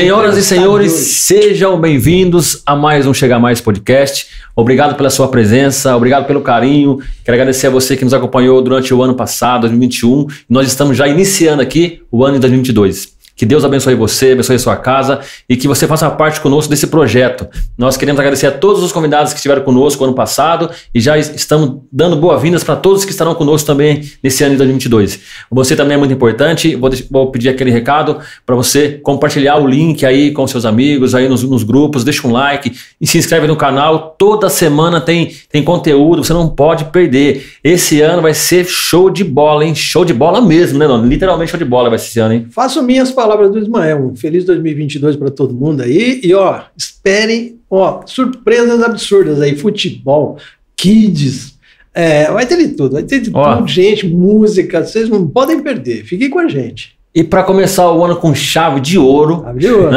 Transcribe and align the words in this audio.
Senhoras 0.00 0.38
e 0.38 0.42
senhores, 0.42 0.92
sejam 0.92 1.78
bem-vindos 1.78 2.62
a 2.64 2.74
mais 2.74 3.06
um 3.06 3.12
Chega 3.12 3.38
Mais 3.38 3.60
Podcast. 3.60 4.28
Obrigado 4.56 4.96
pela 4.96 5.10
sua 5.10 5.28
presença, 5.28 5.94
obrigado 5.94 6.26
pelo 6.26 6.40
carinho. 6.40 7.00
Quero 7.22 7.34
agradecer 7.34 7.66
a 7.66 7.70
você 7.70 7.98
que 7.98 8.02
nos 8.02 8.14
acompanhou 8.14 8.62
durante 8.62 8.94
o 8.94 9.02
ano 9.02 9.14
passado, 9.14 9.60
2021. 9.60 10.26
Nós 10.48 10.68
estamos 10.68 10.96
já 10.96 11.06
iniciando 11.06 11.60
aqui 11.60 12.00
o 12.10 12.24
ano 12.24 12.36
de 12.36 12.40
2022. 12.40 13.19
Que 13.40 13.46
Deus 13.46 13.64
abençoe 13.64 13.94
você, 13.94 14.32
abençoe 14.32 14.58
sua 14.58 14.76
casa 14.76 15.20
e 15.48 15.56
que 15.56 15.66
você 15.66 15.86
faça 15.86 16.10
parte 16.10 16.42
conosco 16.42 16.68
desse 16.68 16.88
projeto. 16.88 17.48
Nós 17.78 17.96
queremos 17.96 18.20
agradecer 18.20 18.46
a 18.46 18.50
todos 18.50 18.82
os 18.82 18.92
convidados 18.92 19.32
que 19.32 19.38
estiveram 19.38 19.62
conosco 19.62 20.04
ano 20.04 20.12
passado 20.12 20.68
e 20.94 21.00
já 21.00 21.16
estamos 21.16 21.78
dando 21.90 22.16
boas-vindas 22.16 22.62
para 22.62 22.76
todos 22.76 23.02
que 23.02 23.10
estarão 23.12 23.34
conosco 23.34 23.66
também 23.66 24.02
nesse 24.22 24.44
ano 24.44 24.52
de 24.52 24.58
2022. 24.58 25.20
Você 25.50 25.74
também 25.74 25.94
é 25.94 25.96
muito 25.96 26.12
importante. 26.12 26.76
Vou, 26.76 26.90
vou 27.10 27.30
pedir 27.30 27.48
aquele 27.48 27.70
recado 27.70 28.18
para 28.44 28.54
você 28.54 29.00
compartilhar 29.02 29.56
o 29.56 29.66
link 29.66 30.04
aí 30.04 30.32
com 30.32 30.46
seus 30.46 30.66
amigos, 30.66 31.14
aí 31.14 31.26
nos, 31.26 31.42
nos, 31.42 31.62
grupos, 31.62 32.04
deixa 32.04 32.28
um 32.28 32.32
like 32.32 32.70
e 33.00 33.06
se 33.06 33.16
inscreve 33.16 33.46
no 33.46 33.56
canal. 33.56 34.16
Toda 34.18 34.50
semana 34.50 35.00
tem, 35.00 35.34
tem 35.50 35.64
conteúdo, 35.64 36.22
você 36.22 36.34
não 36.34 36.46
pode 36.46 36.84
perder. 36.84 37.54
Esse 37.64 38.02
ano 38.02 38.20
vai 38.20 38.34
ser 38.34 38.66
show 38.66 39.08
de 39.08 39.24
bola, 39.24 39.64
hein? 39.64 39.74
Show 39.74 40.04
de 40.04 40.12
bola 40.12 40.42
mesmo, 40.42 40.78
né, 40.78 40.86
Dono? 40.86 41.06
Literalmente 41.06 41.50
show 41.50 41.58
de 41.58 41.64
bola 41.64 41.88
vai 41.88 41.98
ser 41.98 42.08
esse 42.08 42.20
ano, 42.20 42.34
hein? 42.34 42.46
Faço 42.50 42.82
minhas 42.82 43.10
palavras 43.10 43.29
palavras 43.30 43.52
do 43.52 43.58
Ismael. 43.58 44.10
Um 44.10 44.16
feliz 44.16 44.44
2022 44.44 45.14
para 45.14 45.30
todo 45.30 45.54
mundo 45.54 45.82
aí. 45.82 46.20
E 46.22 46.34
ó, 46.34 46.62
esperem, 46.76 47.60
ó, 47.70 48.02
surpresas 48.04 48.82
absurdas 48.82 49.40
aí, 49.40 49.56
futebol, 49.56 50.36
kids, 50.76 51.58
é, 51.94 52.30
vai 52.30 52.46
ter 52.46 52.56
de 52.56 52.68
tudo, 52.74 52.92
vai 52.92 53.04
ter 53.04 53.20
de 53.20 53.30
ó. 53.32 53.56
tudo, 53.56 53.68
gente, 53.68 54.06
música, 54.08 54.84
vocês 54.84 55.08
não 55.08 55.28
podem 55.28 55.62
perder. 55.62 56.04
Fiquem 56.04 56.28
com 56.28 56.40
a 56.40 56.48
gente. 56.48 56.98
E 57.14 57.22
para 57.22 57.42
começar 57.42 57.90
o 57.90 58.04
ano 58.04 58.16
com 58.16 58.34
chave 58.34 58.80
de 58.80 58.98
ouro, 58.98 59.42
chave 59.44 59.58
de 59.58 59.68
ouro, 59.68 59.90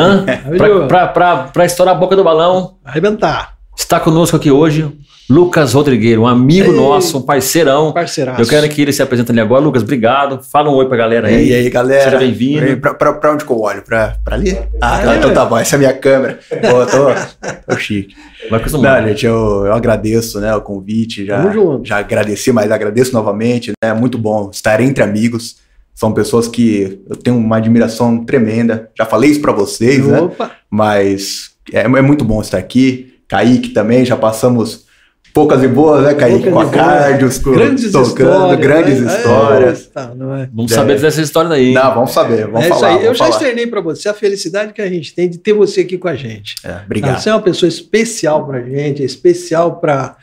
para 0.88 1.66
estourar 1.66 1.96
a 1.96 1.98
boca 1.98 2.16
do 2.16 2.24
balão, 2.24 2.76
arrebentar. 2.84 3.53
Está 3.76 4.00
conosco 4.00 4.36
aqui 4.36 4.52
hoje 4.52 4.92
Lucas 5.30 5.74
Rodrigueiro, 5.74 6.24
um 6.24 6.28
amigo 6.28 6.72
Ei, 6.72 6.76
nosso, 6.78 7.18
um 7.18 7.22
parceirão. 7.22 7.94
Parceiraço. 7.94 8.42
Eu 8.42 8.48
quero 8.48 8.68
que 8.68 8.82
ele 8.82 8.92
se 8.92 9.02
apresente 9.02 9.32
ali 9.32 9.40
agora. 9.40 9.64
Lucas, 9.64 9.82
obrigado. 9.82 10.44
Fala 10.44 10.70
um 10.70 10.74
oi 10.74 10.86
pra 10.88 10.98
galera 10.98 11.30
aí. 11.30 11.50
E 11.50 11.54
aí, 11.54 11.70
galera. 11.70 12.04
Seja 12.04 12.18
bem-vindo. 12.18 12.78
Pra, 12.78 12.94
pra, 12.94 13.14
pra, 13.14 13.34
onde 13.34 13.46
que 13.46 13.52
eu 13.52 13.60
olho? 13.60 13.82
Pra, 13.82 14.18
pra 14.24 14.36
ali? 14.36 14.58
Ah, 14.82 15.00
tá, 15.00 15.16
então 15.16 15.34
tá 15.34 15.46
bom. 15.46 15.58
Essa 15.58 15.76
é 15.76 15.78
a 15.78 15.80
minha 15.80 15.94
câmera. 15.94 16.40
Pô, 16.50 16.86
tô, 16.86 17.74
tô 17.74 17.80
chique. 17.80 18.14
Vai 18.50 18.60
acostumar. 18.60 19.02
Não, 19.02 19.08
gente, 19.08 19.26
eu, 19.26 19.66
eu 19.66 19.74
agradeço 19.74 20.42
né, 20.42 20.54
o 20.54 20.62
convite. 20.62 21.26
Já, 21.26 21.42
já 21.84 21.98
agradeci, 22.00 22.52
mas 22.52 22.70
agradeço 22.70 23.14
novamente. 23.14 23.72
Né, 23.82 23.90
é 23.90 23.94
muito 23.94 24.18
bom 24.18 24.50
estar 24.52 24.82
entre 24.82 25.04
amigos. 25.04 25.56
São 25.96 26.12
pessoas 26.12 26.50
que 26.50 27.00
eu 27.10 27.16
tenho 27.16 27.38
uma 27.38 27.58
admiração 27.58 28.26
tremenda. 28.26 28.90
Já 28.98 29.06
falei 29.06 29.30
isso 29.32 29.42
para 29.42 29.54
vocês, 29.54 30.06
né? 30.06 30.20
Opa. 30.20 30.46
né? 30.46 30.52
Mas 30.70 31.52
é, 31.72 31.82
é 31.82 32.02
muito 32.02 32.26
bom 32.26 32.42
estar 32.42 32.58
aqui. 32.58 33.13
Kaique 33.28 33.70
também, 33.70 34.06
já 34.06 34.16
passamos 34.16 34.86
poucas 35.34 35.64
e 35.64 35.68
boas, 35.68 36.04
né, 36.04 36.14
Kaique? 36.14 36.52
com 36.52 36.60
a 36.60 36.70
Cardios, 36.70 37.40
grandes 37.40 37.92
tocando, 37.92 38.08
histórias, 38.08 38.60
grandes 38.60 39.02
né? 39.02 39.18
histórias. 39.18 39.82
É, 39.82 39.90
tá, 39.90 40.14
é. 40.14 40.50
Vamos 40.54 40.72
é. 40.72 40.76
saber 40.76 41.02
dessa 41.02 41.22
história 41.22 41.50
daí. 41.50 41.74
Não, 41.74 41.94
vamos 41.96 42.12
saber, 42.12 42.46
vamos 42.46 42.66
é 42.66 42.70
falar. 42.70 42.92
Isso 42.92 43.00
aí. 43.00 43.06
Eu 43.06 43.16
já 43.16 43.30
externei 43.30 43.68
para 43.68 43.82
você 43.82 44.10
a 44.10 44.14
felicidade 44.14 44.74
que 44.74 44.82
a 44.82 44.88
gente 44.88 45.16
tem 45.16 45.28
de 45.30 45.40
ter 45.40 45.54
você 45.54 45.82
aqui 45.82 45.98
com 45.98 46.08
a 46.08 46.16
gente. 46.16 46.56
É, 46.64 46.82
obrigado. 46.86 47.20
Você 47.20 47.30
é 47.30 47.34
uma 47.34 47.42
pessoa 47.42 47.68
especial 47.68 48.46
para 48.46 48.60
a 48.60 48.64
gente, 48.64 49.02
é 49.02 49.06
especial 49.06 49.80
para 49.80 50.16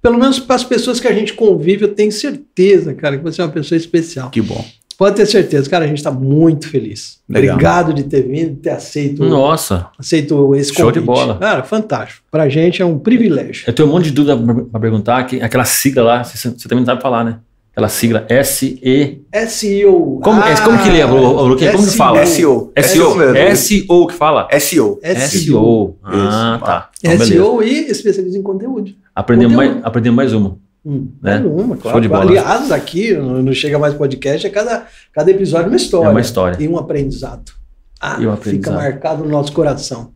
pelo 0.00 0.18
menos 0.18 0.38
para 0.38 0.56
as 0.56 0.64
pessoas 0.64 1.00
que 1.00 1.08
a 1.08 1.14
gente 1.14 1.32
convive, 1.32 1.84
eu 1.84 1.94
tenho 1.94 2.12
certeza, 2.12 2.92
cara, 2.92 3.16
que 3.16 3.22
você 3.22 3.40
é 3.40 3.44
uma 3.44 3.50
pessoa 3.50 3.78
especial. 3.78 4.28
Que 4.28 4.42
bom. 4.42 4.62
Pode 4.96 5.16
ter 5.16 5.26
certeza, 5.26 5.68
cara, 5.68 5.84
a 5.84 5.88
gente 5.88 5.98
está 5.98 6.10
muito 6.10 6.68
feliz. 6.68 7.18
Legal. 7.28 7.54
Obrigado 7.54 7.92
de 7.92 8.04
ter 8.04 8.22
vindo, 8.22 8.50
de 8.50 8.60
ter 8.60 8.70
aceito. 8.70 9.24
Nossa. 9.24 9.88
Aceito 9.98 10.54
esse 10.54 10.72
Show 10.72 10.86
convite. 10.86 11.00
de 11.00 11.06
bola. 11.06 11.38
Cara, 11.38 11.62
fantástico. 11.62 12.22
Pra 12.30 12.48
gente 12.48 12.80
é 12.80 12.84
um 12.84 12.98
privilégio. 12.98 13.64
Eu 13.66 13.72
tenho 13.72 13.88
um 13.88 13.92
monte 13.92 14.04
de 14.04 14.10
dúvida 14.12 14.36
para 14.70 14.80
perguntar, 14.80 15.24
que 15.24 15.40
aquela 15.40 15.64
sigla 15.64 16.02
lá, 16.02 16.24
você, 16.24 16.50
você, 16.50 16.68
também 16.68 16.84
não 16.84 16.86
sabe 16.86 17.02
falar, 17.02 17.24
né? 17.24 17.38
Aquela 17.72 17.88
sigla 17.88 18.24
S-E. 18.28 19.22
SEO. 19.48 20.20
Como, 20.22 20.40
ah, 20.40 20.54
como 20.64 20.80
que 20.80 20.90
lembra, 20.90 21.20
Luquinha? 21.20 21.72
Como 21.72 21.84
que 21.84 21.96
fala? 21.96 22.24
SEO. 22.24 22.72
SEO. 22.80 23.56
SEO 23.56 24.06
que 24.06 24.14
fala? 24.14 24.48
SEO. 24.60 25.00
SEO. 25.02 25.96
Ah, 26.04 26.60
tá. 26.64 26.90
Então, 27.02 27.26
SEO 27.26 27.62
e 27.64 27.90
especialista 27.90 28.38
em 28.38 28.42
conteúdo. 28.42 28.92
Aprendemos 29.12 29.56
mais, 29.56 29.76
aprendemos 29.82 30.16
mais 30.16 30.32
uma. 30.32 30.56
Hum, 30.84 31.08
né? 31.22 31.38
Uma, 31.38 31.76
claro. 31.76 31.96
Show 31.96 32.00
de 32.00 32.08
bola. 32.08 32.24
Aliás, 32.24 32.70
aqui 32.70 33.14
no 33.14 33.54
Chega 33.54 33.78
Mais 33.78 33.94
Podcast 33.94 34.46
é 34.46 34.50
cada, 34.50 34.86
cada 35.12 35.30
episódio 35.30 35.68
uma 35.68 35.76
história. 35.76 36.08
É 36.08 36.10
uma 36.10 36.20
história. 36.20 36.62
E 36.62 36.68
um 36.68 36.76
aprendizado. 36.76 37.52
Ah, 38.00 38.18
e 38.20 38.26
um 38.26 38.32
aprendizado. 38.32 38.74
fica 38.74 38.90
marcado 38.90 39.24
no 39.24 39.30
nosso 39.30 39.52
coração. 39.52 40.12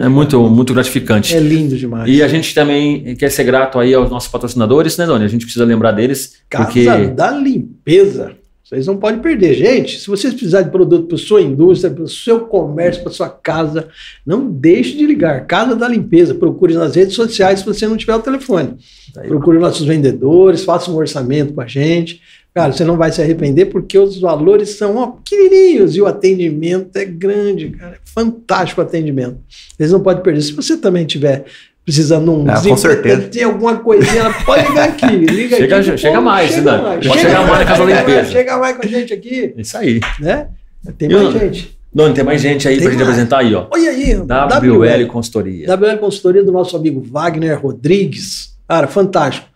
É 0.00 0.08
muito, 0.08 0.40
muito 0.48 0.74
gratificante. 0.74 1.36
É 1.36 1.38
lindo 1.38 1.76
demais. 1.76 2.08
E 2.08 2.22
a 2.22 2.28
gente 2.28 2.52
também 2.52 3.14
quer 3.14 3.30
ser 3.30 3.44
grato 3.44 3.78
aí 3.78 3.94
aos 3.94 4.10
nossos 4.10 4.28
patrocinadores, 4.28 4.96
né, 4.96 5.06
Doni? 5.06 5.24
A 5.24 5.28
gente 5.28 5.44
precisa 5.44 5.64
lembrar 5.64 5.92
deles. 5.92 6.38
Casa 6.48 6.64
porque... 6.64 7.06
da 7.08 7.30
Limpeza. 7.30 8.32
Vocês 8.64 8.86
não 8.86 8.96
podem 8.96 9.20
perder. 9.20 9.54
Gente, 9.54 9.98
se 9.98 10.06
vocês 10.06 10.32
precisarem 10.32 10.66
de 10.66 10.72
produto 10.72 11.06
para 11.06 11.18
sua 11.18 11.40
indústria, 11.40 11.92
para 11.92 12.04
o 12.04 12.08
seu 12.08 12.40
comércio, 12.40 13.02
para 13.02 13.12
sua 13.12 13.28
casa, 13.28 13.88
não 14.24 14.48
deixe 14.48 14.96
de 14.96 15.06
ligar. 15.06 15.46
Casa 15.46 15.76
da 15.76 15.88
Limpeza. 15.88 16.34
Procure 16.34 16.74
nas 16.74 16.94
redes 16.94 17.14
sociais 17.14 17.60
se 17.60 17.66
você 17.66 17.86
não 17.86 17.96
tiver 17.96 18.14
o 18.14 18.20
telefone. 18.20 18.76
Procure 19.12 19.58
nossos 19.58 19.86
vendedores, 19.86 20.64
faça 20.64 20.90
um 20.90 20.96
orçamento 20.96 21.52
com 21.52 21.60
a 21.60 21.66
gente. 21.66 22.20
Cara, 22.52 22.72
você 22.72 22.84
não 22.84 22.96
vai 22.96 23.12
se 23.12 23.22
arrepender 23.22 23.66
porque 23.66 23.96
os 23.96 24.20
valores 24.20 24.70
são 24.70 24.96
ó, 24.96 25.06
pequenininhos 25.08 25.94
e 25.94 26.00
o 26.00 26.06
atendimento 26.06 26.96
é 26.96 27.04
grande, 27.04 27.70
cara. 27.70 27.92
É 27.94 27.98
fantástico 28.04 28.80
o 28.80 28.84
atendimento. 28.84 29.38
Eles 29.78 29.92
não 29.92 30.00
podem 30.00 30.22
perder. 30.22 30.42
Se 30.42 30.52
você 30.52 30.76
também 30.76 31.06
tiver 31.06 31.44
precisando 31.84 32.32
um 32.32 32.50
ah, 32.50 32.60
com 32.60 32.76
certeza. 32.76 33.22
tem 33.28 33.44
alguma 33.44 33.76
coisinha, 33.76 34.32
pode 34.44 34.68
ligar 34.68 34.88
aqui. 34.88 35.06
Liga 35.26 35.56
chega, 35.56 35.78
aqui, 35.78 35.98
chega 35.98 36.18
pô, 36.18 36.22
mais, 36.22 36.50
chega 36.50 36.82
mais. 36.82 37.06
Pode 37.06 37.20
chegar 37.20 37.46
mais 37.46 37.58
na 37.58 37.64
casa 37.64 37.86
da 37.86 38.00
limpeza. 38.00 38.30
Chega 38.30 38.58
mais 38.58 38.76
com 38.76 38.82
a 38.84 38.88
gente 38.88 39.12
aqui. 39.12 39.54
Isso 39.56 39.76
aí. 39.76 40.00
Né? 40.18 40.48
Tem 40.98 41.08
mais 41.08 41.32
gente. 41.32 41.78
Não, 41.92 42.12
tem 42.14 42.22
mais 42.22 42.40
gente 42.40 42.68
aí 42.68 42.80
pra 42.80 42.90
gente 42.90 43.02
apresentar 43.02 43.38
aí, 43.38 43.54
ó. 43.54 43.66
Olha 43.70 43.90
aí. 43.90 44.14
WL, 44.14 44.78
WL 44.78 45.06
Consultoria. 45.08 45.66
WL 45.76 45.98
Consultoria 45.98 46.44
do 46.44 46.52
nosso 46.52 46.76
amigo 46.76 47.00
Wagner 47.00 47.60
Rodrigues. 47.60 48.56
Cara, 48.70 48.86
fantástico. 48.86 49.48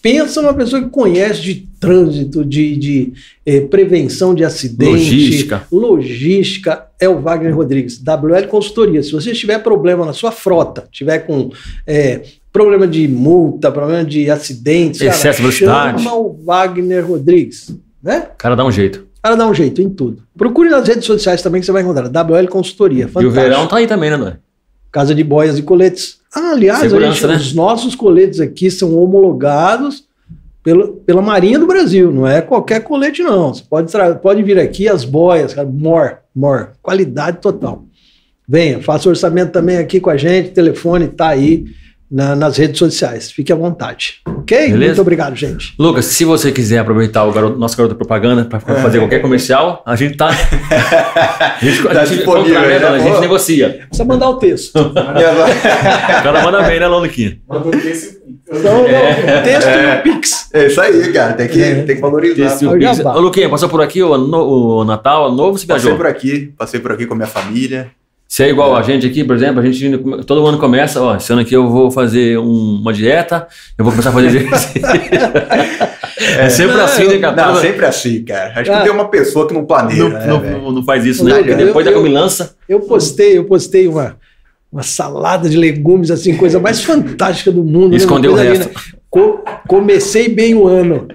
Pensa 0.00 0.40
numa 0.40 0.54
pessoa 0.54 0.80
que 0.80 0.88
conhece 0.88 1.42
de 1.42 1.68
trânsito, 1.78 2.42
de, 2.42 2.74
de 2.74 3.12
eh, 3.44 3.60
prevenção 3.60 4.34
de 4.34 4.46
acidente. 4.46 4.92
Logística. 4.92 5.66
Logística 5.70 6.86
é 6.98 7.06
o 7.06 7.20
Wagner 7.20 7.54
Rodrigues, 7.54 8.02
WL 8.02 8.48
Consultoria. 8.48 9.02
Se 9.02 9.12
você 9.12 9.32
tiver 9.32 9.58
problema 9.58 10.06
na 10.06 10.14
sua 10.14 10.32
frota, 10.32 10.88
tiver 10.90 11.18
com 11.18 11.50
eh, 11.86 12.22
problema 12.50 12.88
de 12.88 13.06
multa, 13.06 13.70
problema 13.70 14.02
de 14.06 14.30
acidentes, 14.30 15.02
excesso 15.02 15.36
de 15.36 15.42
velocidade, 15.42 16.02
chama 16.02 16.16
o 16.16 16.32
Wagner 16.42 17.06
Rodrigues. 17.06 17.76
Né? 18.02 18.28
O 18.32 18.38
cara 18.38 18.56
dá 18.56 18.64
um 18.64 18.72
jeito. 18.72 19.00
O 19.18 19.22
cara 19.22 19.36
dá 19.36 19.46
um 19.46 19.52
jeito 19.52 19.82
em 19.82 19.90
tudo. 19.90 20.22
Procure 20.34 20.70
nas 20.70 20.88
redes 20.88 21.04
sociais 21.04 21.42
também 21.42 21.60
que 21.60 21.66
você 21.66 21.72
vai 21.72 21.82
encontrar. 21.82 22.08
WL 22.08 22.48
Consultoria. 22.48 23.06
Fantástico. 23.06 23.24
E 23.24 23.26
o 23.26 23.30
verão 23.30 23.66
tá 23.66 23.76
aí 23.76 23.86
também, 23.86 24.08
né, 24.08 24.16
Noé? 24.16 24.38
Casa 24.90 25.14
de 25.14 25.22
boias 25.22 25.58
e 25.58 25.62
coletes 25.62 26.21
ah, 26.34 26.52
aliás, 26.52 26.90
gente, 26.90 27.26
né? 27.26 27.36
os 27.36 27.52
nossos 27.52 27.94
coletes 27.94 28.40
aqui 28.40 28.70
são 28.70 28.96
homologados 28.96 30.04
pela, 30.62 30.88
pela 30.88 31.20
Marinha 31.20 31.58
do 31.58 31.66
Brasil, 31.66 32.10
não 32.10 32.26
é 32.26 32.40
qualquer 32.40 32.80
colete, 32.80 33.22
não. 33.22 33.52
Você 33.52 33.62
pode, 33.68 33.92
pode 34.22 34.42
vir 34.42 34.58
aqui 34.58 34.88
as 34.88 35.04
boias, 35.04 35.52
cara, 35.52 35.68
more, 35.68 36.16
more, 36.34 36.68
qualidade 36.80 37.38
total. 37.38 37.84
Venha, 38.48 38.80
faça 38.82 39.08
orçamento 39.08 39.52
também 39.52 39.78
aqui 39.78 40.00
com 40.00 40.10
a 40.10 40.16
gente, 40.16 40.50
o 40.50 40.54
telefone 40.54 41.06
está 41.06 41.28
aí 41.28 41.66
na, 42.12 42.36
nas 42.36 42.58
redes 42.58 42.78
sociais. 42.78 43.30
Fique 43.30 43.50
à 43.50 43.56
vontade. 43.56 44.20
Ok? 44.26 44.58
Beleza? 44.58 44.86
Muito 44.86 45.00
obrigado, 45.00 45.34
gente. 45.34 45.74
Lucas, 45.78 46.04
se 46.04 46.26
você 46.26 46.52
quiser 46.52 46.78
aproveitar 46.78 47.24
o 47.24 47.32
garoto, 47.32 47.58
nosso 47.58 47.74
garoto 47.76 47.94
propaganda 47.94 48.44
para 48.44 48.60
fazer 48.60 48.98
qualquer 48.98 49.22
comercial, 49.22 49.82
a 49.86 49.96
gente 49.96 50.16
tá. 50.16 50.28
A 51.62 51.64
gente, 51.64 51.82
tá 51.82 52.00
a 52.00 52.04
gente, 52.04 52.26
né? 52.26 52.76
a 52.76 52.98
gente 52.98 53.20
negocia. 53.20 53.84
Precisa 53.86 54.04
mandar 54.04 54.28
o 54.30 54.34
texto. 54.36 54.74
o 54.82 54.92
cara 54.92 56.42
manda 56.42 56.62
bem, 56.62 56.80
né, 56.80 56.88
Loniquinho? 56.88 57.38
Manda 57.48 57.68
o 57.68 57.70
texto. 57.70 58.20
Não, 58.50 58.82
não, 58.82 59.42
texto 59.44 59.68
é, 59.68 59.96
e 59.96 59.98
o 59.98 60.02
Pix. 60.02 60.50
É 60.52 60.66
isso 60.66 60.80
aí, 60.80 61.12
cara. 61.12 61.34
Tem 61.34 61.48
que, 61.48 61.62
é. 61.62 61.82
tem 61.82 61.96
que 61.96 62.02
valorizar. 62.02 62.58
Ô, 63.14 63.20
Luquinha, 63.20 63.48
passou 63.48 63.68
por 63.68 63.80
aqui 63.80 64.02
o, 64.02 64.10
o 64.10 64.84
Natal, 64.84 65.30
o 65.30 65.34
novo, 65.34 65.56
você 65.56 65.66
viajou? 65.66 65.92
Passei 65.92 65.96
por 65.96 66.06
aqui, 66.06 66.54
passei 66.58 66.80
por 66.80 66.92
aqui 66.92 67.06
com 67.06 67.14
a 67.14 67.16
minha 67.16 67.28
família. 67.28 67.92
Se 68.32 68.44
é 68.44 68.48
igual 68.48 68.74
a 68.74 68.80
gente 68.80 69.06
aqui, 69.06 69.22
por 69.22 69.36
exemplo, 69.36 69.60
a 69.60 69.66
gente 69.66 69.98
todo 70.24 70.46
ano 70.46 70.56
começa, 70.56 71.02
ó, 71.02 71.14
esse 71.16 71.30
ano 71.30 71.42
aqui 71.42 71.54
eu 71.54 71.68
vou 71.68 71.90
fazer 71.90 72.38
um, 72.38 72.78
uma 72.80 72.90
dieta, 72.90 73.46
eu 73.76 73.84
vou 73.84 73.92
começar 73.92 74.08
a 74.08 74.12
fazer 74.14 74.28
exercício. 74.28 74.80
é, 76.18 76.46
é, 76.46 76.48
sempre 76.48 76.74
não, 76.74 76.84
assim, 76.84 77.08
né, 77.08 77.18
cara? 77.18 77.36
Não, 77.36 77.60
sempre 77.60 77.84
assim, 77.84 78.24
cara. 78.24 78.58
Acho 78.58 78.72
ah, 78.72 78.78
que 78.78 78.84
tem 78.84 78.90
uma 78.90 79.10
pessoa 79.10 79.46
que 79.46 79.52
não 79.52 79.66
planeja. 79.66 80.08
Não, 80.08 80.40
né, 80.40 80.50
não, 80.50 80.72
não, 80.72 80.82
faz 80.82 81.04
isso, 81.04 81.22
né? 81.22 81.34
Porque 81.34 81.54
depois 81.56 81.86
eu, 81.86 81.92
da 81.92 81.98
comilança. 81.98 82.56
Eu 82.66 82.80
postei, 82.80 83.36
eu 83.36 83.44
postei 83.44 83.86
uma. 83.86 84.16
uma 84.72 84.82
salada 84.82 85.46
de 85.46 85.58
legumes, 85.58 86.10
assim, 86.10 86.34
coisa 86.34 86.58
mais 86.58 86.82
fantástica 86.82 87.52
do 87.52 87.62
mundo. 87.62 87.90
Né? 87.90 87.96
Escondeu 87.96 88.34
né? 88.34 88.44
o 88.44 88.44
resto. 88.46 88.70
Co 89.10 89.44
comecei 89.68 90.30
bem 90.30 90.54
o 90.54 90.66
ano. 90.66 91.06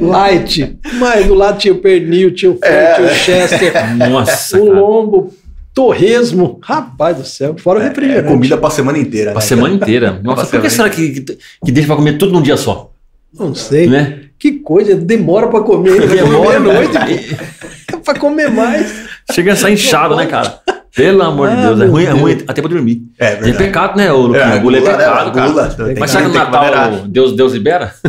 Light. 0.00 0.76
Mas 0.98 1.26
do 1.26 1.34
lado 1.34 1.58
tinha 1.58 1.72
o 1.72 1.78
pernil, 1.78 2.34
tinha 2.34 2.50
o 2.50 2.58
frango, 2.58 2.74
é. 2.74 2.94
tinha 2.94 3.06
o 3.06 3.14
chester. 3.14 3.72
Nossa. 4.10 4.58
O 4.58 4.68
lombo, 4.68 5.32
torresmo. 5.76 6.58
Rapaz 6.62 7.18
do 7.18 7.24
céu. 7.26 7.54
Fora 7.58 7.78
o 7.78 7.82
é, 7.82 7.88
refrigerante. 7.88 8.26
É 8.26 8.32
comida 8.32 8.56
pra 8.56 8.70
semana 8.70 8.96
inteira. 8.98 9.32
Pra 9.32 9.40
né? 9.42 9.46
semana 9.46 9.74
inteira. 9.74 10.18
Nossa, 10.24 10.46
por 10.46 10.62
que 10.62 10.70
será 10.70 10.88
que, 10.88 11.20
que 11.20 11.70
deixa 11.70 11.86
pra 11.86 11.96
comer 11.96 12.16
tudo 12.16 12.32
num 12.32 12.40
dia 12.40 12.56
só? 12.56 12.90
Não 13.38 13.54
sei. 13.54 13.86
Né? 13.86 14.20
Que 14.38 14.52
coisa, 14.52 14.96
demora 14.96 15.48
pra 15.48 15.60
comer. 15.60 16.08
Demora 16.08 16.56
à 16.56 16.60
noite. 16.60 17.36
pra 18.02 18.18
comer 18.18 18.50
mais. 18.50 19.04
Chega 19.32 19.52
a 19.52 19.56
sair 19.56 19.74
inchado, 19.74 20.16
né, 20.16 20.24
cara? 20.24 20.60
Pelo 20.94 21.22
amor 21.22 21.50
ah, 21.50 21.54
de 21.54 21.60
Deus, 21.60 21.80
é 21.82 21.84
ruim, 21.84 22.04
é 22.04 22.10
ruim 22.10 22.38
até 22.48 22.62
pra 22.62 22.70
dormir. 22.70 23.02
É 23.18 23.32
verdade. 23.32 23.52
Tem 23.52 23.66
pecado, 23.66 23.98
né, 23.98 24.10
ô 24.10 24.28
Luquinha? 24.28 24.44
É, 24.44 24.58
gula, 24.58 24.78
é 24.78 24.80
pecado, 24.80 25.38
né? 25.38 25.46
Gula. 25.46 25.76
Mas 25.98 26.10
será 26.10 26.22
que 26.22 26.28
no 26.30 26.34
Natal 26.34 26.90
Deus, 27.06 27.36
Deus 27.36 27.52
libera? 27.52 27.92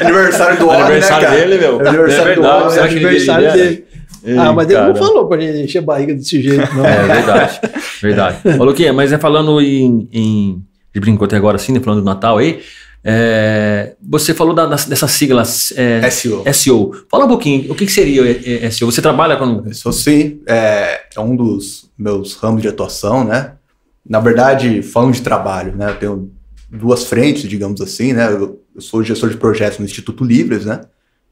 aniversário 0.00 0.58
do 0.58 0.68
homem, 0.68 0.80
Aniversário 0.80 1.28
né, 1.28 1.36
dele, 1.36 1.58
meu. 1.58 1.86
Aniversário 1.86 2.32
é 2.32 2.34
verdade. 2.34 2.40
Do 2.40 2.46
homem, 2.48 2.70
será 2.70 2.88
que 2.88 2.94
aniversário 2.94 3.52
dele. 3.52 3.89
Ei, 4.24 4.36
ah, 4.36 4.52
mas 4.52 4.66
cara. 4.66 4.84
ele 4.84 4.88
não 4.88 4.96
falou 4.96 5.26
pra 5.26 5.40
gente 5.40 5.64
encher 5.64 5.78
a 5.78 5.82
barriga 5.82 6.14
desse 6.14 6.42
jeito, 6.42 6.74
não. 6.74 6.84
É 6.84 7.06
verdade, 7.06 7.60
verdade. 8.02 8.38
Ô, 8.58 8.64
Luquinha, 8.64 8.92
mas 8.92 9.12
é 9.12 9.18
falando 9.18 9.60
em, 9.60 10.08
em... 10.12 10.62
De 10.92 11.00
brincou 11.00 11.24
até 11.24 11.36
agora 11.36 11.56
assim, 11.56 11.72
né, 11.72 11.80
falando 11.80 12.00
do 12.00 12.04
Natal 12.04 12.38
aí, 12.38 12.60
é, 13.02 13.94
você 14.02 14.34
falou 14.34 14.54
da, 14.54 14.66
dessa 14.66 15.08
sigla 15.08 15.42
é, 15.74 16.10
SEO. 16.10 16.44
SEO. 16.52 16.92
Fala 17.10 17.24
um 17.24 17.28
pouquinho, 17.28 17.72
o 17.72 17.74
que, 17.74 17.86
que 17.86 17.92
seria 17.92 18.22
o 18.22 18.72
SEO? 18.72 18.90
Você 18.90 19.00
trabalha 19.00 19.36
com. 19.36 19.66
Isso 19.68 19.90
sim, 19.92 20.40
é, 20.46 21.00
é, 21.14 21.20
um 21.20 21.34
dos 21.34 21.90
meus 21.96 22.34
ramos 22.34 22.60
de 22.60 22.68
atuação, 22.68 23.24
né? 23.24 23.52
Na 24.06 24.20
verdade, 24.20 24.82
falando 24.82 25.14
de 25.14 25.22
trabalho, 25.22 25.74
né? 25.74 25.90
Eu 25.90 25.96
tenho 25.96 26.30
duas 26.70 27.04
frentes, 27.04 27.48
digamos 27.48 27.80
assim, 27.80 28.12
né? 28.12 28.30
Eu, 28.30 28.60
eu 28.74 28.80
sou 28.80 29.02
gestor 29.02 29.30
de 29.30 29.36
projetos 29.36 29.78
no 29.78 29.84
Instituto 29.84 30.22
Livres, 30.22 30.66
né? 30.66 30.82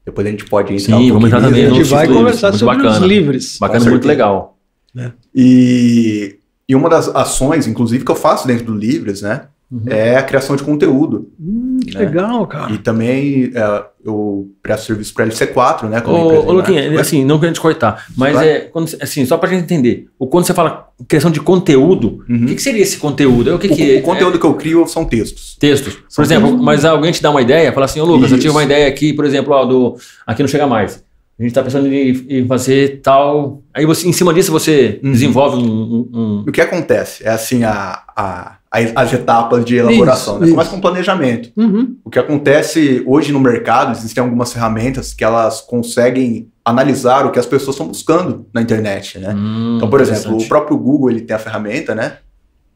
Depois 0.09 0.25
a 0.25 0.31
gente 0.31 0.45
pode 0.45 0.73
entrar 0.73 0.97
Sim, 0.97 1.11
um 1.11 1.13
vamos 1.13 1.27
entrar 1.27 1.41
também. 1.41 1.65
A 1.65 1.69
gente 1.69 1.83
vai 1.83 2.07
conversar 2.07 2.51
sobre 2.53 2.75
bacana. 2.75 2.99
os 2.99 3.05
livres. 3.05 3.57
Bacana, 3.59 3.89
muito 3.89 4.07
legal. 4.07 4.57
Né? 4.93 5.13
E, 5.33 6.37
e 6.67 6.75
uma 6.75 6.89
das 6.89 7.07
ações, 7.15 7.67
inclusive, 7.67 8.03
que 8.03 8.11
eu 8.11 8.15
faço 8.15 8.47
dentro 8.47 8.65
do 8.65 8.75
Livres, 8.75 9.21
né? 9.21 9.43
Uhum. 9.71 9.83
é 9.87 10.17
a 10.17 10.23
criação 10.23 10.55
de 10.55 10.63
conteúdo. 10.63 11.29
Hum, 11.39 11.79
que 11.85 11.93
né? 11.93 11.99
legal, 12.05 12.47
cara. 12.47 12.71
E 12.71 12.79
também 12.79 13.51
é, 13.53 13.83
eu 14.03 14.49
presto 14.63 14.87
serviço 14.87 15.13
para 15.13 15.27
LC4, 15.27 15.83
né? 15.83 16.01
Ô, 16.05 16.47
ô 16.47 16.51
Luquinha, 16.53 16.99
assim, 16.99 17.23
não 17.23 17.37
querendo 17.37 17.53
te 17.53 17.61
cortar, 17.61 18.05
mas 18.17 18.35
é, 18.41 18.61
quando, 18.61 18.89
assim, 18.99 19.23
só 19.27 19.37
para 19.37 19.49
a 19.49 19.53
gente 19.53 19.63
entender, 19.63 20.07
o, 20.17 20.25
quando 20.25 20.47
você 20.47 20.55
fala 20.55 20.89
criação 21.07 21.29
de 21.29 21.39
conteúdo, 21.39 22.25
uhum. 22.27 22.43
o 22.43 22.47
que, 22.47 22.55
que, 22.55 22.61
seria 22.63 22.81
esse 22.81 22.97
conteúdo? 22.97 23.53
O, 23.53 23.59
que, 23.59 23.67
o, 23.67 23.75
que 23.75 23.97
o 23.97 24.01
conteúdo 24.01 24.37
é? 24.37 24.39
que 24.39 24.45
eu 24.45 24.55
crio 24.55 24.87
são 24.87 25.05
textos. 25.05 25.55
Textos. 25.59 25.93
Por 25.93 26.03
são 26.09 26.25
exemplo, 26.25 26.47
textos. 26.47 26.65
mas 26.65 26.83
alguém 26.83 27.11
te 27.11 27.21
dá 27.21 27.29
uma 27.29 27.41
ideia, 27.41 27.71
fala 27.71 27.85
assim, 27.85 28.01
ô 28.01 28.05
Lucas, 28.05 28.25
Isso. 28.25 28.35
eu 28.35 28.39
tive 28.39 28.51
uma 28.51 28.63
ideia 28.63 28.87
aqui, 28.87 29.13
por 29.13 29.23
exemplo, 29.23 29.53
ó, 29.53 29.65
do 29.65 29.97
Aqui 30.25 30.41
Não 30.41 30.49
Chega 30.49 30.65
Mais. 30.65 31.03
A 31.37 31.41
gente 31.41 31.51
está 31.51 31.63
pensando 31.63 31.87
em, 31.87 32.45
fazer 32.47 32.99
tal. 33.01 33.63
Aí 33.73 33.85
você, 33.85 34.05
em 34.05 34.11
cima 34.11 34.33
disso, 34.33 34.51
você 34.51 34.99
uhum. 35.01 35.11
desenvolve 35.13 35.55
um, 35.55 35.63
um, 35.63 36.09
um, 36.13 36.43
O 36.45 36.51
que 36.51 36.59
acontece? 36.59 37.25
É 37.25 37.29
assim, 37.29 37.63
a, 37.63 38.03
a 38.13 38.58
as 38.71 39.11
etapas 39.11 39.65
de 39.65 39.77
elaboração. 39.77 40.35
Isso, 40.35 40.45
né? 40.45 40.51
Começa 40.51 40.69
com 40.69 40.79
planejamento. 40.79 41.51
Uhum. 41.57 41.97
O 42.03 42.09
que 42.09 42.19
acontece 42.19 43.03
hoje 43.07 43.31
no 43.31 43.39
mercado, 43.39 43.91
existem 43.91 44.23
algumas 44.23 44.53
ferramentas 44.53 45.11
que 45.13 45.23
elas 45.23 45.59
conseguem 45.59 46.51
analisar 46.63 47.25
o 47.25 47.31
que 47.31 47.39
as 47.39 47.47
pessoas 47.47 47.75
estão 47.75 47.87
buscando 47.87 48.45
na 48.53 48.61
internet, 48.61 49.17
né? 49.17 49.33
Hum, 49.33 49.77
então, 49.77 49.89
por 49.89 49.99
exemplo, 49.99 50.37
o 50.37 50.47
próprio 50.47 50.77
Google 50.77 51.09
ele 51.09 51.21
tem 51.21 51.35
a 51.35 51.39
ferramenta, 51.39 51.95
né? 51.95 52.17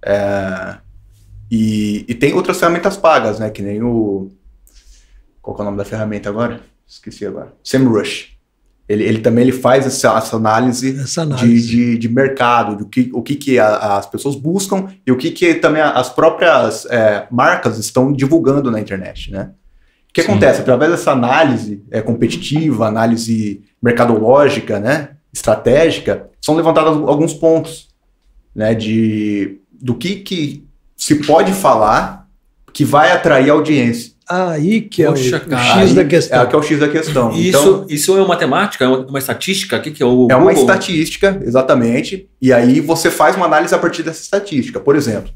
É, 0.03 0.77
e, 1.49 2.03
e, 2.07 2.15
tem 2.15 2.33
outras 2.33 2.59
ferramentas 2.59 2.97
pagas, 2.97 3.37
né? 3.37 3.51
Que 3.51 3.61
nem 3.61 3.83
o... 3.83 4.31
Qual 5.41 5.55
é 5.57 5.61
o 5.61 5.65
nome 5.65 5.77
da 5.77 5.85
ferramenta 5.85 6.27
agora? 6.27 6.59
Esqueci 6.87 7.25
agora. 7.25 7.53
SEMrush. 7.63 8.32
Ele, 8.93 9.03
ele 9.03 9.19
também 9.19 9.43
ele 9.43 9.51
faz 9.51 9.85
essa, 9.85 10.17
essa 10.17 10.35
análise, 10.35 10.99
essa 10.99 11.23
análise. 11.23 11.67
De, 11.67 11.67
de, 11.67 11.97
de, 11.97 12.09
mercado, 12.09 12.77
do 12.77 12.85
que, 12.85 13.09
o 13.13 13.21
que, 13.21 13.35
que 13.35 13.59
a, 13.59 13.97
as 13.97 14.05
pessoas 14.05 14.35
buscam 14.35 14.87
e 15.05 15.11
o 15.11 15.17
que, 15.17 15.31
que 15.31 15.55
também 15.55 15.81
as 15.81 16.09
próprias 16.09 16.85
é, 16.85 17.27
marcas 17.31 17.77
estão 17.77 18.13
divulgando 18.13 18.71
na 18.71 18.79
internet, 18.79 19.31
né? 19.31 19.51
O 20.09 20.13
que 20.13 20.21
Sim. 20.21 20.29
acontece? 20.29 20.61
Através 20.61 20.91
dessa 20.91 21.11
análise 21.11 21.83
é, 21.89 22.01
competitiva, 22.01 22.87
análise 22.87 23.63
mercadológica, 23.81 24.79
né, 24.79 25.09
estratégica, 25.33 26.29
são 26.39 26.55
levantados 26.55 26.95
alguns 27.07 27.33
pontos 27.33 27.89
né, 28.55 28.75
de, 28.75 29.59
do 29.71 29.95
que, 29.95 30.17
que 30.17 30.67
se 30.95 31.15
pode 31.15 31.51
falar 31.51 32.29
que 32.71 32.85
vai 32.85 33.11
atrair 33.11 33.49
audiência. 33.49 34.12
Aí 34.29 34.81
que 34.81 35.03
Poxa, 35.03 35.35
é 35.35 35.39
o, 35.39 35.41
cara, 35.41 35.77
o, 35.77 35.81
X 35.81 35.93
da 35.93 36.05
questão. 36.05 36.41
É, 36.41 36.45
que 36.45 36.55
é 36.55 36.57
o 36.57 36.63
X 36.63 36.79
da 36.79 36.87
questão. 36.87 37.31
Isso, 37.31 37.57
então, 37.57 37.85
isso 37.89 38.17
é 38.17 38.19
uma 38.19 38.27
matemática? 38.27 38.85
É 38.85 38.87
uma, 38.87 38.99
uma 38.99 39.19
estatística? 39.19 39.77
O 39.77 39.81
que, 39.81 39.91
que 39.91 40.03
é 40.03 40.05
o 40.05 40.27
É 40.29 40.35
uma 40.35 40.53
estatística, 40.53 41.41
exatamente. 41.43 42.29
E 42.41 42.53
aí 42.53 42.79
você 42.79 43.11
faz 43.11 43.35
uma 43.35 43.45
análise 43.45 43.73
a 43.73 43.77
partir 43.77 44.03
dessa 44.03 44.21
estatística. 44.21 44.79
Por 44.79 44.95
exemplo, 44.95 45.31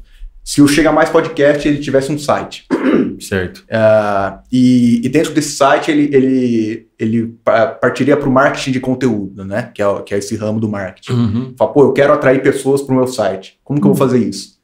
se 0.48 0.62
o 0.62 0.66
Chega 0.66 0.90
Mais 0.90 1.10
Podcast 1.10 1.68
ele 1.68 1.78
tivesse 1.78 2.10
um 2.10 2.18
site. 2.18 2.64
Certo. 3.20 3.58
Uh, 3.58 4.38
e, 4.50 5.04
e, 5.04 5.08
dentro 5.10 5.34
desse 5.34 5.56
site 5.56 5.90
ele, 5.90 6.08
ele, 6.10 6.86
ele 6.98 7.34
partiria 7.80 8.16
para 8.16 8.28
o 8.28 8.32
marketing 8.32 8.70
de 8.70 8.80
conteúdo, 8.80 9.44
né? 9.44 9.70
Que 9.74 9.82
é, 9.82 10.02
que 10.02 10.14
é 10.14 10.18
esse 10.18 10.36
ramo 10.36 10.58
do 10.58 10.68
marketing. 10.68 11.12
Uhum. 11.12 11.54
Fala, 11.58 11.72
pô, 11.72 11.82
eu 11.82 11.92
quero 11.92 12.14
atrair 12.14 12.42
pessoas 12.42 12.80
para 12.80 12.94
o 12.94 12.96
meu 12.96 13.06
site. 13.06 13.58
Como 13.62 13.78
que 13.78 13.86
eu 13.86 13.92
vou 13.92 13.98
fazer 13.98 14.18
isso? 14.18 14.56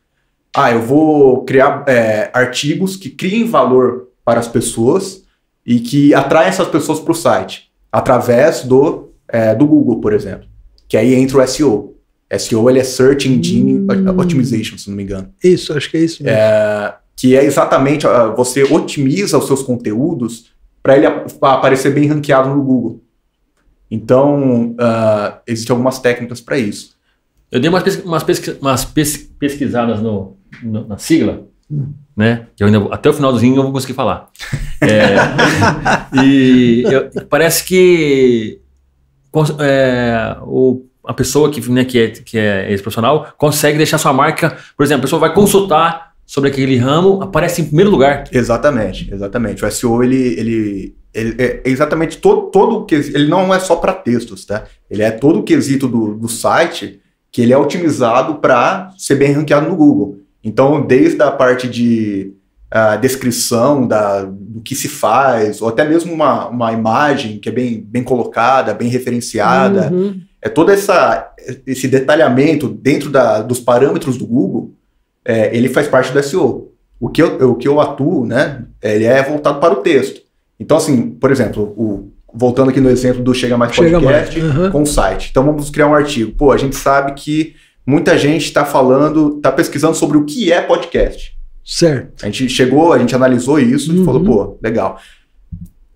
Ah, 0.56 0.70
eu 0.70 0.80
vou 0.80 1.44
criar 1.44 1.84
é, 1.86 2.30
artigos 2.32 2.96
que 2.96 3.10
criem 3.10 3.44
valor 3.44 4.03
para 4.24 4.40
as 4.40 4.48
pessoas 4.48 5.22
e 5.64 5.80
que 5.80 6.14
atraem 6.14 6.48
essas 6.48 6.68
pessoas 6.68 7.00
para 7.00 7.12
o 7.12 7.14
site, 7.14 7.70
através 7.90 8.62
do, 8.62 9.10
é, 9.28 9.54
do 9.54 9.66
Google, 9.66 10.00
por 10.00 10.12
exemplo. 10.12 10.46
Que 10.88 10.96
aí 10.96 11.14
entra 11.14 11.42
o 11.42 11.46
SEO. 11.46 11.94
SEO 12.38 12.68
ele 12.68 12.80
é 12.80 12.84
Search 12.84 13.28
Engine 13.28 13.80
hum. 13.80 14.20
Optimization, 14.20 14.76
se 14.76 14.88
não 14.88 14.96
me 14.96 15.02
engano. 15.02 15.32
Isso, 15.42 15.72
acho 15.72 15.90
que 15.90 15.96
é 15.96 16.00
isso 16.00 16.22
mesmo. 16.22 16.36
É, 16.36 16.94
que 17.16 17.36
é 17.36 17.44
exatamente, 17.44 18.06
você 18.36 18.64
otimiza 18.64 19.38
os 19.38 19.46
seus 19.46 19.62
conteúdos 19.62 20.52
para 20.82 20.96
ele 20.96 21.06
aparecer 21.06 21.94
bem 21.94 22.06
ranqueado 22.06 22.50
no 22.50 22.62
Google. 22.62 23.02
Então, 23.90 24.72
uh, 24.72 25.38
existem 25.46 25.72
algumas 25.72 25.98
técnicas 25.98 26.40
para 26.40 26.58
isso. 26.58 26.94
Eu 27.50 27.60
dei 27.60 27.70
umas, 27.70 27.82
pesqu 27.82 28.06
umas, 28.06 28.24
pesqu 28.24 28.58
umas 28.60 28.84
pesquisadas 28.84 30.00
no, 30.00 30.36
no, 30.62 30.88
na 30.88 30.98
sigla, 30.98 31.46
né? 32.16 32.46
Eu 32.58 32.66
ainda, 32.66 32.94
até 32.94 33.10
o 33.10 33.12
finalzinho 33.12 33.56
eu 33.56 33.62
vou 33.62 33.72
conseguir 33.72 33.94
falar. 33.94 34.28
É, 34.80 35.16
e 36.22 36.84
eu, 36.84 37.10
parece 37.28 37.64
que 37.64 38.60
é, 39.58 40.36
o, 40.42 40.84
a 41.04 41.12
pessoa 41.12 41.50
que, 41.50 41.70
né, 41.70 41.84
que 41.84 41.98
é, 41.98 42.08
que 42.10 42.38
é 42.38 42.70
ex-profissional 42.70 43.34
consegue 43.36 43.76
deixar 43.76 43.98
sua 43.98 44.12
marca, 44.12 44.56
por 44.76 44.84
exemplo, 44.84 45.00
a 45.00 45.02
pessoa 45.02 45.20
vai 45.20 45.34
consultar 45.34 46.14
sobre 46.26 46.50
aquele 46.50 46.76
ramo, 46.76 47.22
aparece 47.22 47.62
em 47.62 47.66
primeiro 47.66 47.90
lugar. 47.90 48.24
Exatamente, 48.32 49.12
exatamente. 49.12 49.64
O 49.64 49.70
SEO 49.70 50.02
ele, 50.02 50.38
ele, 50.38 50.96
ele 51.12 51.34
é 51.38 51.62
exatamente 51.64 52.18
todo, 52.18 52.50
todo 52.50 52.76
o 52.76 52.84
que 52.84 52.94
ele 52.94 53.26
não 53.26 53.52
é 53.52 53.58
só 53.58 53.76
para 53.76 53.92
textos, 53.92 54.44
tá? 54.44 54.64
Ele 54.90 55.02
é 55.02 55.10
todo 55.10 55.40
o 55.40 55.42
quesito 55.42 55.86
do, 55.86 56.14
do 56.14 56.28
site 56.28 57.00
que 57.30 57.42
ele 57.42 57.52
é 57.52 57.58
otimizado 57.58 58.36
para 58.36 58.92
ser 58.96 59.16
bem 59.16 59.32
ranqueado 59.32 59.68
no 59.68 59.76
Google. 59.76 60.23
Então, 60.44 60.86
desde 60.86 61.22
a 61.22 61.30
parte 61.30 61.66
de 61.66 62.34
uh, 62.74 63.00
descrição 63.00 63.88
da, 63.88 64.22
do 64.24 64.60
que 64.60 64.74
se 64.74 64.88
faz, 64.88 65.62
ou 65.62 65.68
até 65.68 65.88
mesmo 65.88 66.12
uma, 66.12 66.48
uma 66.48 66.72
imagem 66.72 67.38
que 67.38 67.48
é 67.48 67.52
bem, 67.52 67.80
bem 67.80 68.02
colocada, 68.02 68.74
bem 68.74 68.88
referenciada, 68.88 69.90
uhum. 69.90 70.20
é 70.42 70.48
todo 70.48 70.70
essa, 70.70 71.32
esse 71.66 71.88
detalhamento 71.88 72.68
dentro 72.68 73.10
da, 73.10 73.40
dos 73.40 73.58
parâmetros 73.58 74.18
do 74.18 74.26
Google, 74.26 74.74
é, 75.24 75.56
ele 75.56 75.68
faz 75.68 75.88
parte 75.88 76.12
do 76.12 76.22
SEO. 76.22 76.72
O 77.00 77.08
que, 77.08 77.22
eu, 77.22 77.50
o 77.50 77.54
que 77.54 77.66
eu 77.66 77.80
atuo, 77.80 78.26
né, 78.26 78.64
ele 78.82 79.04
é 79.04 79.22
voltado 79.22 79.58
para 79.60 79.72
o 79.72 79.82
texto. 79.82 80.20
Então, 80.60 80.76
assim, 80.76 81.10
por 81.10 81.30
exemplo, 81.30 81.74
o, 81.76 82.12
voltando 82.32 82.70
aqui 82.70 82.80
no 82.80 82.90
exemplo 82.90 83.22
do 83.22 83.34
Chega 83.34 83.56
Mais 83.56 83.74
Chega 83.74 84.00
Podcast 84.00 84.40
mais. 84.40 84.56
Uhum. 84.56 84.70
com 84.70 84.82
o 84.82 84.86
site. 84.86 85.28
Então, 85.30 85.44
vamos 85.44 85.70
criar 85.70 85.88
um 85.88 85.94
artigo. 85.94 86.32
Pô, 86.32 86.52
a 86.52 86.56
gente 86.56 86.76
sabe 86.76 87.12
que 87.14 87.54
muita 87.86 88.16
gente 88.16 88.44
está 88.44 88.64
falando, 88.64 89.36
está 89.36 89.52
pesquisando 89.52 89.94
sobre 89.94 90.16
o 90.16 90.24
que 90.24 90.52
é 90.52 90.60
podcast. 90.60 91.34
Certo. 91.64 92.24
A 92.24 92.26
gente 92.26 92.48
chegou, 92.48 92.92
a 92.92 92.98
gente 92.98 93.14
analisou 93.14 93.58
isso 93.58 93.92
uhum. 93.92 94.02
e 94.02 94.04
falou, 94.04 94.24
pô, 94.24 94.58
legal. 94.62 94.98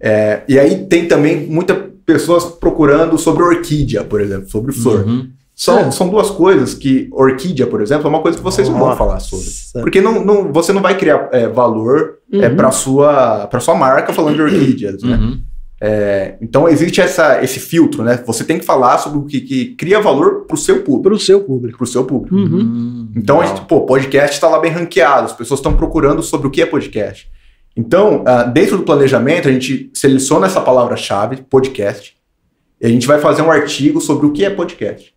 É, 0.00 0.42
e 0.48 0.58
aí 0.58 0.86
tem 0.86 1.06
também 1.06 1.46
muitas 1.46 1.76
pessoas 2.06 2.44
procurando 2.44 3.18
sobre 3.18 3.42
orquídea, 3.42 4.02
por 4.04 4.20
exemplo, 4.20 4.48
sobre 4.48 4.72
flor. 4.72 5.06
Uhum. 5.06 5.28
São, 5.54 5.78
é. 5.80 5.90
são 5.90 6.08
duas 6.08 6.30
coisas 6.30 6.72
que, 6.72 7.08
orquídea, 7.12 7.66
por 7.66 7.82
exemplo, 7.82 8.06
é 8.06 8.08
uma 8.08 8.22
coisa 8.22 8.38
que 8.38 8.44
vocês 8.44 8.68
não 8.68 8.78
vão 8.78 8.96
falar 8.96 9.18
sobre. 9.18 9.44
Porque 9.82 10.00
não, 10.00 10.24
não, 10.24 10.52
você 10.52 10.72
não 10.72 10.80
vai 10.80 10.96
criar 10.96 11.28
é, 11.32 11.48
valor 11.48 12.18
é, 12.32 12.36
uhum. 12.36 12.42
é, 12.44 12.48
para 12.48 12.70
sua, 12.70 13.50
sua 13.60 13.74
marca 13.74 14.12
falando 14.12 14.36
de 14.36 14.42
orquídeas, 14.42 15.02
né? 15.02 15.16
Uhum. 15.16 15.40
É, 15.80 16.36
então 16.40 16.68
existe 16.68 17.00
essa, 17.00 17.42
esse 17.42 17.60
filtro, 17.60 18.02
né? 18.02 18.22
Você 18.26 18.42
tem 18.42 18.58
que 18.58 18.64
falar 18.64 18.98
sobre 18.98 19.18
o 19.18 19.24
que, 19.24 19.40
que 19.40 19.74
cria 19.76 20.00
valor 20.00 20.44
para 20.46 20.54
o 20.54 20.58
seu 20.58 20.82
público. 20.82 21.02
Para 21.02 21.14
o 21.14 21.18
seu 21.18 21.40
público. 21.40 21.78
Para 21.78 21.84
o 21.84 21.86
seu 21.86 22.04
público. 22.04 22.34
Uhum. 22.34 22.60
Hum, 22.60 23.08
então, 23.14 23.40
a 23.40 23.46
gente, 23.46 23.60
pô, 23.62 23.82
podcast 23.82 24.34
está 24.34 24.48
lá 24.48 24.58
bem 24.58 24.72
ranqueado, 24.72 25.26
as 25.26 25.32
pessoas 25.32 25.60
estão 25.60 25.76
procurando 25.76 26.22
sobre 26.22 26.48
o 26.48 26.50
que 26.50 26.62
é 26.62 26.66
podcast. 26.66 27.30
Então, 27.76 28.22
uh, 28.22 28.50
dentro 28.52 28.76
do 28.76 28.82
planejamento, 28.82 29.48
a 29.48 29.52
gente 29.52 29.90
seleciona 29.94 30.46
essa 30.46 30.60
palavra-chave, 30.60 31.44
podcast, 31.48 32.16
e 32.80 32.86
a 32.86 32.88
gente 32.88 33.06
vai 33.06 33.20
fazer 33.20 33.42
um 33.42 33.50
artigo 33.50 34.00
sobre 34.00 34.26
o 34.26 34.32
que 34.32 34.44
é 34.44 34.50
podcast. 34.50 35.14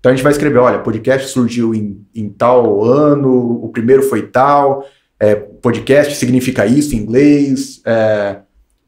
Então 0.00 0.10
a 0.10 0.14
gente 0.14 0.24
vai 0.24 0.32
escrever, 0.32 0.58
olha, 0.58 0.78
podcast 0.78 1.28
surgiu 1.28 1.74
em, 1.74 2.02
em 2.14 2.30
tal 2.30 2.82
ano, 2.82 3.62
o 3.62 3.68
primeiro 3.68 4.02
foi 4.02 4.22
tal, 4.22 4.86
é, 5.20 5.34
podcast 5.34 6.16
significa 6.16 6.64
isso 6.64 6.94
em 6.94 6.98
inglês, 6.98 7.82
é, 7.84 8.38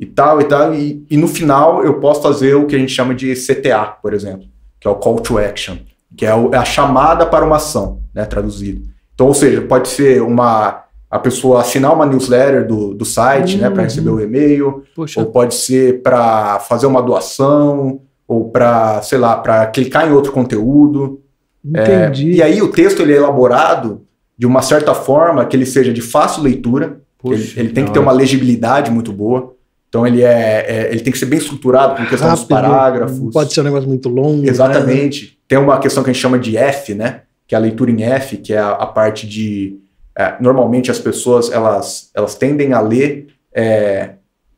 e 0.03 0.07
tal 0.07 0.41
e 0.41 0.45
tal. 0.45 0.75
E, 0.75 1.07
e, 1.09 1.17
no 1.17 1.29
final 1.29 1.85
eu 1.85 2.01
posso 2.01 2.21
fazer 2.21 2.55
o 2.55 2.67
que 2.67 2.75
a 2.75 2.79
gente 2.79 2.93
chama 2.93 3.15
de 3.15 3.35
CTA, 3.35 3.97
por 4.03 4.13
exemplo, 4.13 4.47
que 4.81 4.89
é 4.89 4.91
o 4.91 4.97
Call 4.97 5.21
to 5.21 5.39
Action, 5.39 5.77
que 6.17 6.27
é, 6.27 6.35
o, 6.35 6.53
é 6.53 6.57
a 6.57 6.65
chamada 6.65 7.25
para 7.25 7.45
uma 7.45 7.57
ação, 7.57 8.01
né, 8.13 8.25
traduzido. 8.25 8.83
Então, 9.15 9.29
ou 9.29 9.35
seja, 9.35 9.63
pode 9.63 9.89
ser 9.89 10.21
uma 10.21 10.83
a 11.09 11.19
pessoa 11.19 11.61
assinar 11.61 11.95
uma 11.95 12.07
newsletter 12.07 12.67
do, 12.67 12.95
do 12.95 13.05
site, 13.05 13.57
uhum. 13.57 13.61
né, 13.61 13.71
para 13.71 13.83
receber 13.83 14.09
o 14.09 14.19
e-mail, 14.19 14.83
Poxa. 14.97 15.21
ou 15.21 15.27
pode 15.27 15.55
ser 15.55 16.03
para 16.03 16.59
fazer 16.61 16.87
uma 16.87 17.03
doação, 17.03 18.01
ou 18.27 18.49
para, 18.49 19.03
sei 19.03 19.19
lá, 19.19 19.37
para 19.37 19.67
clicar 19.67 20.09
em 20.09 20.13
outro 20.13 20.33
conteúdo. 20.33 21.21
Entendi. 21.63 22.33
É, 22.33 22.35
e 22.37 22.43
aí 22.43 22.63
o 22.63 22.69
texto 22.69 23.03
ele 23.03 23.13
é 23.13 23.17
elaborado 23.17 24.07
de 24.39 24.47
uma 24.47 24.63
certa 24.63 24.95
forma 24.95 25.45
que 25.45 25.55
ele 25.55 25.67
seja 25.67 25.93
de 25.93 26.01
fácil 26.01 26.43
leitura, 26.43 27.03
Poxa, 27.19 27.37
ele, 27.37 27.53
ele, 27.69 27.69
tem 27.75 27.85
que 27.85 27.93
ter 27.93 27.99
uma 27.99 28.11
legibilidade 28.11 28.91
muito 28.91 29.13
boa. 29.13 29.55
Então 29.93 30.07
ele 30.07 30.23
é, 30.23 30.65
é, 30.67 30.89
ele 30.91 31.01
tem 31.01 31.13
que 31.13 31.19
ser 31.19 31.27
bem 31.27 31.39
estruturado 31.39 31.97
com 31.97 32.07
questão 32.07 32.31
Rápido, 32.31 32.41
dos 32.41 32.49
parágrafos. 32.49 33.31
Pode 33.31 33.53
ser 33.53 33.61
um 33.61 33.65
negócio 33.65 33.87
muito 33.87 34.09
longo. 34.09 34.49
Exatamente. 34.49 35.25
Né? 35.25 35.31
Tem 35.47 35.59
uma 35.59 35.79
questão 35.79 36.03
que 36.03 36.09
a 36.09 36.13
gente 36.15 36.23
chama 36.23 36.39
de 36.39 36.57
F, 36.57 36.95
né? 36.95 37.21
Que 37.47 37.55
é 37.55 37.59
a 37.59 37.61
leitura 37.61 37.91
em 37.91 38.03
F, 38.03 38.39
que 38.39 38.55
é 38.55 38.59
a, 38.59 38.71
a 38.71 38.87
parte 38.87 39.29
de 39.29 39.79
é, 40.17 40.37
normalmente 40.41 40.91
as 40.91 40.99
pessoas 40.99 41.53
elas, 41.53 42.09
elas 42.15 42.35
tendem 42.35 42.73
a 42.73 42.81
ler 42.81 43.27
é, 43.55 44.13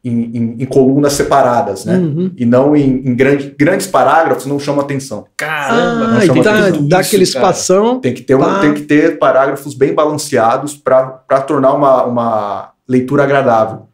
em, 0.05 0.37
em, 0.37 0.57
em, 0.61 0.67
colunas 0.67 1.15
separadas, 1.15 1.85
né? 1.85 1.97
Uhum. 1.97 2.31
E 2.37 2.45
não 2.45 2.77
em, 2.77 3.03
em 3.05 3.17
grande, 3.17 3.53
grandes 3.59 3.89
parágrafos, 3.89 4.47
não 4.47 4.61
chama 4.61 4.83
atenção. 4.83 5.25
Caramba, 5.37 6.21
ah, 6.23 6.27
não 6.27 6.43
dá, 6.43 6.71
dá 6.71 6.99
aquele 7.01 7.25
espação. 7.25 7.99
Tem 7.99 8.15
que 8.15 8.23
ter, 8.23 8.37
um, 8.37 8.61
tem 8.61 8.73
que 8.73 8.83
ter 8.83 9.19
parágrafos 9.19 9.75
bem 9.75 9.93
balanceados 9.93 10.77
para 10.77 11.41
tornar 11.45 11.73
uma, 11.73 12.05
uma 12.05 12.73
leitura 12.89 13.25
agradável. 13.25 13.89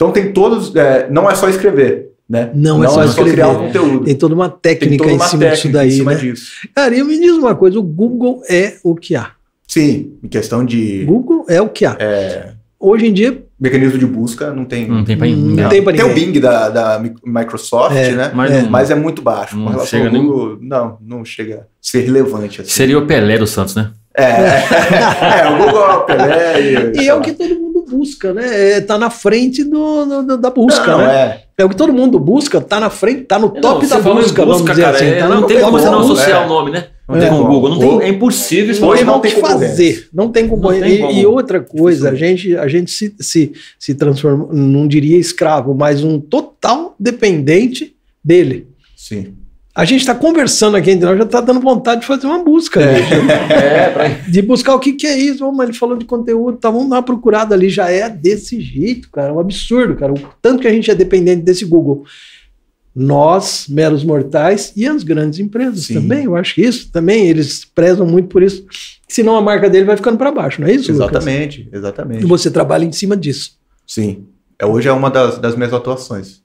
Então 0.00 0.10
tem 0.10 0.32
todos, 0.32 0.74
é, 0.74 1.10
não 1.10 1.30
é 1.30 1.34
só 1.34 1.46
escrever. 1.46 2.12
Né? 2.26 2.50
Não, 2.54 2.78
não 2.78 2.84
é 2.84 2.88
só, 2.88 3.02
é 3.02 3.08
só 3.08 3.22
criar 3.22 3.48
um 3.48 3.66
conteúdo. 3.66 4.04
Tem 4.06 4.14
toda 4.14 4.34
uma 4.34 4.48
técnica 4.48 5.04
toda 5.04 5.14
uma 5.14 5.26
em 5.26 5.28
cima 5.28 5.42
técnica 5.42 5.56
disso 5.56 5.72
daí. 5.72 5.88
Em 5.88 5.90
cima 5.90 6.14
né? 6.14 6.20
disso. 6.20 6.52
Cara, 6.74 6.96
e 6.96 7.04
me 7.04 7.20
diz 7.20 7.32
uma 7.32 7.54
coisa: 7.54 7.78
o 7.78 7.82
Google 7.82 8.40
é 8.48 8.78
o 8.82 8.94
que 8.94 9.14
há. 9.14 9.32
Sim, 9.68 10.14
em 10.24 10.28
questão 10.28 10.64
de. 10.64 11.04
Google 11.04 11.44
é 11.48 11.60
o 11.60 11.68
que 11.68 11.84
há. 11.84 11.96
É... 11.98 12.52
Hoje 12.78 13.08
em 13.08 13.12
dia, 13.12 13.44
mecanismo 13.60 13.98
de 13.98 14.06
busca 14.06 14.54
não 14.54 14.64
tem. 14.64 14.88
Não 14.88 15.04
tem 15.04 15.16
não, 15.16 15.26
não 15.26 15.68
tem, 15.68 15.82
pra 15.82 15.92
tem 15.92 16.02
o 16.02 16.14
Bing 16.14 16.40
da, 16.40 16.70
da 16.70 17.02
Microsoft, 17.22 17.94
é, 17.94 18.12
né? 18.12 18.30
Mas, 18.32 18.50
é. 18.52 18.62
mas 18.62 18.90
é 18.90 18.94
muito 18.94 19.20
baixo. 19.20 19.54
Não 19.54 19.64
com 19.64 19.70
relação 19.72 20.00
chega 20.00 20.16
ao 20.16 20.22
Google, 20.22 20.56
nem... 20.58 20.68
não, 20.68 20.98
não 21.02 21.24
chega 21.26 21.56
a 21.56 21.64
ser 21.82 22.06
relevante. 22.06 22.62
Assim. 22.62 22.70
Seria 22.70 22.98
o 22.98 23.06
Pelé 23.06 23.36
do 23.36 23.46
Santos, 23.46 23.74
né? 23.74 23.90
É, 24.14 24.24
é 25.42 25.48
o 25.48 25.58
Google 25.58 25.84
é 25.84 25.94
o 25.94 26.00
Pelé. 26.04 26.60
E, 26.60 27.02
e 27.02 27.08
é 27.08 27.14
o 27.14 27.20
que 27.20 27.32
todo 27.32 27.54
mundo 27.54 27.69
busca, 27.90 28.32
né? 28.32 28.76
É, 28.76 28.80
tá 28.80 28.96
na 28.96 29.10
frente 29.10 29.64
do, 29.64 30.22
do 30.22 30.38
da 30.38 30.50
busca, 30.50 30.86
não, 30.86 30.98
né? 30.98 31.40
É. 31.56 31.62
é 31.62 31.64
o 31.64 31.68
que 31.68 31.76
todo 31.76 31.92
mundo 31.92 32.18
busca, 32.18 32.60
tá 32.60 32.78
na 32.78 32.90
frente, 32.90 33.22
tá 33.22 33.38
no 33.38 33.50
top 33.50 33.86
não, 33.86 33.88
da 33.88 33.96
busca, 33.96 34.14
busca, 34.14 34.44
vamos 34.46 34.64
dizer 34.64 34.82
cara, 34.82 34.96
assim. 34.96 35.06
É, 35.06 35.18
tá 35.18 35.28
não 35.28 35.42
tem 35.42 35.60
como 35.60 35.78
você 35.78 35.90
não 35.90 36.00
associar 36.00 36.46
o 36.46 36.48
nome, 36.48 36.70
né? 36.70 36.86
Não 37.08 37.18
tem 37.18 37.28
com 37.28 37.40
o 37.40 37.46
Google, 37.46 37.70
não 37.70 37.78
tem, 37.78 38.02
é 38.02 38.08
impossível. 38.08 38.88
Hoje 38.88 39.04
não 39.04 39.20
tem 39.20 39.32
fazer, 39.32 40.08
não 40.12 40.28
tem 40.30 40.46
como. 40.46 40.72
E, 40.72 41.20
e, 41.20 41.26
outra 41.26 41.60
coisa, 41.60 42.10
a 42.10 42.14
gente, 42.14 42.56
a 42.56 42.68
gente 42.68 42.90
se, 42.90 43.14
se, 43.18 43.52
se 43.78 43.94
transforma, 43.94 44.48
não 44.52 44.86
diria 44.86 45.18
escravo, 45.18 45.74
mas 45.74 46.04
um 46.04 46.20
total 46.20 46.94
dependente 46.98 47.96
dele. 48.22 48.68
Sim. 48.96 49.34
A 49.80 49.84
gente 49.86 50.00
está 50.00 50.14
conversando 50.14 50.76
aqui 50.76 50.90
entre 50.90 51.06
nós, 51.06 51.16
já 51.16 51.24
está 51.24 51.40
dando 51.40 51.58
vontade 51.58 52.02
de 52.02 52.06
fazer 52.06 52.26
uma 52.26 52.44
busca. 52.44 52.82
É, 52.82 52.98
é 53.54 53.90
pra... 53.90 54.08
De 54.28 54.42
buscar 54.42 54.74
o 54.74 54.78
que, 54.78 54.92
que 54.92 55.06
é 55.06 55.18
isso. 55.18 55.38
Vamos, 55.38 55.64
ele 55.64 55.72
falou 55.72 55.96
de 55.96 56.04
conteúdo, 56.04 56.58
tá, 56.58 56.68
vamos 56.68 56.90
dar 56.90 56.96
uma 56.96 57.02
procurada 57.02 57.54
ali. 57.54 57.70
Já 57.70 57.90
é 57.90 58.06
desse 58.10 58.60
jeito, 58.60 59.10
cara. 59.10 59.30
É 59.30 59.32
um 59.32 59.40
absurdo, 59.40 59.96
cara. 59.96 60.12
O 60.12 60.20
tanto 60.42 60.60
que 60.60 60.68
a 60.68 60.70
gente 60.70 60.90
é 60.90 60.94
dependente 60.94 61.40
desse 61.40 61.64
Google 61.64 62.04
nós, 62.94 63.68
meros 63.70 64.04
mortais, 64.04 64.74
e 64.76 64.86
as 64.86 65.02
grandes 65.02 65.38
empresas 65.38 65.86
Sim. 65.86 65.94
também. 65.94 66.24
Eu 66.24 66.36
acho 66.36 66.56
que 66.56 66.60
isso 66.60 66.92
também, 66.92 67.28
eles 67.28 67.64
prezam 67.64 68.06
muito 68.06 68.28
por 68.28 68.42
isso. 68.42 68.66
Senão 69.08 69.34
a 69.34 69.40
marca 69.40 69.70
dele 69.70 69.86
vai 69.86 69.96
ficando 69.96 70.18
para 70.18 70.30
baixo, 70.30 70.60
não 70.60 70.68
é 70.68 70.74
isso? 70.74 70.90
Exatamente, 70.90 71.60
Lucas? 71.60 71.78
exatamente. 71.78 72.22
E 72.22 72.26
você 72.26 72.50
trabalha 72.50 72.84
em 72.84 72.92
cima 72.92 73.16
disso. 73.16 73.52
Sim. 73.86 74.26
É, 74.58 74.66
hoje 74.66 74.88
é 74.88 74.92
uma 74.92 75.08
das, 75.08 75.38
das 75.38 75.56
minhas 75.56 75.72
atuações. 75.72 76.42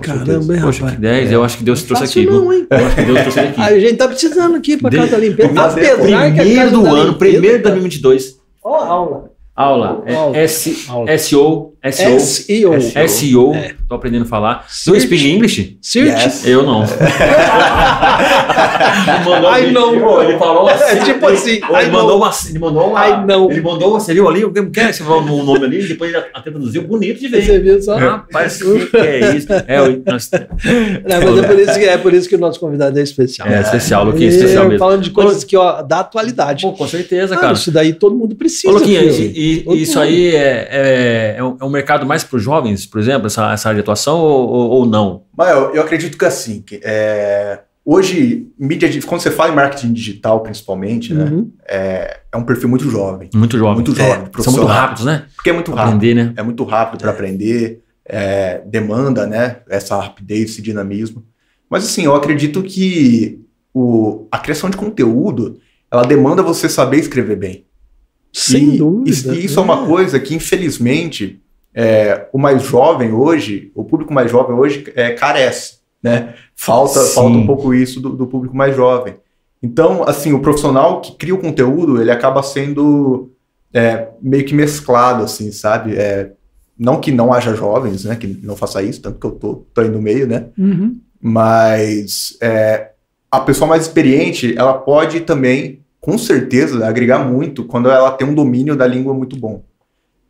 Caramba, 0.00 0.54
hein, 0.54 0.62
Poxa, 0.62 0.90
que 0.90 0.96
10, 0.96 1.30
é. 1.30 1.34
eu 1.34 1.44
acho 1.44 1.58
que 1.58 1.64
Deus 1.64 1.82
trouxe 1.82 2.04
aqui. 2.04 2.26
Não, 2.26 2.52
hein? 2.52 2.66
Eu 2.70 2.86
acho 2.86 2.96
que 2.96 3.02
Deus 3.02 3.20
trouxe 3.20 3.40
aqui. 3.40 3.60
A 3.62 3.78
gente 3.78 3.96
tá 3.96 4.08
precisando 4.08 4.56
aqui 4.56 4.76
para 4.76 4.90
casa 4.90 5.16
limpeza. 5.16 5.60
Apesar 5.60 5.96
primeiro 5.96 6.34
que 6.34 6.58
a 6.58 6.66
do 6.68 6.86
ano, 6.86 7.14
primeiro 7.14 7.58
de 7.58 7.64
2022. 7.64 8.36
Ó, 8.62 8.76
aula. 8.76 9.30
Aula. 9.54 10.02
É 10.34 10.44
S, 10.44 10.86
SEO. 11.18 11.69
SEO. 11.90 12.20
SEO. 12.20 13.08
SEO. 13.08 13.54
É. 13.54 13.74
Tô 13.88 13.94
aprendendo 13.94 14.22
a 14.22 14.26
falar. 14.26 14.66
Do 14.86 15.00
speak 15.00 15.28
English? 15.28 15.78
Search. 15.80 16.22
Yes. 16.22 16.46
Eu 16.46 16.62
não. 16.62 16.84
I 19.58 19.72
know. 19.72 20.22
Ele 20.22 20.38
falou 20.38 20.68
assim. 20.68 20.98
É 20.98 21.04
tipo 21.04 21.26
assim. 21.26 21.52
Ele 21.52 21.90
mandou 21.90 22.18
uma. 22.18 22.30
Ele 22.48 22.58
mandou 22.58 22.90
uma. 22.90 23.08
I 23.08 23.26
know. 23.26 23.50
Ele 23.50 23.60
mandou 23.62 23.90
uma. 23.90 24.00
Você 24.00 24.12
viu 24.12 24.28
ali? 24.28 24.42
Quer 24.72 24.92
você 24.92 25.02
falou 25.02 25.22
o 25.22 25.42
nome 25.42 25.64
ali? 25.64 25.82
Depois 25.86 26.12
ele 26.12 26.22
até 26.34 26.50
traduziu 26.50 26.82
bonito 26.82 27.18
de 27.18 27.28
ver. 27.28 27.42
Você 27.42 27.58
viu 27.58 27.82
só? 27.82 27.96
Rapaz, 27.96 28.60
o 28.60 28.86
que, 28.86 28.96
é 28.96 29.36
isso? 29.36 29.48
É, 29.66 29.78
nós... 30.06 30.30
não, 30.32 31.32
mas 31.32 31.38
é 31.38 31.46
por, 31.46 31.58
isso 31.58 31.78
que, 31.78 31.84
é 31.84 31.98
por 31.98 32.14
isso 32.14 32.28
que 32.28 32.36
o 32.36 32.38
nosso 32.38 32.60
convidado 32.60 32.98
é 32.98 33.02
especial. 33.02 33.48
É, 33.48 33.60
especial, 33.60 34.04
Luquinha, 34.04 34.28
especial 34.28 34.64
mesmo. 34.64 34.78
Falando 34.78 35.02
de 35.02 35.10
coisas 35.10 35.44
que, 35.44 35.56
ó, 35.56 35.82
da 35.82 36.00
atualidade. 36.00 36.62
Pô, 36.62 36.72
com 36.72 36.86
certeza, 36.86 37.36
cara. 37.36 37.54
Isso 37.54 37.70
daí 37.70 37.92
todo 37.92 38.14
mundo 38.14 38.34
precisa. 38.34 38.68
Ô, 38.68 38.76
Luquinha, 38.76 39.02
e, 39.02 39.64
e 39.66 39.82
isso 39.82 39.98
aí 39.98 40.34
é, 40.34 40.68
é, 40.70 41.34
é, 41.38 41.44
um, 41.44 41.56
é 41.60 41.64
um 41.70 41.72
mercado 41.72 42.04
mais 42.04 42.22
para 42.22 42.36
os 42.36 42.42
jovens, 42.42 42.84
por 42.84 43.00
exemplo, 43.00 43.26
essa, 43.26 43.52
essa 43.52 43.68
área 43.68 43.76
de 43.76 43.82
atuação, 43.82 44.18
ou, 44.18 44.70
ou 44.70 44.86
não? 44.86 45.22
Mas 45.36 45.50
eu, 45.50 45.74
eu 45.74 45.82
acredito 45.82 46.18
que 46.18 46.24
assim, 46.24 46.60
que, 46.60 46.80
é, 46.82 47.60
hoje, 47.84 48.48
mídia, 48.58 48.88
quando 49.06 49.20
você 49.20 49.30
fala 49.30 49.52
em 49.52 49.54
marketing 49.54 49.92
digital, 49.92 50.40
principalmente, 50.40 51.14
né, 51.14 51.24
uhum. 51.24 51.50
é, 51.66 52.20
é 52.30 52.36
um 52.36 52.44
perfil 52.44 52.68
muito 52.68 52.90
jovem. 52.90 53.30
Muito 53.34 53.56
jovem. 53.56 53.74
Muito 53.74 53.94
jovem. 53.94 54.28
É, 54.36 54.42
são 54.42 54.52
muito 54.52 54.66
rápidos, 54.66 55.04
né? 55.04 55.26
Porque 55.34 55.50
é 55.50 55.52
muito 55.52 55.70
rápido. 55.70 55.96
Aprender, 55.96 56.14
né? 56.14 56.32
É 56.36 56.42
muito 56.42 56.64
rápido 56.64 57.00
para 57.00 57.10
é. 57.10 57.14
aprender, 57.14 57.82
é, 58.04 58.62
demanda, 58.66 59.26
né, 59.26 59.58
essa 59.68 59.98
rapidez, 59.98 60.50
esse 60.50 60.62
dinamismo. 60.62 61.24
Mas 61.68 61.84
assim, 61.84 62.04
eu 62.04 62.14
acredito 62.14 62.62
que 62.62 63.40
o, 63.72 64.26
a 64.30 64.38
criação 64.38 64.68
de 64.68 64.76
conteúdo, 64.76 65.58
ela 65.90 66.02
demanda 66.02 66.42
você 66.42 66.68
saber 66.68 66.98
escrever 66.98 67.36
bem. 67.36 67.64
Sem 68.32 68.74
e, 68.74 68.78
dúvida. 68.78 69.34
E 69.34 69.44
isso 69.44 69.58
é. 69.58 69.62
é 69.62 69.64
uma 69.64 69.86
coisa 69.86 70.18
que, 70.20 70.34
infelizmente, 70.34 71.40
é, 71.74 72.28
o 72.32 72.38
mais 72.38 72.62
jovem 72.62 73.12
hoje, 73.12 73.70
o 73.74 73.84
público 73.84 74.12
mais 74.12 74.30
jovem 74.30 74.56
hoje 74.56 74.90
é, 74.96 75.10
carece, 75.12 75.78
né? 76.02 76.34
Falta, 76.54 77.00
falta 77.00 77.36
um 77.36 77.46
pouco 77.46 77.72
isso 77.72 78.00
do, 78.00 78.10
do, 78.10 78.26
público 78.26 78.56
mais 78.56 78.74
jovem. 78.74 79.16
Então, 79.62 80.02
assim, 80.06 80.32
o 80.32 80.40
profissional 80.40 81.00
que 81.00 81.12
cria 81.12 81.34
o 81.34 81.40
conteúdo, 81.40 82.00
ele 82.00 82.10
acaba 82.10 82.42
sendo 82.42 83.30
é, 83.72 84.08
meio 84.20 84.44
que 84.44 84.54
mesclado, 84.54 85.24
assim, 85.24 85.52
sabe? 85.52 85.96
É, 85.96 86.32
não 86.78 87.00
que 87.00 87.12
não 87.12 87.32
haja 87.32 87.54
jovens, 87.54 88.04
né? 88.04 88.16
Que 88.16 88.26
não 88.26 88.56
faça 88.56 88.82
isso, 88.82 89.02
tanto 89.02 89.18
que 89.18 89.26
eu 89.26 89.32
tô, 89.32 89.54
tô 89.72 89.80
aí 89.80 89.88
no 89.88 90.00
meio, 90.00 90.26
né? 90.26 90.46
Uhum. 90.58 90.98
Mas 91.20 92.36
é, 92.40 92.90
a 93.30 93.40
pessoa 93.40 93.68
mais 93.68 93.82
experiente, 93.82 94.54
ela 94.56 94.74
pode 94.74 95.20
também 95.20 95.80
com 96.00 96.16
certeza, 96.16 96.86
agregar 96.86 97.18
muito 97.18 97.64
quando 97.64 97.90
ela 97.90 98.10
tem 98.10 98.26
um 98.26 98.34
domínio 98.34 98.74
da 98.74 98.86
língua 98.86 99.12
muito 99.12 99.36
bom. 99.36 99.62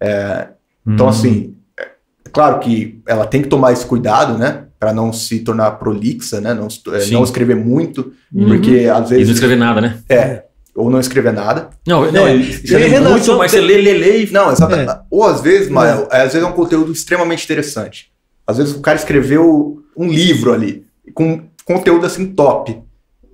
É, 0.00 0.48
então, 0.86 1.06
hum. 1.06 1.08
assim, 1.08 1.54
é, 1.78 1.88
claro 2.32 2.58
que 2.60 3.00
ela 3.06 3.26
tem 3.26 3.42
que 3.42 3.48
tomar 3.48 3.72
esse 3.72 3.84
cuidado, 3.84 4.38
né? 4.38 4.64
Para 4.78 4.92
não 4.92 5.12
se 5.12 5.40
tornar 5.40 5.72
prolixa, 5.72 6.40
né? 6.40 6.54
Não, 6.54 6.68
é, 6.94 7.06
não 7.10 7.22
escrever 7.22 7.56
muito, 7.56 8.12
uhum. 8.32 8.48
porque 8.48 8.90
às 8.92 9.10
vezes. 9.10 9.24
E 9.24 9.26
não 9.26 9.34
escrever 9.34 9.56
nada, 9.56 9.80
né? 9.80 9.98
É. 10.08 10.44
Ou 10.74 10.88
não 10.88 11.00
escrever 11.00 11.32
nada. 11.32 11.70
Não, 11.86 12.10
não, 12.10 12.26
é, 12.26 12.36
escrever 12.36 13.00
muito, 13.00 13.36
mas 13.36 13.50
você 13.50 13.60
lê, 13.60 13.76
lê, 13.78 13.92
lê 13.92 14.24
e... 14.24 14.30
Não, 14.30 14.52
exatamente. 14.52 14.90
É. 14.90 15.00
Ou 15.10 15.24
às 15.24 15.40
vezes, 15.40 15.68
mas, 15.68 16.00
é. 16.00 16.16
às 16.16 16.32
vezes 16.32 16.42
é 16.42 16.46
um 16.46 16.52
conteúdo 16.52 16.92
extremamente 16.92 17.44
interessante. 17.44 18.10
Às 18.46 18.56
vezes 18.58 18.74
o 18.74 18.80
cara 18.80 18.96
escreveu 18.96 19.82
um 19.96 20.08
livro 20.08 20.52
ali, 20.52 20.84
com 21.12 21.42
conteúdo 21.64 22.06
assim 22.06 22.26
top 22.28 22.80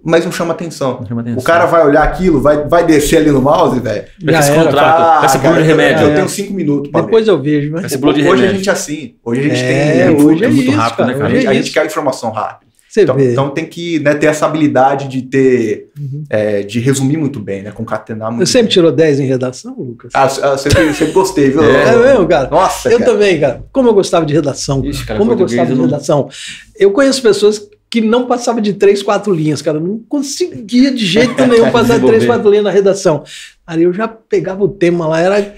mas 0.06 0.24
não 0.24 0.30
chama 0.30 0.54
atenção. 0.54 0.98
Não 1.00 1.06
chama 1.06 1.20
atenção. 1.20 1.40
O 1.40 1.42
cara 1.42 1.66
vai 1.66 1.84
olhar 1.84 2.04
aquilo, 2.04 2.40
vai, 2.40 2.64
vai 2.64 2.86
descer 2.86 3.16
ali 3.16 3.30
no 3.32 3.42
mouse, 3.42 3.80
velho. 3.80 4.04
Esse 4.24 4.52
contrato, 4.52 5.02
ah, 5.02 5.20
essa 5.24 5.38
de 5.38 5.62
remédio. 5.62 6.06
Eu, 6.06 6.14
tenho 6.14 6.28
cinco 6.28 6.54
minutos. 6.54 6.92
Depois 6.92 7.26
eu 7.26 7.42
vejo, 7.42 7.72
mas. 7.72 7.86
Esse 7.86 7.96
hoje 7.96 8.22
remédio. 8.22 8.44
a 8.44 8.52
gente 8.52 8.68
é 8.68 8.72
assim. 8.72 9.16
Hoje 9.24 9.40
a 9.40 9.42
gente 9.42 9.64
é, 9.64 10.06
tem. 10.06 10.24
Hoje 10.24 10.44
é, 10.44 10.48
muito 10.48 10.70
isso, 10.70 10.78
rápido, 10.78 10.96
cara. 10.98 11.08
né, 11.08 11.14
cara? 11.18 11.26
A 11.26 11.34
gente, 11.34 11.46
é 11.46 11.50
a 11.50 11.54
gente 11.54 11.72
quer 11.72 11.86
informação 11.86 12.30
rápida. 12.30 12.66
Então, 12.98 13.18
então, 13.18 13.50
tem 13.50 13.66
que 13.66 13.98
né, 13.98 14.14
ter 14.14 14.26
essa 14.26 14.46
habilidade 14.46 15.08
de 15.08 15.20
ter, 15.22 15.90
uhum. 15.98 16.24
é, 16.30 16.62
de 16.62 16.80
resumir 16.80 17.18
muito 17.18 17.38
bem, 17.38 17.62
né? 17.62 17.70
Concatenar 17.70 18.30
muito. 18.30 18.46
Você 18.46 18.52
sempre 18.52 18.68
bem. 18.68 18.72
tirou 18.72 18.90
10 18.90 19.20
em 19.20 19.26
redação, 19.26 19.74
Lucas? 19.78 20.12
Ah, 20.14 20.28
sempre, 20.56 20.94
sempre 20.94 21.12
gostei, 21.12 21.50
viu? 21.50 21.62
É, 21.62 21.92
é 21.92 21.96
mesmo, 21.96 22.26
cara? 22.26 22.48
Nossa, 22.48 22.88
Eu 22.88 22.98
cara. 22.98 23.10
também, 23.10 23.38
cara. 23.38 23.64
Como 23.70 23.88
eu 23.88 23.92
gostava 23.92 24.24
de 24.24 24.32
redação. 24.32 24.82
Ixi, 24.82 25.04
cara, 25.04 25.18
como 25.18 25.32
eu 25.32 25.36
gostava 25.36 25.66
de 25.66 25.74
não... 25.74 25.84
redação. 25.84 26.28
Eu 26.74 26.90
conheço 26.90 27.20
pessoas 27.20 27.68
que 27.90 28.00
não 28.00 28.26
passava 28.26 28.60
de 28.60 28.72
três, 28.72 29.02
quatro 29.02 29.32
linhas, 29.32 29.62
cara. 29.62 29.78
Não 29.78 29.98
conseguia 30.08 30.90
de 30.90 31.04
jeito 31.04 31.46
nenhum 31.46 31.70
passar 31.72 31.98
de 31.98 32.06
três, 32.06 32.26
quatro 32.26 32.50
linhas 32.50 32.64
na 32.64 32.70
redação. 32.70 33.24
Aí 33.66 33.82
eu 33.82 33.92
já 33.92 34.08
pegava 34.08 34.62
o 34.64 34.68
tema 34.68 35.06
lá, 35.06 35.20
era 35.20 35.54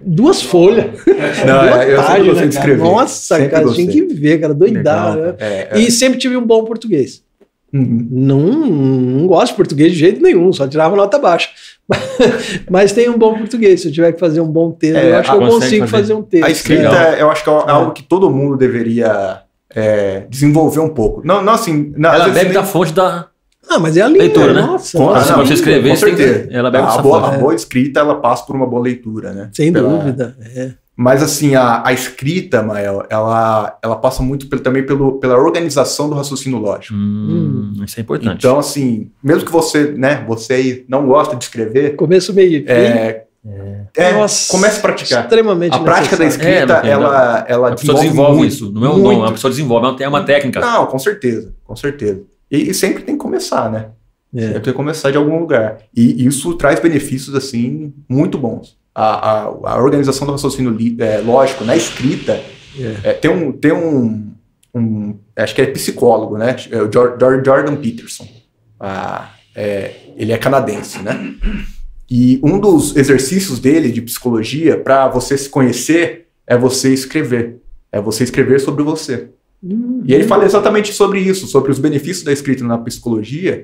duas 0.00 0.42
folhas. 0.42 0.86
Não, 1.46 1.62
duas 1.62 1.88
eu 1.88 1.96
páginas, 1.96 2.38
sempre 2.38 2.56
escrever. 2.56 2.82
Nossa, 2.82 3.36
sempre 3.36 3.50
cara, 3.50 3.64
gostei. 3.64 3.86
tinha 3.86 4.06
que 4.06 4.14
ver, 4.14 4.40
cara, 4.40 4.54
doidado. 4.54 5.20
Né? 5.20 5.34
É, 5.38 5.68
é. 5.72 5.80
E 5.80 5.90
sempre 5.90 6.18
tive 6.18 6.36
um 6.36 6.46
bom 6.46 6.64
português. 6.64 7.22
Uhum. 7.72 8.08
Não, 8.10 8.40
não 8.40 9.26
gosto 9.28 9.52
de 9.52 9.56
português 9.56 9.92
de 9.92 9.98
jeito 9.98 10.20
nenhum, 10.20 10.52
só 10.52 10.66
tirava 10.66 10.96
nota 10.96 11.18
baixa. 11.18 11.50
Mas 12.68 12.92
tem 12.92 13.08
um 13.08 13.16
bom 13.16 13.38
português. 13.38 13.80
Se 13.80 13.88
eu 13.88 13.92
tiver 13.92 14.12
que 14.12 14.18
fazer 14.18 14.40
um 14.40 14.48
bom 14.48 14.72
texto, 14.72 14.96
é, 14.96 15.10
eu 15.10 15.16
acho 15.16 15.30
que 15.30 15.36
eu 15.36 15.48
consigo 15.48 15.86
fazer. 15.86 16.02
fazer. 16.02 16.14
um 16.14 16.22
texto. 16.22 16.44
A 16.44 16.50
escrita, 16.50 17.16
eu 17.18 17.30
acho 17.30 17.44
que 17.44 17.50
é, 17.50 17.52
é 17.52 17.70
algo 17.70 17.92
que 17.92 18.02
todo 18.02 18.28
mundo 18.28 18.56
deveria 18.56 19.42
é, 19.74 20.26
desenvolver 20.28 20.80
um 20.80 20.88
pouco. 20.88 21.22
Não, 21.24 21.42
não 21.42 21.52
assim. 21.52 21.92
Não, 21.96 22.12
ela 22.12 22.28
bebe 22.28 22.46
nem... 22.46 22.54
da 22.54 22.64
fonte 22.64 22.92
da. 22.92 23.28
Ah, 23.68 23.78
mas 23.78 23.96
é 23.96 24.02
a 24.02 24.08
linha, 24.08 24.24
leitura, 24.24 24.52
né? 24.52 24.62
Nossa, 24.62 24.98
com, 24.98 25.04
nossa, 25.06 25.36
você 25.36 25.54
escrever, 25.54 25.90
com 25.90 25.96
certeza. 25.96 26.48
Que, 26.48 26.54
ela 26.54 26.70
bebe 26.70 26.88
a, 26.88 26.98
boa, 26.98 27.34
a 27.34 27.38
boa 27.38 27.54
escrita, 27.54 28.00
ela 28.00 28.16
passa 28.16 28.44
por 28.44 28.56
uma 28.56 28.66
boa 28.66 28.82
leitura, 28.82 29.32
né? 29.32 29.50
Sem 29.52 29.72
Pela... 29.72 29.88
dúvida. 29.88 30.36
É. 30.56 30.72
Mas 30.96 31.22
assim, 31.22 31.54
a, 31.54 31.82
a 31.86 31.92
escrita, 31.94 32.62
Mael, 32.62 33.06
ela, 33.08 33.78
ela 33.82 33.96
passa 33.96 34.22
muito 34.22 34.48
pelo, 34.48 34.60
também 34.60 34.84
pelo, 34.84 35.18
pela 35.18 35.38
organização 35.38 36.10
do 36.10 36.14
raciocínio 36.14 36.58
lógico. 36.58 36.94
Hum, 36.94 37.72
isso 37.86 37.98
é 37.98 38.02
importante. 38.02 38.36
Então, 38.36 38.58
assim, 38.58 39.10
mesmo 39.22 39.46
que 39.46 39.50
você, 39.50 39.92
né, 39.92 40.22
você 40.28 40.84
não 40.88 41.06
gosta 41.06 41.36
de 41.36 41.44
escrever. 41.44 41.96
Começo, 41.96 42.34
meio 42.34 42.64
é. 42.68 43.24
É 43.96 44.12
Nossa, 44.12 44.52
comece 44.52 44.78
a 44.78 44.82
praticar. 44.82 45.22
Extremamente 45.24 45.74
A 45.74 45.78
prática 45.78 46.16
da 46.16 46.26
escrita, 46.26 46.82
é, 46.84 46.88
ela, 46.88 47.44
ela 47.48 47.68
a 47.72 47.74
pessoa 47.74 47.98
desenvolve 47.98 48.38
muito, 48.38 48.52
isso. 48.52 48.70
Não 48.70 48.84
é 48.84 48.90
um 48.90 49.02
dom, 49.02 49.24
a 49.24 49.32
pessoa 49.32 49.50
desenvolve, 49.50 50.02
é 50.02 50.08
uma 50.08 50.24
técnica. 50.24 50.60
Não, 50.60 50.86
com 50.86 50.98
certeza, 50.98 51.54
com 51.64 51.74
certeza. 51.74 52.22
E, 52.50 52.70
e 52.70 52.74
sempre 52.74 53.02
tem 53.02 53.14
que 53.16 53.20
começar, 53.20 53.70
né? 53.70 53.88
É. 54.34 54.40
Sempre 54.40 54.60
tem 54.60 54.72
que 54.72 54.76
começar 54.76 55.10
de 55.10 55.16
algum 55.16 55.38
lugar. 55.38 55.78
E 55.96 56.24
isso 56.26 56.54
traz 56.54 56.78
benefícios, 56.80 57.34
assim, 57.34 57.94
muito 58.08 58.36
bons. 58.36 58.76
A, 58.94 59.04
a, 59.04 59.42
a 59.44 59.82
organização 59.82 60.26
do 60.26 60.32
raciocínio 60.32 60.76
é, 61.00 61.18
lógico 61.18 61.64
na 61.64 61.76
escrita 61.76 62.42
é. 62.78 62.96
é, 63.04 63.12
tem 63.14 63.30
um... 63.30 63.52
Tem 63.52 63.72
um, 63.72 64.32
um 64.74 65.18
acho 65.34 65.54
que 65.54 65.62
é 65.62 65.66
psicólogo, 65.66 66.36
né? 66.36 66.54
É 66.70 66.82
o 66.82 66.90
Jordan 66.92 67.76
Peterson. 67.76 68.28
Ah, 68.78 69.30
é, 69.54 69.94
ele 70.16 70.32
é 70.32 70.38
canadense, 70.38 71.02
né? 71.02 71.34
E 72.10 72.40
um 72.42 72.58
dos 72.58 72.96
exercícios 72.96 73.60
dele 73.60 73.92
de 73.92 74.02
psicologia 74.02 74.76
para 74.76 75.06
você 75.08 75.38
se 75.38 75.48
conhecer 75.48 76.26
é 76.46 76.58
você 76.58 76.92
escrever. 76.92 77.58
É 77.92 78.00
você 78.00 78.24
escrever 78.24 78.60
sobre 78.60 78.82
você. 78.82 79.28
Uhum. 79.62 80.02
E 80.04 80.14
ele 80.14 80.24
fala 80.24 80.44
exatamente 80.44 80.92
sobre 80.92 81.20
isso, 81.20 81.46
sobre 81.46 81.70
os 81.70 81.78
benefícios 81.78 82.24
da 82.24 82.32
escrita 82.32 82.64
na 82.64 82.78
psicologia. 82.78 83.62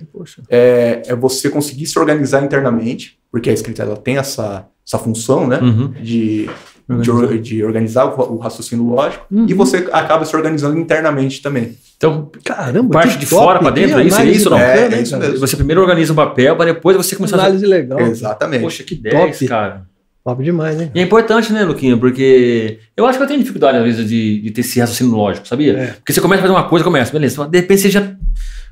É, 0.49 1.03
é, 1.07 1.17
você 1.17 1.49
conseguir 1.49 1.87
se 1.87 1.99
organizar 1.99 2.45
internamente, 2.45 3.19
porque 3.33 3.51
a 3.51 3.53
escrita 3.53 3.83
ela 3.83 3.97
tem 3.97 4.19
essa, 4.19 4.69
essa 4.87 4.99
função 4.99 5.47
né, 5.47 5.59
uhum. 5.61 5.93
de. 6.03 6.49
De, 6.89 7.39
de, 7.41 7.65
organizar 7.65 8.05
o, 8.05 8.35
o 8.35 8.39
raciocínio 8.39 8.87
lógico, 8.87 9.27
uhum. 9.29 9.47
e 9.49 9.55
você 9.55 9.89
acaba 9.93 10.25
se 10.25 10.37
organizando 10.37 10.79
internamente 10.79 11.43
também. 11.43 11.77
Então, 11.97 12.31
caramba, 12.45 12.91
parte 12.91 13.19
de 13.19 13.27
fora 13.27 13.59
para 13.59 13.71
dentro, 13.71 13.99
é 13.99 14.05
isso, 14.05 14.21
é 14.21 14.25
isso 14.27 14.51
não? 14.51 14.59
É, 14.59 14.95
é 14.95 15.03
isso 15.03 15.17
mesmo. 15.17 15.39
Você 15.39 15.57
primeiro 15.57 15.81
organiza 15.81 16.13
um 16.13 16.17
papel 16.17 16.55
para 16.55 16.73
depois 16.73 16.97
você 16.97 17.17
começar 17.17 17.39
análise 17.39 17.65
a... 17.65 17.69
legal. 17.69 18.01
Exatamente. 18.01 18.63
Poxa, 18.63 18.85
que 18.85 18.95
10, 18.95 19.15
Top. 19.15 19.49
cara. 19.49 19.83
Top 20.23 20.43
demais, 20.43 20.77
né? 20.77 20.91
E 20.95 21.01
é 21.01 21.03
importante, 21.03 21.53
né, 21.53 21.65
Luquinha? 21.65 21.97
Porque 21.97 22.79
eu 22.97 23.07
acho 23.07 23.19
que 23.19 23.25
eu 23.25 23.29
tenho 23.29 23.41
dificuldade, 23.41 23.79
às 23.79 23.85
vezes, 23.85 24.09
de, 24.09 24.41
de 24.43 24.51
ter 24.53 24.61
esse 24.61 24.79
raciocínio 24.79 25.15
lógico, 25.15 25.47
sabia? 25.47 25.73
É. 25.73 25.87
Porque 25.87 26.13
você 26.13 26.21
começa 26.21 26.41
a 26.41 26.43
fazer 26.43 26.55
uma 26.55 26.69
coisa, 26.69 26.85
começa, 26.85 27.13
beleza. 27.13 27.49
De 27.49 27.59
repente 27.59 27.81
você 27.81 27.91
já 27.91 28.13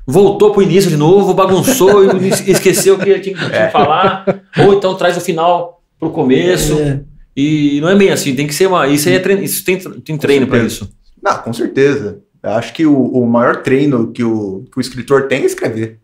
voltou 0.05 0.51
pro 0.51 0.61
início 0.61 0.89
de 0.89 0.97
novo, 0.97 1.33
bagunçou 1.33 2.03
e 2.21 2.27
esqueceu 2.51 2.95
o 2.95 2.99
que 2.99 3.19
tinha 3.19 3.35
que 3.35 3.55
é. 3.55 3.69
falar. 3.69 4.25
Ou 4.59 4.73
então 4.73 4.95
traz 4.95 5.17
o 5.17 5.21
final 5.21 5.81
pro 5.99 6.09
começo. 6.11 6.77
É. 6.79 7.01
E 7.35 7.79
não 7.81 7.89
é 7.89 7.95
bem 7.95 8.11
assim, 8.11 8.33
tem 8.33 8.47
que 8.47 8.53
ser 8.53 8.67
uma. 8.67 8.87
Isso 8.87 9.09
aí 9.09 9.15
é 9.15 9.19
treino, 9.19 9.43
isso 9.43 9.63
tem, 9.63 9.77
tem 9.77 10.17
treino 10.17 10.47
para 10.47 10.59
isso. 10.59 10.89
Não, 11.21 11.37
com 11.39 11.51
certeza. 11.51 12.21
Eu 12.41 12.51
acho 12.51 12.73
que 12.73 12.85
o, 12.85 12.95
o 12.95 13.25
maior 13.25 13.63
treino 13.63 14.11
que 14.11 14.23
o, 14.23 14.63
que 14.71 14.77
o 14.77 14.81
escritor 14.81 15.27
tem 15.27 15.41
é 15.41 15.45
escrever. 15.45 15.99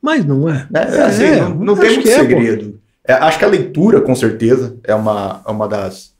Mas 0.00 0.24
não 0.24 0.48
é. 0.48 0.66
é, 0.74 0.78
é 0.78 1.02
assim, 1.02 1.40
não, 1.40 1.54
não 1.54 1.76
tem 1.76 1.94
muito 1.94 2.08
é, 2.08 2.14
segredo. 2.14 2.80
É, 3.06 3.12
acho 3.12 3.38
que 3.38 3.44
a 3.44 3.48
leitura, 3.48 4.00
com 4.00 4.14
certeza, 4.16 4.76
é 4.82 4.94
uma, 4.94 5.42
é 5.46 5.50
uma 5.50 5.68
das, 5.68 6.14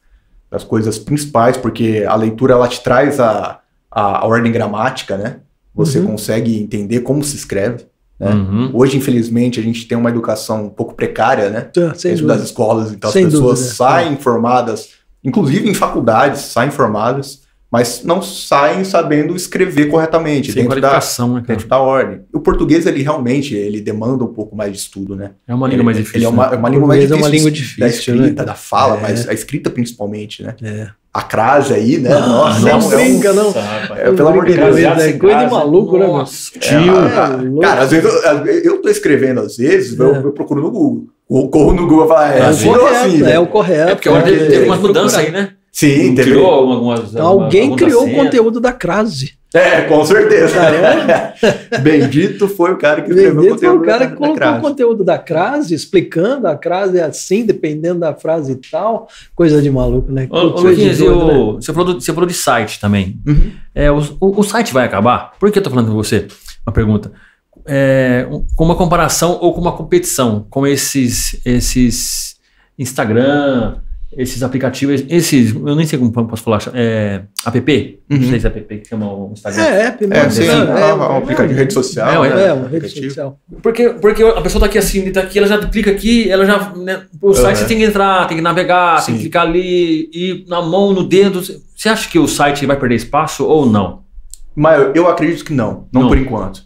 das 0.51 0.63
coisas 0.63 0.99
principais, 0.99 1.57
porque 1.57 2.05
a 2.07 2.15
leitura 2.15 2.55
ela 2.55 2.69
te 2.69 2.81
traz 2.83 3.19
a, 3.19 3.61
a, 3.91 4.19
a 4.19 4.27
ordem 4.27 4.53
gramática, 4.53 5.17
né? 5.17 5.41
Você 5.75 5.99
uhum. 5.99 6.09
consegue 6.09 6.63
entender 6.63 7.01
como 7.01 7.25
se 7.25 7.35
escreve. 7.35 7.87
Né? 8.23 8.31
Uhum. 8.31 8.71
Hoje, 8.73 8.97
infelizmente, 8.97 9.59
a 9.59 9.63
gente 9.63 9.87
tem 9.87 9.99
uma 9.99 10.09
educação 10.09 10.67
um 10.67 10.71
pouco 10.71 10.95
precária, 10.95 11.51
né? 11.51 11.63
Tá, 11.63 11.93
Dentro 12.03 12.27
das 12.27 12.43
escolas, 12.43 12.93
então 12.93 13.11
Sem 13.11 13.27
as 13.27 13.33
pessoas 13.33 13.59
dúvida. 13.59 13.75
saem 13.75 14.17
formadas, 14.17 14.91
inclusive 15.25 15.69
em 15.69 15.75
faculdades, 15.75 16.41
saem 16.43 16.71
formadas 16.71 17.43
mas 17.73 18.05
não 18.05 18.21
saem 18.21 18.85
sabendo 18.85 19.35
escrever 19.35 19.87
corretamente 19.87 20.53
Sem 20.53 20.63
dentro, 20.63 20.79
da, 20.79 20.93
né, 20.93 21.43
dentro 21.47 21.67
da 21.67 21.79
ordem. 21.79 22.21
O 22.31 22.39
português, 22.39 22.85
ele 22.85 23.03
realmente 23.03 23.55
ele 23.55 23.81
demanda 23.81 24.23
um 24.23 24.31
pouco 24.35 24.55
mais 24.55 24.73
de 24.73 24.77
estudo, 24.77 25.17
né? 25.17 25.31
É 25.49 25.55
uma 25.55 25.67
língua 25.67 25.79
ele, 25.79 25.85
mais 25.85 25.97
difícil. 25.97 26.19
Ele 26.19 26.27
é 26.27 26.29
uma, 26.29 26.51
né? 26.51 26.55
é 26.55 26.59
uma 26.59 26.69
língua 26.69 26.87
mais 26.87 27.01
difícil. 27.01 27.17
É 27.17 27.27
uma 27.27 27.35
língua 27.35 27.51
difícil, 27.51 27.81
da 27.81 27.89
escrita, 27.89 28.43
né? 28.43 28.47
da 28.47 28.55
fala, 28.55 28.99
é. 28.99 29.01
mas 29.01 29.27
a 29.27 29.33
escrita 29.33 29.71
principalmente, 29.71 30.43
né? 30.43 30.55
É. 30.63 30.91
A 31.15 31.23
crase 31.23 31.75
aí, 31.75 31.99
né? 31.99 32.11
Ah, 32.11 32.27
nossa, 32.27 32.61
não, 32.61 32.79
não 32.81 32.89
brinca, 32.89 33.33
não. 33.35 33.53
É, 33.97 34.11
pelo 34.13 34.29
amor 34.29 34.47
de 34.47 34.55
Deus. 34.55 34.79
É 34.79 35.13
coisa 35.13 35.45
de 35.45 35.51
maluco, 35.51 35.99
né, 35.99 36.07
Tio. 36.59 36.79
É, 36.79 37.61
cara, 37.61 37.83
às 37.83 37.91
vezes 37.91 38.11
eu, 38.11 38.47
eu 38.47 38.81
tô 38.81 38.89
escrevendo, 38.89 39.41
às 39.41 39.59
vezes, 39.59 39.99
eu, 39.99 40.15
eu 40.15 40.33
procuro 40.33 40.63
no 40.63 40.71
Google. 40.71 41.05
Eu 41.31 41.49
corro 41.49 41.75
no 41.75 41.87
Google 41.87 42.07
e 42.07 42.09
falo, 42.09 42.23
é, 42.23 42.39
é, 42.39 42.43
assim, 42.45 42.73
correto, 42.73 42.95
assim, 42.95 43.31
é 43.31 43.39
o 43.39 43.47
correto. 43.47 43.91
É 43.91 43.95
porque 43.95 44.09
agora 44.09 44.25
teve, 44.25 44.47
teve 44.47 44.67
umas 44.67 44.81
mudanças 44.81 45.19
aí, 45.19 45.31
né? 45.31 45.51
Sim, 45.73 46.15
teve. 46.15 46.31
Criou 46.31 46.47
algumas. 46.47 47.17
Alguém 47.17 47.71
algumas 47.71 47.83
criou 47.83 48.07
o 48.07 48.15
conteúdo 48.15 48.61
da 48.61 48.73
crase. 48.73 49.33
É, 49.55 49.83
com 49.83 50.05
certeza. 50.05 50.59
É. 50.59 51.35
Bendito 51.81 52.49
foi 52.49 52.73
o 52.73 52.79
cara 52.79 53.03
que 53.03 53.11
escreveu 53.11 53.35
Bendito 53.35 53.51
o 53.51 53.55
conteúdo. 53.55 53.77
Foi 53.77 53.83
o 53.83 53.87
cara 53.87 54.07
que 54.07 54.17
colocou 54.17 54.49
o 54.49 54.61
conteúdo 54.61 55.05
da 55.05 55.19
crase, 55.19 55.75
explicando 55.75 56.47
a 56.47 56.57
crase 56.57 56.99
é 56.99 57.03
assim, 57.03 57.45
dependendo 57.45 58.01
da 58.01 58.15
frase 58.15 58.53
e 58.53 58.57
tal. 58.57 59.09
Coisa 59.35 59.61
de 59.61 59.71
maluco, 59.71 60.13
né? 60.13 60.27
Ô, 60.31 60.37
ô 60.37 60.43
Luquinhas, 60.61 61.01
né? 61.01 61.07
você, 61.07 61.73
falou 61.73 61.95
do, 61.95 62.01
você 62.01 62.13
falou 62.13 62.29
de 62.29 62.35
site 62.35 62.81
também. 62.81 63.19
Uhum. 63.27 63.53
É, 63.75 63.91
o, 63.91 63.99
o, 64.21 64.41
o, 64.41 64.43
site 64.43 64.73
vai 64.73 64.87
acabar? 64.87 65.33
Por 65.39 65.51
que 65.51 65.59
eu 65.59 65.63
tô 65.63 65.71
falando 65.71 65.89
com 65.89 65.95
você? 65.95 66.27
Uma 66.67 66.73
pergunta. 66.73 67.13
É, 67.67 68.27
com 68.57 68.65
uma 68.65 68.75
comparação 68.75 69.39
ou 69.41 69.53
com 69.53 69.61
uma 69.61 69.73
competição 69.73 70.47
com 70.49 70.67
esses, 70.67 71.41
esses 71.45 72.37
Instagram 72.79 73.77
esses 74.17 74.43
aplicativos, 74.43 75.05
esses, 75.09 75.55
eu 75.55 75.75
nem 75.75 75.87
sei 75.87 75.99
como 75.99 76.13
posso 76.13 76.43
falar, 76.43 76.61
é, 76.75 77.23
app? 77.47 78.01
Uhum. 78.11 78.19
Não 78.19 78.29
sei 78.29 78.41
se 78.41 78.47
é 78.47 78.51
app 78.51 78.79
que 78.79 78.89
chama 78.89 79.07
o 79.07 79.33
Instagram. 79.33 79.63
É, 79.63 79.87
app 79.87 80.07
mesmo. 80.07 80.25
É, 80.25 80.31
sim, 80.31 80.43
é, 80.43 80.45
é, 80.45 80.91
é, 80.91 80.95
um 80.95 81.17
aplicativo 81.17 81.49
de 81.49 81.55
rede 81.55 81.73
social. 81.73 82.25
É, 82.25 82.35
né? 82.35 82.47
é 82.47 82.53
uma 82.53 82.69
rede 82.69 82.89
social. 82.89 83.41
Porque, 83.63 83.89
porque 83.91 84.23
a 84.23 84.41
pessoa 84.43 84.61
tá 84.61 84.67
aqui 84.67 84.77
assim, 84.77 85.11
tá 85.11 85.21
aqui, 85.21 85.39
ela 85.39 85.49
já 85.49 85.59
clica 85.59 85.91
aqui, 85.91 86.31
ela 86.31 86.45
já, 86.45 86.73
né, 86.75 87.05
o 87.23 87.33
site 87.33 87.57
uhum. 87.57 87.63
você 87.63 87.65
tem 87.67 87.79
que 87.79 87.85
entrar, 87.85 88.27
tem 88.29 88.37
que 88.37 88.43
navegar, 88.43 89.01
sim. 89.01 89.07
tem 89.07 89.15
que 89.15 89.21
clicar 89.23 89.47
ali, 89.47 90.11
e 90.13 90.45
na 90.47 90.61
mão, 90.61 90.93
no 90.93 91.05
dedo, 91.05 91.43
você 91.43 91.89
acha 91.89 92.09
que 92.09 92.19
o 92.19 92.29
site 92.29 92.67
vai 92.67 92.79
perder 92.79 92.97
espaço 92.97 93.47
ou 93.47 93.65
não? 93.65 94.03
Mas 94.55 94.95
eu 94.95 95.09
acredito 95.09 95.45
que 95.45 95.55
não, 95.55 95.89
não, 95.91 96.03
não. 96.03 96.09
por 96.09 96.19
enquanto. 96.19 96.63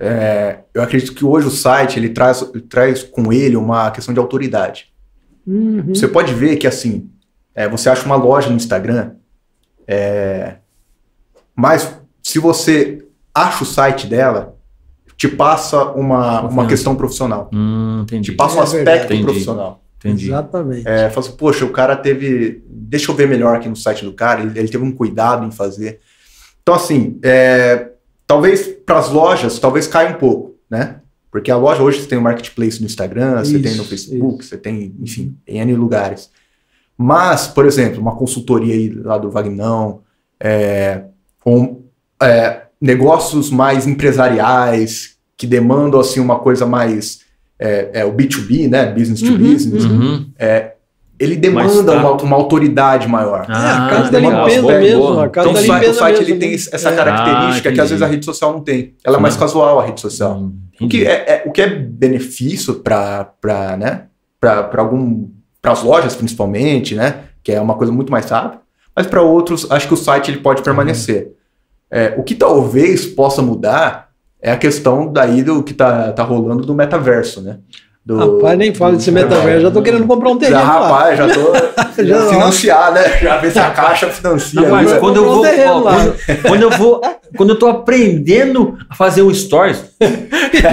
É, 0.00 0.60
eu 0.74 0.82
acredito 0.82 1.12
que 1.12 1.24
hoje 1.24 1.46
o 1.46 1.50
site 1.50 1.98
ele 1.98 2.08
traz, 2.08 2.44
traz 2.68 3.02
com 3.02 3.32
ele 3.32 3.56
uma 3.56 3.90
questão 3.90 4.12
de 4.12 4.20
autoridade. 4.20 4.86
Uhum. 5.48 5.94
Você 5.94 6.06
pode 6.06 6.34
ver 6.34 6.56
que 6.56 6.66
assim, 6.66 7.08
é, 7.54 7.66
você 7.66 7.88
acha 7.88 8.04
uma 8.04 8.16
loja 8.16 8.50
no 8.50 8.56
Instagram, 8.56 9.12
é, 9.86 10.56
mas 11.56 11.98
se 12.22 12.38
você 12.38 13.06
acha 13.34 13.64
o 13.64 13.66
site 13.66 14.06
dela, 14.06 14.54
te 15.16 15.26
passa 15.26 15.82
uma, 15.92 16.42
uma 16.42 16.66
questão 16.66 16.94
profissional. 16.94 17.50
Hum, 17.52 18.04
te 18.22 18.32
passa 18.32 18.56
um 18.56 18.60
é 18.60 18.62
aspecto 18.62 19.06
entendi. 19.06 19.24
profissional. 19.24 19.82
Entendi. 19.96 20.26
Exatamente. 20.26 20.86
É, 20.86 21.08
fala 21.08 21.26
assim, 21.26 21.36
poxa, 21.36 21.64
o 21.64 21.70
cara 21.70 21.96
teve. 21.96 22.62
Deixa 22.68 23.10
eu 23.10 23.16
ver 23.16 23.26
melhor 23.26 23.56
aqui 23.56 23.68
no 23.68 23.74
site 23.74 24.04
do 24.04 24.12
cara, 24.12 24.42
ele, 24.42 24.56
ele 24.56 24.68
teve 24.68 24.84
um 24.84 24.92
cuidado 24.92 25.44
em 25.44 25.50
fazer. 25.50 26.00
Então, 26.62 26.74
assim, 26.74 27.18
é, 27.22 27.88
talvez 28.26 28.68
para 28.68 28.98
as 28.98 29.08
lojas, 29.08 29.58
talvez 29.58 29.86
caia 29.86 30.10
um 30.10 30.18
pouco, 30.18 30.54
né? 30.70 31.00
Porque 31.30 31.50
a 31.50 31.56
loja 31.56 31.82
hoje 31.82 32.00
você 32.00 32.06
tem 32.06 32.18
o 32.18 32.20
um 32.20 32.24
marketplace 32.24 32.80
no 32.80 32.86
Instagram, 32.86 33.42
isso, 33.42 33.52
você 33.52 33.58
tem 33.58 33.74
no 33.74 33.84
Facebook, 33.84 34.40
isso. 34.40 34.50
você 34.50 34.56
tem, 34.56 34.94
enfim, 35.00 35.36
em 35.46 35.58
N 35.60 35.74
lugares. 35.74 36.30
Mas, 36.96 37.46
por 37.46 37.66
exemplo, 37.66 38.00
uma 38.00 38.16
consultoria 38.16 38.74
aí 38.74 38.88
lá 38.90 39.18
do 39.18 39.30
Vagnão, 39.30 40.00
é, 40.40 41.02
um, 41.46 41.82
é, 42.20 42.62
negócios 42.80 43.50
mais 43.50 43.86
empresariais, 43.86 45.16
que 45.36 45.46
demandam 45.46 46.00
assim 46.00 46.18
uma 46.18 46.40
coisa 46.40 46.66
mais 46.66 47.20
é, 47.58 47.90
é 48.00 48.04
o 48.04 48.12
B2B, 48.12 48.68
né? 48.68 48.86
Business 48.86 49.20
to 49.20 49.32
uhum, 49.32 49.38
business. 49.38 49.84
Uhum. 49.84 50.26
É, 50.38 50.72
ele 51.18 51.36
demanda 51.36 51.92
uma, 51.92 52.12
uma, 52.12 52.36
autoridade 52.36 53.08
maior. 53.08 53.44
Ah, 53.48 53.68
é, 53.68 53.72
a 53.72 53.88
casa 53.88 54.12
da 54.12 54.20
limpeza 54.20 54.62
boa, 54.62 54.78
mesmo. 54.78 55.00
Boa. 55.00 55.24
A 55.24 55.28
casa 55.28 55.50
então, 55.50 55.62
da 55.62 55.74
limpeza 55.74 55.90
o 55.90 55.94
site 55.94 56.18
mesmo, 56.18 56.34
ele 56.34 56.38
tem 56.38 56.54
essa 56.54 56.90
é. 56.90 56.96
característica 56.96 57.68
ah, 57.68 57.72
que 57.72 57.80
às 57.80 57.90
vezes 57.90 58.02
a 58.02 58.06
rede 58.06 58.24
social 58.24 58.52
não 58.52 58.60
tem. 58.60 58.94
Ela 59.04 59.16
é 59.16 59.20
mais 59.20 59.36
casual, 59.36 59.80
a 59.80 59.84
rede 59.84 60.00
social. 60.00 60.36
Hum, 60.36 60.56
o, 60.80 60.88
que 60.88 61.04
é, 61.04 61.12
é, 61.12 61.42
o 61.46 61.52
que 61.52 61.62
é 61.62 61.68
benefício 61.68 62.76
para 62.76 63.76
né, 63.78 64.06
algum 64.76 65.28
para 65.60 65.72
as 65.72 65.82
lojas 65.82 66.14
principalmente, 66.14 66.94
né, 66.94 67.24
que 67.42 67.52
é 67.52 67.60
uma 67.60 67.74
coisa 67.74 67.92
muito 67.92 68.12
mais 68.12 68.30
rápida, 68.30 68.62
mas 68.94 69.06
para 69.06 69.22
outros 69.22 69.70
acho 69.70 69.88
que 69.88 69.94
o 69.94 69.96
site 69.96 70.30
ele 70.30 70.40
pode 70.40 70.62
permanecer. 70.62 71.26
Uhum. 71.26 71.32
É, 71.90 72.14
o 72.18 72.22
que 72.22 72.34
talvez 72.34 73.06
possa 73.06 73.40
mudar 73.42 74.10
é 74.40 74.52
a 74.52 74.56
questão 74.56 75.12
daí 75.12 75.42
do 75.42 75.62
que 75.62 75.74
tá, 75.74 76.12
tá 76.12 76.22
rolando 76.22 76.64
do 76.64 76.74
metaverso, 76.74 77.40
né? 77.40 77.58
Do, 78.08 78.16
rapaz, 78.16 78.56
nem 78.56 78.72
fala 78.72 78.96
desse 78.96 79.10
metaverso, 79.10 79.60
já 79.60 79.70
tô 79.70 79.82
querendo 79.82 80.06
comprar 80.06 80.30
um 80.30 80.38
terreno. 80.38 80.58
Já, 80.58 80.64
rapaz, 80.64 81.18
já 81.18 81.28
tô. 81.28 81.52
já 82.02 82.26
financiar, 82.30 82.90
né? 82.94 83.18
Já 83.20 83.36
ver 83.36 83.50
se 83.50 83.58
a 83.58 83.68
caixa 83.68 84.06
financia. 84.06 84.62
Rapaz, 84.62 84.94
quando 84.94 85.16
eu 85.16 85.24
vou. 85.26 85.44
Um 85.44 85.68
ó, 85.68 85.82
quando, 85.82 86.42
quando, 86.42 86.62
eu 86.62 86.70
vou. 86.70 87.02
Quando 87.36 87.50
eu 87.50 87.58
tô 87.58 87.66
aprendendo 87.66 88.78
a 88.88 88.94
fazer 88.94 89.20
um 89.20 89.34
stories, 89.34 89.84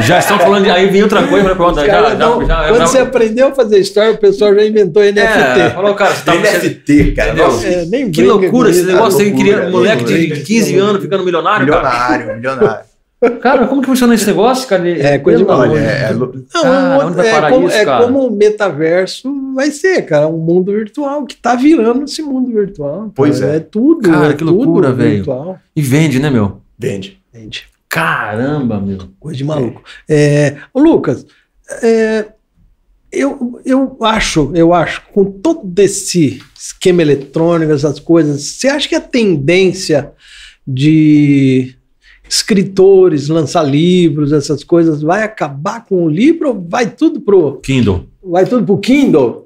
já 0.06 0.20
estão 0.20 0.40
falando. 0.40 0.64
De, 0.64 0.70
aí 0.70 0.88
vem 0.88 1.04
outra 1.04 1.28
coisa, 1.28 1.54
pronto. 1.54 1.76
Já, 1.76 1.86
já, 1.86 2.16
já, 2.16 2.46
já, 2.46 2.70
quando 2.70 2.88
você 2.88 3.00
aprendeu 3.00 3.50
a 3.50 3.52
fazer 3.54 3.80
story, 3.80 4.12
o 4.12 4.18
pessoal 4.18 4.56
já 4.56 4.64
inventou 4.64 5.04
NFT. 5.04 5.20
É, 5.20 5.70
falou, 5.72 5.94
cara, 5.94 6.16
você 6.16 6.24
tá 6.24 6.36
NFT, 6.36 7.12
cara. 7.18 7.36
É, 7.66 7.86
nem 7.88 8.10
que 8.12 8.24
loucura 8.24 8.70
esse 8.70 8.84
negócio. 8.84 9.20
Você 9.20 9.32
queria 9.32 9.70
moleque 9.70 10.06
de 10.06 10.40
15 10.42 10.78
anos 10.78 11.02
ficando 11.02 11.26
milionário. 11.26 11.66
Milionário, 11.66 12.36
milionário. 12.38 12.95
Cara, 13.42 13.68
como 13.68 13.82
que 13.82 13.88
funciona 13.88 14.16
esse 14.16 14.26
negócio, 14.26 14.68
cara? 14.68 14.90
É 14.90 15.18
coisa 15.20 15.40
de 15.40 15.46
maluco. 15.46 15.78
É, 15.78 16.10
é, 16.10 16.14
não, 16.14 16.32
cara, 16.52 17.06
onde 17.06 17.16
vai 17.16 17.28
é 17.28 17.32
parar 17.32 17.50
como, 17.52 17.68
isso, 17.68 17.78
é 17.78 17.86
cara? 17.86 18.06
como 18.06 18.28
o 18.28 18.32
metaverso 18.32 19.54
vai 19.54 19.72
ser, 19.72 20.02
cara, 20.04 20.28
um 20.28 20.38
mundo 20.38 20.72
virtual 20.72 21.26
que 21.26 21.36
tá 21.36 21.56
virando 21.56 22.06
esse 22.06 22.22
mundo 22.22 22.52
virtual. 22.52 23.12
Pois 23.16 23.42
é. 23.42 23.58
É 23.58 23.60
tudo. 23.60 24.10
Cara, 24.10 24.32
é 24.32 24.34
que 24.34 24.44
loucura, 24.44 24.92
velho. 24.92 25.26
E 25.76 25.82
vende, 25.82 26.20
né, 26.20 26.30
meu? 26.30 26.62
Vende. 26.78 27.20
Vende. 27.34 27.68
Caramba, 27.90 28.80
meu. 28.80 29.00
Coisa 29.20 29.38
de 29.38 29.44
maluco. 29.44 29.82
É. 30.10 30.58
Ô, 30.74 30.80
Lucas, 30.80 31.26
é, 31.82 32.26
eu, 33.12 33.62
eu 33.66 33.98
acho, 34.02 34.52
eu 34.54 34.74
acho, 34.74 35.02
com 35.14 35.24
todo 35.26 35.80
esse 35.80 36.42
esquema 36.58 37.02
eletrônico, 37.02 37.72
essas 37.72 38.00
coisas, 38.00 38.42
você 38.42 38.68
acha 38.68 38.90
que 38.90 38.96
a 38.96 39.02
tendência 39.02 40.12
de 40.68 41.76
escritores, 42.28 43.30
lançar 43.30 43.64
livros, 43.64 44.32
essas 44.32 44.64
coisas, 44.64 45.02
vai 45.02 45.24
acabar 45.24 45.86
com 45.86 46.06
o 46.06 46.10
livro 46.10 46.50
ou 46.50 46.66
vai 46.68 46.90
tudo 46.90 47.22
pro 47.22 47.60
Kindle? 47.62 48.08
Vai 48.24 48.46
tudo 48.46 48.66
pro 48.66 48.78
Kindle? 48.78 49.46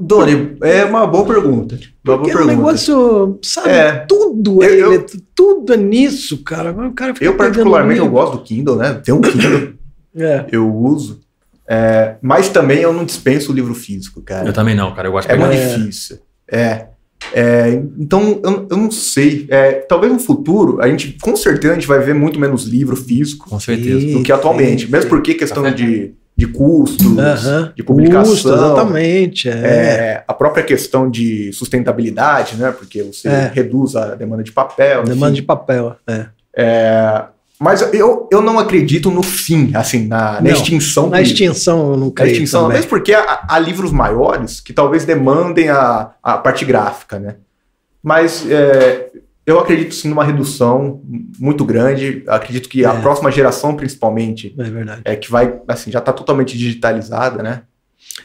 Doni, 0.00 0.56
é 0.62 0.84
uma 0.84 1.06
boa 1.06 1.26
pergunta. 1.26 1.78
Uma 2.06 2.18
boa 2.18 2.30
é 2.30 2.36
um 2.36 2.44
negócio, 2.44 3.38
sabe, 3.42 3.70
é. 3.70 3.92
tudo 4.08 4.62
é, 4.62 4.80
eu, 4.80 5.06
tudo 5.34 5.74
é 5.74 5.76
nisso, 5.76 6.38
cara. 6.38 6.72
O 6.72 6.92
cara 6.92 7.14
eu 7.20 7.36
particularmente 7.36 8.00
eu 8.00 8.08
gosto 8.08 8.38
do 8.38 8.42
Kindle, 8.42 8.76
né? 8.76 8.94
Tem 8.94 9.12
um 9.12 9.20
Kindle, 9.20 9.74
é. 10.14 10.46
eu 10.50 10.72
uso. 10.74 11.20
É, 11.68 12.16
mas 12.20 12.48
também 12.48 12.78
eu 12.78 12.92
não 12.92 13.04
dispenso 13.04 13.52
o 13.52 13.54
livro 13.54 13.74
físico, 13.74 14.20
cara. 14.22 14.46
Eu 14.48 14.52
também 14.52 14.74
não, 14.74 14.94
cara. 14.94 15.08
Eu 15.08 15.12
gosto 15.12 15.30
É 15.30 15.36
muito 15.36 15.52
difícil. 15.52 16.18
É. 16.50 16.88
É, 17.34 17.82
então, 17.98 18.40
eu, 18.42 18.66
eu, 18.70 18.76
não 18.76 18.90
sei. 18.90 19.46
É, 19.48 19.72
talvez 19.72 20.12
no 20.12 20.18
futuro, 20.18 20.80
a 20.80 20.88
gente, 20.88 21.16
com 21.20 21.34
certeza, 21.34 21.72
a 21.72 21.76
gente 21.76 21.88
vai 21.88 21.98
ver 21.98 22.14
muito 22.14 22.38
menos 22.38 22.64
livro 22.64 22.96
físico 22.96 23.48
com 23.48 23.58
certeza. 23.58 24.06
do 24.06 24.22
que 24.22 24.32
atualmente. 24.32 24.90
Mesmo 24.90 25.08
porque 25.08 25.34
questão 25.34 25.72
de, 25.72 26.12
de 26.36 26.46
custos, 26.46 27.06
de 27.74 27.82
publicação. 27.82 28.32
Custo, 28.32 28.48
exatamente. 28.52 29.48
É. 29.48 29.52
é. 29.52 30.24
a 30.26 30.34
própria 30.34 30.62
questão 30.64 31.10
de 31.10 31.52
sustentabilidade, 31.52 32.56
né? 32.56 32.70
Porque 32.72 33.02
você 33.02 33.28
é. 33.28 33.50
reduz 33.52 33.96
a 33.96 34.14
demanda 34.14 34.42
de 34.42 34.52
papel. 34.52 35.04
Demanda 35.04 35.32
enfim. 35.32 35.40
de 35.40 35.42
papel, 35.42 35.96
é. 36.06 36.26
Mas 37.62 37.80
eu, 37.94 38.28
eu 38.32 38.42
não 38.42 38.58
acredito 38.58 39.08
no 39.08 39.22
fim, 39.22 39.70
assim, 39.74 40.08
na, 40.08 40.40
na 40.40 40.50
extinção. 40.50 41.08
Na 41.08 41.22
extinção 41.22 41.92
eu 41.92 41.96
não 41.96 42.10
creio. 42.10 42.26
Na 42.26 42.32
extinção, 42.32 42.62
também. 42.62 42.76
mesmo 42.78 42.90
porque 42.90 43.14
há, 43.14 43.46
há, 43.48 43.56
livros 43.60 43.92
maiores 43.92 44.58
que 44.58 44.72
talvez 44.72 45.04
demandem 45.04 45.68
a, 45.68 46.10
a 46.20 46.38
parte 46.38 46.64
gráfica, 46.64 47.20
né? 47.20 47.36
Mas 48.02 48.44
é, 48.50 49.10
eu 49.46 49.60
acredito 49.60 49.94
sim 49.94 50.08
numa 50.08 50.24
redução 50.24 51.00
muito 51.38 51.64
grande. 51.64 52.24
Acredito 52.26 52.68
que 52.68 52.82
é. 52.82 52.88
a 52.88 52.94
próxima 52.94 53.30
geração, 53.30 53.76
principalmente, 53.76 54.56
é, 55.04 55.12
é 55.12 55.16
que 55.16 55.30
vai, 55.30 55.60
assim, 55.68 55.92
já 55.92 56.00
está 56.00 56.12
totalmente 56.12 56.58
digitalizada, 56.58 57.44
né? 57.44 57.62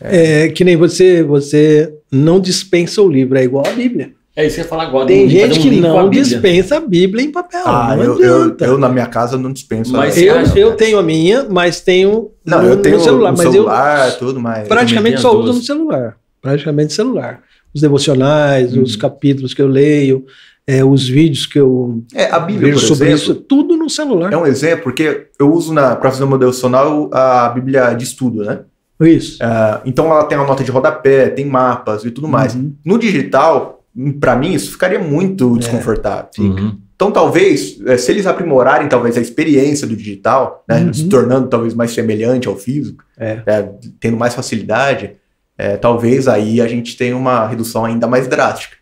É. 0.02 0.45
é. 0.45 0.50
que 0.50 0.63
nem 0.63 0.76
você, 0.76 1.21
você 1.21 1.93
não 2.12 2.39
dispensa 2.39 3.04
o 3.04 3.08
livro, 3.08 3.38
é 3.38 3.43
igual 3.43 3.67
a 3.67 3.71
Bíblia. 3.71 4.16
É 4.38 4.45
isso 4.45 4.54
que 4.54 4.62
eu 4.62 4.65
ia 4.65 4.69
falar 4.69 4.84
agora. 4.84 5.08
Tem 5.08 5.28
gente 5.28 5.58
um 5.58 5.62
que 5.63 5.71
não 5.71 6.00
a 6.00 6.10
dispensa 6.10 6.78
a 6.78 6.80
Bíblia 6.80 7.26
em 7.26 7.32
papel. 7.32 7.63
Ah, 7.65 7.95
não 7.95 8.04
eu, 8.04 8.21
eu, 8.21 8.58
eu, 8.60 8.78
na 8.78 8.88
minha 8.88 9.08
casa 9.08 9.36
não 9.36 9.52
dispenso. 9.52 9.91
Mas 9.91 10.15
eu, 10.15 10.36
eu 10.56 10.76
tenho 10.76 11.00
a 11.00 11.04
minha, 11.04 11.47
mas 11.50 11.82
tenho 11.82 12.30
não, 12.45 12.62
no, 12.62 12.69
eu 12.69 12.78
tenho 12.80 12.97
no 12.97 13.04
celular. 13.04 13.32
No 13.32 13.38
mas 13.39 13.52
celular, 13.52 14.10
eu 14.10 14.17
tudo 14.19 14.39
mais. 14.39 14.67
Praticamente 14.67 15.19
só 15.21 15.36
uso 15.36 15.54
no 15.54 15.62
celular. 15.63 16.17
Praticamente 16.39 16.93
celular. 16.93 17.41
Os 17.73 17.82
devocionais, 17.82 18.78
hum. 18.78 18.84
os 18.84 18.95
capítulos 18.95 19.56
que 19.56 19.62
eu 19.62 19.67
leio, 19.67 20.23
é, 20.67 20.86
os 20.86 21.10
vídeos 21.10 21.47
que 21.47 21.58
eu 21.58 22.04
é, 22.13 22.30
a 22.30 22.38
Bíblia, 22.38 22.73
vejo 22.73 22.86
sobre 22.86 23.08
exemplo, 23.08 23.34
isso, 23.34 23.36
tudo 23.41 23.76
no 23.76 23.89
celular. 23.89 24.32
É 24.32 24.38
um 24.38 24.45
exemplo, 24.45 24.84
porque 24.84 25.30
eu 25.39 25.52
uso 25.52 25.73
na 25.73 25.95
para 25.95 26.12
fazer 26.12 26.26
uma 26.26 26.38
devocional 26.38 27.10
a 27.12 27.50
Bíblia 27.50 27.91
de 27.95 28.04
estudo, 28.04 28.43
né? 28.43 28.60
Isso. 29.02 29.43
Uh, 29.43 29.82
então 29.84 30.06
ela 30.12 30.26
tem 30.26 30.38
uma 30.38 30.45
nota 30.45 30.63
de 30.63 30.69
rodapé, 30.69 31.30
tem 31.30 31.45
mapas 31.45 32.06
e 32.06 32.12
tudo 32.12 32.28
mais. 32.28 32.54
Uhum. 32.54 32.76
No 32.86 33.00
digital, 33.00 33.76
para 34.19 34.36
mim, 34.36 34.53
isso 34.53 34.71
ficaria 34.71 34.99
muito 34.99 35.55
é, 35.55 35.60
desconfortável. 35.60 36.29
Uhum. 36.39 36.77
Então, 36.95 37.12
talvez, 37.12 37.79
é, 37.86 37.97
se 37.97 38.12
eles 38.12 38.25
aprimorarem 38.25 38.88
talvez 38.88 39.17
a 39.17 39.21
experiência 39.21 39.88
do 39.88 39.95
digital, 39.95 40.63
né, 40.67 40.79
uhum. 40.81 40.93
se 40.93 41.07
tornando 41.07 41.47
talvez 41.47 41.73
mais 41.73 41.91
semelhante 41.91 42.47
ao 42.47 42.55
físico, 42.55 43.03
é. 43.17 43.41
É, 43.45 43.69
tendo 43.99 44.17
mais 44.17 44.33
facilidade, 44.33 45.15
é, 45.57 45.77
talvez 45.77 46.27
aí 46.27 46.62
a 46.62 46.67
gente 46.67 46.95
tenha 46.97 47.15
uma 47.15 47.47
redução 47.47 47.86
ainda 47.86 48.07
mais 48.07 48.27
drástica. 48.27 48.77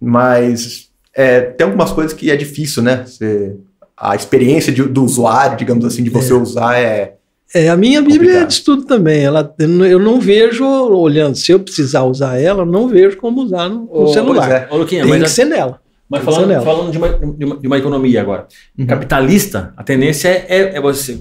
Mas 0.00 0.88
é, 1.14 1.40
tem 1.40 1.64
algumas 1.64 1.92
coisas 1.92 2.12
que 2.12 2.30
é 2.30 2.36
difícil, 2.36 2.82
né? 2.82 3.04
Você, 3.06 3.56
a 3.96 4.16
experiência 4.16 4.72
de, 4.72 4.82
do 4.82 5.04
usuário, 5.04 5.56
digamos 5.56 5.84
assim, 5.84 6.02
de 6.02 6.10
você 6.10 6.32
usar 6.32 6.76
é, 6.76 7.16
é, 7.54 7.68
a 7.68 7.76
minha 7.76 8.00
Bíblia 8.00 8.18
complicado. 8.18 8.42
é 8.42 8.46
de 8.46 8.52
estudo 8.52 8.84
também. 8.84 9.22
Ela, 9.22 9.54
eu 9.58 9.98
não 9.98 10.20
vejo, 10.20 10.64
olhando, 10.64 11.36
se 11.36 11.52
eu 11.52 11.60
precisar 11.60 12.02
usar 12.04 12.38
ela, 12.38 12.64
não 12.64 12.88
vejo 12.88 13.16
como 13.18 13.42
usar 13.42 13.68
no, 13.68 13.84
no 13.84 14.08
celular. 14.08 14.50
É. 14.50 14.68
Ô, 14.70 14.78
Luquinha, 14.78 15.04
Tem 15.04 15.20
que 15.20 15.28
ser 15.28 15.44
nela. 15.44 15.80
Mas 16.08 16.24
falando, 16.24 16.62
falando 16.62 16.90
de, 16.92 16.98
uma, 16.98 17.08
de, 17.08 17.44
uma, 17.44 17.56
de, 17.56 17.66
uma, 17.66 17.78
economia 17.78 18.20
agora, 18.20 18.46
uhum. 18.78 18.84
capitalista, 18.84 19.72
a 19.74 19.82
tendência 19.82 20.28
é, 20.28 20.46
é, 20.46 20.76
é 20.76 20.80
você. 20.80 21.18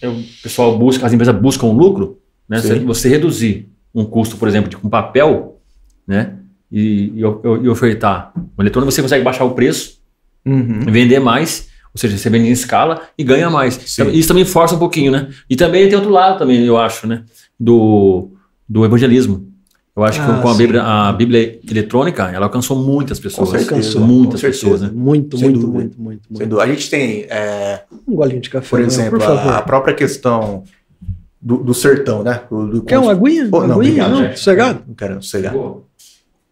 É, 0.00 0.08
o 0.08 0.22
pessoal 0.40 0.78
busca, 0.78 1.04
as 1.04 1.12
empresas 1.12 1.34
buscam 1.34 1.66
lucro, 1.72 2.20
né? 2.48 2.60
Você, 2.60 2.78
você, 2.78 3.08
reduzir 3.08 3.68
um 3.92 4.04
custo, 4.04 4.36
por 4.36 4.46
exemplo, 4.46 4.70
de 4.70 4.76
um 4.76 4.88
papel, 4.88 5.58
né? 6.06 6.34
E, 6.70 7.12
e, 7.16 7.20
e 7.20 7.68
ofertar 7.68 8.32
um 8.36 8.62
eletrônico, 8.62 8.92
você 8.92 9.02
consegue 9.02 9.24
baixar 9.24 9.44
o 9.44 9.54
preço, 9.54 9.98
uhum. 10.46 10.84
vender 10.86 11.18
mais 11.18 11.71
ou 11.94 12.00
seja, 12.00 12.16
você 12.16 12.30
vende 12.30 12.48
em 12.48 12.52
escala 12.52 13.02
e 13.18 13.22
ganha 13.22 13.50
mais. 13.50 13.74
Sim. 13.74 14.10
Isso 14.10 14.28
também 14.28 14.44
força 14.44 14.74
um 14.74 14.78
pouquinho, 14.78 15.12
né? 15.12 15.28
E 15.48 15.54
também 15.56 15.86
tem 15.88 15.96
outro 15.96 16.10
lado 16.10 16.38
também, 16.38 16.64
eu 16.64 16.78
acho, 16.78 17.06
né? 17.06 17.24
Do, 17.60 18.30
do 18.66 18.84
evangelismo. 18.84 19.52
Eu 19.94 20.02
acho 20.04 20.22
ah, 20.22 20.36
que 20.36 20.42
com 20.42 20.48
a 20.48 20.54
Bíblia, 20.54 20.82
a 20.82 21.12
Bíblia, 21.12 21.60
eletrônica, 21.70 22.30
ela 22.30 22.46
alcançou 22.46 22.78
muitas 22.78 23.20
pessoas. 23.20 23.50
Com 23.50 23.58
certeza, 23.58 24.00
muitas 24.00 24.40
com 24.40 24.46
pessoas, 24.46 24.80
né? 24.80 24.90
Muito, 24.90 25.38
muito, 25.38 25.58
muito, 25.60 25.68
muito, 25.68 26.00
muito, 26.00 26.22
muito. 26.30 26.60
A 26.60 26.66
gente 26.66 26.88
tem. 26.88 27.26
É, 27.28 27.82
um 28.08 28.14
golinho 28.14 28.40
de 28.40 28.48
café. 28.48 28.70
Por 28.70 28.80
exemplo, 28.80 29.18
por 29.18 29.28
a, 29.28 29.58
a, 29.58 29.62
própria 29.62 29.94
questão 29.94 30.64
do, 31.38 31.58
do 31.58 31.74
sertão, 31.74 32.22
né? 32.22 32.40
Do, 32.50 32.68
do 32.68 32.82
Quer 32.82 32.98
uma 32.98 33.12
aguinha? 33.12 33.46
Oh, 33.52 33.66
não, 33.66 33.78
aguinha? 33.78 34.06
Obrigado, 34.06 34.10
não, 34.12 34.30
sossegado? 34.30 34.82
Não 34.88 34.94
quero 34.94 35.22
sossegar. 35.22 35.54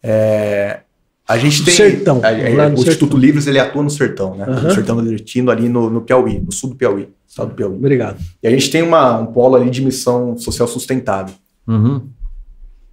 É, 0.03 0.81
a 1.31 1.39
gente 1.39 1.65
tem. 1.65 1.73
Sertão. 1.73 2.21
A, 2.25 2.29
a, 2.29 2.33
o 2.33 2.37
sertão. 2.37 2.75
Instituto 2.75 3.17
Livres 3.17 3.47
ele 3.47 3.61
atua 3.61 3.85
no 3.85 3.91
sertão, 3.91 4.35
né? 4.35 4.45
Uhum. 4.47 4.63
No 4.63 4.75
sertão 4.75 4.97
nordestino, 4.97 5.51
ali 5.51 5.69
no, 5.69 5.89
no 5.89 6.01
Piauí, 6.01 6.41
no 6.41 6.51
sul 6.51 6.71
do 6.71 6.77
Piauí, 6.77 7.09
estado 7.27 7.51
do 7.51 7.55
Piauí. 7.55 7.77
Obrigado. 7.77 8.19
E 8.43 8.49
a 8.49 8.51
gente 8.51 8.69
tem 8.69 8.83
uma, 8.83 9.17
um 9.17 9.27
polo 9.27 9.55
ali 9.55 9.71
de 9.71 9.81
missão 9.81 10.37
social 10.37 10.67
sustentável. 10.67 11.33
Uhum. 11.69 12.03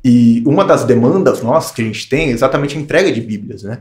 E 0.05 0.43
uma 0.45 0.63
das 0.63 0.83
demandas 0.83 1.41
nossas 1.41 1.71
que 1.71 1.81
a 1.81 1.85
gente 1.85 2.07
tem 2.07 2.29
é 2.29 2.31
exatamente 2.31 2.77
a 2.77 2.79
entrega 2.79 3.11
de 3.11 3.21
Bíblias, 3.21 3.63
né? 3.63 3.79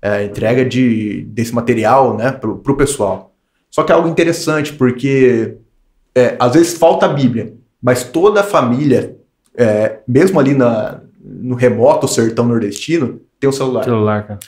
É, 0.00 0.10
a 0.10 0.24
entrega 0.24 0.64
de, 0.64 1.24
desse 1.30 1.52
material 1.52 2.16
né, 2.16 2.30
para 2.30 2.50
o 2.50 2.76
pessoal. 2.76 3.34
Só 3.68 3.82
que 3.82 3.90
é 3.90 3.96
algo 3.96 4.08
interessante, 4.08 4.72
porque 4.72 5.56
é, 6.14 6.36
às 6.38 6.52
vezes 6.54 6.78
falta 6.78 7.06
a 7.06 7.08
Bíblia, 7.08 7.52
mas 7.82 8.04
toda 8.04 8.42
a 8.42 8.44
família, 8.44 9.16
é, 9.56 9.98
mesmo 10.06 10.38
ali 10.38 10.54
na, 10.54 11.00
no 11.28 11.54
remoto 11.54 12.08
sertão 12.08 12.46
nordestino, 12.46 13.20
tem 13.38 13.48
o 13.48 13.52
celular. 13.52 13.84
Celular, 13.84 14.26
cara. 14.26 14.40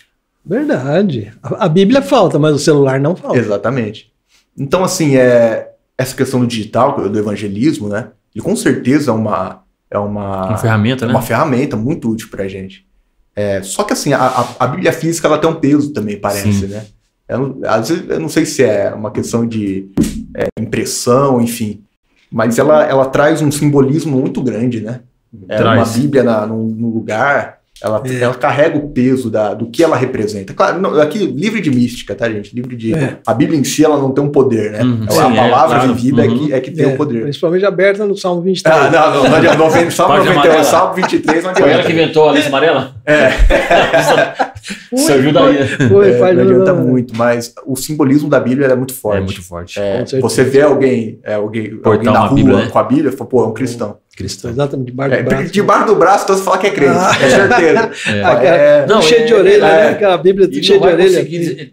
Verdade. 0.45 1.33
A, 1.43 1.67
a 1.67 1.69
Bíblia 1.69 2.01
falta, 2.01 2.39
mas 2.39 2.55
o 2.55 2.59
celular 2.59 2.99
não 2.99 3.15
falta. 3.15 3.39
Exatamente. 3.39 4.11
Então, 4.59 4.83
assim, 4.83 5.17
é, 5.17 5.73
essa 5.97 6.17
questão 6.17 6.41
do 6.41 6.47
digital, 6.47 7.09
do 7.09 7.19
evangelismo, 7.19 7.89
né? 7.89 8.09
E 8.35 8.41
com 8.41 8.57
certeza 8.57 9.11
é 9.11 9.15
uma. 9.15 9.63
É 9.91 9.99
uma, 9.99 10.47
uma 10.47 10.59
ferramenta, 10.59 11.05
né? 11.05 11.13
Uma 11.13 11.23
ferramenta 11.23 11.77
muito 11.77 12.09
útil 12.09 12.29
pra 12.31 12.47
gente. 12.47 12.87
É, 13.35 13.61
só 13.63 13.83
que 13.83 13.93
assim, 13.93 14.13
a, 14.13 14.55
a, 14.59 14.67
Bíblia 14.69 14.93
física 14.93 15.27
ela 15.27 15.39
tem 15.39 15.51
um 15.51 15.57
peso 15.57 15.93
também, 15.93 16.17
parece, 16.17 16.53
Sim. 16.53 16.67
né? 16.67 16.87
Eu, 17.29 17.61
às 17.65 17.89
vezes 17.89 18.09
eu 18.09 18.21
não 18.21 18.29
sei 18.29 18.47
se 18.47 18.63
é 18.63 18.93
uma 18.95 19.11
questão 19.11 19.47
de 19.47 19.91
é, 20.37 20.47
impressão, 20.61 21.41
enfim. 21.41 21.83
Mas 22.31 22.59
ela, 22.59 22.85
ela 22.85 23.07
traz 23.07 23.43
um 23.43 23.51
simbolismo 23.51 24.17
muito 24.17 24.41
grande, 24.43 24.81
né? 24.81 25.01
É 25.49 25.57
traz. 25.57 25.79
uma 25.79 25.99
Bíblia 25.99 26.23
na, 26.23 26.47
num, 26.47 26.65
num 26.65 26.89
lugar 26.89 27.61
ela, 27.83 28.03
é. 28.05 28.23
ela 28.23 28.35
carrega 28.35 28.77
o 28.77 28.91
peso 28.91 29.31
da, 29.31 29.55
do 29.55 29.67
que 29.67 29.83
ela 29.83 29.97
representa. 29.97 30.53
Claro, 30.53 30.79
não, 30.79 31.01
aqui 31.01 31.19
livre 31.19 31.63
de 31.63 31.71
mística, 31.71 32.15
tá, 32.15 32.29
gente? 32.29 32.55
Livre 32.55 32.77
de. 32.77 32.95
É. 32.95 33.17
A 33.27 33.33
Bíblia 33.33 33.59
em 33.59 33.65
si 33.65 33.83
ela 33.83 33.97
não 33.97 34.13
tem 34.13 34.23
um 34.23 34.29
poder, 34.29 34.73
né? 34.73 34.83
Uhum. 34.83 35.07
A, 35.09 35.11
Sim, 35.11 35.35
palavra 35.35 35.77
é, 35.77 35.81
claro. 35.81 35.95
vivida 35.95 36.23
uhum. 36.23 36.29
é, 36.29 36.39
que, 36.39 36.53
é 36.53 36.61
que 36.61 36.71
tem 36.73 36.87
o 36.87 36.91
é, 36.91 36.93
um 36.93 36.97
poder. 36.97 37.23
Principalmente 37.23 37.65
aberta 37.65 38.05
no 38.07 38.15
Salmo 38.17 38.43
23. 38.43 38.77
Ah, 38.77 38.91
não, 38.91 39.15
não, 39.15 39.31
não 39.31 39.37
adianta. 39.37 39.57
Não 39.57 39.71
vem, 39.71 39.91
Salmo 39.91 40.25
91, 40.25 40.65
Salmo 40.65 40.95
23 40.95 41.43
não 41.43 41.51
adianta. 41.51 41.61
Foi 41.63 41.73
ela 41.73 41.83
que 41.83 41.93
inventou 41.93 42.29
a 42.29 42.33
lista 42.33 42.49
amarela? 42.49 42.95
É. 43.07 43.31
Isso 44.93 45.13
ajudaria. 45.13 45.67
Foi, 45.89 46.11
é, 46.13 46.33
não 46.35 46.43
adianta 46.43 46.75
muito, 46.75 47.17
mas 47.17 47.55
o 47.65 47.77
simbolismo 47.77 48.29
da 48.29 48.39
Bíblia 48.39 48.67
é 48.67 48.77
muito 48.77 48.93
forte. 48.93 49.17
É 49.17 49.25
muito 49.25 49.43
forte. 49.43 49.81
É, 49.81 50.05
você 50.21 50.45
vê 50.45 50.61
alguém, 50.61 51.19
é, 51.23 51.35
alguém, 51.35 51.81
alguém 51.83 52.13
na 52.13 52.27
rua 52.27 52.35
Bíblia, 52.35 52.57
né? 52.59 52.69
com 52.69 52.79
a 52.79 52.83
Bíblia, 52.83 53.11
fala, 53.11 53.31
pô, 53.31 53.45
é 53.45 53.47
um 53.47 53.55
cristão 53.55 53.97
cristão. 54.17 54.51
Exatamente, 54.51 54.87
debaixo 54.87 55.15
é, 55.15 55.23
do 55.23 55.29
braço. 55.29 55.53
Debaixo 55.53 55.87
do 55.87 55.97
braço, 55.97 56.27
todos 56.27 56.43
falam 56.43 56.61
que 56.61 56.67
é 56.67 56.71
crente, 56.71 56.93
ah. 56.95 57.13
é 57.21 57.31
certeza. 57.31 57.91
É. 58.09 58.47
é, 58.47 58.87
não, 58.87 59.01
cheio 59.01 59.27
de 59.27 59.35
orelha, 59.35 59.67
né? 59.67 59.89
Aquela 59.91 60.19
Bíblia 60.19 60.49
cheia 60.63 60.79
de 60.79 60.87
orelha. 60.87 61.25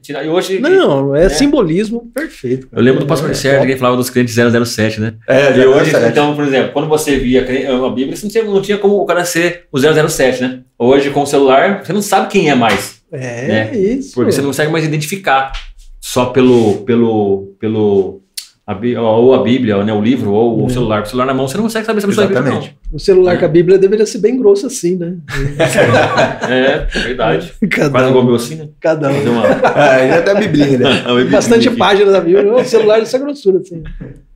Tirar. 0.01 0.25
E 0.25 0.29
hoje, 0.29 0.59
não, 0.59 1.15
é, 1.15 1.29
simbolismo 1.29 2.09
perfeito. 2.13 2.67
Eu 2.71 2.81
lembro 2.81 3.01
do 3.01 3.07
pastor 3.07 3.33
Sérgio 3.35 3.67
que 3.67 3.75
falava 3.77 3.97
dos 3.97 4.09
crentes 4.09 4.35
007, 4.35 5.01
né? 5.01 5.15
É, 5.27 5.57
e 5.57 5.65
hoje, 5.65 5.91
então, 6.09 6.35
por 6.35 6.45
exemplo, 6.45 6.71
quando 6.73 6.87
você 6.87 7.17
via 7.17 7.41
a 7.41 7.89
Bíblia, 7.89 8.15
você 8.15 8.25
não 8.25 8.31
tinha, 8.31 8.43
não 8.43 8.61
tinha 8.61 8.77
como 8.77 8.95
o 8.95 9.05
cara 9.05 9.25
ser 9.25 9.65
o 9.71 9.79
007, 9.79 10.41
né? 10.41 10.59
Hoje, 10.77 11.09
com 11.09 11.23
o 11.23 11.27
celular, 11.27 11.83
você 11.83 11.91
não 11.91 12.01
sabe 12.01 12.27
quem 12.27 12.49
é 12.49 12.55
mais. 12.55 12.97
É, 13.11 13.47
né? 13.47 13.77
isso. 13.77 14.13
Porque 14.13 14.31
você 14.31 14.41
não 14.41 14.49
consegue 14.49 14.71
mais 14.71 14.85
identificar 14.85 15.51
só 15.99 16.27
pelo, 16.27 16.83
pelo, 16.85 17.55
pelo 17.59 18.21
a, 18.67 19.01
ou 19.01 19.33
a 19.33 19.41
Bíblia, 19.41 19.81
né, 19.81 19.93
o 19.93 20.01
livro, 20.01 20.33
ou 20.33 20.63
o 20.63 20.65
é. 20.65 20.69
celular. 20.69 20.99
Com 20.99 21.07
o 21.07 21.09
celular 21.09 21.25
na 21.25 21.33
mão, 21.33 21.47
você 21.47 21.55
não 21.55 21.63
consegue 21.63 21.85
saber 21.85 22.01
se 22.01 22.05
a 22.05 22.09
pessoa 22.09 22.25
é 22.25 22.27
Bíblia 22.27 22.53
não. 22.53 22.69
O 22.91 22.99
celular 22.99 23.35
é. 23.35 23.37
com 23.37 23.45
a 23.45 23.47
Bíblia 23.47 23.77
deveria 23.77 24.05
ser 24.05 24.17
bem 24.17 24.37
grosso 24.37 24.67
assim, 24.67 24.97
né? 24.97 25.15
é, 26.49 26.85
verdade. 26.99 27.53
Cada 27.71 27.91
Quase 27.91 28.05
um. 28.05 28.09
igual 28.09 28.25
meu 28.25 28.35
assim, 28.35 28.55
né? 28.55 28.67
Cada 28.81 29.09
um. 29.09 29.31
Uma... 29.31 29.47
é, 29.79 30.17
até 30.17 30.31
a 30.31 30.35
Bíblia, 30.35 30.77
né? 30.77 31.03
Bastante 31.31 31.69
páginas 31.71 32.11
da 32.11 32.19
Bíblia. 32.19 32.53
O 32.53 32.65
celular 32.65 32.99
dessa 32.99 33.17
grossura, 33.17 33.59
assim. 33.59 33.81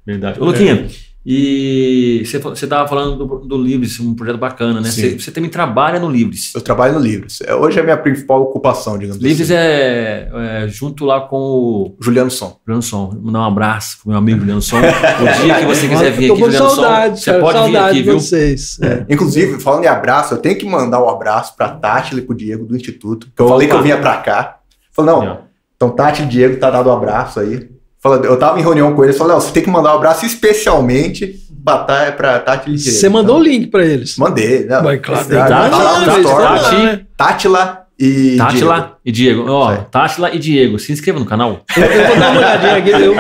Verdade. 0.06 0.40
Ô, 0.40 0.46
Luquinha, 0.46 0.88
e 1.24 2.24
você 2.26 2.66
estava 2.66 2.88
falando 2.88 3.16
do, 3.16 3.40
do 3.40 3.58
Livres, 3.58 4.00
um 4.00 4.16
projeto 4.16 4.40
bacana, 4.40 4.82
né? 4.82 4.90
Você 4.90 5.32
também 5.32 5.52
trabalha 5.52 6.00
no 6.00 6.10
Livres. 6.10 6.52
Eu 6.56 6.62
trabalho 6.62 6.96
no 6.96 7.00
Livres. 7.00 7.42
É, 7.42 7.54
hoje 7.54 7.78
é 7.78 7.82
a 7.82 7.84
minha 7.84 7.98
principal 7.98 8.42
ocupação, 8.42 8.98
digamos 8.98 9.22
Livres 9.22 9.52
assim. 9.52 9.60
é, 9.60 10.30
é, 10.34 10.68
junto 10.68 11.06
lá 11.06 11.22
com 11.22 11.38
o 11.38 11.98
Juliano 12.02 12.32
Som. 12.32 12.60
Juliano 12.66 12.82
Som. 12.82 13.20
Mandar 13.22 13.42
um 13.42 13.46
abraço 13.46 14.00
pro 14.00 14.10
meu 14.10 14.18
amigo 14.18 14.40
Juliano 14.40 14.64
Som. 14.64 14.78
o 14.78 15.44
dia 15.44 15.60
que 15.60 15.66
você 15.66 15.88
quiser 15.88 16.10
vir 16.18 16.32
aqui, 16.32 16.40
Juliano 16.42 16.70
saudade, 16.70 17.20
Som, 17.20 17.24
você 17.24 17.40
pode 17.40 17.58
saudade 17.60 17.74
vir 17.74 18.00
aqui, 18.00 18.02
viu? 18.02 18.20
Vocês. 18.20 18.80
É. 18.82 19.06
Inclusive, 19.08 19.60
falando 19.60 19.84
em 19.84 19.88
abraço, 19.88 20.34
eu 20.34 20.40
tenho 20.40 20.58
que 20.58 20.66
mandar 20.66 21.04
um 21.04 21.10
abraço 21.10 21.56
pra 21.56 21.70
Tati 21.70 22.18
e 22.18 22.22
pro 22.22 22.36
Diego 22.36 22.66
do 22.66 22.76
Instituto. 22.76 23.28
Que 23.36 23.42
eu 23.44 23.48
falei 23.48 23.68
que 23.68 23.76
eu 23.76 23.84
vinha 23.84 23.98
pra 23.98 24.18
cá. 24.18 24.58
Falei, 24.92 25.14
não, 25.14 25.42
então 25.76 25.92
Tati 25.92 26.24
e 26.24 26.26
Diego 26.26 26.58
tá 26.58 26.72
dando 26.72 26.90
um 26.90 26.94
abraço 26.94 27.40
aí. 27.40 27.70
Eu 28.04 28.38
tava 28.38 28.60
em 28.60 28.64
reunião 28.64 28.96
com 28.96 29.04
eles, 29.04 29.18
falei, 29.18 29.36
você 29.36 29.52
tem 29.52 29.62
que 29.62 29.70
mandar 29.70 29.94
um 29.94 29.98
abraço 29.98 30.26
especialmente 30.26 31.40
pra, 31.64 32.12
pra 32.12 32.40
Tati 32.40 32.78
Você 32.78 33.08
mandou 33.08 33.40
o 33.40 33.44
link 33.44 33.68
pra 33.68 33.86
eles? 33.86 34.18
Mandei. 34.18 34.66
Não, 34.66 34.84
Mas, 34.84 35.00
claro, 35.02 35.28
Tati, 35.28 37.06
Tátila 37.16 37.82
e 38.00 38.36
Tátila 38.38 38.76
Diego. 38.76 38.96
e 39.06 39.12
Diego. 39.12 39.46
Ó, 39.48 39.72
oh, 39.72 39.78
Tátila 39.84 40.34
e 40.34 40.40
Diego, 40.40 40.80
se 40.80 40.92
inscreva 40.92 41.20
no 41.20 41.26
canal. 41.26 41.64
Eu, 41.78 41.84
eu 41.84 42.08
vou 42.08 42.18
dar 42.18 42.32
uma 42.32 42.40
olhadinha 42.40 42.76
aqui, 42.78 42.90
eu, 42.90 43.14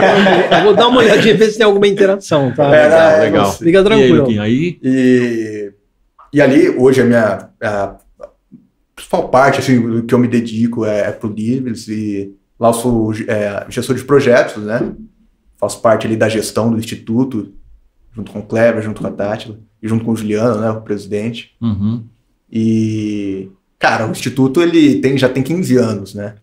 eu, 0.57 0.63
vou 0.63 0.73
dar 0.73 0.87
uma 0.87 0.99
olhadinha 0.99 1.37
ver 1.37 1.51
se 1.51 1.57
tem 1.59 1.65
alguma 1.65 1.87
interação, 1.87 2.51
tá? 2.51 2.75
É, 2.75 2.87
legal, 2.87 3.19
legal. 3.19 3.51
Fica 3.51 3.83
tranquilo. 3.83 4.31
E 4.31 4.39
aí, 4.39 4.79
e, 4.81 5.71
e 6.33 6.41
ali, 6.41 6.69
hoje, 6.69 7.01
a 7.01 7.05
minha 7.05 7.49
a 7.61 7.95
principal 8.95 9.29
parte 9.29 9.59
assim, 9.59 9.79
do 9.79 10.03
que 10.03 10.13
eu 10.13 10.19
me 10.19 10.27
dedico 10.27 10.85
é, 10.85 11.01
é 11.01 11.11
pro 11.11 11.31
Livres 11.31 11.87
e 11.87 12.33
Lá 12.61 12.69
eu 12.69 12.73
sou 12.75 13.11
é, 13.27 13.65
gestor 13.69 13.95
de 13.95 14.03
projetos, 14.03 14.63
né? 14.63 14.93
Faço 15.57 15.81
parte 15.81 16.05
ali 16.05 16.15
da 16.15 16.29
gestão 16.29 16.69
do 16.69 16.77
instituto, 16.77 17.53
junto 18.15 18.31
com 18.31 18.37
o 18.37 18.45
Kleber, 18.45 18.83
junto 18.83 19.01
com 19.01 19.07
a 19.07 19.11
Tátila, 19.11 19.59
e 19.81 19.87
junto 19.87 20.05
com 20.05 20.11
o 20.11 20.15
Juliano, 20.15 20.61
né, 20.61 20.69
o 20.69 20.81
presidente. 20.81 21.55
Uhum. 21.59 22.03
E, 22.51 23.49
cara, 23.79 24.05
o 24.05 24.11
instituto 24.11 24.61
ele 24.61 24.99
tem, 24.99 25.17
já 25.17 25.27
tem 25.27 25.41
15 25.41 25.75
anos, 25.77 26.13
né? 26.13 26.35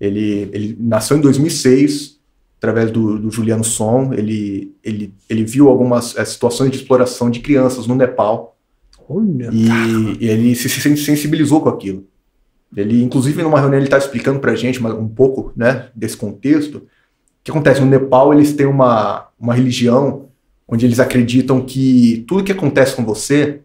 Ele, 0.00 0.48
ele 0.52 0.76
nasceu 0.78 1.16
em 1.16 1.20
2006, 1.20 2.20
através 2.58 2.92
do, 2.92 3.18
do 3.18 3.28
Juliano 3.32 3.64
Som. 3.64 4.12
Ele, 4.12 4.72
ele, 4.84 5.12
ele 5.28 5.44
viu 5.44 5.68
algumas 5.68 6.16
é, 6.16 6.24
situações 6.24 6.70
de 6.70 6.76
exploração 6.76 7.28
de 7.28 7.40
crianças 7.40 7.88
no 7.88 7.96
Nepal. 7.96 8.56
Olha, 9.08 9.50
e, 9.52 10.24
e 10.24 10.28
ele 10.28 10.54
se 10.54 10.68
sensibilizou 10.68 11.60
com 11.60 11.68
aquilo. 11.68 12.06
Ele, 12.74 13.02
inclusive, 13.02 13.42
numa 13.42 13.60
reunião, 13.60 13.78
ele 13.78 13.86
está 13.86 13.98
explicando 13.98 14.40
para 14.40 14.52
a 14.52 14.56
gente 14.56 14.84
um 14.84 15.08
pouco 15.08 15.52
né, 15.56 15.88
desse 15.94 16.16
contexto. 16.16 16.78
O 16.78 16.82
que 17.44 17.50
acontece? 17.50 17.80
No 17.80 17.86
Nepal, 17.86 18.32
eles 18.32 18.54
têm 18.54 18.66
uma, 18.66 19.28
uma 19.38 19.54
religião 19.54 20.28
onde 20.66 20.84
eles 20.84 20.98
acreditam 20.98 21.60
que 21.60 22.24
tudo 22.26 22.42
que 22.42 22.52
acontece 22.52 22.96
com 22.96 23.04
você 23.04 23.60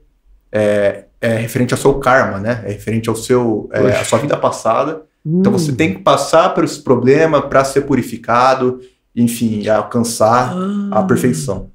é, 0.51 1.05
é 1.19 1.35
referente 1.35 1.73
ao 1.73 1.79
seu 1.79 1.95
karma, 1.95 2.39
né? 2.39 2.61
É 2.65 2.71
referente 2.71 3.09
ao 3.09 3.15
seu, 3.15 3.69
é, 3.71 3.79
à 3.79 4.05
sua 4.05 4.19
vida 4.19 4.37
passada. 4.37 5.03
Hum. 5.25 5.39
Então 5.39 5.51
você 5.51 5.71
tem 5.71 5.95
que 5.95 6.01
passar 6.01 6.53
por 6.53 6.63
esse 6.63 6.81
problema 6.81 7.41
para 7.41 7.63
ser 7.63 7.81
purificado, 7.81 8.79
enfim, 9.15 9.67
alcançar 9.67 10.53
ah. 10.55 10.99
a 10.99 11.03
perfeição. 11.03 11.71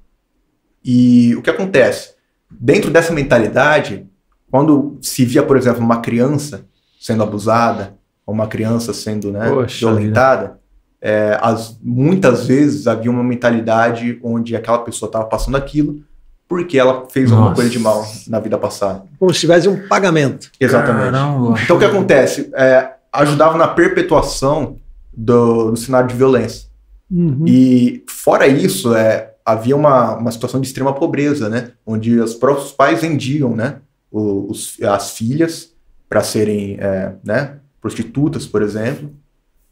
E 0.85 1.35
o 1.35 1.43
que 1.43 1.51
acontece? 1.51 2.15
Dentro 2.49 2.91
dessa 2.91 3.13
mentalidade, 3.13 4.07
quando 4.51 4.99
se 5.03 5.25
via, 5.25 5.43
por 5.43 5.57
exemplo, 5.57 5.83
uma 5.83 6.01
criança 6.01 6.65
sendo 6.99 7.23
abusada, 7.23 7.95
ou 8.27 8.35
uma 8.35 8.47
criança 8.47 8.93
sendo 8.93 9.31
né, 9.31 9.49
violentada, 9.69 10.59
é, 11.01 11.39
as, 11.41 11.79
muitas 11.83 12.47
vezes 12.47 12.87
havia 12.87 13.11
uma 13.11 13.23
mentalidade 13.23 14.19
onde 14.23 14.57
aquela 14.57 14.79
pessoa 14.79 15.09
estava 15.09 15.25
passando 15.27 15.57
aquilo 15.57 16.03
porque 16.49 16.79
ela 16.79 17.07
fez 17.09 17.31
Nossa. 17.31 17.37
alguma 17.37 17.55
coisa 17.55 17.71
de 17.71 17.79
mal 17.79 18.07
na 18.29 18.39
vida 18.39 18.57
passada. 18.57 19.05
Como 19.19 19.33
se 19.35 19.41
tivesse 19.41 19.69
um 19.69 19.89
pagamento. 19.89 20.51
Exatamente. 20.61 21.13
Caramba. 21.13 21.61
Então 21.63 21.77
o 21.77 21.79
que 21.79 21.85
acontece? 21.85 22.51
É, 22.55 22.93
ajudava 23.13 23.59
na 23.59 23.69
perpetuação 23.69 24.77
do, 25.13 25.73
do 25.73 25.77
cenário 25.77 26.09
de 26.09 26.15
violência. 26.15 26.69
Uhum. 27.11 27.45
E 27.47 28.05
fora 28.09 28.47
isso, 28.47 28.95
é, 28.95 29.33
havia 29.45 29.77
uma, 29.77 30.17
uma 30.17 30.31
situação 30.31 30.61
de 30.61 30.67
extrema 30.67 30.93
pobreza, 30.93 31.49
né? 31.49 31.71
Onde 31.85 32.19
os 32.19 32.35
próprios 32.35 32.73
pais 32.73 33.01
vendiam 33.01 33.55
né, 33.55 33.77
os, 34.11 34.77
as 34.83 35.13
filhas 35.13 35.73
para 36.09 36.23
serem 36.23 36.77
é, 36.79 37.15
né, 37.25 37.59
prostitutas, 37.81 38.47
por 38.47 38.63
exemplo. 38.63 39.13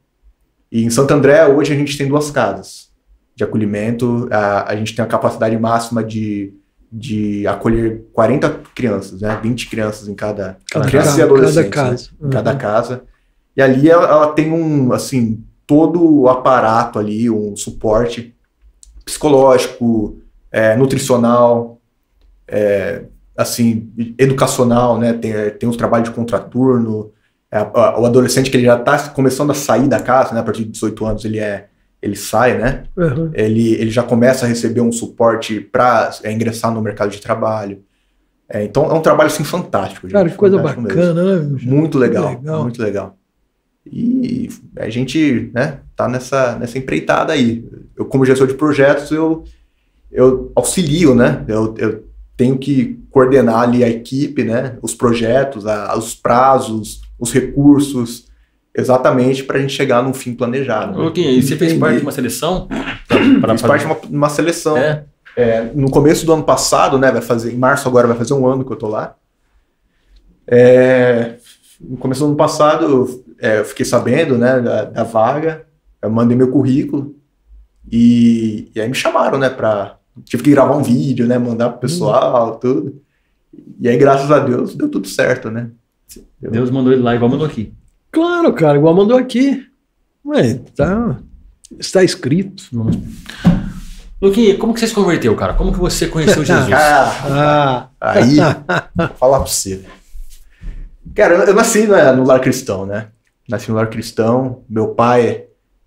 E 0.72 0.82
em 0.82 0.90
Santo 0.90 1.12
André, 1.12 1.46
hoje 1.46 1.72
a 1.72 1.76
gente 1.76 1.96
tem 1.96 2.08
duas 2.08 2.30
casas 2.30 2.90
de 3.34 3.44
acolhimento. 3.44 4.28
A, 4.30 4.72
a 4.72 4.76
gente 4.76 4.94
tem 4.94 5.04
a 5.04 5.08
capacidade 5.08 5.56
máxima 5.58 6.02
de, 6.02 6.54
de 6.90 7.46
acolher 7.46 8.04
40 8.12 8.62
crianças, 8.74 9.20
né? 9.20 9.38
20 9.42 9.68
crianças 9.68 10.08
em 10.08 10.14
cada, 10.14 10.56
cada 10.70 10.86
criança 10.86 11.18
e 11.18 11.22
adolescente. 11.22 11.68
Cada 11.68 11.90
casa. 11.90 12.10
Né? 12.20 12.26
Em 12.26 12.30
cada 12.30 12.52
uhum. 12.52 12.58
casa. 12.58 13.04
E 13.56 13.62
ali 13.62 13.88
ela, 13.88 14.04
ela, 14.04 14.32
tem 14.32 14.50
um, 14.50 14.92
assim, 14.92 15.44
todo 15.66 16.02
o 16.02 16.28
aparato 16.28 16.98
ali, 16.98 17.30
um 17.30 17.54
suporte 17.54 18.34
psicológico, 19.04 20.18
é, 20.54 20.76
nutricional, 20.76 21.80
é, 22.46 23.02
assim, 23.36 23.92
educacional, 24.16 25.00
né? 25.00 25.12
Tem, 25.12 25.32
tem 25.58 25.68
os 25.68 25.76
trabalhos 25.76 26.08
de 26.08 26.14
contraturno, 26.14 27.10
é, 27.50 27.60
o 27.60 28.06
adolescente 28.06 28.48
que 28.52 28.56
ele 28.56 28.66
já 28.66 28.76
está 28.76 29.08
começando 29.08 29.50
a 29.50 29.54
sair 29.54 29.88
da 29.88 29.98
casa, 29.98 30.32
né? 30.32 30.38
A 30.38 30.44
partir 30.44 30.62
de 30.62 30.70
18 30.70 31.06
anos 31.06 31.24
ele 31.24 31.40
é 31.40 31.66
ele 32.00 32.14
sai, 32.14 32.58
né? 32.58 32.84
Uhum. 32.96 33.30
Ele, 33.32 33.72
ele 33.74 33.90
já 33.90 34.02
começa 34.02 34.44
a 34.44 34.48
receber 34.48 34.82
um 34.82 34.92
suporte 34.92 35.58
para 35.58 36.10
é, 36.22 36.30
ingressar 36.30 36.72
no 36.72 36.82
mercado 36.82 37.10
de 37.10 37.20
trabalho. 37.20 37.82
É, 38.48 38.62
então 38.62 38.84
é 38.84 38.92
um 38.92 39.00
trabalho 39.00 39.30
assim 39.30 39.42
fantástico. 39.42 40.06
Gente, 40.06 40.12
Cara, 40.12 40.28
que 40.28 40.36
coisa 40.36 40.58
bacana, 40.58 41.40
né? 41.40 41.58
Muito 41.62 41.98
legal, 41.98 42.28
legal, 42.28 42.62
muito 42.62 42.80
legal. 42.80 43.16
E 43.86 44.50
a 44.76 44.88
gente, 44.88 45.50
né, 45.52 45.80
tá 45.96 46.06
nessa, 46.06 46.56
nessa 46.58 46.78
empreitada 46.78 47.32
aí. 47.32 47.66
Eu, 47.96 48.04
como 48.04 48.24
gestor 48.24 48.46
de 48.46 48.54
projetos, 48.54 49.10
eu, 49.10 49.44
eu 50.14 50.52
auxilio, 50.54 51.14
né? 51.14 51.44
Eu, 51.48 51.74
eu 51.76 52.04
tenho 52.36 52.56
que 52.56 53.04
coordenar 53.10 53.60
ali 53.60 53.82
a 53.82 53.88
equipe, 53.88 54.44
né? 54.44 54.78
Os 54.80 54.94
projetos, 54.94 55.66
a, 55.66 55.96
os 55.98 56.14
prazos, 56.14 57.02
os 57.18 57.32
recursos, 57.32 58.28
exatamente 58.74 59.42
para 59.44 59.58
a 59.58 59.60
gente 59.60 59.72
chegar 59.72 60.02
num 60.02 60.14
fim 60.14 60.34
planejado. 60.34 60.98
Né? 60.98 61.12
e 61.16 61.42
você 61.42 61.56
fez 61.56 61.74
parte 61.74 61.98
de 61.98 62.02
uma 62.02 62.12
seleção? 62.12 62.68
Pra, 63.40 63.52
Fiz 63.52 63.62
parte 63.62 63.80
de 63.80 63.86
uma, 63.86 63.98
uma 64.10 64.28
seleção. 64.28 64.76
É. 64.76 65.04
É, 65.36 65.62
no 65.74 65.90
começo 65.90 66.24
do 66.24 66.32
ano 66.32 66.44
passado, 66.44 66.96
né? 66.96 67.10
Vai 67.10 67.20
fazer, 67.20 67.52
em 67.52 67.56
março 67.56 67.88
agora 67.88 68.06
vai 68.06 68.16
fazer 68.16 68.34
um 68.34 68.46
ano 68.46 68.64
que 68.64 68.72
eu 68.72 68.76
tô 68.76 68.86
lá. 68.86 69.16
É, 70.46 71.36
no 71.80 71.96
começo 71.96 72.20
do 72.20 72.26
ano 72.26 72.36
passado, 72.36 73.24
é, 73.40 73.58
eu 73.58 73.64
fiquei 73.64 73.84
sabendo 73.84 74.38
né, 74.38 74.60
da, 74.60 74.84
da, 74.84 75.02
vaga, 75.02 75.66
eu 76.00 76.10
mandei 76.10 76.36
meu 76.36 76.50
currículo 76.50 77.16
e, 77.90 78.70
e 78.74 78.80
aí 78.80 78.88
me 78.88 78.94
chamaram, 78.94 79.38
né, 79.38 79.48
para 79.50 79.98
tive 80.24 80.42
que 80.42 80.50
gravar 80.50 80.76
um 80.76 80.82
vídeo, 80.82 81.26
né, 81.26 81.38
mandar 81.38 81.70
pro 81.70 81.80
pessoal, 81.80 82.54
hum. 82.54 82.58
tudo. 82.58 83.02
E 83.80 83.88
aí, 83.88 83.96
graças 83.96 84.30
a 84.30 84.38
Deus, 84.38 84.74
deu 84.74 84.88
tudo 84.88 85.08
certo, 85.08 85.50
né? 85.50 85.70
Deu... 86.40 86.50
Deus 86.50 86.70
mandou 86.70 86.92
ele 86.92 87.02
lá 87.02 87.14
igual 87.14 87.30
mandou 87.30 87.46
aqui. 87.46 87.72
Claro, 88.10 88.52
cara, 88.52 88.78
igual 88.78 88.94
mandou 88.94 89.16
aqui. 89.16 89.66
Ué, 90.24 90.60
tá, 90.74 91.18
está 91.78 92.02
escrito. 92.02 92.64
Luquinha, 94.20 94.56
como 94.56 94.72
que 94.72 94.80
você 94.80 94.86
se 94.86 94.94
converteu, 94.94 95.34
cara? 95.36 95.54
Como 95.54 95.72
que 95.72 95.78
você 95.78 96.06
conheceu 96.06 96.42
Jesus? 96.44 96.72
ah, 96.72 97.88
aí, 98.00 98.36
vou 98.94 99.08
falar 99.18 99.40
pra 99.40 99.48
você. 99.48 99.84
Cara, 101.14 101.34
eu 101.44 101.54
nasci 101.54 101.86
né, 101.86 102.12
no 102.12 102.24
lar 102.24 102.40
cristão, 102.40 102.86
né? 102.86 103.08
Nasci 103.48 103.70
no 103.70 103.76
lar 103.76 103.90
cristão. 103.90 104.62
Meu 104.68 104.88
pai, 104.88 105.26
é 105.26 105.46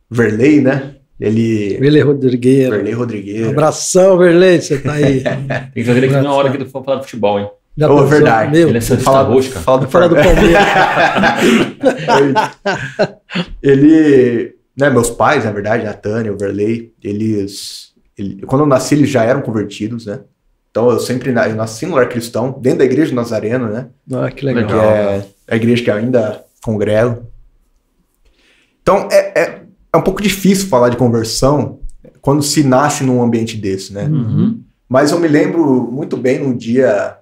Verley, 0.10 0.62
né? 0.62 0.97
Ele. 1.20 1.78
Verley 1.80 2.02
Rodrigueira. 2.02 2.76
Verley 2.76 2.94
Rodrigueira. 2.94 3.50
abração, 3.50 4.18
Verley, 4.18 4.62
você 4.62 4.78
tá 4.78 4.94
aí. 4.94 5.24
Tem 5.74 5.84
que 5.84 5.84
fazer 5.84 6.06
aqui 6.06 6.14
na 6.14 6.34
hora 6.34 6.52
que 6.52 6.58
tu 6.58 6.66
for 6.68 6.84
falar 6.84 6.98
de 6.98 7.06
futebol, 7.06 7.40
hein? 7.40 7.50
Já 7.78 7.92
oh, 7.92 8.06
verdade. 8.06 8.52
Meu, 8.52 8.70
ele 8.70 8.80
é 8.80 8.82
Santista 8.82 9.12
fala, 9.12 9.30
Rosca. 9.30 9.60
Fala 9.60 9.80
do, 9.80 9.88
fala 9.88 10.10
do 10.10 10.16
Palmeiras. 10.16 10.64
ele, 13.62 14.56
né, 14.76 14.90
meus 14.90 15.12
pais, 15.12 15.46
na 15.46 15.52
verdade, 15.52 15.86
a 15.86 15.94
Tânia, 15.94 16.34
o 16.34 16.38
Verley, 16.38 16.92
eles, 17.04 17.94
ele, 18.18 18.42
quando 18.48 18.62
eu 18.62 18.68
nasci, 18.68 18.96
eles 18.96 19.10
já 19.10 19.24
eram 19.24 19.42
convertidos, 19.42 20.08
né? 20.08 20.22
Então 20.72 20.92
eu 20.92 21.00
sempre 21.00 21.30
eu 21.30 21.56
nasci 21.56 21.86
no 21.86 21.96
lar 21.96 22.10
cristão, 22.10 22.56
dentro 22.60 22.80
da 22.80 22.86
igreja 22.86 23.12
do 23.12 23.16
Nazareno, 23.16 23.68
né? 23.68 23.88
Ah, 24.14 24.30
que 24.30 24.46
legal. 24.46 24.68
Que 24.68 24.74
é 24.74 25.26
a 25.48 25.56
igreja 25.56 25.84
que 25.84 25.90
ainda 25.90 26.44
congrego. 26.62 27.26
Então 28.82 29.08
é, 29.12 29.40
é, 29.40 29.57
é, 29.98 30.00
um 30.00 30.04
pouco 30.04 30.22
difícil 30.22 30.68
falar 30.68 30.90
de 30.90 30.98
conversão 30.98 31.80
quando 32.22 32.44
se 32.44 32.64
nasce 32.64 33.04
num 33.04 33.22
ambiente 33.22 33.58
desse, 33.58 33.94
né? 33.94 34.06
Uhum. 34.06 34.62
Mas 34.88 35.12
eu 35.12 35.20
me 35.20 35.28
lembro 35.28 35.90
muito 35.92 36.16
bem 36.16 36.40
num 36.40 36.56
dia 36.56 37.18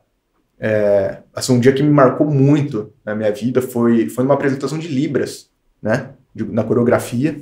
é, 0.60 1.20
assim, 1.34 1.54
um 1.54 1.60
dia 1.60 1.74
que 1.74 1.84
me 1.84 1.90
marcou 1.90 2.30
muito 2.30 2.92
na 3.06 3.14
minha 3.14 3.32
vida 3.32 3.62
foi, 3.62 4.10
foi 4.10 4.24
uma 4.24 4.34
apresentação 4.34 4.78
de 4.78 4.88
Libras, 4.88 5.50
né? 5.82 6.12
De, 6.34 6.44
na 6.44 6.64
coreografia. 6.64 7.40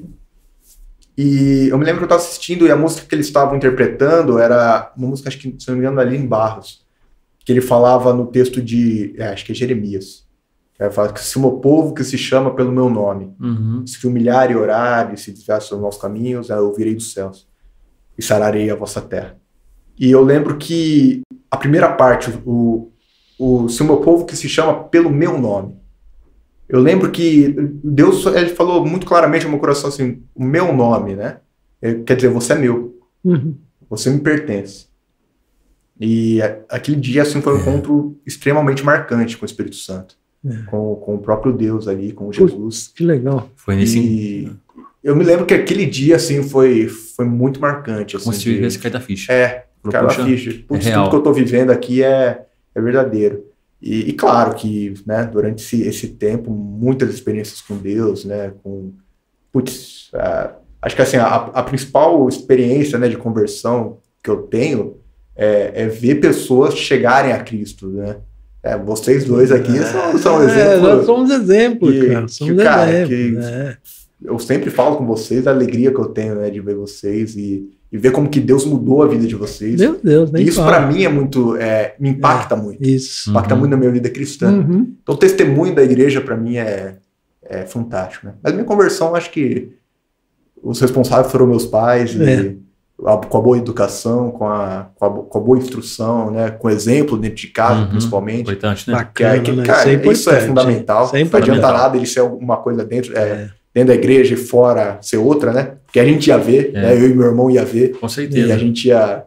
E 1.17 1.67
eu 1.69 1.77
me 1.77 1.85
lembro 1.85 1.99
que 1.99 2.03
eu 2.03 2.15
estava 2.15 2.21
assistindo 2.21 2.65
e 2.65 2.71
a 2.71 2.75
música 2.75 3.07
que 3.07 3.13
eles 3.13 3.27
estavam 3.27 3.55
interpretando 3.55 4.39
era 4.39 4.91
uma 4.97 5.07
música, 5.07 5.29
acho 5.29 5.37
que, 5.37 5.55
se 5.59 5.67
não 5.67 5.75
me 5.75 5.81
engano, 5.81 5.99
ali 5.99 6.17
em 6.17 6.25
Barros, 6.25 6.83
que 7.45 7.51
ele 7.51 7.61
falava 7.61 8.13
no 8.13 8.25
texto 8.25 8.61
de, 8.61 9.13
é, 9.17 9.27
acho 9.27 9.45
que 9.45 9.51
é 9.51 9.55
Jeremias, 9.55 10.22
que 10.89 10.95
fala 10.95 11.13
que 11.13 11.23
se 11.23 11.37
o 11.37 11.41
meu 11.41 11.53
povo 11.53 11.93
que 11.93 12.03
se 12.03 12.17
chama 12.17 12.53
pelo 12.53 12.71
meu 12.71 12.89
nome, 12.89 13.33
uhum. 13.39 13.85
se 13.85 14.05
humilhar 14.05 14.51
e 14.51 14.55
orar 14.55 15.13
e 15.13 15.17
se 15.17 15.31
desviar 15.31 15.59
dos 15.59 15.69
nossos 15.71 16.01
caminhos, 16.01 16.49
eu 16.49 16.73
virei 16.73 16.95
dos 16.95 17.13
céus 17.13 17.47
e 18.17 18.21
sararei 18.21 18.69
a 18.69 18.75
vossa 18.75 19.01
terra. 19.01 19.37
E 19.99 20.09
eu 20.09 20.23
lembro 20.23 20.57
que 20.57 21.21
a 21.49 21.57
primeira 21.57 21.91
parte, 21.91 22.31
o, 22.45 22.91
o 23.37 23.69
se 23.69 23.81
o 23.81 23.85
meu 23.85 23.97
povo 23.97 24.25
que 24.25 24.35
se 24.35 24.49
chama 24.49 24.83
pelo 24.85 25.09
meu 25.09 25.37
nome. 25.37 25.77
Eu 26.67 26.79
lembro 26.79 27.11
que 27.11 27.55
Deus 27.83 28.25
ele 28.25 28.49
falou 28.49 28.85
muito 28.85 29.05
claramente 29.05 29.45
no 29.45 29.51
meu 29.51 29.59
coração 29.59 29.89
assim, 29.89 30.23
o 30.33 30.43
meu 30.43 30.73
nome, 30.73 31.15
né? 31.15 31.37
Quer 32.05 32.15
dizer, 32.15 32.29
você 32.29 32.53
é 32.53 32.55
meu. 32.57 32.97
Uhum. 33.23 33.55
Você 33.89 34.09
me 34.09 34.19
pertence. 34.19 34.87
E 35.99 36.41
aquele 36.69 36.97
dia 36.97 37.21
assim 37.21 37.41
foi 37.41 37.53
um 37.53 37.57
é. 37.57 37.61
encontro 37.61 38.19
extremamente 38.25 38.83
marcante 38.83 39.37
com 39.37 39.43
o 39.43 39.45
Espírito 39.45 39.75
Santo, 39.75 40.17
é. 40.45 40.63
com, 40.69 40.95
com 40.95 41.15
o 41.15 41.19
próprio 41.19 41.53
Deus 41.53 41.87
ali, 41.87 42.11
com 42.11 42.31
Jesus. 42.31 42.91
que 42.93 43.03
legal. 43.03 43.49
Foi 43.55 43.75
nesse 43.75 43.99
e 43.99 44.51
eu 45.03 45.15
me 45.15 45.23
lembro 45.23 45.45
que 45.45 45.53
aquele 45.53 45.85
dia 45.85 46.15
assim 46.15 46.43
foi 46.43 46.87
foi 46.87 47.25
muito 47.25 47.59
marcante. 47.59 48.17
Como 48.17 48.31
assim, 48.31 48.39
se 48.39 48.55
tivesse 48.55 48.79
caído 48.79 48.97
a 48.97 49.01
ficha. 49.01 49.33
É, 49.33 49.65
caiu 49.91 50.07
a 50.07 50.09
ficha. 50.09 50.63
Putz, 50.67 50.87
é 50.87 50.93
tudo 50.93 51.09
que 51.09 51.15
eu 51.15 51.23
tô 51.23 51.33
vivendo 51.33 51.71
aqui 51.71 52.01
é 52.03 52.45
é 52.75 52.81
verdadeiro. 52.81 53.45
E, 53.81 54.09
e 54.09 54.13
claro 54.13 54.55
que, 54.55 54.93
né, 55.05 55.25
durante 55.25 55.61
esse, 55.61 55.81
esse, 55.81 56.07
tempo, 56.07 56.49
muitas 56.51 57.13
experiências 57.13 57.61
com 57.61 57.75
Deus, 57.77 58.23
né, 58.23 58.53
com, 58.63 58.93
putz, 59.51 60.09
uh, 60.13 60.55
acho 60.81 60.95
que 60.95 61.01
assim, 61.01 61.17
a, 61.17 61.35
a, 61.35 61.61
principal 61.63 62.27
experiência, 62.29 62.97
né, 62.97 63.09
de 63.09 63.17
conversão 63.17 63.99
que 64.23 64.29
eu 64.29 64.43
tenho 64.43 65.01
é, 65.35 65.83
é 65.83 65.87
ver 65.87 66.15
pessoas 66.15 66.75
chegarem 66.75 67.33
a 67.33 67.43
Cristo, 67.43 67.87
né, 67.89 68.17
é, 68.63 68.77
vocês 68.77 69.25
dois 69.25 69.51
aqui 69.51 69.77
é, 69.77 69.83
são, 69.83 70.17
são 70.17 70.41
é, 70.41 70.45
exemplos. 70.45 70.81
Nós 70.81 71.05
somos 71.05 71.29
exemplos, 71.29 72.07
cara. 72.07 72.27
Somos 72.29 72.55
que, 72.55 72.63
cara, 72.63 72.91
exemplos, 72.91 73.45
que 73.45 73.51
é. 73.51 73.77
Eu 74.23 74.39
sempre 74.39 74.69
falo 74.69 74.95
com 74.95 75.05
vocês 75.05 75.45
a 75.47 75.51
alegria 75.51 75.91
que 75.91 75.99
eu 75.99 76.05
tenho 76.05 76.35
né, 76.35 76.49
de 76.49 76.61
ver 76.61 76.75
vocês 76.75 77.35
e, 77.35 77.69
e 77.91 77.97
ver 77.97 78.11
como 78.11 78.29
que 78.29 78.39
Deus 78.39 78.65
mudou 78.65 79.03
a 79.03 79.07
vida 79.07 79.27
de 79.27 79.35
vocês. 79.35 79.81
Meu 79.81 79.99
Deus, 80.01 80.31
nem 80.31 80.45
Isso 80.45 80.63
para 80.63 80.87
mim 80.87 81.03
é 81.03 81.09
muito, 81.09 81.57
é, 81.57 81.93
me 81.99 82.09
impacta 82.09 82.55
é, 82.55 82.57
muito. 82.57 82.81
Isso. 82.81 83.29
Impacta 83.29 83.53
uhum. 83.53 83.59
muito 83.59 83.71
na 83.71 83.77
minha 83.77 83.91
vida 83.91 84.09
cristã. 84.09 84.49
Uhum. 84.49 84.93
Então 85.03 85.13
o 85.13 85.17
testemunho 85.17 85.75
da 85.75 85.83
igreja 85.83 86.21
para 86.21 86.37
mim 86.37 86.55
é, 86.55 86.95
é 87.43 87.65
fantástico. 87.65 88.27
Né? 88.27 88.33
Mas 88.41 88.53
minha 88.53 88.63
conversão, 88.63 89.13
acho 89.13 89.29
que 89.29 89.73
os 90.61 90.79
responsáveis 90.79 91.29
foram 91.29 91.45
meus 91.45 91.65
pais 91.65 92.15
e 92.15 92.23
é. 92.23 92.55
Com 92.97 93.37
a 93.37 93.41
boa 93.41 93.57
educação, 93.57 94.31
com 94.31 94.47
a, 94.47 94.89
com 94.95 95.05
a, 95.05 95.09
com 95.09 95.37
a, 95.37 95.41
boa 95.41 95.57
instrução, 95.57 96.31
né? 96.31 96.51
com 96.51 96.69
exemplo 96.69 97.17
dentro 97.17 97.37
de 97.37 97.47
casa, 97.47 97.81
uhum. 97.81 97.87
principalmente. 97.87 98.41
Importante, 98.41 98.89
né? 98.89 98.95
Bacana, 98.95 99.39
que, 99.41 99.51
né? 99.51 99.63
Cara, 99.63 99.91
isso, 99.91 100.09
é 100.09 100.13
isso 100.13 100.29
é 100.29 100.39
fundamental. 100.41 101.05
Isso 101.05 101.15
é 101.15 101.23
não 101.23 101.37
adianta 101.37 101.71
nada 101.71 101.97
ele 101.97 102.05
ser 102.05 102.19
alguma 102.19 102.57
coisa 102.57 102.85
dentro. 102.85 103.17
É, 103.17 103.49
dentro 103.73 103.87
da 103.87 103.95
igreja 103.95 104.35
e 104.35 104.37
fora 104.37 104.99
ser 105.01 105.17
outra, 105.17 105.51
né? 105.51 105.73
Porque 105.85 105.99
a 105.99 106.05
gente 106.05 106.27
ia 106.27 106.37
ver, 106.37 106.71
é. 106.75 106.81
né? 106.81 106.93
Eu 106.95 107.09
e 107.09 107.13
meu 107.15 107.25
irmão 107.25 107.49
ia 107.49 107.65
ver. 107.65 107.97
Com 107.99 108.07
certeza. 108.07 108.47
E 108.47 108.51
a 108.51 108.57
gente 108.57 108.87
ia 108.87 109.23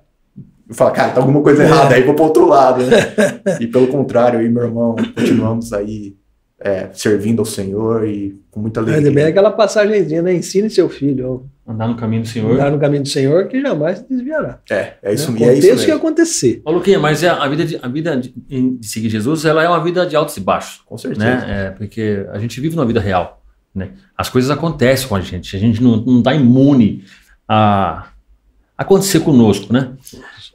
falar, 0.71 0.93
cara, 0.93 1.13
tá 1.13 1.21
alguma 1.21 1.43
coisa 1.43 1.63
errada, 1.65 1.95
é. 1.95 1.99
aí 1.99 2.05
vou 2.05 2.15
pro 2.15 2.25
outro 2.25 2.47
lado, 2.47 2.85
né? 2.85 2.97
e 3.61 3.67
pelo 3.67 3.89
contrário, 3.89 4.41
eu 4.41 4.47
e 4.47 4.49
meu 4.49 4.63
irmão 4.63 4.95
continuamos 5.15 5.73
aí 5.73 6.17
é, 6.61 6.89
servindo 6.93 7.41
ao 7.41 7.45
Senhor 7.45 8.07
e 8.07 8.41
com 8.51 8.61
muita 8.61 8.81
alegria. 8.81 9.09
É 9.09 9.13
bem 9.13 9.25
aquela 9.25 9.51
passagemzinha, 9.51 10.23
né? 10.23 10.33
Ensine 10.33 10.71
seu 10.71 10.89
filho. 10.89 11.45
Andar 11.69 11.89
no 11.89 11.97
caminho 11.97 12.23
do 12.23 12.29
Senhor. 12.29 12.53
Andar 12.53 12.71
no 12.71 12.79
caminho 12.79 13.03
do 13.03 13.09
Senhor 13.09 13.49
que 13.49 13.61
jamais 13.61 13.99
se 13.99 14.09
desviará. 14.09 14.61
É, 14.71 14.95
é 15.03 15.13
isso, 15.13 15.33
né? 15.33 15.47
é 15.47 15.59
isso 15.59 15.69
mesmo. 15.69 15.85
que 15.85 15.91
acontecer. 15.91 16.63
Ô, 16.65 16.71
Luquinha, 16.71 17.01
mas 17.01 17.25
é 17.25 17.29
a 17.29 17.49
vida, 17.49 17.65
de, 17.65 17.79
a 17.83 17.89
vida 17.89 18.17
de, 18.17 18.33
de, 18.33 18.87
seguir 18.87 19.09
Jesus, 19.09 19.45
ela 19.45 19.65
é 19.65 19.69
uma 19.69 19.83
vida 19.83 20.07
de 20.07 20.15
altos 20.15 20.37
e 20.37 20.41
baixos. 20.41 20.83
Com 20.87 20.97
certeza. 20.97 21.25
Né? 21.25 21.45
É, 21.49 21.71
porque 21.71 22.25
a 22.31 22.39
gente 22.39 22.61
vive 22.61 22.77
numa 22.77 22.87
vida 22.87 23.01
real. 23.01 23.43
Né? 23.75 23.91
As 24.17 24.29
coisas 24.29 24.49
acontecem 24.49 25.09
com 25.09 25.17
a 25.17 25.21
gente. 25.21 25.57
A 25.57 25.59
gente 25.59 25.83
não 25.83 26.19
está 26.19 26.33
imune 26.35 27.05
a 27.49 28.11
acontecer 28.79 29.21
conosco, 29.21 29.73
né? 29.73 29.91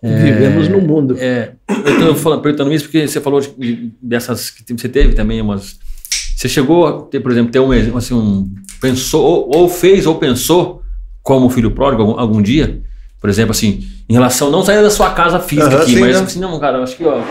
Vivemos 0.02 0.68
é, 0.68 0.70
no 0.70 0.82
mundo. 0.82 1.18
É, 1.20 1.54
eu 2.00 2.14
estou 2.14 2.40
perguntando 2.40 2.74
isso 2.74 2.86
porque 2.86 3.06
você 3.06 3.20
falou 3.20 3.42
de, 3.42 3.92
dessas 4.02 4.50
que 4.50 4.74
você 4.74 4.88
teve 4.88 5.14
também 5.14 5.42
umas. 5.42 5.78
Você 6.38 6.48
chegou 6.48 6.88
a 6.88 7.02
ter, 7.04 7.20
por 7.20 7.32
exemplo, 7.32 7.52
ter 7.52 7.60
um, 7.60 7.98
assim, 7.98 8.14
um 8.14 8.50
pensou 8.80 9.24
ou, 9.24 9.58
ou 9.58 9.70
fez 9.70 10.08
ou 10.08 10.16
pensou 10.16 10.81
como 11.24 11.50
filho 11.50 11.72
pródigo 11.72 12.02
algum, 12.02 12.20
algum, 12.20 12.42
dia? 12.42 12.82
Por 13.20 13.30
exemplo, 13.30 13.52
assim, 13.52 13.88
em 14.10 14.14
relação, 14.14 14.50
não 14.50 14.64
sair 14.64 14.82
da 14.82 14.90
sua 14.90 15.12
casa 15.12 15.40
física 15.40 15.76
uhum, 15.76 15.82
aqui, 15.82 15.92
sim, 15.94 16.00
mas 16.00 16.16
não. 16.16 16.24
assim, 16.24 16.40
não, 16.40 16.60
cara, 16.60 16.82
acho 16.82 16.98
que, 16.98 17.06
ó, 17.06 17.22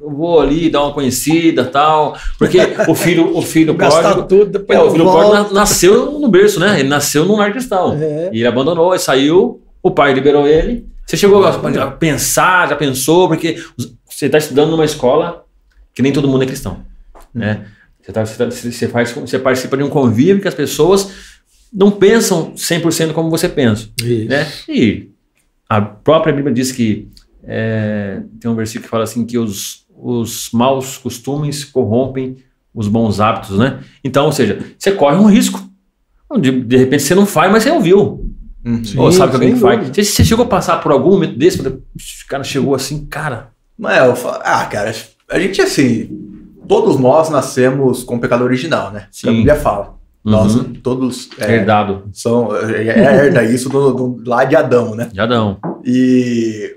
eu 0.00 0.10
vou 0.10 0.40
ali 0.40 0.70
dar 0.70 0.82
uma 0.82 0.92
conhecida 0.92 1.64
tal. 1.64 2.16
Porque 2.38 2.58
o 2.86 2.94
filho, 2.94 3.36
o 3.36 3.42
filho 3.42 3.74
pródigo. 3.76 4.22
tudo, 4.22 4.64
é, 4.68 4.80
o 4.80 4.90
filho 4.90 5.04
volto. 5.04 5.30
pródigo 5.30 5.54
nasceu 5.54 6.12
no 6.12 6.28
berço, 6.28 6.60
né? 6.60 6.78
Ele 6.78 6.88
nasceu 6.88 7.24
num 7.24 7.36
lar 7.36 7.50
cristão. 7.50 7.98
É. 8.00 8.30
E 8.32 8.38
ele 8.38 8.46
abandonou, 8.46 8.94
e 8.94 8.98
saiu, 8.98 9.60
o 9.82 9.90
pai 9.90 10.12
liberou 10.12 10.46
ele. 10.46 10.86
Você 11.06 11.16
chegou 11.16 11.44
a, 11.44 11.50
a 11.50 11.90
pensar, 11.90 12.68
já 12.68 12.76
pensou, 12.76 13.28
porque 13.28 13.62
você 14.08 14.26
está 14.26 14.38
estudando 14.38 14.70
numa 14.70 14.84
escola 14.84 15.44
que 15.94 16.02
nem 16.02 16.12
todo 16.12 16.28
mundo 16.28 16.42
é 16.42 16.46
cristão. 16.46 16.78
Né? 17.32 17.66
Você, 18.02 18.12
tá, 18.12 18.24
você, 18.24 18.88
faz, 18.88 19.12
você 19.12 19.38
participa 19.38 19.76
de 19.76 19.82
um 19.82 19.88
convívio 19.88 20.40
que 20.40 20.48
as 20.48 20.54
pessoas 20.54 21.10
não 21.76 21.90
pensam 21.90 22.52
100% 22.54 23.12
como 23.12 23.28
você 23.28 23.50
pensa. 23.50 23.88
Isso. 24.02 24.28
Né? 24.30 24.46
E 24.66 25.10
a 25.68 25.82
própria 25.82 26.32
Bíblia 26.32 26.54
diz 26.54 26.72
que 26.72 27.08
é, 27.44 28.22
tem 28.40 28.50
um 28.50 28.54
versículo 28.54 28.84
que 28.84 28.88
fala 28.88 29.04
assim 29.04 29.26
que 29.26 29.36
os, 29.36 29.84
os 29.94 30.50
maus 30.52 30.96
costumes 30.96 31.64
corrompem 31.64 32.36
os 32.74 32.88
bons 32.88 33.20
hábitos, 33.20 33.58
né? 33.58 33.80
Então, 34.02 34.26
ou 34.26 34.32
seja, 34.32 34.58
você 34.78 34.92
corre 34.92 35.16
um 35.16 35.26
risco. 35.26 35.62
De, 36.40 36.50
de 36.50 36.76
repente 36.76 37.02
você 37.02 37.14
não 37.14 37.26
faz, 37.26 37.52
mas 37.52 37.62
você 37.62 37.70
ouviu. 37.70 38.26
Uhum. 38.64 38.82
Ou 38.96 39.12
sabe 39.12 39.30
que 39.30 39.36
alguém 39.36 39.54
que 39.54 39.60
faz. 39.60 39.88
Você, 39.88 40.04
você, 40.04 40.24
chegou 40.24 40.44
a 40.44 40.48
passar 40.48 40.80
por 40.82 40.92
algum 40.92 41.10
momento 41.10 41.38
desse? 41.38 41.60
O 41.60 41.82
cara 42.28 42.42
chegou 42.42 42.74
assim, 42.74 43.06
cara. 43.06 43.50
Não 43.78 43.90
é, 43.90 44.06
eu 44.06 44.16
falo, 44.16 44.40
ah, 44.42 44.64
cara, 44.64 44.94
a 45.30 45.38
gente 45.38 45.60
assim, 45.60 46.08
todos 46.66 46.98
nós 46.98 47.30
nascemos 47.30 48.02
com 48.02 48.18
pecado 48.18 48.44
original, 48.44 48.90
né? 48.90 49.06
Sim. 49.10 49.28
A 49.28 49.32
Bíblia 49.32 49.56
fala. 49.56 49.95
Nós 50.26 50.56
uhum. 50.56 50.74
todos. 50.74 51.30
É, 51.38 51.54
Herdado. 51.54 52.08
São, 52.12 52.54
é, 52.56 52.88
é 52.88 53.26
herda 53.26 53.44
isso 53.44 53.68
do, 53.68 53.92
do, 53.92 54.28
lá 54.28 54.44
de 54.44 54.56
Adão, 54.56 54.96
né? 54.96 55.08
De 55.12 55.20
Adão. 55.20 55.58
E 55.84 56.76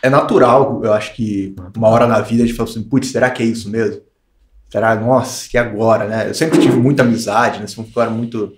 é 0.00 0.08
natural, 0.08 0.80
eu 0.84 0.92
acho 0.92 1.12
que 1.16 1.52
uma 1.76 1.88
hora 1.88 2.06
na 2.06 2.20
vida 2.20 2.44
a 2.44 2.46
gente 2.46 2.56
fala 2.56 2.70
assim, 2.70 2.84
putz, 2.84 3.08
será 3.08 3.28
que 3.28 3.42
é 3.42 3.46
isso 3.46 3.68
mesmo? 3.68 4.02
Será, 4.68 4.94
nossa, 4.94 5.48
que 5.48 5.58
agora, 5.58 6.06
né? 6.06 6.28
Eu 6.28 6.34
sempre 6.34 6.60
tive 6.60 6.76
muita 6.76 7.02
amizade, 7.02 7.58
né? 7.58 7.66
Sempre 7.66 7.92
fui 7.92 8.06
muito. 8.06 8.52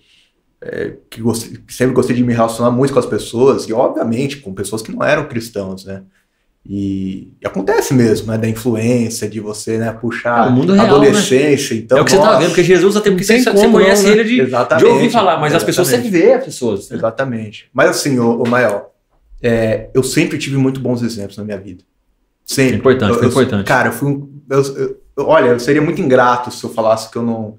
É, 0.60 0.94
que, 1.10 1.22
gostei, 1.22 1.58
sempre 1.68 1.94
gostei 1.94 2.14
de 2.14 2.22
me 2.22 2.34
relacionar 2.34 2.70
muito 2.70 2.92
com 2.92 2.98
as 2.98 3.06
pessoas, 3.06 3.66
e 3.66 3.72
obviamente 3.72 4.36
com 4.36 4.52
pessoas 4.52 4.82
que 4.82 4.92
não 4.92 5.02
eram 5.02 5.26
cristãos, 5.26 5.86
né? 5.86 6.02
E, 6.64 7.32
e, 7.40 7.46
acontece 7.46 7.92
mesmo, 7.92 8.28
né? 8.30 8.38
Da 8.38 8.48
influência, 8.48 9.28
de 9.28 9.40
você 9.40 9.78
né, 9.78 9.92
puxar 9.92 10.46
é, 10.46 10.48
o 10.48 10.52
mundo 10.52 10.72
real, 10.72 10.86
adolescência. 10.86 11.74
Né? 11.74 11.82
Então, 11.82 11.98
é 11.98 12.00
o 12.00 12.04
que 12.04 12.14
nossa, 12.14 12.26
você 12.26 12.32
tá 12.32 12.38
vendo, 12.38 12.48
porque 12.48 12.64
Jesus 12.64 12.96
até 12.96 13.10
porque 13.10 13.24
você, 13.24 13.44
como, 13.44 13.58
você 13.58 13.68
conhece 13.68 14.02
não, 14.04 14.10
né? 14.10 14.20
ele 14.20 14.44
de, 14.44 14.46
de, 14.78 14.84
ouvir 14.84 15.10
falar, 15.10 15.38
mas 15.38 15.52
exatamente. 15.52 15.56
as 15.56 15.64
pessoas 15.64 15.88
sempre 15.88 16.08
vê 16.08 16.34
as 16.34 16.44
pessoas. 16.44 16.88
Né? 16.88 16.96
Exatamente. 16.96 17.68
Mas 17.72 17.90
assim, 17.90 18.18
o, 18.18 18.42
o 18.42 18.48
Maior, 18.48 18.90
é, 19.42 19.88
eu 19.92 20.04
sempre 20.04 20.38
tive 20.38 20.56
muito 20.56 20.78
bons 20.78 21.02
exemplos 21.02 21.36
na 21.36 21.42
minha 21.42 21.58
vida. 21.58 21.82
Sempre. 22.44 22.74
É 22.74 22.78
importante, 22.78 23.16
eu, 23.16 23.22
eu, 23.22 23.28
importante. 23.28 23.66
Cara, 23.66 23.88
eu 23.88 23.92
fui 23.92 24.08
um, 24.08 24.32
eu, 24.48 25.00
olha, 25.18 25.48
eu 25.48 25.60
seria 25.60 25.82
muito 25.82 26.00
ingrato 26.00 26.50
se 26.50 26.62
eu 26.62 26.70
falasse 26.70 27.10
que 27.10 27.16
eu 27.16 27.22
não, 27.22 27.58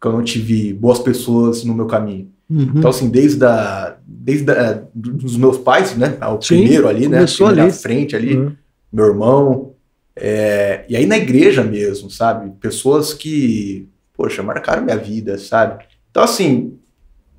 que 0.00 0.06
eu 0.06 0.12
não 0.12 0.22
tive 0.22 0.72
boas 0.72 0.98
pessoas 0.98 1.64
no 1.64 1.74
meu 1.74 1.86
caminho. 1.86 2.30
Uhum. 2.50 2.72
Então, 2.76 2.90
assim, 2.90 3.10
desde, 3.10 3.44
a, 3.44 3.96
desde 4.06 4.50
a, 4.50 4.82
dos 4.94 5.36
meus 5.36 5.58
pais, 5.58 5.94
né? 5.96 6.16
O 6.34 6.40
Sim, 6.40 6.60
primeiro 6.60 6.88
ali, 6.88 7.06
né? 7.06 7.24
Ali. 7.46 7.56
Na 7.56 7.70
frente 7.70 8.16
ali, 8.16 8.36
uhum. 8.36 8.52
meu 8.92 9.06
irmão. 9.06 9.72
É, 10.16 10.84
e 10.88 10.96
aí 10.96 11.06
na 11.06 11.16
igreja 11.16 11.62
mesmo, 11.62 12.10
sabe? 12.10 12.50
Pessoas 12.58 13.12
que, 13.12 13.88
poxa, 14.16 14.42
marcaram 14.42 14.82
minha 14.82 14.96
vida, 14.96 15.38
sabe? 15.38 15.84
Então, 16.10 16.22
assim, 16.22 16.78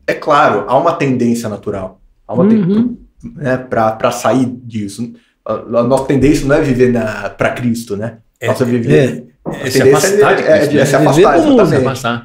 é 0.05 0.13
claro, 0.13 0.65
há 0.67 0.77
uma 0.77 0.93
tendência 0.93 1.49
natural. 1.49 1.99
Há 2.27 2.33
uma 2.33 2.43
uhum. 2.43 2.97
né, 3.35 3.57
para 3.57 4.11
sair 4.11 4.45
disso. 4.45 5.13
A, 5.43 5.53
a, 5.53 5.83
nossa 5.83 6.05
tendência 6.05 6.47
não 6.47 6.55
é 6.55 6.61
viver 6.61 6.93
para 7.37 7.51
Cristo, 7.51 7.97
né? 7.97 8.19
É, 8.39 8.47
nossa 8.47 8.63
viver. 8.63 9.27
É, 9.45 9.65
é, 9.65 9.69
se 9.69 9.81
afastar 9.81 10.35
de 10.35 10.43
Cristo. 10.43 10.75
É, 10.75 10.77
é, 10.77 10.81
é, 10.81 10.85
se 10.85 10.95
afastar, 10.95 11.37
exatamente. 11.37 12.19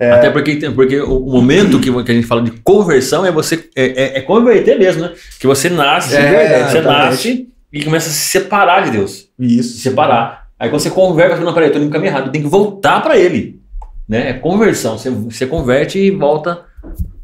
É... 0.00 0.12
Até 0.12 0.30
porque, 0.30 0.56
porque 0.70 0.98
o 0.98 1.20
momento 1.20 1.78
que, 1.78 1.92
que 2.02 2.10
a 2.10 2.14
gente 2.14 2.26
fala 2.26 2.42
de 2.42 2.52
conversão 2.62 3.26
é 3.26 3.30
você 3.30 3.68
é, 3.76 3.84
é, 3.84 4.18
é 4.18 4.20
converter 4.22 4.78
mesmo, 4.78 5.02
né? 5.02 5.12
Que 5.38 5.46
você 5.46 5.68
nasce, 5.68 6.16
é, 6.16 6.64
você 6.64 6.80
nasce 6.80 7.48
e 7.70 7.84
começa 7.84 8.08
a 8.08 8.12
se 8.12 8.30
separar 8.30 8.86
de 8.86 8.92
Deus. 8.92 9.28
Isso. 9.38 9.74
Se 9.74 9.80
separar. 9.80 10.48
Aí 10.58 10.70
quando 10.70 10.80
você 10.80 10.90
converte, 10.90 11.36
você 11.36 11.44
não, 11.44 11.52
peraí, 11.52 11.68
eu 11.68 11.74
tô 11.74 11.78
no 11.78 11.90
caminho 11.90 12.12
errado, 12.12 12.32
tem 12.32 12.42
que 12.42 12.48
voltar 12.48 13.02
para 13.02 13.18
ele. 13.18 13.60
Né? 14.08 14.30
É 14.30 14.32
conversão. 14.32 14.96
Você, 14.96 15.10
você 15.10 15.46
converte 15.46 15.98
e 15.98 16.10
volta 16.10 16.64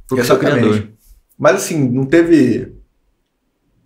pro 0.06 0.22
seu 0.22 0.38
Criador. 0.38 0.86
Mas 1.38 1.56
assim, 1.56 1.88
não 1.88 2.04
teve. 2.04 2.74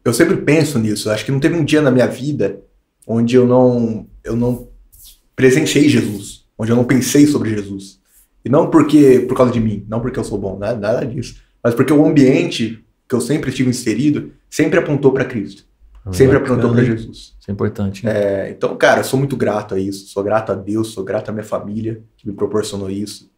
Eu 0.05 0.13
sempre 0.13 0.37
penso 0.39 0.81
nisso. 0.81 1.09
Acho 1.11 1.25
que 1.25 1.31
não 1.31 1.39
teve 1.39 1.55
um 1.55 1.65
dia 1.65 1.81
na 1.81 1.93
minha 1.93 2.09
vida 2.09 2.61
onde 3.07 3.37
eu 3.37 3.47
não, 3.47 4.07
eu 4.25 4.35
não 4.35 4.69
presenciei 5.37 5.89
Jesus, 5.89 6.45
onde 6.59 6.73
eu 6.73 6.77
não 6.77 6.85
pensei 6.85 7.27
sobre 7.27 7.51
Jesus. 7.51 8.00
E 8.45 8.49
não 8.49 8.71
porque 8.71 9.21
por 9.29 9.37
causa 9.37 9.53
de 9.53 9.61
mim, 9.61 9.85
não 9.89 10.01
porque 10.01 10.19
eu 10.19 10.25
sou 10.25 10.39
bom, 10.39 10.59
nada, 10.59 10.79
nada 10.79 11.07
disso. 11.07 11.37
Mas 11.63 11.75
porque 11.75 11.93
o 11.93 12.07
ambiente 12.07 12.85
que 13.09 13.15
eu 13.15 13.21
sempre 13.21 13.51
estive 13.51 13.69
inserido 13.69 14.33
sempre 14.49 14.79
apontou 14.79 15.13
para 15.13 15.25
Cristo. 15.25 15.65
Ah, 16.05 16.13
sempre 16.13 16.39
apontou 16.39 16.73
para 16.73 16.83
Jesus. 16.83 17.35
Isso 17.39 17.51
é 17.51 17.53
importante. 17.53 18.09
É, 18.09 18.51
então, 18.51 18.77
cara, 18.77 19.01
eu 19.01 19.05
sou 19.05 19.19
muito 19.19 19.37
grato 19.37 19.75
a 19.75 19.79
isso. 19.79 20.07
Sou 20.07 20.23
grato 20.23 20.53
a 20.53 20.55
Deus, 20.55 20.89
sou 20.89 21.05
grato 21.05 21.29
à 21.29 21.33
minha 21.33 21.45
família 21.45 22.03
que 22.17 22.27
me 22.27 22.35
proporcionou 22.35 22.91
isso. 22.91 23.31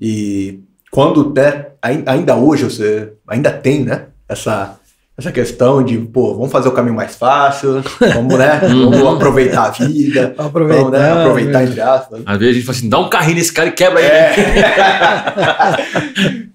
E 0.00 0.60
quando, 0.90 1.32
né, 1.32 1.68
ainda 1.80 2.36
hoje, 2.36 2.64
você 2.64 3.14
ainda 3.26 3.50
tem, 3.50 3.84
né, 3.84 4.08
essa 4.28 4.78
essa 5.16 5.30
questão 5.30 5.82
de, 5.82 5.98
pô, 5.98 6.34
vamos 6.34 6.50
fazer 6.50 6.68
o 6.68 6.72
caminho 6.72 6.96
mais 6.96 7.14
fácil, 7.14 7.82
vamos, 8.00 8.38
né? 8.38 8.60
vamos 8.64 8.98
uhum. 8.98 9.14
aproveitar 9.14 9.66
a 9.66 9.70
vida. 9.70 10.34
Aproveitar, 10.38 10.82
vamos, 10.82 10.98
né, 10.98 11.12
aproveitar 11.12 11.64
entre 11.64 11.80
aspas. 11.80 12.22
Às 12.24 12.38
vezes 12.38 12.50
a 12.50 12.54
gente 12.54 12.64
fala 12.66 12.78
assim, 12.78 12.88
dá 12.88 12.98
um 12.98 13.10
carrinho 13.10 13.36
nesse 13.36 13.52
cara 13.52 13.68
e 13.68 13.72
quebra 13.72 14.00
ele. 14.00 14.10
É. 14.10 14.34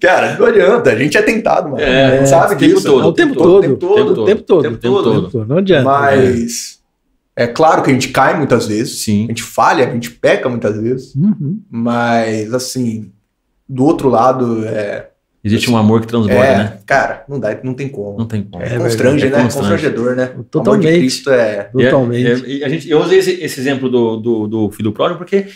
cara, 0.00 0.36
não 0.36 0.46
adianta, 0.46 0.90
a 0.90 0.96
gente 0.96 1.16
é 1.16 1.22
tentado, 1.22 1.70
mano. 1.70 1.80
É, 1.80 2.26
sabe 2.26 2.54
o 2.54 2.58
tempo 2.58 2.82
todo. 2.82 3.06
O 3.06 3.12
tempo 3.12 3.34
todo. 3.36 3.58
O 3.58 3.60
tempo 3.60 3.76
todo. 3.76 4.22
O 4.22 4.26
tempo 4.26 4.42
todo. 4.42 4.66
O 4.66 4.76
tempo 4.76 5.02
todo. 5.02 5.46
Não 5.46 5.58
adianta. 5.58 5.84
Mas 5.84 6.78
é 7.36 7.46
claro 7.46 7.82
que 7.84 7.90
a 7.90 7.92
gente 7.92 8.08
cai 8.08 8.36
muitas 8.36 8.66
vezes. 8.66 8.98
Sim. 8.98 9.26
A 9.26 9.28
gente 9.28 9.44
falha, 9.44 9.88
a 9.88 9.92
gente 9.92 10.10
peca 10.10 10.48
muitas 10.48 10.76
vezes. 10.76 11.14
Uhum. 11.14 11.60
Mas, 11.70 12.52
assim, 12.52 13.12
do 13.68 13.84
outro 13.84 14.08
lado, 14.08 14.66
é 14.66 15.10
Existe 15.48 15.70
um 15.70 15.76
amor 15.76 16.00
que 16.02 16.06
transborda, 16.06 16.44
é, 16.44 16.58
né? 16.58 16.78
Cara, 16.84 17.24
não 17.28 17.40
dá, 17.40 17.58
não 17.62 17.72
tem 17.72 17.88
como. 17.88 18.18
Não 18.18 18.26
tem 18.26 18.42
como. 18.42 18.62
É, 18.62 18.76
constrange, 18.76 19.26
é 19.26 19.30
né? 19.30 19.42
Constrange. 19.42 19.70
Constrangedor, 19.70 20.14
né? 20.14 20.26
Totalmente. 20.50 20.84
O 20.84 20.88
amor 20.88 20.92
de 20.92 20.98
Cristo 20.98 21.30
é. 21.30 21.64
Totalmente. 21.64 22.26
É, 22.26 22.60
é, 22.60 22.64
a 22.64 22.68
gente, 22.68 22.90
eu 22.90 23.00
usei 23.00 23.18
esse, 23.18 23.30
esse 23.42 23.60
exemplo 23.60 23.88
do, 23.88 24.16
do, 24.16 24.46
do, 24.46 24.70
filho 24.70 24.92
pródigo 24.92 25.18
porque 25.18 25.46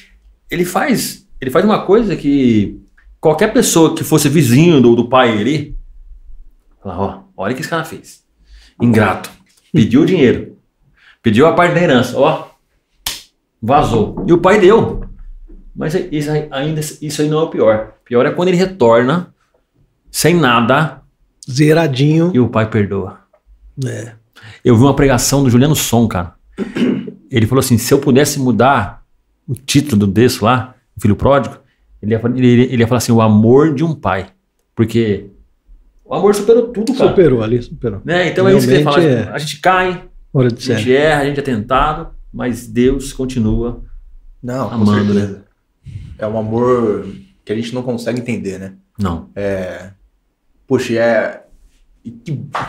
ele 0.50 0.64
faz, 0.64 1.26
ele 1.40 1.50
faz 1.50 1.64
uma 1.64 1.84
coisa 1.84 2.16
que 2.16 2.80
qualquer 3.20 3.52
pessoa 3.52 3.94
que 3.94 4.02
fosse 4.02 4.28
vizinho 4.28 4.80
do, 4.80 4.96
do 4.96 5.08
pai 5.08 5.38
ali, 5.38 5.76
fala, 6.82 6.98
ó, 6.98 7.22
olha 7.36 7.52
o 7.52 7.54
que 7.54 7.60
esse 7.60 7.70
cara 7.70 7.84
fez. 7.84 8.22
Ingrato. 8.80 9.30
Pediu 9.72 10.04
dinheiro. 10.04 10.56
Pediu 11.22 11.46
a 11.46 11.52
parte 11.52 11.74
da 11.74 11.82
herança, 11.82 12.18
ó. 12.18 12.48
Vazou. 13.60 14.24
E 14.26 14.32
o 14.32 14.38
pai 14.38 14.58
deu. 14.58 15.04
Mas 15.74 15.94
isso 16.10 16.30
ainda 16.50 16.80
isso 16.80 17.22
aí 17.22 17.28
não 17.28 17.40
é 17.40 17.42
o 17.42 17.48
pior. 17.48 17.94
O 18.02 18.04
pior 18.04 18.26
é 18.26 18.30
quando 18.30 18.48
ele 18.48 18.56
retorna 18.56 19.31
sem 20.12 20.36
nada. 20.36 21.02
Zeradinho. 21.50 22.30
E 22.32 22.38
o 22.38 22.48
pai 22.48 22.70
perdoa. 22.70 23.18
É. 23.84 24.12
Eu 24.64 24.76
vi 24.76 24.82
uma 24.82 24.94
pregação 24.94 25.42
do 25.42 25.50
Juliano 25.50 25.74
Som, 25.74 26.06
cara. 26.06 26.34
Ele 27.30 27.46
falou 27.46 27.60
assim: 27.60 27.78
se 27.78 27.92
eu 27.92 27.98
pudesse 27.98 28.38
mudar 28.38 29.02
o 29.48 29.54
título 29.54 30.00
do 30.00 30.06
desse 30.06 30.44
lá, 30.44 30.74
o 30.96 31.00
filho 31.00 31.16
pródigo, 31.16 31.56
ele 32.00 32.14
ia, 32.14 32.20
ele, 32.36 32.62
ele 32.64 32.82
ia 32.82 32.86
falar 32.86 32.98
assim: 32.98 33.10
o 33.10 33.20
amor 33.20 33.74
de 33.74 33.82
um 33.82 33.94
pai. 33.94 34.28
Porque 34.76 35.30
o 36.04 36.14
amor 36.14 36.34
superou 36.34 36.68
tudo, 36.68 36.94
cara. 36.94 37.10
Superou 37.10 37.42
ali, 37.42 37.62
superou. 37.62 38.02
Né? 38.04 38.28
Então 38.28 38.44
Realmente 38.44 38.54
é 38.54 38.58
isso 38.58 38.68
que 38.68 38.74
ele 38.74 38.84
fala. 38.84 39.02
É... 39.02 39.34
A 39.34 39.38
gente 39.38 39.60
cai, 39.60 40.04
a 40.34 40.48
gente 40.48 40.94
erra, 40.94 41.22
a 41.22 41.24
gente 41.24 41.40
é 41.40 41.42
tentado, 41.42 42.08
mas 42.32 42.66
Deus 42.66 43.12
continua 43.12 43.82
não, 44.42 44.70
amando, 44.70 45.14
né? 45.14 45.40
É 46.18 46.26
um 46.26 46.38
amor 46.38 47.06
que 47.44 47.52
a 47.52 47.56
gente 47.56 47.74
não 47.74 47.82
consegue 47.82 48.20
entender, 48.20 48.58
né? 48.58 48.74
Não. 48.98 49.30
É, 49.34 49.90
poxa, 50.72 50.94
é. 50.94 51.42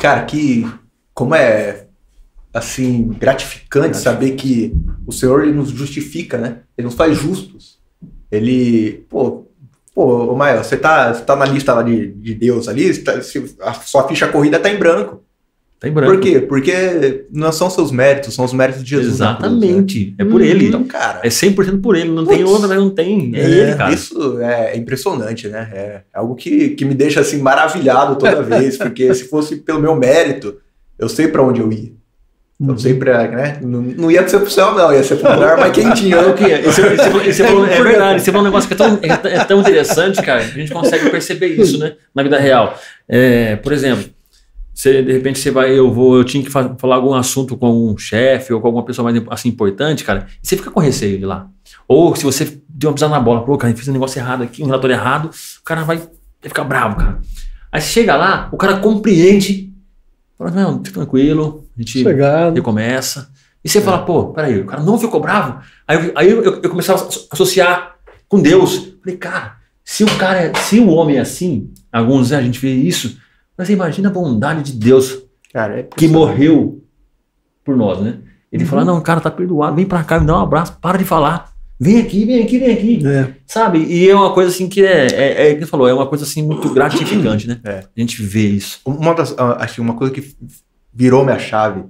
Cara, 0.02 0.26
que. 0.26 0.70
Como 1.14 1.34
é. 1.34 1.88
Assim, 2.54 3.08
gratificante 3.08 3.98
saber 3.98 4.32
que 4.36 4.76
o 5.08 5.12
Senhor 5.12 5.44
ele 5.44 5.54
nos 5.54 5.70
justifica, 5.70 6.38
né? 6.38 6.60
Ele 6.78 6.86
nos 6.86 6.96
faz 6.96 7.18
justos. 7.18 7.80
Ele. 8.30 9.06
Pô, 9.10 9.48
Pô, 9.96 10.36
Mael, 10.36 10.64
você 10.64 10.76
tá, 10.76 11.14
você 11.14 11.24
tá 11.24 11.36
na 11.36 11.46
lista 11.46 11.72
lá 11.72 11.84
de, 11.84 12.12
de 12.14 12.34
Deus 12.34 12.68
ali, 12.68 12.98
tá, 12.98 13.22
se 13.22 13.56
a 13.62 13.74
sua 13.76 14.08
ficha 14.08 14.28
corrida 14.28 14.60
tá 14.60 14.68
em 14.68 14.80
branco. 14.80 15.24
Tá 15.84 15.90
em 15.90 15.92
branco. 15.92 16.14
Por 16.14 16.22
quê? 16.22 16.40
Porque 16.40 17.26
não 17.30 17.52
são 17.52 17.70
seus 17.70 17.92
méritos, 17.92 18.34
são 18.34 18.46
os 18.46 18.54
méritos 18.54 18.82
de 18.82 18.92
Jesus. 18.92 19.16
Exatamente. 19.16 20.06
Cruz, 20.06 20.08
né? 20.12 20.16
É 20.18 20.24
por 20.24 20.40
hum, 20.40 20.46
ele. 20.46 20.68
Então, 20.70 20.86
cara. 20.86 21.20
É 21.22 21.28
100% 21.28 21.82
por 21.82 21.98
ele. 21.98 22.10
Não 22.10 22.26
tem 22.26 22.42
outra, 22.46 22.74
não 22.74 22.90
tem. 22.90 23.34
É, 23.36 23.42
é, 23.42 23.50
ele, 23.50 23.76
cara. 23.76 23.94
Isso 23.94 24.40
é 24.40 24.78
impressionante, 24.78 25.50
né? 25.50 25.70
É 25.74 26.02
algo 26.14 26.36
que, 26.36 26.70
que 26.70 26.86
me 26.86 26.96
deixa 26.96 27.20
assim 27.20 27.40
maravilhado 27.40 28.16
toda 28.16 28.40
vez. 28.44 28.78
Porque 28.78 29.14
se 29.14 29.26
fosse 29.26 29.58
pelo 29.58 29.82
meu 29.82 29.94
mérito, 29.94 30.56
eu 30.98 31.10
sei 31.10 31.28
para 31.28 31.44
onde 31.44 31.60
eu 31.60 31.70
ia. 31.70 31.92
Eu 32.66 32.78
sempre, 32.78 33.12
né? 33.12 33.58
Não, 33.62 33.82
não 33.82 34.10
ia 34.10 34.26
ser 34.26 34.40
pro 34.40 34.50
céu, 34.50 34.74
não, 34.74 34.94
ia 34.94 35.04
ser 35.04 35.18
pro 35.18 35.34
lugar 35.36 35.58
mais 35.58 35.74
quentinho. 35.74 36.30
o 36.30 36.34
que? 36.34 36.46
Esse, 36.46 36.82
esse, 36.82 37.28
esse, 37.28 37.44
é 37.44 37.84
verdade, 37.84 38.22
esse 38.22 38.30
é 38.30 38.40
um 38.40 38.42
negócio 38.42 38.70
que 38.70 38.74
é 38.74 38.78
tão, 38.78 39.00
é, 39.02 39.36
é 39.36 39.44
tão 39.44 39.60
interessante, 39.60 40.22
cara, 40.22 40.40
a 40.40 40.44
gente 40.44 40.72
consegue 40.72 41.10
perceber 41.10 41.48
isso, 41.48 41.78
né? 41.78 41.96
Na 42.16 42.24
vida 42.24 42.40
real. 42.40 42.80
É, 43.10 43.58
por 43.58 43.74
exemplo, 43.74 44.06
você, 44.74 45.04
de 45.04 45.12
repente 45.14 45.40
você 45.40 45.52
vai, 45.52 45.78
eu 45.78 45.92
vou, 45.92 46.18
eu 46.18 46.24
tinha 46.24 46.44
que 46.44 46.50
falar 46.50 46.96
algum 46.96 47.14
assunto 47.14 47.56
com 47.56 47.92
um 47.92 47.98
chefe 47.98 48.54
ou 48.54 48.60
com 48.60 48.68
alguma 48.68 48.84
pessoa 48.84 49.12
mais 49.12 49.24
assim 49.30 49.50
importante, 49.50 50.04
cara, 50.04 50.28
e 50.42 50.48
você 50.48 50.58
fica 50.58 50.72
com 50.72 50.80
receio 50.80 51.18
de 51.18 51.26
lá. 51.26 51.48
Ou 51.88 52.16
se 52.16 52.24
você 52.24 52.62
deu 52.68 52.90
uma 52.90 52.94
pisada 52.94 53.14
na 53.14 53.20
bola, 53.20 53.44
pô, 53.44 53.58
cara, 53.58 53.76
fiz 53.76 53.88
um 53.88 53.94
negócio 53.94 54.20
errado 54.20 54.44
aqui, 54.44 54.64
um 54.64 54.66
relatório 54.66 54.96
errado, 54.96 55.30
o 55.30 55.64
cara 55.64 55.84
vai, 55.84 55.98
vai 55.98 56.08
ficar 56.42 56.64
bravo, 56.64 56.96
cara. 56.96 57.20
Aí 57.72 57.82
você 57.82 57.88
chega 57.88 58.16
lá, 58.16 58.50
o 58.52 58.58
cara 58.58 58.78
compreende, 58.78 59.72
fala, 60.38 60.52
não, 60.52 60.84
fica 60.84 61.00
tranquilo, 61.00 61.66
a 61.76 61.82
gente 61.82 62.04
Chegado. 62.04 62.56
recomeça. 62.56 63.30
E 63.64 63.70
você 63.70 63.78
é. 63.78 63.82
fala, 63.82 64.00
pô, 64.00 64.34
peraí, 64.34 64.60
o 64.60 64.66
cara 64.66 64.84
não 64.84 64.98
ficou 64.98 65.20
bravo? 65.20 65.60
Aí, 65.88 66.12
aí 66.16 66.30
eu, 66.30 66.44
eu, 66.44 66.62
eu 66.62 66.70
comecei 66.70 66.94
a 66.94 66.98
associar 67.32 67.96
com 68.28 68.42
Deus. 68.42 68.94
Falei, 69.02 69.18
cara, 69.18 69.58
se 69.84 70.04
o 70.04 70.18
cara, 70.18 70.40
é, 70.40 70.54
se 70.56 70.80
o 70.80 70.90
homem 70.90 71.18
é 71.18 71.22
assim, 71.22 71.72
alguns 71.92 72.32
né, 72.32 72.38
a 72.38 72.42
gente 72.42 72.60
vê 72.60 72.74
isso, 72.74 73.18
mas 73.58 73.70
imagina 73.70 74.10
a 74.10 74.12
bondade 74.12 74.72
de 74.72 74.78
Deus 74.80 75.24
cara, 75.54 75.80
é 75.80 75.84
que 75.84 76.08
morreu 76.08 76.84
por 77.64 77.78
nós, 77.78 78.02
né? 78.02 78.20
Ele 78.52 78.64
uhum. 78.64 78.70
fala, 78.70 78.86
não, 78.86 78.98
o 78.98 79.02
cara 79.02 79.22
tá 79.22 79.32
perdoado, 79.32 79.76
vem 79.76 79.86
pra 79.86 80.04
cá, 80.04 80.20
me 80.20 80.28
dá 80.28 80.38
um 80.38 80.42
abraço, 80.42 80.78
para 80.80 80.98
de 80.98 81.06
falar. 81.06 81.54
Vem 81.80 82.00
aqui, 82.00 82.26
vem 82.26 82.44
aqui, 82.44 82.60
vem 82.60 82.74
aqui. 82.74 83.08
É. 83.08 83.34
Sabe? 83.46 83.80
E 83.84 84.10
é 84.10 84.16
uma 84.16 84.34
coisa 84.34 84.50
assim 84.50 84.70
que 84.70 84.86
é, 84.86 85.08
é, 85.08 85.50
é 85.50 85.54
que 85.54 85.62
você 85.62 85.66
falou, 85.66 85.88
é 85.88 85.94
uma 85.94 86.08
coisa 86.08 86.24
assim 86.24 86.44
muito 86.44 86.70
gratificante, 86.74 87.48
né? 87.48 87.60
É. 87.64 87.80
A 87.96 88.00
gente 88.00 88.22
vê 88.22 88.48
isso. 88.48 88.80
Uma 88.86 89.14
das, 89.14 89.36
ah, 89.38 89.58
acho 89.60 89.76
que 89.76 89.82
uma 89.82 89.96
coisa 89.96 90.14
que 90.14 90.36
virou 90.94 91.24
minha 91.24 91.40
chave 91.40 91.84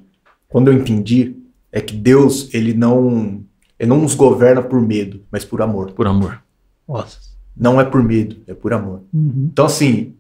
quando 0.47 0.70
eu 0.70 0.74
entendi 0.74 1.36
é 1.72 1.82
que 1.82 1.95
Deus, 1.95 2.53
ele 2.53 2.74
não, 2.74 3.43
ele 3.78 3.89
não 3.89 3.97
nos 3.97 4.16
governa 4.16 4.61
por 4.61 4.82
medo, 4.82 5.24
mas 5.32 5.43
por 5.43 5.61
amor. 5.61 5.91
Por 5.91 6.07
amor. 6.07 6.41
Nossa. 6.88 7.18
Não 7.55 7.80
é 7.80 7.84
por 7.84 8.01
medo, 8.01 8.38
é 8.47 8.53
por 8.53 8.72
amor. 8.74 9.01
Uhum. 9.14 9.49
Então, 9.51 9.66
assim, 9.66 10.16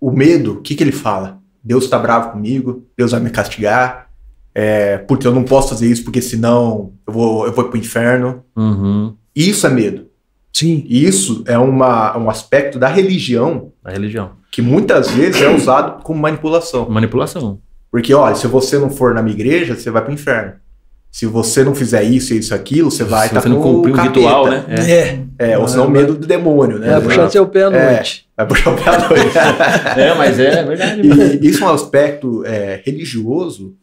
o 0.00 0.10
medo, 0.10 0.54
o 0.54 0.60
que, 0.60 0.74
que 0.74 0.82
ele 0.82 0.92
fala? 0.92 1.38
Deus 1.62 1.84
está 1.84 1.98
bravo 1.98 2.32
comigo, 2.32 2.86
Deus 2.96 3.12
vai 3.12 3.20
me 3.20 3.30
castigar, 3.30 4.08
é, 4.54 4.98
porque 4.98 5.26
eu 5.26 5.34
não 5.34 5.44
posso 5.44 5.68
fazer 5.68 5.88
isso, 5.88 6.04
porque 6.04 6.22
senão 6.22 6.92
eu 7.06 7.12
vou, 7.12 7.46
eu 7.46 7.52
vou 7.52 7.64
pro 7.64 7.78
inferno. 7.78 8.42
Uhum. 8.56 9.14
Isso 9.34 9.66
é 9.66 9.70
medo. 9.70 10.06
Sim. 10.52 10.84
Isso 10.88 11.44
é 11.46 11.56
uma, 11.58 12.16
um 12.18 12.28
aspecto 12.28 12.78
da 12.78 12.88
religião. 12.88 13.72
Da 13.82 13.92
religião. 13.92 14.32
Que 14.50 14.60
muitas 14.60 15.10
vezes 15.10 15.40
é 15.40 15.48
usado 15.48 16.02
como 16.02 16.20
manipulação. 16.20 16.88
Manipulação. 16.88 17.60
Porque, 17.90 18.12
olha, 18.12 18.34
se 18.34 18.46
você 18.46 18.78
não 18.78 18.90
for 18.90 19.14
na 19.14 19.22
minha 19.22 19.34
igreja, 19.34 19.76
você 19.76 19.90
vai 19.90 20.02
pro 20.02 20.12
inferno. 20.12 20.54
Se 21.10 21.26
você 21.26 21.64
não 21.64 21.74
fizer 21.74 22.02
isso, 22.02 22.34
isso, 22.34 22.54
aquilo, 22.54 22.90
você 22.90 23.02
vai 23.02 23.26
estar 23.26 23.40
tá 23.40 23.48
não 23.48 23.60
cumprir 23.60 23.94
um 23.94 24.00
ritual, 24.00 24.46
né? 24.48 24.64
É. 24.68 24.92
é. 24.92 25.50
é 25.52 25.58
ou 25.58 25.66
senão 25.66 25.86
o 25.86 25.90
medo 25.90 26.14
do 26.14 26.26
demônio, 26.26 26.78
né? 26.78 26.90
Vai 26.90 27.00
puxar 27.00 27.30
seu 27.30 27.46
pé 27.46 27.64
à 27.64 27.66
é, 27.72 27.92
noite. 27.94 28.28
É, 28.36 28.44
vai 28.44 28.46
puxar 28.46 28.70
o 28.70 28.76
pé 28.76 28.90
à 28.90 29.08
noite. 29.08 29.38
é, 29.98 30.14
mas 30.14 30.38
é, 30.38 30.60
é 30.60 30.64
verdade. 30.64 31.00
E 31.42 31.48
isso 31.48 31.64
é 31.64 31.66
um 31.66 31.70
aspecto 31.70 32.44
é, 32.44 32.82
religioso 32.84 33.74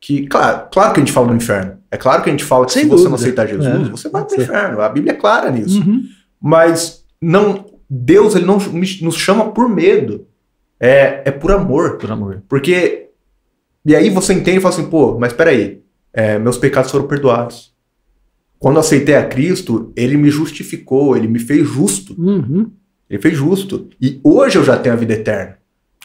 que, 0.00 0.26
claro, 0.26 0.68
claro 0.72 0.94
que 0.94 1.00
a 1.00 1.04
gente 1.04 1.12
fala 1.12 1.26
no 1.28 1.36
inferno. 1.36 1.78
É 1.90 1.96
claro 1.96 2.22
que 2.22 2.30
a 2.30 2.32
gente 2.32 2.44
fala 2.44 2.64
que 2.64 2.72
Sem 2.72 2.84
se 2.84 2.88
dúvida. 2.88 3.02
você 3.02 3.08
não 3.08 3.16
aceitar 3.16 3.46
Jesus, 3.46 3.88
é. 3.88 3.90
você 3.90 4.08
vai 4.08 4.24
pro 4.24 4.40
inferno. 4.40 4.80
A 4.80 4.88
Bíblia 4.88 5.12
é 5.12 5.16
clara 5.16 5.50
nisso. 5.50 5.80
Uhum. 5.80 6.02
Mas 6.40 7.04
não, 7.20 7.66
Deus 7.88 8.34
ele 8.34 8.46
não 8.46 8.56
nos 8.56 9.16
chama 9.16 9.52
por 9.52 9.68
medo. 9.68 10.26
É, 10.80 11.22
é 11.26 11.30
por 11.30 11.52
amor. 11.52 11.98
Por 11.98 12.10
amor. 12.10 12.42
Porque 12.48 13.10
e 13.84 13.94
aí 13.96 14.10
você 14.10 14.34
entende 14.34 14.58
e 14.58 14.60
fala 14.60 14.74
assim, 14.74 14.88
pô, 14.88 15.18
mas 15.18 15.32
peraí, 15.32 15.79
é, 16.12 16.38
meus 16.38 16.58
pecados 16.58 16.90
foram 16.90 17.06
perdoados. 17.06 17.70
Quando 18.58 18.76
eu 18.76 18.80
aceitei 18.80 19.14
a 19.14 19.26
Cristo, 19.26 19.92
ele 19.96 20.16
me 20.16 20.30
justificou, 20.30 21.16
ele 21.16 21.26
me 21.26 21.38
fez 21.38 21.66
justo. 21.66 22.14
Uhum. 22.20 22.70
Ele 23.08 23.20
fez 23.20 23.36
justo. 23.36 23.88
E 24.00 24.20
hoje 24.22 24.58
eu 24.58 24.64
já 24.64 24.76
tenho 24.76 24.94
a 24.94 24.98
vida 24.98 25.14
eterna. 25.14 25.56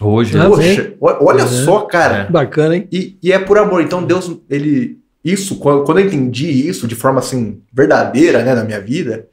Hoje, 0.01 0.37
né? 0.37 0.45
Poxa, 0.47 0.93
olha 0.99 1.43
é. 1.43 1.47
só, 1.47 1.81
cara. 1.81 2.23
É. 2.23 2.31
Bacana, 2.31 2.75
hein? 2.75 2.87
E, 2.91 3.17
e, 3.21 3.31
é 3.31 3.39
por 3.39 3.57
amor. 3.57 3.81
Então 3.81 4.03
Deus, 4.03 4.35
ele. 4.49 4.99
Isso, 5.23 5.57
quando, 5.57 5.99
eu 5.99 6.05
entendi 6.05 6.47
isso 6.47 6.87
de 6.87 6.95
forma 6.95 7.19
assim, 7.19 7.61
verdadeira, 7.73 8.43
né, 8.43 8.53
na 8.53 8.63
minha 8.63 8.79
vida, 8.79 9.27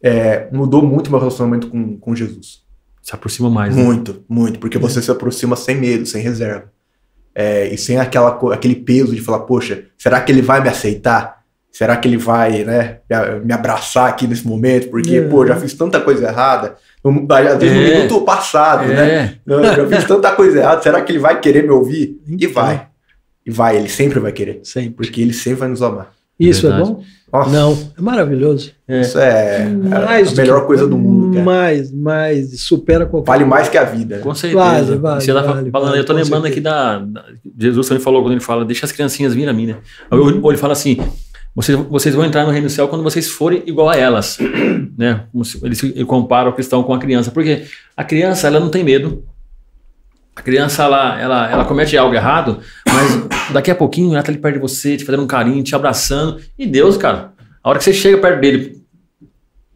é, 0.00 0.48
mudou 0.52 0.82
muito 0.82 1.10
meu 1.10 1.18
relacionamento 1.18 1.66
com, 1.66 1.96
com 1.96 2.14
Jesus. 2.14 2.62
Se 3.02 3.14
aproxima 3.14 3.50
mais. 3.50 3.74
Muito, 3.74 4.12
né? 4.12 4.18
muito. 4.28 4.58
Porque 4.60 4.78
você 4.78 5.02
se 5.02 5.10
aproxima 5.10 5.56
sem 5.56 5.76
medo, 5.76 6.06
sem 6.06 6.22
reserva. 6.22 6.70
É, 7.34 7.68
e 7.68 7.78
sem 7.78 7.98
aquela, 7.98 8.38
aquele 8.52 8.74
peso 8.74 9.14
de 9.14 9.20
falar, 9.20 9.40
poxa, 9.40 9.84
será 9.96 10.20
que 10.20 10.30
ele 10.30 10.42
vai 10.42 10.60
me 10.60 10.68
aceitar? 10.68 11.42
Será 11.70 11.96
que 11.96 12.06
ele 12.06 12.18
vai 12.18 12.64
né, 12.64 12.98
me 13.42 13.52
abraçar 13.54 14.08
aqui 14.08 14.26
nesse 14.26 14.46
momento? 14.46 14.90
Porque, 14.90 15.16
é. 15.16 15.22
pô, 15.22 15.46
já 15.46 15.56
fiz 15.56 15.72
tanta 15.72 16.00
coisa 16.00 16.28
errada. 16.28 16.76
Às 17.02 17.58
vezes 17.58 17.76
é. 17.76 17.80
no 17.80 17.96
minuto 17.96 18.20
passado, 18.24 18.86
né? 18.86 18.94
é. 18.94 19.22
né? 19.22 19.38
Eu 19.46 19.64
já 19.64 19.86
fiz 19.88 20.04
tanta 20.04 20.30
coisa 20.32 20.58
errada. 20.58 20.82
Será 20.82 21.00
que 21.00 21.10
ele 21.10 21.18
vai 21.18 21.40
querer 21.40 21.62
me 21.62 21.70
ouvir? 21.70 22.20
E 22.28 22.46
vai. 22.46 22.88
E 23.44 23.50
vai, 23.50 23.76
ele 23.76 23.88
sempre 23.88 24.20
vai 24.20 24.32
querer. 24.32 24.60
Sempre. 24.62 24.92
Porque 24.92 25.22
ele 25.22 25.32
sempre 25.32 25.60
vai 25.60 25.68
nos 25.68 25.80
amar. 25.80 26.12
Isso 26.38 26.66
é 26.66 26.78
bom? 26.78 27.02
Nossa. 27.32 27.50
Não, 27.50 27.78
é 27.96 28.00
maravilhoso. 28.00 28.72
É. 28.86 29.00
Isso 29.00 29.18
é, 29.18 29.66
mais 29.66 30.38
a 30.38 30.42
melhor 30.42 30.60
que, 30.60 30.66
coisa 30.66 30.86
do 30.86 30.98
mundo. 30.98 31.32
Cara. 31.32 31.44
Mais, 31.44 31.90
mais, 31.90 32.60
supera 32.60 33.06
qualquer 33.06 33.30
Vale 33.30 33.44
mais 33.46 33.70
que 33.70 33.78
a 33.78 33.84
vida. 33.84 34.18
Com 34.18 34.34
certeza. 34.34 34.62
Vale, 34.62 34.96
vale, 34.96 35.20
Você 35.22 35.32
tá 35.32 35.40
vale, 35.40 35.70
falando, 35.70 35.88
vale, 35.88 36.00
eu 36.00 36.04
tô 36.04 36.12
lembrando 36.12 36.42
certeza. 36.42 36.52
aqui 36.52 36.60
da, 36.60 36.98
da, 36.98 37.24
Jesus 37.58 37.88
também 37.88 38.02
falou 38.02 38.22
quando 38.22 38.32
ele 38.32 38.40
fala, 38.40 38.66
deixa 38.66 38.84
as 38.84 38.92
criancinhas 38.92 39.32
vir 39.32 39.48
a 39.48 39.52
mim, 39.52 39.66
né? 39.66 39.76
Ou, 40.10 40.42
ou 40.42 40.50
ele 40.50 40.58
fala 40.58 40.74
assim, 40.74 40.98
vocês, 41.54 41.78
vocês 41.88 42.14
vão 42.14 42.24
entrar 42.24 42.44
no 42.44 42.50
reino 42.50 42.66
do 42.66 42.70
céu 42.70 42.86
quando 42.86 43.02
vocês 43.02 43.28
forem 43.28 43.62
igual 43.66 43.88
a 43.88 43.96
elas, 43.96 44.38
né? 44.96 45.24
Ele, 45.62 45.76
ele 45.94 46.04
compara 46.04 46.50
o 46.50 46.52
cristão 46.52 46.82
com 46.82 46.92
a 46.92 46.98
criança, 46.98 47.30
porque 47.30 47.62
a 47.96 48.04
criança, 48.04 48.46
ela 48.46 48.60
não 48.60 48.68
tem 48.68 48.84
medo, 48.84 49.24
a 50.34 50.42
criança, 50.42 50.84
ela, 50.84 51.20
ela, 51.20 51.50
ela 51.50 51.64
comete 51.64 51.96
algo 51.96 52.14
errado, 52.14 52.60
mas 52.86 53.52
daqui 53.52 53.70
a 53.70 53.74
pouquinho 53.74 54.14
ela 54.14 54.22
tá 54.22 54.32
ali 54.32 54.40
perto 54.40 54.54
de 54.54 54.60
você, 54.60 54.96
te 54.96 55.04
fazendo 55.04 55.22
um 55.22 55.26
carinho, 55.26 55.62
te 55.62 55.74
abraçando. 55.74 56.40
E 56.58 56.66
Deus, 56.66 56.96
cara, 56.96 57.32
a 57.62 57.68
hora 57.68 57.78
que 57.78 57.84
você 57.84 57.92
chega 57.92 58.18
perto 58.18 58.40
dele 58.40 58.82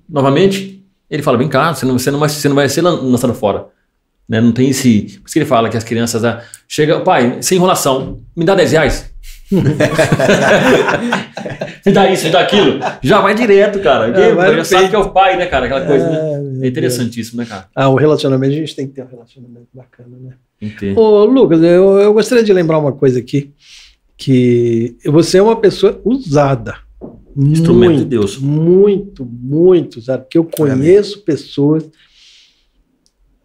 novamente, 0.09 0.85
ele 1.11 1.23
fala: 1.23 1.37
vem 1.37 1.49
cá, 1.49 1.75
você 1.75 1.85
não, 1.85 1.99
você 1.99 2.11
não, 2.11 2.19
vai, 2.19 2.29
você 2.29 2.49
não 2.49 2.57
vai 2.57 2.69
ser 2.69 2.83
lançado 2.83 3.35
fora. 3.35 3.67
Né? 4.29 4.41
Não 4.41 4.51
tem 4.51 4.71
esse. 4.71 5.21
Por 5.21 5.27
isso 5.27 5.33
que 5.33 5.39
ele 5.39 5.47
fala 5.47 5.69
que 5.69 5.77
as 5.77 5.85
crianças. 5.85 6.25
Ah, 6.25 6.43
chega, 6.67 7.01
pai, 7.01 7.39
sem 7.43 7.57
enrolação, 7.57 8.21
me 8.35 8.45
dá 8.45 8.55
10 8.55 8.73
reais. 8.73 9.11
me 11.87 11.93
dá 11.93 12.11
isso, 12.11 12.27
me 12.27 12.33
dá 12.33 12.41
aquilo. 12.41 12.81
Já 13.03 13.21
vai 13.21 13.35
direto, 13.35 13.81
cara. 13.81 14.09
É, 14.09 14.57
já 14.57 14.65
sabe 14.65 14.89
que 14.89 14.97
é 14.97 14.99
o 14.99 15.11
pai, 15.11 15.37
né, 15.37 15.47
cara? 15.47 15.67
Aquela 15.67 15.87
coisa, 15.87 16.05
é, 16.05 16.39
né? 16.39 16.67
É 16.67 16.69
interessantíssimo, 16.69 17.41
né, 17.41 17.47
cara? 17.47 17.69
Ah, 17.75 17.89
o 17.89 17.95
relacionamento, 17.95 18.53
a 18.53 18.57
gente 18.57 18.75
tem 18.75 18.87
que 18.87 18.95
ter 18.95 19.03
um 19.03 19.09
relacionamento 19.09 19.69
bacana, 19.73 20.17
né? 20.21 20.35
Entendi. 20.61 20.99
Ô, 20.99 21.25
Lucas, 21.25 21.63
eu, 21.63 21.99
eu 21.99 22.13
gostaria 22.13 22.43
de 22.43 22.53
lembrar 22.53 22.79
uma 22.79 22.93
coisa 22.93 23.19
aqui. 23.19 23.53
Que 24.19 24.97
você 25.05 25.39
é 25.39 25.43
uma 25.43 25.57
pessoa 25.57 26.01
usada. 26.05 26.75
Instrumento 27.37 27.91
muito, 27.91 27.99
de 27.99 28.05
Deus. 28.07 28.39
Muito, 28.39 29.27
muito, 29.27 30.01
sabe? 30.01 30.23
Porque 30.25 30.39
eu 30.39 30.45
conheço 30.45 31.19
é 31.19 31.23
pessoas. 31.23 31.89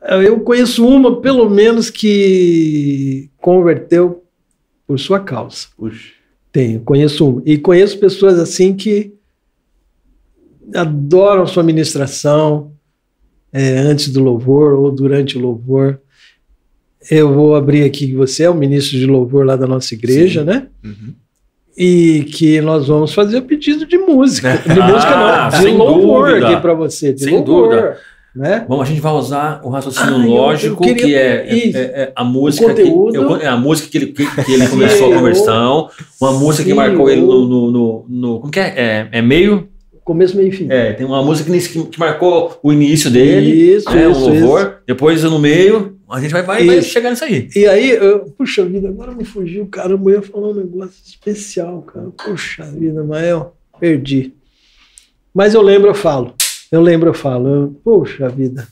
Eu 0.01 0.39
conheço 0.39 0.87
uma, 0.87 1.19
pelo 1.19 1.49
menos, 1.49 1.89
que 1.89 3.29
converteu 3.37 4.23
por 4.87 4.97
sua 4.97 5.19
causa. 5.19 5.67
Puxa. 5.77 6.20
Tenho, 6.51 6.81
conheço 6.81 7.27
uma. 7.27 7.41
E 7.45 7.57
conheço 7.57 7.97
pessoas 7.97 8.37
assim 8.37 8.73
que 8.73 9.13
adoram 10.73 11.45
sua 11.47 11.63
ministração 11.63 12.71
é, 13.53 13.77
antes 13.77 14.09
do 14.09 14.21
louvor 14.21 14.73
ou 14.73 14.91
durante 14.91 15.37
o 15.37 15.41
louvor. 15.41 15.99
Eu 17.09 17.33
vou 17.33 17.55
abrir 17.55 17.83
aqui 17.83 18.07
que 18.07 18.15
você 18.15 18.43
é 18.43 18.49
o 18.49 18.53
ministro 18.53 18.97
de 18.97 19.05
louvor 19.05 19.45
lá 19.45 19.55
da 19.55 19.65
nossa 19.65 19.93
igreja, 19.93 20.41
Sim. 20.41 20.45
né? 20.45 20.67
Uhum. 20.83 21.13
E 21.75 22.25
que 22.25 22.61
nós 22.61 22.87
vamos 22.87 23.13
fazer 23.13 23.37
o 23.37 23.43
pedido 23.43 23.85
de 23.85 23.97
música. 23.97 24.57
De 24.67 24.79
ah, 24.79 24.87
música 24.87 25.15
não, 25.15 25.65
de 25.71 25.77
louvor 25.77 26.29
dúvida. 26.29 26.49
aqui 26.49 26.61
para 26.61 26.73
você. 26.73 27.13
De 27.13 27.23
sem 27.23 27.33
louvor. 27.33 27.69
dúvida. 27.69 27.97
Né? 28.35 28.65
Bom, 28.67 28.81
a 28.81 28.85
gente 28.85 29.01
vai 29.01 29.11
usar 29.11 29.59
o 29.61 29.69
raciocínio 29.69 30.15
ah, 30.15 30.25
lógico, 30.25 30.85
eu, 30.85 30.89
eu 30.89 30.95
queria... 30.95 31.05
que 31.05 31.15
é, 31.15 31.21
é, 31.21 31.69
é, 31.69 32.01
é, 32.01 32.13
a 32.15 32.23
música 32.23 32.73
que, 32.73 32.81
eu, 32.81 33.35
é 33.35 33.47
a 33.47 33.57
música 33.57 33.89
que 33.89 33.97
ele, 33.97 34.05
que, 34.07 34.25
que 34.45 34.53
ele 34.53 34.67
começou 34.69 35.11
a 35.11 35.15
conversão, 35.17 35.89
uma 36.19 36.31
música 36.31 36.63
Sim, 36.63 36.69
que 36.69 36.73
marcou 36.73 37.09
ele 37.09 37.21
no, 37.21 37.45
no, 37.45 37.71
no, 37.71 38.05
no, 38.07 38.39
Como 38.39 38.51
que 38.51 38.59
é? 38.59 38.73
É, 38.77 39.09
é 39.11 39.21
meio? 39.21 39.67
Começo, 40.05 40.35
meio 40.35 40.47
e 40.47 40.51
fim. 40.51 40.67
É, 40.69 40.93
tem 40.93 41.05
uma 41.05 41.21
música 41.21 41.51
que, 41.51 41.85
que 41.85 41.99
marcou 41.99 42.57
o 42.63 42.71
início 42.71 43.11
dele. 43.11 43.75
Isso, 43.75 43.89
é, 43.89 44.09
isso, 44.09 44.19
um 44.19 44.29
louvor. 44.29 44.61
Isso. 44.61 44.75
Depois 44.87 45.23
no 45.23 45.37
meio, 45.37 45.97
a 46.09 46.19
gente 46.19 46.31
vai, 46.31 46.41
vai, 46.41 46.65
vai, 46.65 46.81
chegar 46.81 47.09
nisso 47.09 47.25
aí. 47.25 47.49
E 47.55 47.67
aí, 47.67 47.91
eu, 47.91 48.33
puxa 48.37 48.65
vida, 48.65 48.87
agora 48.87 49.11
me 49.11 49.25
fugiu, 49.25 49.67
caramba, 49.67 50.09
eu 50.09 50.15
ia 50.15 50.21
falar 50.21 50.49
um 50.49 50.55
negócio 50.55 51.01
especial, 51.05 51.81
cara. 51.81 52.07
Puxa 52.23 52.63
vida, 52.63 53.03
Mael, 53.03 53.55
perdi. 53.79 54.33
Mas 55.33 55.53
eu 55.53 55.61
lembro, 55.61 55.89
eu 55.89 55.95
falo. 55.95 56.33
Eu 56.71 56.81
lembro, 56.81 57.09
eu 57.09 57.13
falo, 57.13 57.75
poxa 57.83 58.29
vida, 58.29 58.67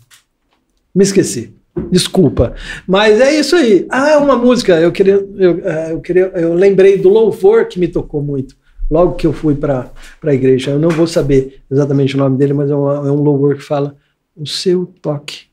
me 0.95 1.04
esqueci. 1.04 1.54
Desculpa. 1.91 2.56
Mas 2.88 3.20
é 3.20 3.39
isso 3.39 3.56
aí. 3.56 3.86
Ah, 3.89 4.18
uma 4.18 4.38
música. 4.38 4.80
Eu 4.80 4.91
queria, 4.91 5.16
eu, 5.36 5.68
é, 5.68 5.91
eu 5.91 6.02
queria, 6.02 6.32
eu 6.36 6.54
lembrei 6.54 6.97
do 6.97 7.10
louvor 7.10 7.68
que 7.68 7.80
me 7.80 7.88
tocou 7.88 8.22
muito. 8.22 8.56
Logo 8.89 9.16
que 9.16 9.28
eu 9.28 9.34
fui 9.34 9.56
para 9.56 9.91
a 10.24 10.34
igreja. 10.34 10.72
Eu 10.72 10.80
não 10.80 10.89
vou 10.89 11.08
saber 11.08 11.62
exatamente 11.70 12.16
o 12.16 12.18
nome 12.18 12.38
dele, 12.38 12.54
mas 12.54 12.72
é 12.72 12.76
um, 12.76 12.89
é 12.89 13.12
um 13.12 13.22
louvor 13.22 13.56
que 13.56 13.62
fala 13.62 13.95
o 14.36 14.47
seu 14.47 14.86
toque. 15.02 15.43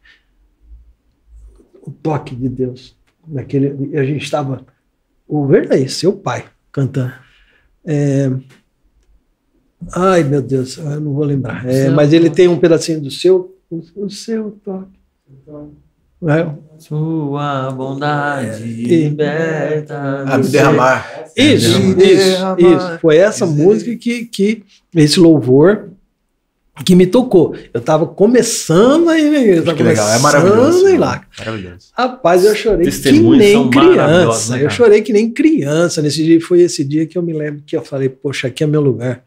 O 1.82 1.90
toque 1.90 2.34
de 2.34 2.48
Deus. 2.48 2.96
Naquele, 3.26 3.96
a 3.98 4.04
gente 4.04 4.24
estava. 4.24 4.64
O 5.28 5.46
verdadeiro, 5.46 5.90
seu 5.90 6.12
pai, 6.12 6.44
cantando. 6.72 7.12
É, 7.84 8.30
Ai, 9.94 10.24
meu 10.24 10.42
Deus, 10.42 10.78
eu 10.78 11.00
não 11.00 11.12
vou 11.12 11.24
lembrar. 11.24 11.68
É, 11.68 11.90
mas 11.90 12.12
ele 12.12 12.30
tem 12.30 12.48
um 12.48 12.58
pedacinho 12.58 13.00
do 13.00 13.10
seu, 13.10 13.56
o, 13.70 13.82
o 13.96 14.10
seu 14.10 14.58
toque. 14.64 14.96
É. 16.26 16.48
Sua 16.78 17.70
bondade 17.70 18.62
é. 18.62 18.66
liberta. 18.66 20.24
A 20.26 20.38
me 20.38 20.48
derramar. 20.48 21.26
Isso, 21.36 21.78
isso, 21.78 22.56
isso. 22.58 22.98
Foi 23.00 23.16
essa 23.16 23.46
música 23.46 23.94
que, 23.96 24.24
que 24.24 24.62
esse 24.94 25.20
louvor 25.20 25.90
que 26.84 26.94
me 26.94 27.06
tocou. 27.06 27.54
Eu 27.72 27.80
estava 27.80 28.06
começando 28.06 29.08
a 29.08 29.18
ir 29.18 29.62
Que 29.62 29.82
legal, 29.82 30.08
é 30.08 30.18
maravilhoso. 30.18 30.98
Lá. 30.98 31.22
Maravilhoso. 31.38 31.88
Rapaz, 31.92 32.44
eu 32.44 32.54
chorei 32.54 32.90
que 32.90 33.12
nem 33.12 33.70
criança. 33.70 34.56
Né, 34.56 34.64
eu 34.64 34.70
chorei 34.70 35.02
que 35.02 35.12
nem 35.12 35.30
criança. 35.30 36.02
Nesse 36.02 36.22
dia 36.22 36.40
foi 36.40 36.60
esse 36.60 36.84
dia 36.84 37.06
que 37.06 37.16
eu 37.16 37.22
me 37.22 37.32
lembro 37.32 37.62
que 37.66 37.76
eu 37.76 37.82
falei, 37.82 38.08
poxa, 38.08 38.48
aqui 38.48 38.64
é 38.64 38.66
meu 38.66 38.80
lugar. 38.80 39.22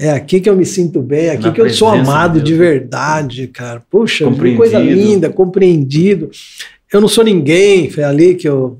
É 0.00 0.10
aqui 0.10 0.40
que 0.40 0.48
eu 0.48 0.54
me 0.54 0.64
sinto 0.64 1.02
bem, 1.02 1.26
é 1.26 1.30
aqui 1.32 1.46
Na 1.46 1.52
que 1.52 1.60
eu 1.60 1.68
sou 1.70 1.88
amado 1.88 2.38
de, 2.38 2.52
de 2.52 2.54
verdade, 2.54 3.48
cara. 3.48 3.82
Puxa, 3.90 4.30
que 4.30 4.56
coisa 4.56 4.78
linda, 4.78 5.28
compreendido. 5.28 6.30
Eu 6.92 7.00
não 7.00 7.08
sou 7.08 7.24
ninguém, 7.24 7.90
foi 7.90 8.04
ali 8.04 8.36
que 8.36 8.48
eu 8.48 8.78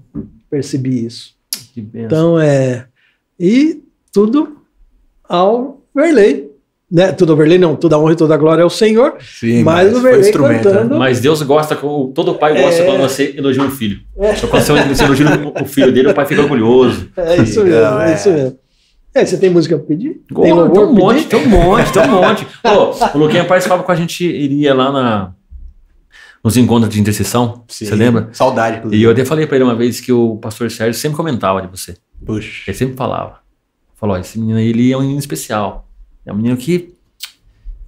percebi 0.48 1.04
isso. 1.04 1.34
Então 1.76 2.38
é. 2.38 2.86
E 3.38 3.82
tudo 4.12 4.58
ao 5.28 5.82
Verley. 5.92 6.46
Né? 6.90 7.10
Tudo 7.10 7.32
ao 7.32 7.36
Verley, 7.36 7.58
não, 7.58 7.74
toda 7.74 7.96
a 7.96 7.98
honra 7.98 8.12
e 8.12 8.16
toda 8.16 8.34
a 8.34 8.38
glória 8.38 8.62
ao 8.62 8.70
Senhor. 8.70 9.16
Sim, 9.20 9.64
mas, 9.64 9.92
mas 9.92 9.98
o 9.98 10.00
Verley 10.00 10.32
né? 10.32 10.62
cantando. 10.62 10.98
Mas 10.98 11.20
Deus 11.20 11.42
gosta, 11.42 11.74
todo 11.74 12.36
pai 12.36 12.62
gosta 12.62 12.80
é... 12.80 12.86
quando 12.86 13.00
você 13.00 13.34
elogia 13.36 13.64
um 13.64 13.70
filho. 13.72 13.98
É. 14.16 14.36
Só 14.36 14.46
quando 14.46 14.62
você 14.62 15.04
elogia 15.04 15.26
o 15.60 15.66
filho 15.66 15.92
dele, 15.92 16.10
o 16.10 16.14
pai 16.14 16.26
fica 16.26 16.42
orgulhoso. 16.42 17.08
É 17.16 17.42
isso 17.42 17.64
mesmo, 17.64 18.00
é 18.00 18.14
isso 18.14 18.30
mesmo. 18.30 18.58
É, 19.14 19.24
você 19.24 19.38
tem 19.38 19.50
música 19.50 19.76
pra 19.76 19.86
pedir? 19.86 20.20
tem, 20.28 20.44
tem 20.44 20.52
um 20.52 20.92
monte, 20.92 21.26
tem 21.26 21.46
um 21.46 21.48
monte, 21.48 21.92
tem 21.92 22.02
um 22.02 22.08
monte. 22.08 22.46
oh, 22.64 23.16
o 23.16 23.18
Luquinha 23.18 23.44
participava 23.44 23.82
com 23.82 23.90
a 23.90 23.94
gente, 23.94 24.24
iria 24.24 24.74
lá 24.74 24.92
na, 24.92 25.34
nos 26.44 26.56
encontros 26.56 26.92
de 26.92 27.00
intercessão. 27.00 27.64
Sim, 27.68 27.86
você 27.86 27.94
lembra? 27.94 28.28
Saudade. 28.32 28.78
Inclusive. 28.78 29.00
E 29.00 29.04
eu 29.04 29.10
até 29.10 29.24
falei 29.24 29.46
para 29.46 29.56
ele 29.56 29.64
uma 29.64 29.74
vez 29.74 30.00
que 30.00 30.12
o 30.12 30.36
pastor 30.36 30.70
Sérgio 30.70 31.00
sempre 31.00 31.16
comentava 31.16 31.60
de 31.62 31.68
você. 31.68 31.96
Puxa. 32.24 32.70
Ele 32.70 32.76
sempre 32.76 32.96
falava. 32.96 33.40
Falou: 33.96 34.16
esse 34.16 34.38
menino 34.38 34.58
aí 34.58 34.68
ele 34.68 34.92
é 34.92 34.96
um 34.96 35.00
menino 35.00 35.18
especial. 35.18 35.88
É 36.24 36.32
um 36.32 36.36
menino 36.36 36.56
que 36.56 36.94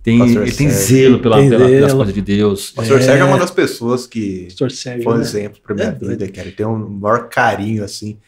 tem, 0.03 0.21
ele 0.23 0.53
tem 0.53 0.71
zelo 0.71 1.18
pela, 1.18 1.37
tem 1.37 1.51
pela, 1.51 1.66
pelas 1.66 1.93
coisas 1.93 2.14
de 2.14 2.23
Deus. 2.23 2.71
O 2.71 2.75
pastor 2.77 2.99
é. 2.99 3.03
Sérgio 3.03 3.23
é 3.23 3.29
uma 3.29 3.39
das 3.39 3.51
pessoas 3.51 4.07
que 4.07 4.49
Sérgio, 4.71 5.05
foi 5.05 5.12
um 5.12 5.16
né? 5.16 5.23
exemplo 5.23 5.61
para 5.62 5.75
minha 5.75 5.89
é, 5.89 5.93
vida, 5.93 6.29
cara. 6.29 6.49
Ele 6.49 6.57
tem 6.57 6.66
um 6.66 6.89
maior 6.89 7.29
carinho, 7.29 7.85
assim 7.85 8.18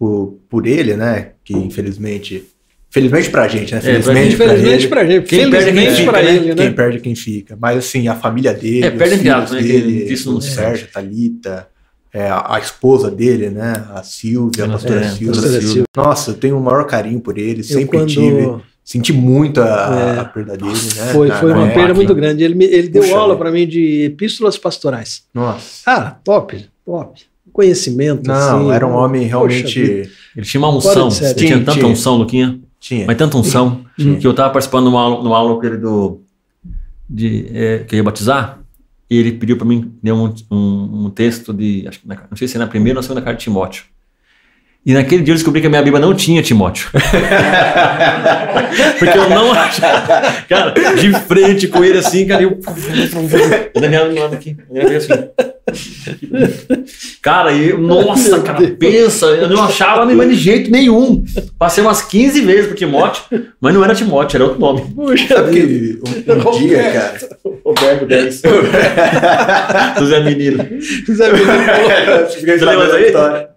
por, 0.00 0.38
por 0.48 0.66
ele, 0.66 0.96
né? 0.96 1.32
Que 1.44 1.52
infelizmente. 1.52 2.48
Felizmente 2.88 3.30
pra 3.30 3.46
gente, 3.46 3.72
né? 3.72 3.78
É, 3.78 3.82
felizmente, 3.82 4.34
é, 4.34 4.36
pra, 4.36 4.56
gente, 4.56 4.88
pra, 4.88 5.00
pra 5.00 5.10
gente. 5.10 5.26
Quem 5.28 5.50
perde 5.50 5.68
é 5.68 5.72
quem 5.72 5.94
fica, 5.94 6.12
né? 6.12 6.34
Ele, 6.34 6.48
né? 6.48 6.54
Quem 6.54 6.72
perde 6.72 6.96
é 6.96 7.00
quem 7.00 7.14
fica. 7.14 7.58
Mas 7.60 7.78
assim, 7.78 8.08
a 8.08 8.16
família 8.16 8.54
dele, 8.54 8.86
é, 8.86 8.90
perde 8.90 9.14
os 9.14 9.20
filhos 9.20 9.50
né? 9.52 9.60
dele, 9.62 10.12
Isso 10.12 10.36
o 10.36 10.40
Sérgio, 10.40 10.88
a 10.90 10.94
Thalita, 10.94 11.68
é, 12.12 12.28
a, 12.30 12.58
esposa 12.60 13.10
dele, 13.10 13.50
né? 13.50 13.86
A 13.94 14.02
Silvia, 14.02 14.64
a 14.64 14.68
pastora, 14.70 15.00
é, 15.02 15.08
Silvia. 15.10 15.26
pastora 15.28 15.60
Silvia. 15.60 15.84
Nossa, 15.94 16.30
eu 16.30 16.34
tenho 16.34 16.58
o 16.58 16.60
maior 16.60 16.84
carinho 16.86 17.20
por 17.20 17.38
ele, 17.38 17.62
sempre 17.62 17.98
quando... 17.98 18.08
tive. 18.08 18.70
Senti 18.82 19.12
muito 19.12 19.60
a, 19.60 20.16
é, 20.16 20.20
a 20.20 20.24
perda 20.24 20.56
dele, 20.56 20.72
né? 20.96 21.12
Foi, 21.12 21.30
foi 21.30 21.52
uma 21.52 21.68
perda 21.68 21.94
muito 21.94 22.12
grande. 22.12 22.42
Ele, 22.42 22.64
ele 22.64 22.88
deu 22.88 23.02
Puxa 23.02 23.16
aula 23.16 23.36
para 23.36 23.52
mim 23.52 23.68
de 23.68 24.02
epístolas 24.04 24.58
pastorais. 24.58 25.22
Nossa. 25.32 25.82
Ah, 25.86 26.10
top, 26.24 26.66
top 26.84 27.29
conhecimento. 27.52 28.26
Não, 28.26 28.34
assim, 28.34 28.70
era 28.72 28.86
um 28.86 28.94
homem 28.94 29.26
realmente. 29.26 29.78
ele 30.36 30.46
tinha 30.46 30.60
uma 30.60 30.70
unção. 30.74 31.08
Ele 31.08 31.34
tinha, 31.34 31.58
tanta 31.58 31.72
tinha. 31.72 31.86
unção, 31.86 32.16
Luquinha. 32.16 32.60
Tinha. 32.78 33.06
Mas 33.06 33.16
tanta 33.16 33.36
unção 33.36 33.84
tinha. 33.98 34.18
que 34.18 34.26
eu 34.26 34.30
estava 34.30 34.50
participando 34.50 34.84
de 34.84 34.90
uma 34.90 35.00
aula, 35.00 35.22
numa 35.22 35.36
aula 35.36 35.66
ele 35.66 35.76
do, 35.76 36.22
de, 37.08 37.46
é, 37.52 37.78
que 37.80 37.94
eu 37.94 37.98
ia 37.98 38.02
batizar. 38.04 38.58
E 39.10 39.16
ele 39.18 39.32
pediu 39.32 39.56
para 39.56 39.66
mim 39.66 39.92
ler 40.02 40.12
um, 40.12 40.32
um, 40.50 41.06
um, 41.06 41.10
texto 41.10 41.52
de. 41.52 41.84
Acho, 41.88 42.00
não 42.04 42.36
sei 42.36 42.46
se 42.46 42.56
é 42.56 42.60
na 42.60 42.68
primeira 42.68 42.98
ou 42.98 43.00
na 43.00 43.02
segunda 43.02 43.20
carta 43.20 43.38
de 43.38 43.44
Timóteo. 43.44 43.84
E 44.86 44.94
naquele 44.94 45.22
dia 45.22 45.32
eu 45.32 45.36
descobri 45.36 45.60
que 45.60 45.66
a 45.66 45.70
minha 45.70 45.82
Bíblia 45.82 46.00
não 46.00 46.14
tinha 46.14 46.42
Timóteo. 46.42 46.88
Porque 48.98 49.18
eu 49.18 49.28
não 49.28 49.52
achava. 49.52 50.22
Cara, 50.48 50.70
de 50.94 51.12
frente 51.20 51.68
com 51.68 51.84
ele 51.84 51.98
assim, 51.98 52.26
cara, 52.26 52.42
eu. 52.42 52.58
O 53.74 53.80
Daniel 53.80 54.08
do 54.08 54.18
lado 54.18 54.34
aqui. 54.34 54.56
assim. 54.96 55.08
Cara, 57.22 57.52
e, 57.52 57.72
nossa, 57.76 58.40
cara, 58.40 58.66
pensa, 58.78 59.26
eu 59.26 59.48
não 59.48 59.62
achava 59.62 60.04
nem 60.04 60.28
de 60.28 60.34
jeito 60.34 60.70
nenhum. 60.70 61.24
Passei 61.58 61.82
umas 61.82 62.02
15 62.02 62.40
vezes 62.42 62.66
pro 62.66 62.76
Timóteo, 62.76 63.22
mas 63.60 63.74
não 63.74 63.84
era 63.84 63.94
Timóteo, 63.94 64.36
era 64.36 64.44
outro 64.44 64.60
nome. 64.60 64.82
Puxa, 64.94 65.36
Sabe 65.36 65.52
que 65.52 66.00
um, 66.04 66.48
um 66.48 66.58
dia, 66.58 66.92
cara. 66.92 67.18
Roberto 67.64 68.06
10. 68.06 68.42
José 69.98 70.20
Menino. 70.20 70.66
José 71.06 71.32
Menino. 71.32 72.28
Você 72.28 72.64
lembra 72.64 72.94
aí? 72.96 73.12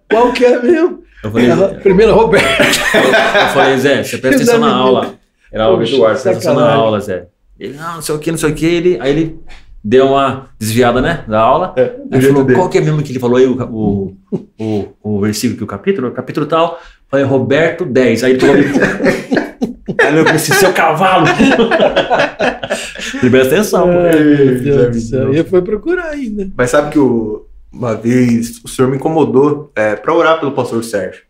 Qual 0.08 0.32
que 0.32 0.44
é 0.44 0.62
mesmo? 0.62 1.04
Eu 1.22 1.30
falei, 1.30 1.50
é, 1.50 1.66
primeiro 1.80 2.14
Roberto. 2.14 2.44
Eu 2.46 3.48
falei, 3.54 3.78
Zé, 3.78 4.04
você 4.04 4.18
presta 4.18 4.42
atenção 4.42 4.60
na 4.60 4.74
aula. 4.74 5.14
Era 5.50 5.70
o 5.70 5.82
Eduardo, 5.82 6.20
presta 6.20 6.30
atenção 6.30 6.54
na 6.54 6.72
aula, 6.72 7.00
Zé. 7.00 7.28
Ele, 7.58 7.74
não, 7.74 7.94
não 7.94 8.02
sei 8.02 8.14
o 8.14 8.18
que, 8.18 8.30
não 8.30 8.38
sei 8.38 8.50
o 8.50 8.54
que. 8.54 8.66
Ele, 8.66 8.98
aí 9.00 9.10
ele 9.10 9.38
deu 9.84 10.06
uma 10.06 10.48
desviada, 10.58 11.00
né, 11.02 11.24
da 11.28 11.40
aula. 11.40 11.74
É, 11.76 11.94
aí 12.10 12.22
falou, 12.22 12.46
qual 12.46 12.68
que 12.70 12.78
é 12.78 12.80
mesmo 12.80 13.02
que 13.02 13.12
ele 13.12 13.18
falou 13.18 13.36
aí, 13.36 13.46
o, 13.46 13.62
o, 13.70 14.16
o, 14.58 14.88
o 15.02 15.20
versículo 15.20 15.58
que 15.58 15.64
o 15.64 15.66
capítulo, 15.66 16.08
o 16.08 16.12
capítulo 16.12 16.46
tal. 16.46 16.80
Falei, 17.08 17.26
Roberto 17.26 17.84
10. 17.84 18.24
Aí 18.24 18.32
ele 18.32 18.40
falou, 18.40 18.56
aí 20.00 20.16
eu 20.16 20.24
pensei, 20.24 20.54
seu 20.56 20.72
cavalo. 20.72 21.26
Presta 23.20 23.54
atenção. 23.54 23.90
Ai, 23.90 24.24
meu 24.24 24.60
Deus 24.60 24.96
do 24.96 25.00
céu. 25.00 25.34
E 25.34 25.44
foi 25.44 25.60
procurar 25.60 26.06
ainda. 26.06 26.50
Mas 26.56 26.70
sabe 26.70 26.90
que 26.90 26.98
o 26.98 27.46
uma 27.74 27.94
vez 27.94 28.60
o 28.64 28.68
senhor 28.68 28.88
me 28.88 28.96
incomodou 28.96 29.72
é, 29.74 29.96
para 29.96 30.14
orar 30.14 30.38
pelo 30.38 30.52
pastor 30.52 30.82
Sérgio. 30.84 31.24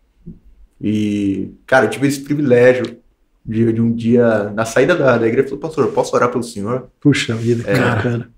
E, 0.79 1.51
cara, 1.65 1.85
eu 1.85 1.89
tive 1.89 2.07
esse 2.07 2.21
privilégio 2.21 2.97
de, 3.43 3.73
de 3.73 3.81
um 3.81 3.91
dia, 3.91 4.51
na 4.55 4.65
saída 4.65 4.95
da, 4.95 5.17
da 5.17 5.27
igreja, 5.27 5.47
falou, 5.47 5.61
pastor, 5.61 5.87
posso 5.87 6.15
orar 6.15 6.29
pelo 6.29 6.43
senhor? 6.43 6.87
Puxa 6.99 7.33
vida, 7.33 7.63
é, 7.69 7.75
cara. 7.75 8.29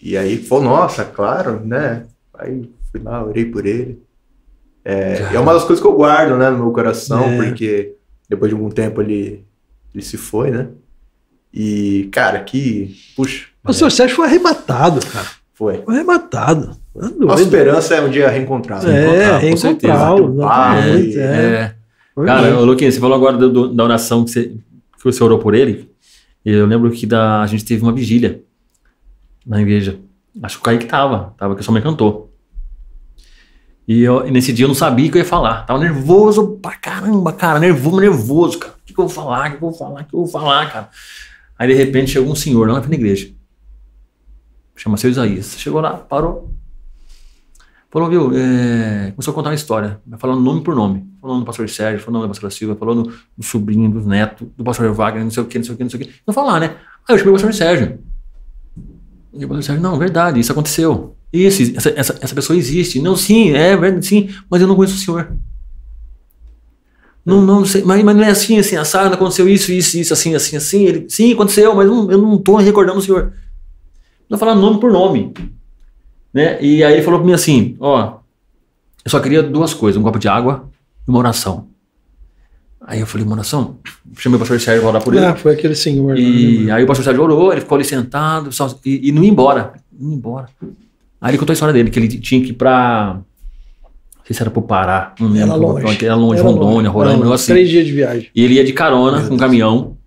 E 0.00 0.16
aí 0.16 0.38
falou, 0.38 0.64
nossa, 0.64 1.04
claro, 1.04 1.60
né? 1.64 2.04
Aí 2.34 2.70
fui 2.90 3.00
lá, 3.02 3.24
orei 3.24 3.44
por 3.44 3.66
ele. 3.66 4.00
É, 4.84 5.34
é 5.34 5.40
uma 5.40 5.52
das 5.52 5.64
coisas 5.64 5.82
que 5.82 5.88
eu 5.88 5.94
guardo, 5.94 6.36
né, 6.36 6.48
no 6.50 6.58
meu 6.58 6.72
coração, 6.72 7.24
é. 7.24 7.36
porque 7.36 7.94
depois 8.28 8.50
de 8.50 8.56
algum 8.56 8.70
tempo 8.70 9.02
ele, 9.02 9.44
ele 9.94 10.02
se 10.02 10.16
foi, 10.16 10.50
né? 10.50 10.68
E, 11.52 12.08
cara, 12.12 12.40
que. 12.40 12.96
Puxa. 13.16 13.46
O 13.64 13.66
pastor 13.68 13.90
Sérgio 13.90 14.16
foi 14.16 14.26
arrebatado, 14.26 15.04
cara. 15.06 15.26
Foi. 15.52 15.82
Foi 15.82 15.94
arrebatado. 15.94 16.76
Nossa 17.18 17.42
esperança 17.42 17.94
é 17.94 18.00
um 18.00 18.10
dia 18.10 18.28
reencontrar. 18.28 18.84
É, 18.88 19.38
reencontrá-lo. 19.38 20.42
É. 20.42 21.20
é. 21.20 21.74
Cara, 22.24 22.60
Luquinha, 22.60 22.90
você 22.90 23.00
falou 23.00 23.16
agora 23.16 23.36
do, 23.36 23.50
do, 23.50 23.74
da 23.74 23.84
oração 23.84 24.24
que 24.24 24.30
você, 24.30 24.44
que 24.44 25.04
você 25.04 25.22
orou 25.22 25.38
por 25.38 25.54
ele. 25.54 25.90
Eu 26.44 26.66
lembro 26.66 26.90
que 26.90 27.06
da, 27.06 27.42
a 27.42 27.46
gente 27.46 27.64
teve 27.64 27.82
uma 27.82 27.92
vigília 27.92 28.42
na 29.48 29.62
igreja. 29.62 29.98
Acho 30.42 30.56
que 30.56 30.60
o 30.60 30.64
Kaique 30.64 30.86
tava, 30.86 31.34
tava 31.36 31.56
que 31.56 31.62
sua 31.62 31.72
mãe 31.72 31.82
cantou. 31.82 32.30
E, 33.88 34.02
eu, 34.02 34.26
e 34.26 34.30
nesse 34.30 34.52
dia 34.52 34.64
eu 34.64 34.68
não 34.68 34.74
sabia 34.74 35.08
o 35.08 35.10
que 35.10 35.16
eu 35.16 35.22
ia 35.22 35.28
falar. 35.28 35.64
Tava 35.64 35.80
nervoso 35.80 36.58
pra 36.62 36.76
caramba, 36.76 37.32
cara. 37.32 37.58
Nervoso, 37.58 37.98
nervoso, 37.98 38.58
cara. 38.58 38.74
O 38.74 38.84
que, 38.84 38.92
que 38.92 39.00
eu 39.00 39.08
vou 39.08 39.14
falar? 39.14 39.48
O 39.48 39.50
que 39.50 39.56
eu 39.56 39.60
vou 39.60 39.72
falar? 39.72 40.02
O 40.02 40.04
que 40.04 40.14
eu 40.14 40.18
vou 40.18 40.28
falar, 40.28 40.70
cara? 40.70 40.90
Aí 41.58 41.68
de 41.68 41.74
repente 41.74 42.10
chegou 42.10 42.30
um 42.30 42.34
senhor 42.34 42.68
lá 42.68 42.74
na 42.74 42.82
frente 42.82 42.98
da 42.98 43.02
igreja. 43.02 43.32
chama 44.76 44.98
seu 44.98 45.08
Isaías. 45.08 45.58
Chegou 45.58 45.80
lá, 45.80 45.94
parou. 45.96 46.54
Falou, 47.90 48.10
viu, 48.10 48.30
é... 48.34 49.12
começou 49.12 49.32
a 49.32 49.34
contar 49.34 49.48
uma 49.48 49.54
história, 49.54 49.98
falando 50.18 50.42
nome 50.42 50.60
por 50.60 50.74
nome. 50.76 51.08
Falando 51.22 51.40
do 51.40 51.46
pastor 51.46 51.66
Sérgio, 51.70 52.04
falando 52.04 52.22
do 52.22 52.28
pastor 52.28 52.52
Silva, 52.52 52.76
falando 52.76 53.10
do 53.36 53.42
sobrinho, 53.42 53.90
dos 53.90 54.04
netos, 54.04 54.46
do 54.54 54.62
pastor 54.62 54.92
Wagner, 54.92 55.24
não 55.24 55.30
sei 55.30 55.42
o 55.42 55.46
que, 55.46 55.58
não 55.58 55.64
sei 55.64 55.74
o 55.74 55.76
que, 55.78 55.82
não 55.84 55.90
sei 55.90 56.00
o 56.00 56.04
que. 56.04 56.14
Não 56.26 56.34
falar, 56.34 56.60
né? 56.60 56.76
Aí 57.08 57.14
eu 57.14 57.18
chamei 57.18 57.30
o 57.30 57.36
pastor 57.36 57.54
Sérgio. 57.54 57.98
E 59.32 59.44
o 59.44 59.48
pastor 59.48 59.62
Sérgio, 59.62 59.82
não, 59.82 59.98
verdade, 59.98 60.40
isso 60.40 60.52
aconteceu. 60.52 61.16
Isso, 61.32 61.76
essa, 61.76 61.90
essa, 61.90 62.18
essa 62.20 62.34
pessoa 62.34 62.56
existe. 62.56 63.00
Não, 63.00 63.16
sim, 63.16 63.50
é 63.50 63.76
verdade, 63.76 64.06
sim, 64.06 64.30
mas 64.48 64.62
eu 64.62 64.68
não 64.68 64.74
conheço 64.74 64.94
o 64.94 64.98
senhor. 64.98 65.36
Não, 67.24 67.42
não 67.42 67.64
sei, 67.64 67.82
mas, 67.82 68.02
mas 68.02 68.16
não 68.16 68.24
é 68.24 68.30
assim, 68.30 68.58
assim, 68.58 68.76
assado, 68.76 69.14
aconteceu 69.14 69.46
isso, 69.46 69.70
isso, 69.70 69.98
isso, 69.98 70.14
assim, 70.14 70.34
assim, 70.34 70.56
assim. 70.56 70.84
Ele, 70.84 71.06
sim, 71.10 71.34
aconteceu, 71.34 71.74
mas 71.74 71.86
não, 71.86 72.10
eu 72.10 72.16
não 72.16 72.36
estou 72.36 72.56
recordando 72.56 72.98
o 72.98 73.02
senhor. 73.02 73.34
Não 74.30 74.38
falando 74.38 74.62
nome 74.62 74.80
por 74.80 74.90
nome. 74.90 75.34
Né? 76.32 76.62
E 76.62 76.82
aí 76.82 76.94
ele 76.94 77.02
falou 77.02 77.20
para 77.20 77.26
mim 77.26 77.34
assim: 77.34 77.76
Ó, 77.80 78.18
eu 79.04 79.10
só 79.10 79.20
queria 79.20 79.42
duas 79.42 79.74
coisas, 79.74 80.00
um 80.00 80.04
copo 80.04 80.18
de 80.18 80.28
água 80.28 80.68
e 81.06 81.10
uma 81.10 81.18
oração. 81.18 81.68
Aí 82.88 83.00
eu 83.00 83.06
falei, 83.06 83.26
uma 83.26 83.34
oração? 83.34 83.76
Chamei 84.16 84.36
o 84.36 84.38
pastor 84.38 84.58
Sérgio 84.58 84.80
para 84.80 84.88
orar 84.88 85.04
por 85.04 85.14
ele. 85.14 85.22
Ah, 85.22 85.36
foi 85.36 85.52
aquele 85.52 85.74
senhor. 85.74 86.18
E 86.18 86.64
né? 86.64 86.72
aí 86.72 86.84
o 86.84 86.86
pastor 86.86 87.04
Sérgio 87.04 87.22
orou, 87.22 87.52
ele 87.52 87.60
ficou 87.60 87.76
ali 87.76 87.84
sentado 87.84 88.50
só, 88.50 88.74
e, 88.82 89.10
e, 89.10 89.12
não 89.12 89.22
ia 89.22 89.28
embora. 89.28 89.74
Não 89.92 90.10
ia 90.10 90.16
embora. 90.16 90.48
Aí 91.20 91.32
ele 91.32 91.36
contou 91.36 91.52
a 91.52 91.54
história 91.54 91.74
dele, 91.74 91.90
que 91.90 91.98
ele 91.98 92.08
tinha 92.08 92.40
que 92.40 92.48
ir 92.48 92.54
para 92.54 93.16
Não 94.16 94.24
sei 94.24 94.34
se 94.34 94.40
era 94.40 94.50
pro 94.50 94.62
Pará, 94.62 95.14
não 95.20 95.28
lembro. 95.28 95.50
Era 95.50 95.54
longe. 95.54 96.04
Era 96.06 96.14
longe, 96.14 96.40
era 96.40 96.48
Rondônia, 96.48 96.88
Roraima, 96.88 97.34
assim. 97.34 97.52
Três 97.52 97.68
dias 97.68 97.84
de 97.84 97.92
viagem. 97.92 98.30
E 98.34 98.42
ele 98.42 98.54
ia 98.54 98.64
de 98.64 98.72
carona 98.72 99.28
com 99.28 99.34
um 99.34 99.38
caminhão. 99.38 99.98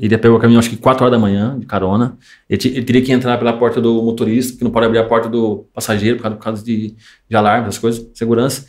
Ele 0.00 0.14
ia 0.14 0.18
pegar 0.18 0.34
o 0.34 0.38
caminhão, 0.38 0.58
acho 0.58 0.70
que 0.70 0.76
4 0.78 1.04
horas 1.04 1.12
da 1.14 1.20
manhã, 1.20 1.58
de 1.58 1.66
carona. 1.66 2.16
Ele, 2.48 2.60
ele, 2.64 2.82
teria 2.82 3.02
que 3.02 3.12
entrar 3.12 3.36
pela 3.36 3.52
porta 3.52 3.78
do 3.78 4.02
motorista, 4.02 4.56
que 4.56 4.64
não 4.64 4.70
pode 4.70 4.86
abrir 4.86 5.00
a 5.00 5.04
porta 5.04 5.28
do 5.28 5.66
passageiro 5.74 6.16
por 6.16 6.22
causa, 6.22 6.36
por 6.36 6.42
causa 6.44 6.64
de, 6.64 6.96
de 7.28 7.36
alarme, 7.36 7.68
essas 7.68 7.78
coisas, 7.78 8.08
segurança. 8.14 8.64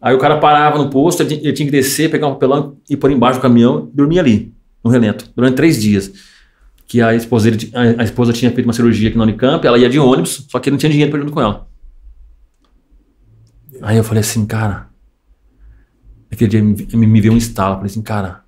Aí 0.00 0.14
o 0.14 0.18
cara 0.18 0.38
parava 0.38 0.78
no 0.78 0.90
posto, 0.90 1.22
ele, 1.22 1.52
tinha 1.52 1.66
que 1.66 1.72
descer, 1.72 2.10
pegar 2.10 2.28
um 2.28 2.34
papelão 2.34 2.76
e 2.88 2.96
pôr 2.96 3.10
embaixo 3.10 3.38
do 3.38 3.42
caminhão 3.42 3.88
e 3.92 3.96
dormir 3.96 4.20
ali, 4.20 4.54
no 4.82 4.90
relento, 4.90 5.30
durante 5.34 5.56
três 5.56 5.80
dias. 5.80 6.12
Que 6.86 7.02
a 7.02 7.14
esposa, 7.14 7.50
dele, 7.50 7.72
a, 7.74 8.04
esposa 8.04 8.32
tinha 8.32 8.50
feito 8.50 8.66
uma 8.66 8.72
cirurgia 8.72 9.08
aqui 9.08 9.18
na 9.18 9.24
Unicamp, 9.24 9.66
ela 9.66 9.78
ia 9.78 9.90
de 9.90 9.98
ônibus, 9.98 10.46
só 10.48 10.58
que 10.58 10.68
ele 10.68 10.74
não 10.74 10.78
tinha 10.78 10.90
dinheiro 10.90 11.10
para 11.10 11.18
ir 11.18 11.22
junto 11.22 11.34
com 11.34 11.40
ela. 11.40 11.68
Aí 13.82 13.96
eu 13.96 14.04
falei 14.04 14.20
assim, 14.20 14.46
cara. 14.46 14.88
Aquele 16.30 16.50
dia 16.50 16.62
me, 16.62 17.06
me 17.06 17.20
veio 17.20 17.32
um 17.32 17.36
estalo. 17.36 17.76
Falei 17.76 17.90
assim, 17.90 18.02
cara, 18.02 18.42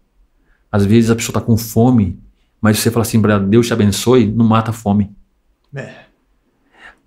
às 0.71 0.85
vezes 0.85 1.11
a 1.11 1.17
pessoa 1.17 1.33
está 1.33 1.41
com 1.41 1.57
fome, 1.57 2.19
mas 2.61 2.79
você 2.79 2.91
fala 2.91 3.03
assim 3.03 3.21
Deus 3.49 3.67
te 3.67 3.73
abençoe, 3.73 4.27
não 4.27 4.45
mata 4.45 4.71
a 4.71 4.75
fome. 4.75 5.11
É. 5.75 6.00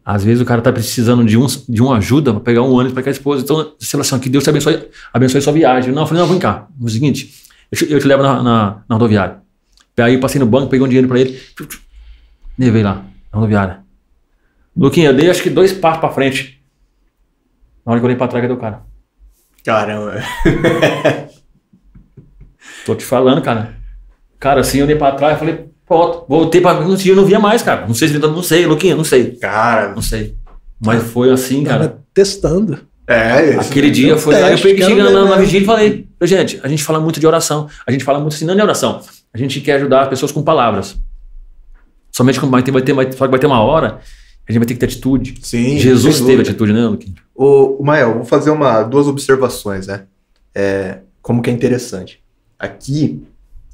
Às 0.05 0.23
vezes 0.23 0.41
o 0.41 0.45
cara 0.45 0.59
está 0.59 0.71
precisando 0.71 1.23
de, 1.23 1.37
um, 1.37 1.45
de 1.69 1.81
uma 1.81 1.97
ajuda 1.97 2.33
para 2.33 2.41
pegar 2.41 2.61
um 2.61 2.73
ônibus 2.73 2.93
para 2.93 3.09
a 3.09 3.11
esposa. 3.11 3.43
Então, 3.43 3.73
fala 3.81 4.01
assim, 4.01 4.19
que 4.19 4.29
Deus 4.29 4.43
te 4.43 4.49
abençoe, 4.49 4.89
abençoe 5.13 5.41
sua 5.41 5.53
viagem. 5.53 5.93
Não, 5.93 6.01
eu 6.03 6.07
falei, 6.07 6.21
não, 6.21 6.29
vem 6.29 6.39
cá. 6.39 6.67
É 6.79 6.83
o 6.83 6.89
seguinte, 6.89 7.33
eu 7.71 7.77
te, 7.77 7.91
eu 7.91 7.99
te 7.99 8.07
levo 8.07 8.21
na, 8.21 8.43
na, 8.43 8.83
na, 8.87 8.95
rodoviária. 8.95 9.37
Aí 9.97 10.15
eu 10.15 10.19
passei 10.19 10.39
no 10.39 10.45
banco, 10.45 10.69
peguei 10.69 10.85
um 10.85 10.89
dinheiro 10.89 11.07
para 11.07 11.19
ele, 11.19 11.39
levei 12.57 12.83
lá, 12.83 13.05
na 13.31 13.39
rodoviária. 13.39 13.79
Luquinha, 14.75 15.09
eu 15.09 15.13
dei 15.13 15.29
acho 15.29 15.41
que 15.41 15.49
dois 15.49 15.71
passos 15.71 16.01
para 16.01 16.09
frente. 16.09 16.61
Na 17.85 17.91
hora 17.91 18.01
que 18.01 18.03
eu 18.03 18.07
olhei 18.07 18.17
para 18.17 18.27
trás, 18.27 18.41
cadê 18.41 18.53
o 18.53 18.57
cara? 18.57 18.81
Caramba. 19.63 20.21
Tô 22.85 22.95
te 22.95 23.05
falando, 23.05 23.41
cara. 23.41 23.75
Cara, 24.39 24.61
assim, 24.61 24.79
eu 24.79 24.85
olhei 24.85 24.97
pra 24.97 25.13
trás 25.13 25.37
e 25.37 25.39
falei, 25.39 25.72
pronto, 25.93 26.25
voltei 26.27 26.59
pra 26.59 26.73
mim, 26.73 26.97
eu 27.05 27.15
não 27.15 27.25
via 27.25 27.39
mais, 27.39 27.61
cara. 27.61 27.85
Não 27.85 27.93
sei 27.93 28.07
se 28.07 28.15
ele 28.15 28.21
tá, 28.21 28.27
não 28.27 28.41
sei, 28.41 28.65
Luquinha, 28.65 28.95
não 28.95 29.03
sei. 29.03 29.35
Cara. 29.35 29.93
Não 29.93 30.01
sei. 30.01 30.35
Mas 30.83 31.03
foi 31.03 31.31
assim, 31.31 31.63
cara. 31.63 31.99
Testando. 32.13 32.79
É, 33.07 33.55
Aquele 33.55 33.91
dia 33.91 34.17
foi. 34.17 34.33
Teste, 34.33 34.49
aí 34.49 34.53
eu 34.53 34.61
peguei 34.61 34.85
chegando 34.85 35.11
na, 35.11 35.25
na 35.25 35.35
vigília 35.37 35.63
e 35.63 35.65
falei, 35.65 36.07
gente, 36.23 36.59
a 36.63 36.67
gente 36.67 36.83
fala 36.83 36.99
muito 36.99 37.19
de 37.19 37.27
oração. 37.27 37.67
A 37.85 37.91
gente 37.91 38.03
fala 38.03 38.19
muito 38.19 38.33
assim, 38.33 38.45
não 38.45 38.55
de 38.55 38.61
oração. 38.61 39.01
A 39.33 39.37
gente 39.37 39.61
quer 39.61 39.75
ajudar 39.75 40.03
as 40.03 40.07
pessoas 40.07 40.31
com 40.31 40.41
palavras. 40.41 40.97
Somente 42.11 42.39
quando 42.39 42.51
vai 42.51 42.63
ter, 42.63 42.71
vai 42.71 42.81
ter, 42.81 42.93
vai, 42.93 43.11
só 43.11 43.25
que 43.25 43.31
vai 43.31 43.39
ter 43.39 43.47
uma 43.47 43.61
hora, 43.61 43.99
a 44.47 44.51
gente 44.51 44.59
vai 44.59 44.67
ter 44.67 44.73
que 44.73 44.79
ter 44.79 44.85
atitude. 44.85 45.35
Sim. 45.41 45.77
Jesus 45.77 46.21
teve 46.21 46.41
atitude, 46.41 46.71
né, 46.71 46.85
Luquinha? 46.85 47.15
O, 47.35 47.81
o 47.81 47.83
Mael, 47.83 48.15
vou 48.15 48.25
fazer 48.25 48.51
uma, 48.51 48.83
duas 48.83 49.07
observações, 49.07 49.87
né? 49.87 50.03
É, 50.55 50.99
como 51.21 51.41
que 51.41 51.49
é 51.49 51.53
interessante. 51.53 52.21
Aqui, 52.57 53.23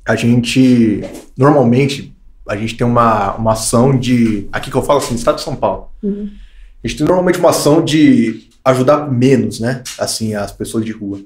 a 0.09 0.15
gente, 0.15 1.03
normalmente, 1.37 2.15
a 2.47 2.57
gente 2.57 2.75
tem 2.75 2.87
uma, 2.87 3.35
uma 3.35 3.51
ação 3.51 3.95
de, 3.95 4.47
aqui 4.51 4.71
que 4.71 4.75
eu 4.75 4.81
falo 4.81 4.97
assim, 4.97 5.13
Estado 5.13 5.35
de 5.35 5.43
São 5.43 5.55
Paulo. 5.55 5.91
Uhum. 6.01 6.31
A 6.83 6.87
gente 6.87 6.97
tem 6.97 7.05
normalmente 7.05 7.37
uma 7.37 7.51
ação 7.51 7.85
de 7.85 8.49
ajudar 8.65 9.07
menos, 9.11 9.59
né, 9.59 9.83
assim, 9.99 10.33
as 10.33 10.51
pessoas 10.51 10.83
de 10.83 10.91
rua. 10.91 11.19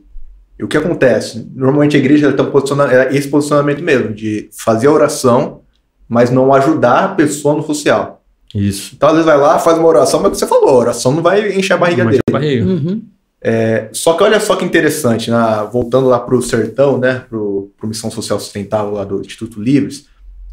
E 0.60 0.66
o 0.66 0.68
que 0.68 0.76
acontece? 0.76 1.50
Normalmente 1.56 1.96
a 1.96 2.00
igreja 2.00 2.34
tem 2.34 2.46
é 2.92 3.16
esse 3.16 3.30
posicionamento 3.30 3.82
mesmo, 3.82 4.14
de 4.14 4.50
fazer 4.52 4.88
a 4.88 4.92
oração, 4.92 5.62
mas 6.10 6.30
não 6.30 6.54
ajudar 6.54 7.06
a 7.06 7.16
pessoa 7.16 7.56
no 7.56 7.64
social. 7.64 8.22
Isso. 8.54 8.96
Então, 8.98 9.08
às 9.08 9.16
vezes 9.16 9.26
vai 9.26 9.38
lá, 9.38 9.60
faz 9.60 9.78
uma 9.78 9.88
oração, 9.88 10.20
mas 10.20 10.28
o 10.28 10.32
que 10.32 10.40
você 10.40 10.48
falou, 10.48 10.68
a 10.68 10.80
oração 10.80 11.14
não 11.14 11.24
vai 11.24 11.58
encher 11.58 11.72
a 11.72 11.78
barriga 11.78 12.04
não 12.04 12.12
dele. 12.12 12.22
Encher 12.28 12.36
a 12.36 12.40
barriga. 12.40 12.66
Uhum. 12.66 13.02
É, 13.46 13.90
só 13.92 14.14
que 14.14 14.24
olha 14.24 14.40
só 14.40 14.56
que 14.56 14.64
interessante, 14.64 15.30
na, 15.30 15.66
voltando 15.66 16.08
lá 16.08 16.18
para 16.18 16.34
o 16.34 16.42
sertão, 16.42 16.98
né, 16.98 17.26
para 17.30 17.38
o 17.38 17.70
Missão 17.84 18.10
Social 18.10 18.40
Sustentável 18.40 18.94
lá 18.94 19.04
do 19.04 19.20
Instituto 19.20 19.62
Livres, 19.62 20.06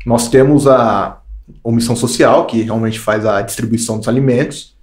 nós 0.05 0.29
temos 0.29 0.67
a, 0.67 1.21
a 1.65 1.71
Missão 1.71 1.95
Social, 1.95 2.47
que 2.47 2.63
realmente 2.63 2.99
faz 2.99 3.25
a 3.25 3.41
distribuição 3.43 3.97
dos 3.97 4.09
alimentos, 4.09 4.77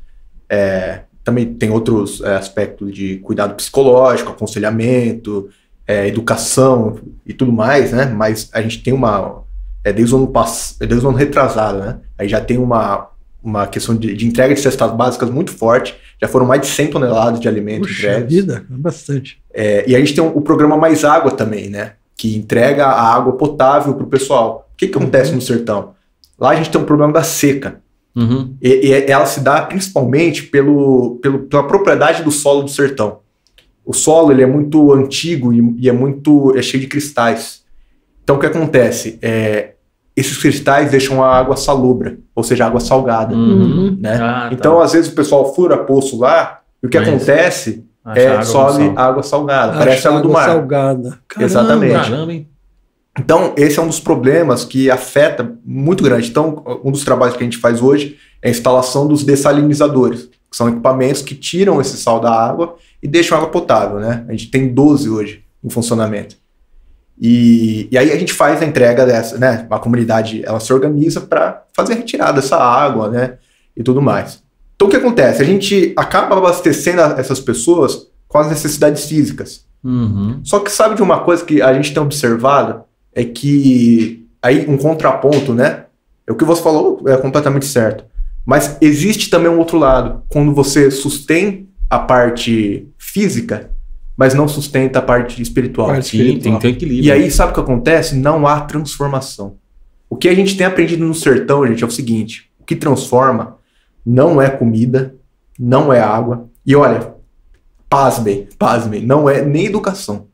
é, 0.49 1.01
também 1.21 1.53
tem 1.53 1.69
outros 1.69 2.21
é, 2.21 2.37
aspectos 2.37 2.93
de 2.93 3.17
cuidado 3.17 3.55
psicológico, 3.55 4.31
aconselhamento, 4.31 5.49
é, 5.85 6.07
educação 6.07 6.99
e 7.25 7.33
tudo 7.33 7.51
mais, 7.51 7.91
né, 7.91 8.05
mas 8.05 8.49
a 8.53 8.61
gente 8.61 8.81
tem 8.81 8.93
uma, 8.93 9.43
é 9.83 9.91
desde 9.91 10.15
o 10.15 10.17
ano, 10.17 10.27
pass, 10.27 10.77
é 10.79 10.85
desde 10.85 11.05
o 11.05 11.09
ano 11.09 11.17
retrasado, 11.17 11.79
né, 11.79 11.97
aí 12.17 12.29
já 12.29 12.39
tem 12.39 12.57
uma, 12.57 13.09
uma 13.43 13.67
questão 13.67 13.93
de, 13.93 14.15
de 14.15 14.25
entrega 14.25 14.55
de 14.55 14.61
cestas 14.61 14.91
básicas 14.93 15.29
muito 15.29 15.51
forte, 15.51 15.93
já 16.21 16.27
foram 16.27 16.45
mais 16.45 16.61
de 16.61 16.67
100 16.67 16.87
toneladas 16.87 17.39
de 17.39 17.47
alimentos 17.47 17.89
Puxa 17.89 18.09
entregues. 18.09 18.35
vida, 18.35 18.65
é 18.69 18.77
bastante. 18.77 19.41
É, 19.53 19.83
e 19.87 19.95
a 19.95 19.99
gente 19.99 20.15
tem 20.15 20.23
o, 20.23 20.27
o, 20.27 20.41
programa 20.41 20.75
Mais 20.75 21.05
Água 21.05 21.31
também, 21.31 21.69
né? 21.69 21.93
Que 22.15 22.35
entrega 22.35 22.85
a 22.87 23.13
água 23.15 23.33
potável 23.33 23.93
para 23.93 24.03
o 24.03 24.07
pessoal. 24.07 24.67
O 24.73 24.77
que, 24.77 24.87
que 24.87 24.97
acontece 24.97 25.29
uhum. 25.29 25.35
no 25.35 25.41
sertão? 25.41 25.93
Lá 26.39 26.51
a 26.51 26.55
gente 26.55 26.69
tem 26.69 26.81
um 26.81 26.85
problema 26.85 27.13
da 27.13 27.23
seca. 27.23 27.81
Uhum. 28.15 28.55
E, 28.61 28.87
e, 28.87 29.11
ela 29.11 29.27
se 29.27 29.41
dá 29.41 29.61
principalmente 29.61 30.43
pelo, 30.43 31.19
pelo, 31.21 31.39
pela 31.39 31.67
propriedade 31.67 32.23
do 32.23 32.31
solo 32.31 32.63
do 32.63 32.69
sertão. 32.69 33.19
O 33.85 33.93
solo 33.93 34.31
ele 34.31 34.41
é 34.41 34.47
muito 34.47 34.91
antigo 34.91 35.53
e, 35.53 35.75
e 35.79 35.87
é 35.87 35.93
muito 35.93 36.57
é 36.57 36.61
cheio 36.63 36.81
de 36.81 36.87
cristais. 36.87 37.63
Então 38.23 38.35
o 38.35 38.39
que 38.39 38.45
acontece? 38.45 39.19
É, 39.21 39.75
esses 40.17 40.35
cristais 40.35 40.89
deixam 40.89 41.23
a 41.23 41.37
água 41.37 41.55
salobra, 41.55 42.17
ou 42.33 42.43
seja, 42.43 42.65
água 42.65 42.79
salgada. 42.79 43.35
Uhum. 43.35 43.95
Né? 44.01 44.15
Ah, 44.15 44.47
tá. 44.47 44.49
Então, 44.51 44.81
às 44.81 44.93
vezes, 44.93 45.11
o 45.11 45.15
pessoal 45.15 45.53
fura 45.53 45.77
poço 45.77 46.17
lá, 46.17 46.61
e 46.81 46.87
o 46.87 46.89
que 46.89 46.97
Mas 46.97 47.07
acontece 47.07 47.85
é 48.15 48.27
água 48.29 48.43
sobe 48.43 48.93
água 48.95 49.21
salgada, 49.21 49.71
Acha 49.73 49.79
parece 49.79 50.07
água 50.07 50.21
do 50.21 50.29
mar. 50.29 50.49
salgada. 50.49 51.19
Caramba, 51.27 51.45
Exatamente. 51.45 51.93
Caramba, 51.93 52.33
hein? 52.33 52.49
Então, 53.19 53.53
esse 53.55 53.77
é 53.77 53.81
um 53.81 53.87
dos 53.87 53.99
problemas 53.99 54.65
que 54.65 54.89
afeta 54.89 55.55
muito 55.63 56.03
grande. 56.03 56.29
Então, 56.29 56.63
um 56.83 56.91
dos 56.91 57.03
trabalhos 57.03 57.35
que 57.35 57.43
a 57.43 57.45
gente 57.45 57.57
faz 57.57 57.81
hoje 57.81 58.17
é 58.41 58.47
a 58.47 58.51
instalação 58.51 59.07
dos 59.07 59.23
dessalinizadores, 59.23 60.29
que 60.49 60.57
são 60.57 60.69
equipamentos 60.69 61.21
que 61.21 61.35
tiram 61.35 61.79
esse 61.79 61.97
sal 61.97 62.19
da 62.19 62.31
água 62.31 62.75
e 63.01 63.07
deixam 63.07 63.37
água 63.37 63.49
potável, 63.49 63.99
né? 63.99 64.25
A 64.27 64.31
gente 64.31 64.49
tem 64.49 64.67
12 64.67 65.09
hoje 65.09 65.43
em 65.63 65.69
funcionamento. 65.69 66.35
E, 67.19 67.87
e 67.91 67.97
aí 67.97 68.11
a 68.11 68.17
gente 68.17 68.31
faz 68.31 68.61
a 68.61 68.65
entrega 68.65 69.05
dessa, 69.05 69.37
né? 69.37 69.65
A 69.69 69.79
comunidade 69.79 70.43
ela 70.45 70.59
se 70.59 70.71
organiza 70.71 71.21
para 71.21 71.63
fazer 71.73 71.93
a 71.93 71.95
retirada 71.95 72.33
dessa 72.33 72.57
água, 72.57 73.09
né? 73.09 73.37
E 73.75 73.81
tudo 73.81 74.01
mais. 74.01 74.43
Então 74.75 74.87
o 74.87 74.91
que 74.91 74.97
acontece? 74.97 75.41
A 75.41 75.45
gente 75.45 75.93
acaba 75.97 76.37
abastecendo 76.37 77.01
essas 77.01 77.39
pessoas 77.39 78.07
com 78.27 78.37
as 78.37 78.49
necessidades 78.49 79.05
físicas. 79.05 79.65
Uhum. 79.83 80.39
Só 80.43 80.59
que 80.59 80.71
sabe 80.71 80.95
de 80.95 81.01
uma 81.01 81.21
coisa 81.21 81.43
que 81.43 81.61
a 81.61 81.73
gente 81.73 81.93
tem 81.93 82.03
observado? 82.03 82.83
É 83.13 83.23
que 83.23 84.27
aí 84.41 84.65
um 84.67 84.77
contraponto, 84.77 85.53
né? 85.53 85.85
É 86.27 86.31
o 86.31 86.35
que 86.35 86.45
você 86.45 86.61
falou 86.61 87.01
é 87.07 87.17
completamente 87.17 87.65
certo. 87.65 88.03
Mas 88.45 88.77
existe 88.79 89.29
também 89.29 89.51
um 89.51 89.57
outro 89.57 89.77
lado. 89.77 90.23
Quando 90.29 90.53
você 90.53 90.91
sustém 90.91 91.67
a 91.89 91.97
parte 91.97 92.87
física, 92.97 93.71
mas 94.17 94.33
não 94.33 94.47
sustenta 94.47 94.97
a 94.97 95.01
parte 95.01 95.39
espiritual. 95.39 95.89
Parte 95.89 96.09
Sim, 96.09 96.17
espiritual. 96.17 96.41
tem 96.41 96.55
que 96.55 96.61
ter 96.61 96.69
equilíbrio. 96.69 97.05
E 97.05 97.11
aí, 97.11 97.29
sabe 97.29 97.51
o 97.51 97.53
que 97.53 97.59
acontece? 97.59 98.15
Não 98.15 98.47
há 98.47 98.59
transformação. 98.61 99.57
O 100.09 100.15
que 100.15 100.27
a 100.27 100.33
gente 100.33 100.57
tem 100.57 100.65
aprendido 100.65 101.05
no 101.05 101.13
sertão, 101.13 101.65
gente, 101.67 101.83
é 101.83 101.87
o 101.87 101.91
seguinte: 101.91 102.49
o 102.59 102.65
que 102.65 102.75
transforma 102.75 103.57
não 104.03 104.41
é 104.41 104.49
comida, 104.49 105.15
não 105.59 105.93
é 105.93 105.99
água. 105.99 106.49
E 106.65 106.75
olha, 106.75 107.13
pasmem, 107.87 108.47
pasmem, 108.57 109.05
não 109.05 109.29
é 109.29 109.45
nem 109.45 109.67
educação. 109.67 110.27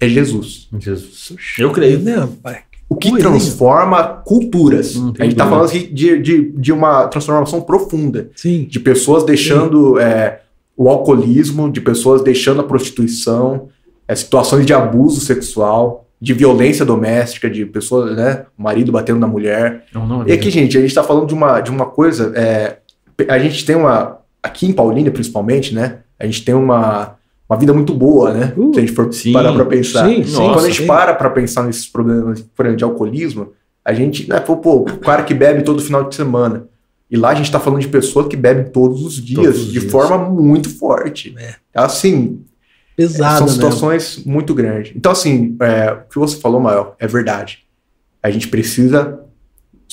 É 0.00 0.08
Jesus. 0.08 0.68
Jesus. 0.78 1.36
Eu 1.58 1.72
creio. 1.72 2.00
Não, 2.00 2.28
pai. 2.28 2.62
o 2.88 2.96
que 2.96 3.16
transforma 3.16 4.02
culturas. 4.02 4.96
Hum, 4.96 5.12
a 5.18 5.22
gente 5.22 5.32
está 5.32 5.48
falando 5.48 5.68
aqui 5.68 5.86
de, 5.86 6.20
de, 6.20 6.52
de 6.52 6.72
uma 6.72 7.06
transformação 7.06 7.60
profunda. 7.62 8.30
Sim. 8.34 8.66
De 8.68 8.80
pessoas 8.80 9.24
deixando 9.24 9.98
é, 9.98 10.42
o 10.76 10.88
alcoolismo, 10.88 11.70
de 11.70 11.80
pessoas 11.80 12.22
deixando 12.22 12.60
a 12.60 12.64
prostituição, 12.64 13.68
é, 14.06 14.14
situações 14.14 14.66
de 14.66 14.74
abuso 14.74 15.20
sexual, 15.20 16.06
de 16.20 16.32
violência 16.32 16.84
doméstica, 16.84 17.48
de 17.48 17.64
pessoas, 17.66 18.16
né? 18.16 18.44
O 18.58 18.62
marido 18.62 18.92
batendo 18.92 19.18
na 19.18 19.26
mulher. 19.26 19.84
Não, 19.92 20.06
não, 20.06 20.22
é 20.22 20.28
e 20.28 20.32
aqui, 20.32 20.50
gente, 20.50 20.76
a 20.76 20.80
gente 20.80 20.90
está 20.90 21.02
falando 21.02 21.26
de 21.26 21.34
uma, 21.34 21.60
de 21.60 21.70
uma 21.70 21.86
coisa. 21.86 22.32
É, 22.34 22.78
a 23.28 23.38
gente 23.38 23.64
tem 23.64 23.76
uma. 23.76 24.18
Aqui 24.42 24.66
em 24.66 24.72
Paulínia, 24.72 25.10
principalmente, 25.10 25.74
né? 25.74 25.98
A 26.18 26.24
gente 26.24 26.44
tem 26.44 26.54
uma 26.54 27.16
uma 27.48 27.58
vida 27.58 27.72
muito 27.72 27.94
boa, 27.94 28.32
né? 28.32 28.52
Uh, 28.56 28.74
Se 28.74 28.80
a 28.80 28.82
gente 28.82 28.92
for 28.92 29.12
sim, 29.12 29.32
parar 29.32 29.52
para 29.52 29.64
pensar. 29.64 30.08
Sim, 30.08 30.24
sim, 30.24 30.36
Quando 30.36 30.64
a 30.64 30.68
gente 30.68 30.80
sim. 30.80 30.86
para 30.86 31.14
para 31.14 31.30
pensar 31.30 31.62
nesses 31.62 31.86
problemas, 31.86 32.40
por 32.40 32.66
exemplo, 32.66 32.78
de 32.78 32.84
alcoolismo, 32.84 33.52
a 33.84 33.92
gente, 33.92 34.28
né, 34.28 34.40
pô, 34.40 34.56
pô, 34.56 34.78
o 34.78 34.98
cara 34.98 35.22
que 35.22 35.32
bebe 35.32 35.62
todo 35.62 35.80
final 35.80 36.08
de 36.08 36.14
semana. 36.14 36.66
E 37.10 37.16
lá 37.16 37.30
a 37.30 37.34
gente 37.34 37.46
está 37.46 37.60
falando 37.60 37.80
de 37.80 37.88
pessoas 37.88 38.26
que 38.26 38.36
bebem 38.36 38.64
todos 38.64 39.04
os 39.04 39.14
dias, 39.14 39.44
todos 39.44 39.60
os 39.60 39.72
de 39.72 39.80
dias. 39.80 39.92
forma 39.92 40.18
muito 40.18 40.68
forte. 40.68 41.34
É. 41.38 41.54
Assim, 41.74 42.44
Pesado, 42.96 43.38
são 43.38 43.48
situações 43.48 44.16
mesmo. 44.16 44.32
muito 44.32 44.54
grandes. 44.54 44.92
Então, 44.96 45.12
assim, 45.12 45.56
é, 45.60 45.92
o 45.92 46.08
que 46.08 46.18
você 46.18 46.36
falou, 46.38 46.60
Mael, 46.60 46.96
é 46.98 47.06
verdade. 47.06 47.64
A 48.22 48.30
gente 48.30 48.48
precisa, 48.48 49.20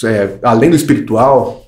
é, 0.04 0.38
além 0.42 0.72
do 0.72 0.76
espiritual, 0.76 1.68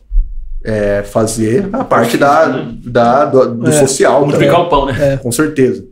é, 0.63 1.03
fazer 1.03 1.69
a 1.71 1.83
parte 1.83 2.17
da, 2.17 2.47
da 2.83 3.25
do, 3.25 3.55
do 3.55 3.69
é, 3.69 3.71
social. 3.73 4.21
Multiplicar 4.21 4.61
o 4.61 4.69
pão, 4.69 4.87
né? 4.87 5.13
É. 5.13 5.17
Com 5.17 5.31
certeza. 5.31 5.85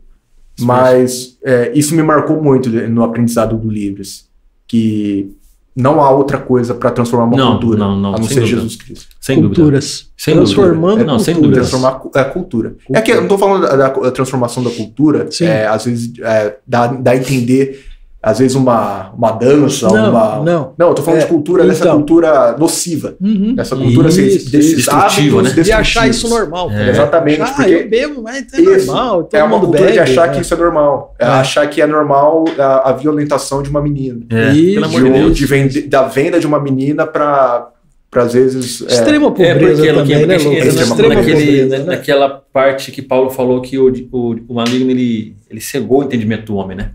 Mas 0.58 1.38
é, 1.44 1.70
isso 1.74 1.94
me 1.94 2.02
marcou 2.02 2.42
muito 2.42 2.68
no 2.68 3.04
aprendizado 3.04 3.56
do 3.56 3.68
Livres. 3.70 4.28
Que 4.66 5.36
não 5.74 6.00
há 6.00 6.10
outra 6.10 6.38
coisa 6.38 6.72
para 6.72 6.90
transformar 6.90 7.26
uma 7.26 7.36
não, 7.36 7.52
cultura 7.52 7.78
não, 7.78 7.96
não, 7.96 8.14
a 8.14 8.18
não 8.18 8.24
ser 8.24 8.40
dúvida. 8.40 8.46
Jesus 8.46 8.76
Cristo. 8.76 9.16
Sem 9.20 9.40
Culturas. 9.40 10.10
Sem 10.16 10.34
Transformando 10.34 10.98
dúvida. 10.98 11.02
É, 11.02 11.06
não, 11.06 11.18
sem 11.18 11.34
dúvida. 11.34 11.54
Transformar 11.54 11.88
a 11.88 12.24
cultura. 12.24 12.70
cultura. 12.70 12.74
É 12.92 13.02
que 13.02 13.10
eu 13.10 13.16
não 13.16 13.22
estou 13.24 13.38
falando 13.38 13.62
da, 13.62 13.88
da, 13.88 14.10
transformação 14.12 14.62
da 14.62 14.70
cultura, 14.70 15.28
é, 15.40 15.66
às 15.66 15.84
vezes 15.84 16.12
é, 16.20 16.56
dá, 16.66 16.86
dá 16.86 17.10
a 17.10 17.16
entender 17.16 17.84
às 18.24 18.38
vezes 18.38 18.56
uma, 18.56 19.10
uma 19.10 19.32
dança, 19.32 19.86
não, 19.86 20.10
uma. 20.10 20.42
Não, 20.42 20.72
não, 20.78 20.88
eu 20.88 20.94
tô 20.94 21.02
falando 21.02 21.20
é, 21.20 21.24
de 21.24 21.28
cultura, 21.28 21.62
então, 21.62 21.74
dessa 21.74 21.92
cultura 21.92 22.56
nociva. 22.56 23.16
Uhum, 23.20 23.54
dessa 23.54 23.76
cultura 23.76 24.08
isso, 24.08 24.50
desses 24.50 24.88
hábitos 24.88 25.54
né? 25.54 25.62
De 25.62 25.70
achar 25.70 26.08
isso 26.08 26.26
normal. 26.26 26.70
É. 26.70 26.88
Exatamente. 26.88 27.42
Ah, 27.42 27.52
porque 27.54 27.70
eu 27.70 27.88
bebo, 27.88 28.22
mas 28.22 28.46
é 28.54 28.62
normal. 28.62 29.28
é 29.30 29.44
uma 29.44 29.60
cultura 29.60 29.82
bebe, 29.82 29.92
de 29.92 29.98
achar 29.98 30.32
que 30.32 30.40
isso 30.40 30.54
é 30.54 30.56
normal. 30.56 31.14
É. 31.18 31.26
Achar 31.26 31.66
que 31.68 31.82
é 31.82 31.86
normal 31.86 32.46
a, 32.58 32.88
a 32.88 32.92
violentação 32.92 33.62
de 33.62 33.68
uma 33.68 33.82
menina. 33.82 34.20
É. 34.30 34.52
Isso. 34.52 34.80
Pelo 34.80 34.86
amor 34.86 35.02
de, 35.02 35.10
Deus. 35.10 35.36
De 35.36 35.46
vende, 35.46 35.82
da 35.82 36.04
venda 36.04 36.40
de 36.40 36.46
uma 36.46 36.58
menina 36.58 37.06
para 37.06 37.68
para 38.10 38.22
às 38.22 38.32
vezes 38.32 38.80
é, 38.82 38.94
extrema 38.94 39.28
pobreza 39.32 39.84
é 39.84 39.92
porque, 39.92 40.12
também, 40.12 40.26
né, 40.26 40.38
Lucas? 40.38 40.76
Extrema 40.76 41.14
naquele, 41.16 41.34
pobreza, 41.34 41.78
né? 41.78 41.84
naquela 41.84 42.28
parte 42.52 42.92
que 42.92 43.02
Paulo 43.02 43.28
falou 43.28 43.60
que 43.60 43.76
o, 43.76 43.92
o, 44.12 44.36
o 44.48 44.54
maligno 44.54 44.88
ele, 44.88 45.34
ele 45.50 45.60
cegou 45.60 46.00
o 46.00 46.04
entendimento 46.04 46.46
do 46.46 46.54
homem, 46.54 46.76
né? 46.76 46.92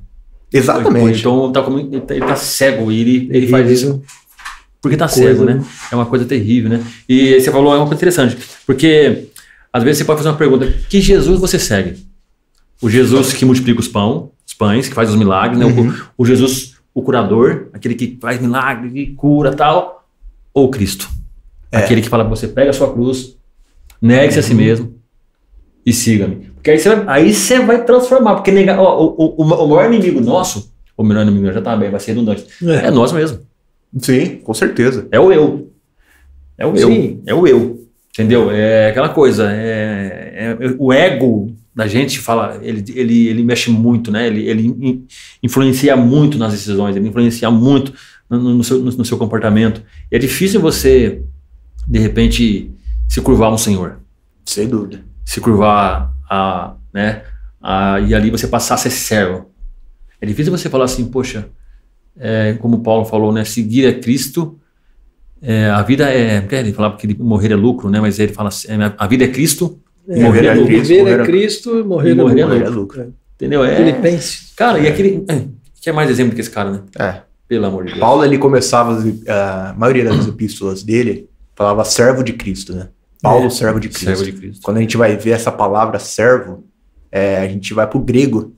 Exatamente. 0.52 1.20
Então 1.20 1.52
tá 1.52 1.62
como, 1.62 1.80
ele, 1.80 2.02
tá, 2.02 2.16
ele 2.16 2.26
tá 2.26 2.36
cego 2.36 2.91
e 2.91 3.00
ele, 3.00 3.30
ele 3.32 3.47
faz 3.47 3.70
isso 3.70 4.02
porque 4.82 4.95
tá 4.95 5.08
coisa, 5.08 5.30
cego, 5.30 5.45
né? 5.45 5.64
É 5.91 5.95
uma 5.95 6.06
coisa 6.06 6.26
terrível, 6.26 6.70
né? 6.70 6.84
E 7.08 7.39
você 7.39 7.52
falou 7.52 7.74
é 7.74 7.78
uma 7.78 7.86
coisa 7.86 7.95
interessante, 7.95 8.38
porque 8.66 9.28
às 9.74 9.84
vezes 9.84 10.00
você 10.00 10.06
pode 10.06 10.18
fazer 10.18 10.30
uma 10.30 10.38
pergunta: 10.38 10.72
que 10.89 11.02
Jesus 11.02 11.39
você 11.39 11.60
segue? 11.60 11.97
O 12.82 12.89
Jesus 12.89 13.34
que 13.34 13.43
multiplica 13.43 13.80
os 13.80 13.88
pão, 13.88 14.32
os 14.47 14.54
pães, 14.54 14.88
que 14.88 14.95
faz 14.95 15.10
os 15.10 15.16
milagres, 15.16 15.60
né? 15.60 15.66
Uhum. 15.66 15.93
O, 16.18 16.24
o, 16.24 16.26
Jesus, 16.26 16.76
o 16.93 17.02
curador, 17.02 17.68
aquele 17.74 17.93
que 17.93 18.18
faz 18.22 18.41
milagres 18.41 18.93
e 18.95 19.08
cura 19.08 19.54
tal, 19.54 20.08
ou 20.54 20.70
Cristo? 20.70 21.10
É. 21.72 21.80
Aquele 21.80 22.02
que 22.02 22.10
fala 22.10 22.24
que 22.24 22.30
você 22.30 22.47
pega 22.47 22.70
a 22.70 22.74
sua 22.74 22.91
cruz, 22.91 23.36
negue-se 24.02 24.39
uhum. 24.39 24.45
a 24.45 24.47
si 24.47 24.52
uhum. 24.54 24.58
mesmo 24.58 24.95
e 25.86 25.91
siga-me. 25.91 26.49
Porque 26.60 26.72
aí 26.72 26.80
você 26.80 26.95
vai, 26.95 27.05
aí 27.07 27.34
você 27.34 27.60
vai 27.60 27.84
transformar. 27.86 28.36
Porque 28.36 28.51
nega, 28.51 28.80
ó, 28.80 29.01
o, 29.01 29.36
o, 29.38 29.43
o, 29.43 29.68
maior 29.68 29.91
inimigo 29.91 30.20
nosso, 30.20 30.72
o 30.95 31.03
melhor 31.03 31.24
inimigo 31.24 31.51
já 31.53 31.62
tá 31.62 31.76
bem, 31.76 31.89
vai 31.89 31.99
ser 31.99 32.12
redundante, 32.12 32.45
é. 32.64 32.88
é 32.88 32.91
nós 32.91 33.14
mesmo. 33.14 33.39
Sim, 33.97 34.38
com 34.43 34.53
certeza. 34.53 35.07
É 35.10 35.20
o 35.20 35.32
eu. 35.32 35.72
É 36.57 36.66
o 36.66 36.76
Sim. 36.76 37.22
eu. 37.26 37.34
É 37.34 37.34
o 37.34 37.47
eu. 37.47 37.88
Entendeu? 38.14 38.51
É 38.51 38.89
aquela 38.89 39.10
coisa. 39.10 39.49
É, 39.49 40.57
é, 40.60 40.76
o 40.78 40.91
ego 40.91 41.55
da 41.74 41.88
gente 41.88 42.20
fala, 42.20 42.60
ele, 42.62 42.84
ele, 42.93 43.28
ele 43.30 43.43
mexe 43.43 43.72
muito, 43.72 44.12
né? 44.12 44.28
Ele, 44.28 44.45
ele 44.45 45.05
influencia 45.41 45.95
muito 45.95 46.38
nas 46.38 46.51
decisões, 46.51 46.95
ele 46.95 47.07
influencia 47.07 47.49
muito 47.49 47.93
no, 48.30 48.38
no, 48.38 48.64
seu, 48.64 48.80
no, 48.80 48.91
no 48.91 49.05
seu 49.05 49.18
comportamento. 49.18 49.82
E 50.12 50.18
é 50.18 50.20
difícil 50.20 50.60
você, 50.60 51.22
de 51.88 51.99
repente, 51.99 52.70
se 53.07 53.22
curvar 53.22 53.53
um 53.53 53.57
Senhor. 53.57 53.99
Sem 54.45 54.68
dúvida. 54.68 55.01
Se 55.24 55.39
curvar 55.39 56.14
a, 56.30 56.75
né, 56.93 57.23
a, 57.61 57.99
e 58.01 58.13
ali 58.13 58.30
você 58.30 58.47
passar 58.47 58.75
a 58.75 58.77
ser 58.77 58.91
servo. 58.91 59.49
É 60.21 60.25
difícil 60.25 60.51
você 60.51 60.69
falar 60.69 60.86
assim, 60.86 61.05
poxa, 61.05 61.49
é, 62.17 62.53
como 62.59 62.80
Paulo 62.80 63.05
falou, 63.05 63.32
né, 63.32 63.43
seguir 63.43 63.88
a 63.88 63.99
Cristo, 63.99 64.59
é, 65.41 65.69
a 65.69 65.82
vida 65.82 66.11
é, 66.13 66.45
ele 66.51 66.73
falava 66.73 66.97
que 66.97 67.13
morrer 67.21 67.51
é 67.51 67.55
lucro, 67.55 67.89
né, 67.89 67.99
mas 67.99 68.19
ele 68.19 68.34
fala 68.34 68.49
assim, 68.49 68.67
é, 68.69 68.93
a 68.97 69.07
vida 69.07 69.23
é 69.23 69.27
Cristo, 69.30 69.80
é, 70.07 70.21
morrer 70.21 70.45
é, 70.45 70.53
lucro. 70.53 70.82
Viver 70.82 71.19
é 71.19 71.23
Cristo, 71.25 71.86
morrer, 71.86 72.13
morrer 72.13 72.41
é 72.41 72.45
lucro. 72.45 72.65
É 72.65 72.69
lucro. 72.69 73.13
Entendeu? 73.36 73.63
É, 73.63 73.77
Filipenses. 73.77 74.53
Cara, 74.55 74.80
e 74.80 74.88
aquele, 74.88 75.25
que 75.82 75.89
é 75.89 75.93
mais 75.93 76.09
exemplo 76.09 76.36
que 76.36 76.41
esse 76.41 76.49
cara, 76.49 76.71
né? 76.71 76.82
É. 76.97 77.21
Pelo 77.47 77.65
amor 77.65 77.84
de 77.86 77.91
Deus. 77.91 77.99
Paulo, 77.99 78.23
ele 78.23 78.38
começava, 78.38 79.01
a 79.27 79.73
maioria 79.77 80.03
das 80.03 80.27
epístolas 80.27 80.84
dele, 80.84 81.30
falava 81.55 81.84
servo 81.86 82.23
de 82.23 82.34
Cristo, 82.34 82.75
né? 82.75 82.89
Paulo, 83.22 83.47
é, 83.47 83.49
servo, 83.49 83.80
de 83.80 83.97
servo 83.97 84.24
de 84.24 84.32
Cristo. 84.32 84.61
Quando 84.63 84.78
a 84.78 84.82
gente 84.82 84.95
vai 84.95 85.15
ver 85.17 85.32
essa 85.32 85.51
palavra 85.51 85.99
servo, 85.99 86.63
é, 87.11 87.38
a 87.38 87.47
gente 87.47 87.74
vai 87.74 87.86
pro 87.86 87.99
grego, 87.99 88.53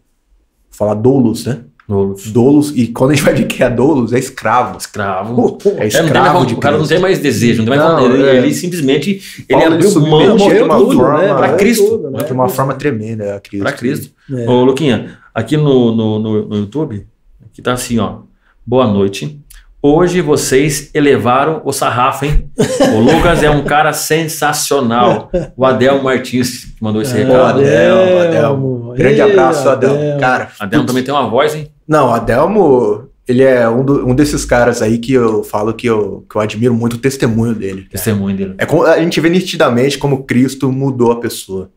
falar 0.69 0.93
doulos, 0.93 1.45
né? 1.45 1.63
Doulos. 1.87 2.31
Doulos, 2.31 2.71
e 2.77 2.87
quando 2.87 3.11
a 3.11 3.13
gente 3.15 3.23
vai 3.23 3.33
ver 3.33 3.47
que 3.47 3.61
é 3.61 3.69
doulos, 3.69 4.13
é 4.13 4.19
escravo. 4.19 4.77
Escravo. 4.77 5.57
É 5.77 5.87
escravo 5.87 6.43
é, 6.43 6.45
de 6.45 6.53
O 6.53 6.57
cara 6.57 6.77
não 6.77 6.87
tem 6.87 6.99
mais 6.99 7.19
desejo, 7.19 7.63
não 7.63 7.65
tem 7.65 7.77
mais 7.77 7.91
não, 7.91 8.13
ele, 8.13 8.23
é. 8.23 8.37
ele, 8.37 8.53
simplesmente 8.53 9.45
ele 9.49 9.63
abriu 9.63 10.01
mão 10.01 10.37
de 10.37 10.61
uma 10.61 10.77
tudo, 10.77 10.95
forma, 10.95 11.17
né? 11.21 11.33
para 11.33 11.53
Cristo. 11.55 11.89
Tudo, 11.89 12.11
né? 12.11 12.23
De 12.23 12.31
uma 12.31 12.47
forma 12.47 12.73
tremenda, 12.75 13.35
a 13.35 13.39
Cristo. 13.39 13.63
Para 13.63 13.73
Cristo. 13.73 14.11
É. 14.31 14.49
Ô, 14.49 14.63
Luquinha, 14.63 15.17
aqui 15.33 15.57
no, 15.57 15.93
no, 15.93 16.19
no, 16.19 16.47
no 16.47 16.55
YouTube, 16.57 17.05
que 17.51 17.61
tá 17.61 17.73
assim, 17.73 17.99
ó. 17.99 18.19
Boa 18.65 18.87
noite. 18.87 19.40
Hoje 19.83 20.21
vocês 20.21 20.91
elevaram 20.93 21.59
o 21.65 21.73
sarrafo, 21.73 22.25
hein? 22.25 22.51
O 22.93 22.99
Lucas 22.99 23.41
é 23.41 23.49
um 23.49 23.63
cara 23.63 23.93
sensacional. 23.93 25.31
O 25.57 25.65
Adel 25.65 26.03
Martins 26.03 26.65
que 26.65 26.83
mandou 26.83 27.01
esse 27.01 27.15
recado. 27.15 27.61
Adelmo, 27.61 28.19
Adelmo. 28.19 28.93
Grande 28.93 29.15
Ei, 29.15 29.21
abraço, 29.21 29.67
Adelmo. 29.67 29.95
Adelmo. 29.95 30.19
Cara, 30.19 30.51
Adelmo 30.59 30.85
também 30.85 31.03
tem 31.03 31.11
uma 31.11 31.27
voz, 31.27 31.55
hein? 31.55 31.67
Não, 31.87 32.13
Adelmo, 32.13 33.09
ele 33.27 33.41
é 33.41 33.67
um, 33.67 33.83
do, 33.83 34.07
um 34.07 34.13
desses 34.13 34.45
caras 34.45 34.83
aí 34.83 34.99
que 34.99 35.13
eu 35.13 35.43
falo 35.43 35.73
que 35.73 35.87
eu, 35.87 36.27
que 36.29 36.35
eu 36.35 36.41
admiro 36.41 36.75
muito 36.75 36.97
o 36.97 36.99
testemunho 36.99 37.55
dele. 37.55 37.87
Testemunho 37.89 38.37
dele. 38.37 38.55
É, 38.59 38.65
a 38.65 38.99
gente 38.99 39.19
vê 39.19 39.29
nitidamente 39.29 39.97
como 39.97 40.25
Cristo 40.25 40.71
mudou 40.71 41.11
a 41.11 41.19
pessoa. 41.19 41.71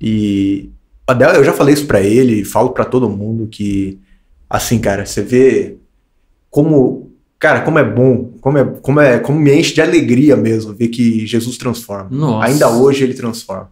E 0.00 0.70
Adel, 1.06 1.34
eu 1.34 1.44
já 1.44 1.52
falei 1.52 1.72
isso 1.72 1.86
para 1.86 2.00
ele, 2.00 2.44
falo 2.44 2.70
para 2.70 2.84
todo 2.84 3.08
mundo 3.08 3.46
que 3.46 4.00
assim, 4.50 4.80
cara, 4.80 5.06
você 5.06 5.22
vê 5.22 5.76
como 6.50 7.03
Cara, 7.44 7.60
como 7.60 7.78
é 7.78 7.84
bom, 7.84 8.30
como 8.40 8.56
é, 8.56 8.64
como 8.80 9.00
é, 9.02 9.18
como 9.18 9.38
me 9.38 9.54
enche 9.54 9.74
de 9.74 9.82
alegria 9.82 10.34
mesmo 10.34 10.72
ver 10.72 10.88
que 10.88 11.26
Jesus 11.26 11.58
transforma. 11.58 12.08
Nossa. 12.10 12.46
Ainda 12.46 12.70
hoje 12.70 13.04
ele 13.04 13.12
transforma. 13.12 13.68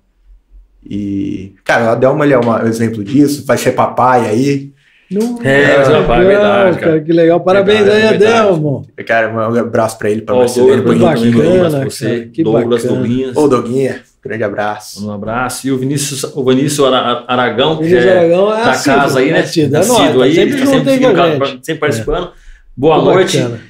E, 0.87 1.55
cara, 1.65 1.87
o 1.87 1.89
Adelmo 1.93 2.23
ele 2.23 2.35
é 2.35 2.39
um 2.39 2.67
exemplo 2.67 3.03
disso, 3.03 3.47
vai 3.47 3.57
ser 3.57 3.73
papai 3.73 4.29
aí. 4.29 4.73
Não, 5.11 5.39
é, 5.43 5.63
é, 5.63 5.85
papai, 5.85 6.21
é 6.21 6.25
verdade, 6.27 6.79
cara. 6.81 7.01
Que 7.01 7.13
legal, 7.15 7.41
parabéns 7.41 7.79
verdade, 7.79 8.25
aí, 8.25 8.29
é 8.29 8.39
Adelmo. 8.41 8.87
Cara, 9.07 9.33
um 9.33 9.59
abraço 9.59 9.97
pra 9.97 10.11
ele, 10.11 10.21
pra 10.21 10.35
oh, 10.35 10.47
você. 10.47 10.61
Que 10.61 10.95
bacana, 10.95 11.85
você, 11.85 12.31
que 12.31 12.43
Douglas 12.43 12.85
Douglas 12.85 13.35
Ô, 13.35 13.49
Doguinha, 13.49 14.03
grande 14.23 14.45
abraço. 14.45 15.09
Um 15.09 15.13
abraço. 15.13 15.67
E 15.67 15.73
o 15.73 15.79
Vinícius, 15.79 16.25
o 16.25 16.45
Vinícius 16.45 16.93
Aragão, 17.27 17.79
que 17.79 17.85
Vinícius 17.85 18.05
é 18.05 18.19
Aragão 18.19 18.55
é 18.55 18.65
da 18.67 18.77
casa 18.77 19.19
aí, 19.21 19.33
né? 19.33 19.39
Nascido, 19.41 19.75
é 19.75 19.79
nascido 19.79 20.23
aí, 20.23 20.35
sempre, 20.35 20.59
tá 20.59 20.67
sempre, 20.67 21.61
sempre 21.63 21.81
participando. 21.81 22.33
É. 22.49 22.52
Boa 22.77 23.03
noite. 23.03 23.39
Bacana. 23.39 23.61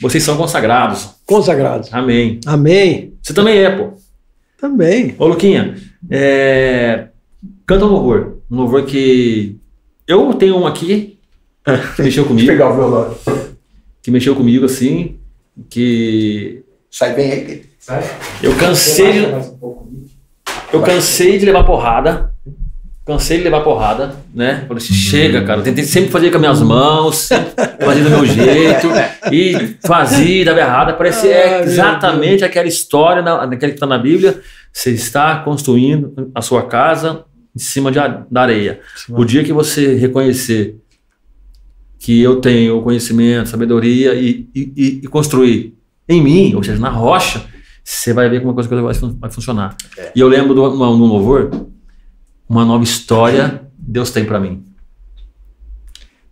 Vocês 0.00 0.22
são 0.22 0.36
consagrados. 0.36 1.16
Consagrados. 1.26 1.92
Amém. 1.92 2.40
Amém. 2.46 3.14
Você 3.22 3.34
também 3.34 3.58
é, 3.58 3.70
pô. 3.70 3.94
Também. 4.60 5.14
Ô, 5.18 5.26
Luquinha, 5.26 5.76
é... 6.10 7.08
canta 7.66 7.84
um 7.84 7.88
louvor. 7.88 8.38
Um 8.50 8.56
louvor 8.56 8.84
que. 8.84 9.58
Eu 10.06 10.34
tenho 10.34 10.56
um 10.56 10.66
aqui 10.66 11.18
que 11.96 12.02
mexeu 12.02 12.24
comigo. 12.24 12.46
pegar 12.46 12.70
o 12.70 12.74
violão. 12.74 13.16
Que 14.02 14.10
mexeu 14.10 14.36
comigo 14.36 14.64
assim. 14.64 15.18
Que. 15.68 16.64
Sai 16.90 17.14
bem 17.14 17.32
aí. 17.32 17.62
Sai. 17.78 18.02
Eu 18.42 18.56
cansei 18.56 19.12
de. 19.12 19.18
Eu 20.72 20.82
cansei 20.82 21.38
de 21.38 21.46
levar 21.46 21.64
porrada. 21.64 22.31
Cansei 23.04 23.38
de 23.38 23.44
levar 23.44 23.62
porrada, 23.62 24.16
né? 24.32 24.64
Falei 24.68 24.82
assim, 24.82 24.94
chega, 24.94 25.44
cara. 25.44 25.60
Eu 25.60 25.64
tentei 25.64 25.84
sempre 25.84 26.10
fazer 26.10 26.30
com 26.30 26.36
as 26.36 26.40
minhas 26.40 26.62
mãos, 26.62 27.28
fazer 27.80 28.02
do 28.02 28.10
meu 28.10 28.24
jeito. 28.24 28.88
E 29.32 29.76
fazia, 29.84 30.44
dava 30.44 30.60
errada. 30.60 30.92
Parece 30.92 31.28
é 31.28 31.62
exatamente 31.62 32.44
aquela 32.44 32.68
história 32.68 33.22
daquela 33.22 33.56
que 33.56 33.66
está 33.66 33.86
na 33.86 33.98
Bíblia. 33.98 34.40
Você 34.72 34.90
está 34.90 35.36
construindo 35.40 36.30
a 36.34 36.40
sua 36.40 36.62
casa 36.62 37.24
em 37.54 37.58
cima 37.58 37.90
de, 37.90 37.98
da 38.30 38.42
areia. 38.42 38.80
Sim. 38.96 39.14
O 39.16 39.24
dia 39.24 39.42
que 39.44 39.52
você 39.52 39.94
reconhecer 39.96 40.76
que 41.98 42.20
eu 42.20 42.40
tenho 42.40 42.82
conhecimento, 42.82 43.48
sabedoria 43.48 44.14
e, 44.14 44.48
e, 44.54 45.00
e, 45.04 45.06
construir 45.06 45.74
em 46.08 46.20
mim, 46.20 46.54
ou 46.54 46.62
seja, 46.62 46.80
na 46.80 46.88
rocha, 46.88 47.44
você 47.84 48.12
vai 48.12 48.28
ver 48.28 48.40
como 48.40 48.50
a 48.50 48.54
coisa 48.54 48.68
vai, 48.68 48.94
vai 49.20 49.30
funcionar. 49.30 49.76
É. 49.96 50.10
E 50.16 50.18
eu 50.18 50.26
lembro 50.26 50.52
no, 50.52 50.96
no 50.96 51.06
louvor 51.06 51.50
uma 52.48 52.64
nova 52.64 52.84
história 52.84 53.62
Deus 53.76 54.10
tem 54.10 54.24
para 54.24 54.38
mim. 54.38 54.62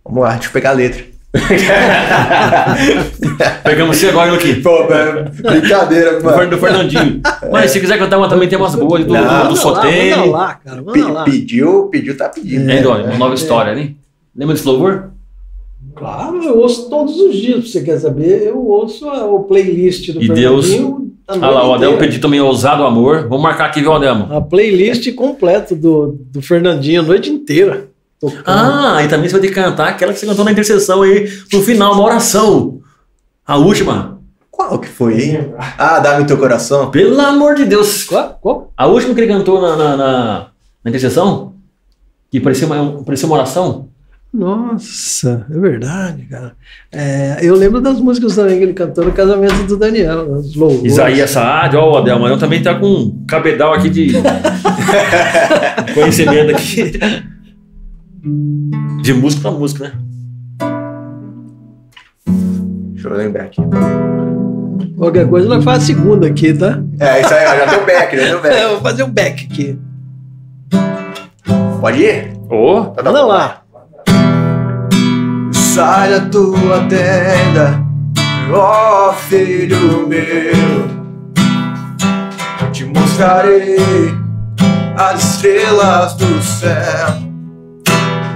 Vamos 0.03 0.23
lá, 0.23 0.33
deixa 0.33 0.47
eu 0.47 0.53
pegar 0.53 0.71
a 0.71 0.73
letra. 0.73 1.11
Pegamos 3.63 3.95
você 3.95 4.09
agora 4.09 4.33
aqui. 4.33 4.55
Pô, 4.55 4.85
brincadeira, 4.85 6.19
mano. 6.19 6.49
Do 6.49 6.57
Fernandinho. 6.57 7.21
Mas 7.49 7.71
se 7.71 7.79
quiser 7.79 7.97
cantar 7.97 8.17
uma 8.17 8.27
também 8.27 8.49
tem 8.49 8.57
umas 8.57 8.75
boas 8.75 9.05
do, 9.05 9.13
não, 9.13 9.47
do, 9.47 9.53
do. 9.53 9.65
Manda 9.65 10.25
lá, 10.25 10.55
cara. 10.55 10.81
Manda 10.81 11.07
lá. 11.07 11.23
Pediu, 11.23 11.87
pediu, 11.87 12.17
tá 12.17 12.27
pedindo. 12.27 12.69
É, 12.69 12.79
então, 12.79 13.01
uma 13.01 13.17
nova 13.17 13.35
história 13.35 13.71
ali. 13.71 13.95
Lembra 14.35 14.55
desse 14.55 14.67
louvor? 14.67 15.11
Claro, 15.95 16.43
eu 16.43 16.57
ouço 16.57 16.89
todos 16.89 17.17
os 17.17 17.33
dias, 17.35 17.65
se 17.65 17.71
você 17.71 17.81
quer 17.81 17.97
saber. 17.99 18.47
Eu 18.47 18.65
ouço 18.65 19.07
o 19.07 19.43
playlist 19.43 20.11
do 20.11 20.21
e 20.21 20.27
Fernandinho. 20.27 20.35
Deus 20.35 20.69
ah 21.39 21.49
lá, 21.49 21.67
o 21.67 21.73
Adel 21.73 21.97
pediu 21.97 22.19
também 22.19 22.39
Ousado 22.41 22.83
Amor. 22.83 23.27
Vamos 23.27 23.41
marcar 23.41 23.65
aqui, 23.65 23.81
viu, 23.81 23.93
Ademo? 23.93 24.33
A 24.33 24.41
playlist 24.41 25.13
completa 25.13 25.75
do, 25.75 26.17
do 26.31 26.41
Fernandinho 26.41 27.01
a 27.01 27.03
noite 27.03 27.29
inteira. 27.29 27.89
Tocando. 28.19 28.43
Ah, 28.45 29.03
e 29.03 29.07
também 29.07 29.27
você 29.27 29.33
vai 29.33 29.41
ter 29.41 29.47
que 29.47 29.55
cantar 29.55 29.89
aquela 29.89 30.13
que 30.13 30.19
você 30.19 30.25
cantou 30.25 30.45
na 30.45 30.51
intercessão 30.51 31.01
aí, 31.01 31.27
no 31.51 31.61
final, 31.61 31.93
uma 31.93 32.03
oração. 32.03 32.79
A 33.45 33.57
última. 33.57 34.19
Qual 34.51 34.77
que 34.77 34.87
foi, 34.87 35.21
hein? 35.21 35.53
Ah, 35.77 35.99
dá-me 35.99 36.25
teu 36.25 36.37
coração. 36.37 36.91
Pelo 36.91 37.19
amor 37.19 37.55
de 37.55 37.65
Deus. 37.65 38.03
Qual? 38.03 38.37
Qual? 38.39 38.71
A 38.77 38.85
última 38.85 39.15
que 39.15 39.21
ele 39.21 39.33
cantou 39.33 39.59
na, 39.59 39.75
na, 39.75 39.97
na, 39.97 40.47
na 40.83 40.89
intercessão? 40.89 41.53
Que 42.29 42.39
parecia 42.39 42.67
uma, 42.67 43.03
parecia 43.03 43.27
uma 43.27 43.37
oração? 43.37 43.89
Nossa, 44.33 45.45
é 45.53 45.59
verdade, 45.59 46.23
cara. 46.23 46.53
É, 46.89 47.39
eu 47.41 47.53
lembro 47.53 47.81
das 47.81 47.99
músicas 47.99 48.33
também 48.35 48.57
que 48.57 48.63
ele 48.63 48.73
cantou 48.73 49.03
no 49.03 49.11
casamento 49.11 49.63
do 49.65 49.75
Daniel, 49.75 50.31
os 50.31 50.55
louvores. 50.55 50.93
Isaías 50.93 51.31
Saad, 51.31 51.75
ó, 51.75 51.91
o 51.91 51.97
Adel 51.97 52.25
eu 52.27 52.37
também 52.37 52.63
tá 52.63 52.73
com 52.75 52.87
um 52.87 53.25
cabedal 53.27 53.73
aqui 53.73 53.89
de 53.89 54.13
conhecimento 55.93 56.51
aqui. 56.51 56.93
De 59.01 59.13
música 59.13 59.41
pra 59.41 59.51
música, 59.51 59.83
né? 59.85 59.91
Deixa 62.93 63.09
eu 63.09 63.17
lembrar 63.17 63.43
aqui. 63.43 63.61
Qualquer 64.95 65.27
coisa, 65.27 65.49
nós 65.49 65.63
faz 65.63 65.83
a 65.83 65.85
segunda 65.87 66.27
aqui, 66.27 66.53
tá? 66.53 66.81
É, 67.01 67.19
isso 67.19 67.33
aí, 67.33 67.45
já 67.57 67.67
tem 67.67 67.79
o 67.79 67.85
back, 67.85 68.15
já 68.15 68.23
tem 68.23 68.35
o 68.35 68.41
back. 68.41 68.55
É, 68.55 68.67
vou 68.69 68.79
fazer 68.79 69.03
o 69.03 69.07
back 69.07 69.47
aqui. 69.51 69.79
Pode 71.81 72.01
ir? 72.01 72.31
Ô, 72.49 72.77
oh, 72.77 72.85
tá 72.91 73.03
Manda 73.03 73.25
lá 73.25 73.60
sai 75.73 76.09
da 76.09 76.19
tua 76.25 76.85
tenda, 76.89 77.81
ó 78.53 79.09
oh, 79.09 79.13
filho 79.13 80.05
meu. 80.05 80.91
Te 82.73 82.83
mostrarei 82.83 84.13
as 84.97 85.23
estrelas 85.23 86.15
do 86.15 86.41
céu. 86.41 87.13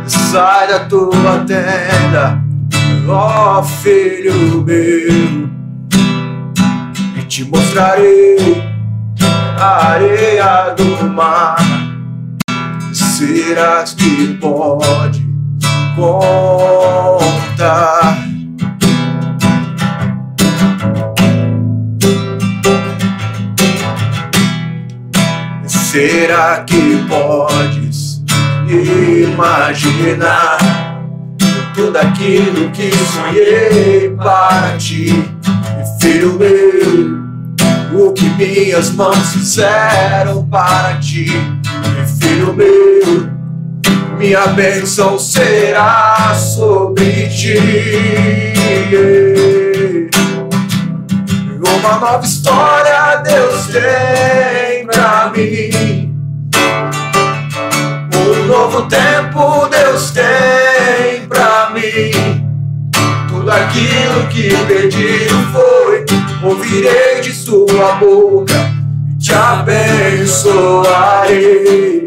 Sai 0.07 0.67
da 0.69 0.79
tua 0.85 1.43
tenda, 1.45 2.41
ó 3.09 3.59
oh, 3.59 3.63
filho 3.63 4.63
meu. 4.63 5.49
E 7.17 7.21
te 7.27 7.43
mostrarei 7.43 8.63
a 9.59 9.87
areia 9.87 10.69
do 10.69 11.09
mar. 11.09 11.57
Serás 12.93 13.93
que 13.93 14.37
pode 14.39 15.24
conta. 15.95 17.85
Será 25.65 26.63
que 26.67 27.05
podes 27.07 28.21
imaginar 29.23 30.57
tudo 31.73 31.97
aquilo 31.97 32.69
que 32.71 32.91
sonhei 32.91 34.09
para 34.17 34.77
ti, 34.77 35.23
filho 36.01 36.37
meu? 36.37 37.25
O 37.97 38.11
que 38.11 38.25
minhas 38.31 38.91
mãos 38.91 39.31
fizeram 39.31 40.45
para 40.47 40.97
ti, 40.97 41.27
filho 42.19 42.53
meu? 42.53 43.34
Minha 44.25 44.47
bênção 44.47 45.19
será 45.19 46.33
sobre 46.33 47.27
ti. 47.27 47.59
Uma 51.63 51.99
nova 51.99 52.25
história 52.25 53.17
Deus 53.17 53.67
tem 53.67 54.87
pra 54.87 55.31
mim. 55.35 56.11
Um 58.15 58.45
novo 58.47 58.87
tempo 58.87 59.67
Deus 59.67 60.09
tem 60.09 61.27
pra 61.29 61.69
mim. 61.69 62.49
Tudo 63.27 63.51
aquilo 63.51 64.25
que 64.29 64.49
pedido 64.65 65.35
foi, 65.53 66.03
ouvirei 66.49 67.21
de 67.21 67.31
sua 67.31 67.91
boca, 67.99 68.73
te 69.19 69.35
abençoarei. 69.35 72.05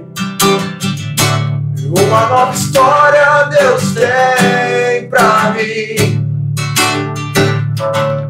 Uma 1.89 2.27
nova 2.27 2.55
história 2.55 3.45
Deus 3.45 3.93
tem 3.93 5.09
pra 5.09 5.55
mim. 5.57 6.29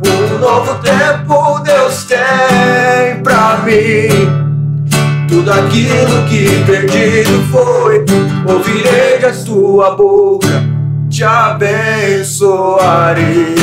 Um 0.06 0.38
novo 0.38 0.76
tempo 0.76 1.58
Deus 1.64 2.04
tem 2.04 3.20
pra 3.24 3.58
mim. 3.64 4.28
Tudo 5.28 5.52
aquilo 5.52 6.24
que 6.28 6.62
perdido 6.64 7.42
foi, 7.50 8.04
ouvirei 8.46 9.18
da 9.18 9.32
sua 9.32 9.96
boca, 9.96 10.62
te 11.10 11.24
abençoarei. 11.24 13.56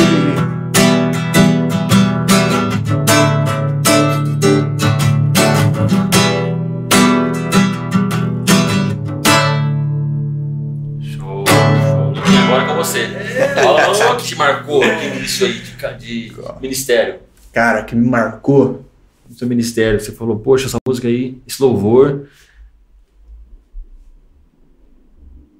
Fala 13.56 14.16
que 14.18 14.24
te 14.24 14.36
marcou 14.36 14.84
aqui 14.84 15.10
nisso 15.20 15.46
aí 15.46 15.54
de, 15.98 16.30
de 16.30 16.36
ministério. 16.62 17.16
Cara, 17.54 17.84
que 17.84 17.96
me 17.96 18.08
marcou. 18.08 18.86
No 19.28 19.36
seu 19.36 19.48
ministério, 19.48 20.00
você 20.00 20.12
falou, 20.12 20.38
poxa, 20.38 20.68
essa 20.68 20.78
música 20.88 21.08
aí, 21.08 21.42
esse 21.48 21.60
louvor. 21.60 22.28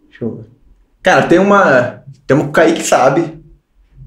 Deixa 0.10 0.24
eu 0.24 0.36
ver. 0.36 0.46
Cara, 1.02 1.24
tem 1.28 1.40
uma. 1.40 2.04
Tem 2.28 2.38
um 2.38 2.52
Kaique 2.52 2.84
sabe. 2.84 3.40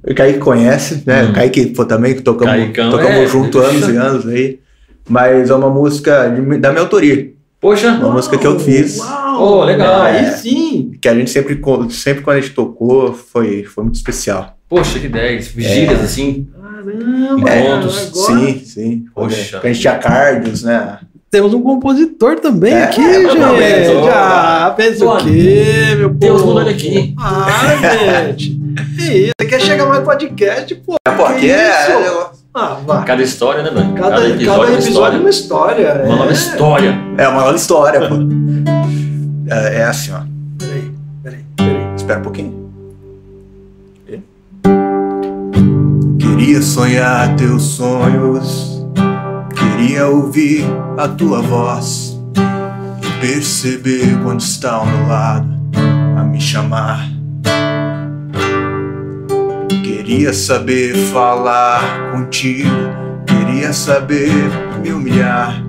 O 0.03 0.15
Kaique 0.15 0.39
conhece, 0.39 1.03
né? 1.05 1.25
Hum. 1.25 1.31
O 1.31 1.33
Kaique 1.35 1.67
pô, 1.67 1.85
também 1.85 2.15
tocamos, 2.21 2.55
Caicão, 2.55 2.91
tocamos 2.91 3.17
é, 3.17 3.27
junto 3.27 3.59
anos 3.59 3.89
e 3.89 3.97
anos 3.97 4.27
aí. 4.29 4.61
Mas 5.09 5.51
é 5.51 5.55
uma 5.55 5.71
música 5.71 6.29
de, 6.29 6.59
da 6.59 6.71
minha 6.71 6.83
autoria. 6.83 7.33
Poxa! 7.61 7.89
Uma 7.89 8.05
uau, 8.05 8.13
música 8.13 8.39
que 8.39 8.47
eu 8.47 8.59
fiz. 8.59 8.99
Uau, 8.99 9.43
oh, 9.43 9.65
legal. 9.65 10.07
É, 10.07 10.21
aí 10.21 10.33
sim. 10.33 10.93
Que 11.01 11.09
a 11.09 11.15
gente 11.15 11.31
sempre, 11.31 11.61
sempre 11.91 12.23
quando 12.23 12.37
a 12.37 12.41
gente 12.41 12.55
tocou, 12.55 13.13
foi, 13.13 13.65
foi 13.65 13.85
muito 13.85 13.97
especial. 13.97 14.57
Poxa, 14.69 14.99
que 14.99 15.09
10. 15.09 15.49
Vigílias, 15.49 16.01
é. 16.01 16.05
assim. 16.05 16.49
Caramba! 16.89 17.51
Encontros. 17.51 17.99
É, 17.99 18.11
sim, 18.15 18.65
sim. 18.65 19.05
Poxa. 19.15 19.61
A 19.63 19.67
gente 19.67 19.81
tinha 19.81 19.99
cardios, 19.99 20.63
né? 20.63 20.99
Temos 21.31 21.53
um 21.53 21.61
compositor 21.61 22.41
também 22.41 22.73
é, 22.73 22.85
aqui, 22.85 23.03
é, 23.03 23.23
gente. 23.23 24.05
Já, 24.05 24.75
pensa 24.77 25.05
o 25.05 25.17
quê, 25.19 25.95
meu 25.97 26.09
povo? 26.09 26.19
Deus 26.19 26.43
mandou 26.43 26.61
ele 26.63 26.71
aqui. 26.71 27.15
Ah, 27.19 28.27
gente. 28.27 28.59
E 28.99 29.25
isso, 29.25 29.49
quer 29.49 29.61
chegar 29.61 29.87
mais 29.87 30.05
podcast, 30.05 30.73
pô. 30.77 30.97
É, 31.05 31.11
pô, 31.11 31.27
é... 31.27 31.47
é 31.47 32.31
ah, 32.59 32.81
vai. 32.85 33.05
Cada 33.05 33.23
história, 33.23 33.63
né, 33.63 33.71
Dani? 33.71 33.95
Cada, 33.95 34.17
cada 34.17 34.29
episódio, 34.29 34.61
cada 34.61 34.83
episódio 34.83 35.17
é 35.17 35.21
uma 35.21 35.31
história. 35.31 36.03
Uma 36.05 36.17
nova 36.17 36.33
história. 36.33 36.99
É 37.17 37.29
uma 37.29 37.41
nova 37.43 37.57
história, 37.57 38.09
pô. 38.09 38.15
É, 39.49 39.79
é 39.79 39.85
assim, 39.85 40.13
ó. 40.13 40.21
Peraí, 40.59 40.93
peraí, 41.23 41.45
peraí. 41.57 41.95
Espera 41.97 42.19
um 42.19 42.23
pouquinho. 42.23 42.69
Queria 46.19 46.63
sonhar 46.63 47.37
teus 47.37 47.63
sonhos, 47.63 48.85
queria 49.55 50.09
ouvir 50.09 50.65
a 50.97 51.07
tua 51.07 51.41
voz. 51.41 52.19
e 53.03 53.21
perceber 53.21 54.21
quando 54.23 54.41
está 54.41 54.73
ao 54.73 54.87
meu 54.87 55.07
lado 55.07 55.49
a 56.17 56.25
me 56.25 56.41
chamar. 56.41 57.18
Queria 59.89 60.35
saber 60.35 60.95
falar 61.15 62.13
contigo, 62.13 62.69
queria 63.27 63.73
saber 63.73 64.31
me 64.83 64.93
humilhar, 64.93 65.65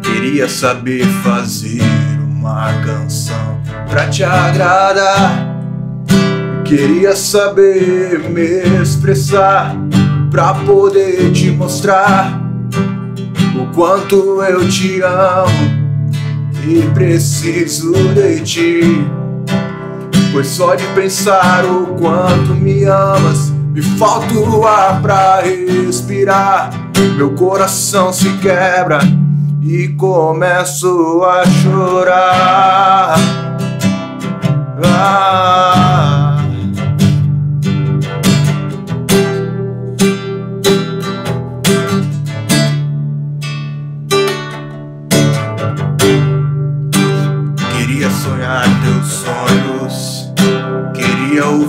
queria 0.00 0.48
saber 0.48 1.04
fazer 1.24 1.82
uma 2.22 2.72
canção 2.84 3.60
pra 3.90 4.06
te 4.06 4.22
agradar. 4.22 5.44
Queria 6.64 7.16
saber 7.16 8.30
me 8.30 8.80
expressar 8.80 9.74
pra 10.30 10.54
poder 10.54 11.32
te 11.32 11.50
mostrar 11.50 12.40
o 13.60 13.74
quanto 13.74 14.40
eu 14.44 14.68
te 14.68 15.02
amo 15.02 15.50
e 16.64 16.80
preciso 16.94 17.92
de 18.14 18.40
ti. 18.42 19.25
Pois 20.36 20.48
só 20.48 20.74
de 20.74 20.86
pensar 20.88 21.64
o 21.64 21.94
quanto 21.98 22.54
me 22.54 22.84
amas, 22.84 23.48
me 23.72 23.80
falta 23.80 24.34
o 24.34 24.66
ar 24.66 25.00
pra 25.00 25.40
respirar. 25.40 26.68
Meu 27.16 27.30
coração 27.30 28.12
se 28.12 28.30
quebra 28.36 28.98
e 29.62 29.88
começo 29.96 31.22
a 31.24 31.42
chorar. 31.46 33.14
Ah. 34.84 36.25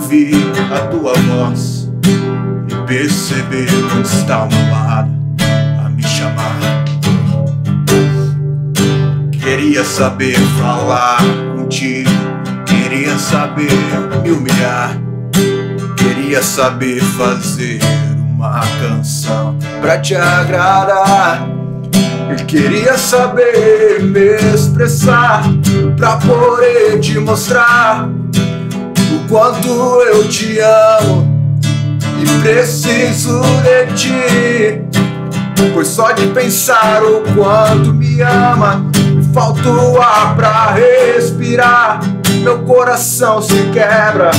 Ouvir 0.08 0.34
a 0.74 0.86
tua 0.86 1.12
voz 1.12 1.92
e 2.66 2.86
perceber 2.86 3.68
quando 3.90 4.06
está 4.06 4.46
meu 4.46 4.70
lado 4.70 5.10
a 5.84 5.88
me 5.90 6.02
chamar. 6.02 6.56
Queria 9.30 9.84
saber 9.84 10.38
falar 10.58 11.18
contigo, 11.54 12.10
queria 12.64 13.18
saber 13.18 13.70
me 14.22 14.30
humilhar, 14.30 14.96
queria 15.94 16.42
saber 16.42 17.02
fazer 17.02 17.78
uma 18.16 18.60
canção 18.80 19.58
pra 19.82 19.98
te 19.98 20.14
agradar. 20.14 21.46
Eu 22.30 22.46
queria 22.46 22.96
saber 22.96 24.02
me 24.02 24.36
expressar 24.54 25.42
pra 25.98 26.16
poder 26.16 26.98
te 26.98 27.18
mostrar 27.18 28.08
quanto 29.28 29.68
eu 29.68 30.26
te 30.28 30.58
amo 30.58 31.28
e 32.20 32.24
preciso 32.40 33.40
de 33.62 33.86
ti. 33.94 34.82
Pois 35.74 35.88
só 35.88 36.12
de 36.12 36.26
pensar 36.28 37.02
o 37.04 37.22
quanto 37.34 37.92
me 37.92 38.22
ama, 38.22 38.84
falta 39.34 39.68
o 39.68 40.00
ar 40.00 40.34
pra 40.34 40.72
respirar. 40.72 42.00
Meu 42.42 42.60
coração 42.60 43.42
se 43.42 43.64
quebra 43.72 44.30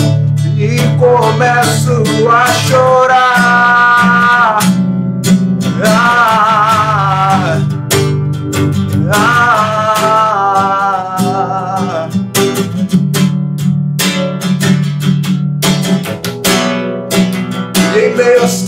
e 0.58 0.78
começo 0.98 2.02
a 2.30 2.46
chorar. 2.68 4.60
Ah, 5.86 6.19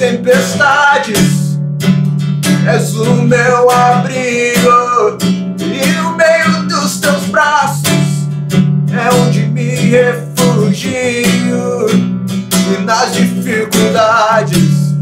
tempestades, 0.01 1.59
és 2.67 2.95
o 2.95 3.21
meu 3.21 3.69
abrigo, 3.69 5.15
e 5.59 5.85
no 5.93 6.17
meio 6.17 6.63
dos 6.67 6.99
teus 6.99 7.25
braços 7.25 8.27
é 8.91 9.13
onde 9.13 9.41
me 9.41 9.75
refugio, 9.75 11.05
e 11.85 12.81
nas 12.83 13.13
dificuldades 13.13 14.95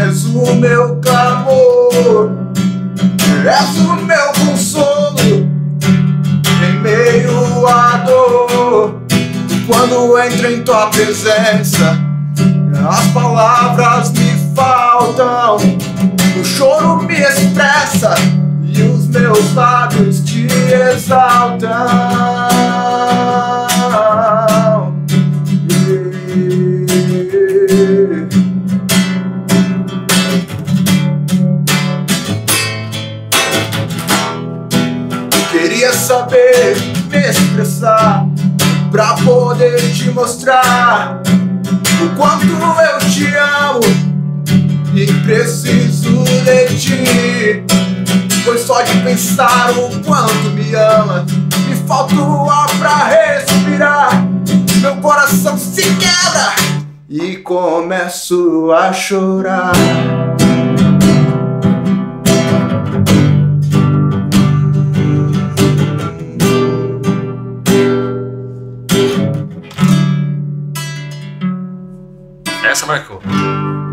és 0.00 0.24
o 0.26 0.54
meu 0.54 1.00
clamor, 1.00 2.30
és 3.44 3.78
o 3.80 3.96
meu 3.96 4.32
consolo 4.46 5.48
em 6.68 6.80
meio 6.80 7.66
à 7.66 7.96
dor. 8.06 9.02
Quando 9.66 10.16
entro 10.20 10.52
em 10.52 10.62
tua 10.62 10.86
presença 10.86 12.07
as 12.88 13.06
palavras 13.08 14.10
me 14.12 14.54
faltam, 14.54 15.56
o 16.40 16.44
choro 16.44 17.02
me 17.02 17.20
expressa 17.20 18.14
e 18.62 18.82
os 18.82 19.06
meus 19.08 19.54
lábios 19.54 20.20
te 20.20 20.46
exaltam. 20.72 21.68
Queria 35.50 35.92
saber 35.92 36.76
me 37.10 37.18
expressar 37.18 38.26
pra 38.90 39.12
poder 39.16 39.92
te 39.92 40.10
mostrar 40.10 41.20
o 42.02 42.14
quanto 42.16 42.46
eu 42.46 42.98
te 43.10 43.26
amo 43.36 43.80
e 44.94 45.06
preciso 45.24 46.24
de 46.44 46.66
ti. 46.76 47.64
Pois 48.44 48.60
só 48.62 48.82
de 48.82 48.96
pensar 49.02 49.70
o 49.72 50.02
quanto 50.04 50.50
me 50.54 50.74
ama, 50.74 51.26
me 51.68 51.74
falta 51.86 52.14
o 52.14 52.48
ar 52.48 52.68
pra 52.78 53.04
respirar. 53.08 54.26
Meu 54.80 54.96
coração 54.96 55.58
se 55.58 55.82
quebra 55.82 56.54
e 57.08 57.36
começo 57.36 58.70
a 58.72 58.92
chorar. 58.92 59.72
Marcou. 72.88 73.20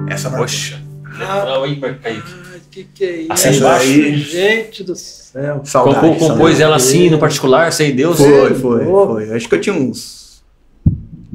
Essa 0.07 0.29
marcou. 0.29 0.47
Poxa. 0.47 0.81
Legal, 1.17 1.67
hein, 1.67 1.79
Kaique? 2.01 2.45
Que 2.71 2.83
que 2.85 3.03
é 3.03 3.21
isso? 3.21 3.31
Assim 3.31 3.57
embaixo. 3.57 3.85
Aí. 3.85 4.17
Gente 4.17 4.83
do 4.83 4.95
céu. 4.95 5.61
Saudade, 5.63 5.99
compôs 5.99 6.27
saudade. 6.27 6.61
ela 6.61 6.75
assim, 6.75 7.09
no 7.09 7.19
particular, 7.19 7.71
sem 7.71 7.95
Deus? 7.95 8.17
Foi, 8.17 8.55
foi, 8.55 8.85
foi. 8.85 9.33
Acho 9.33 9.47
que 9.47 9.55
eu 9.55 9.61
tinha 9.61 9.75
uns 9.75 10.43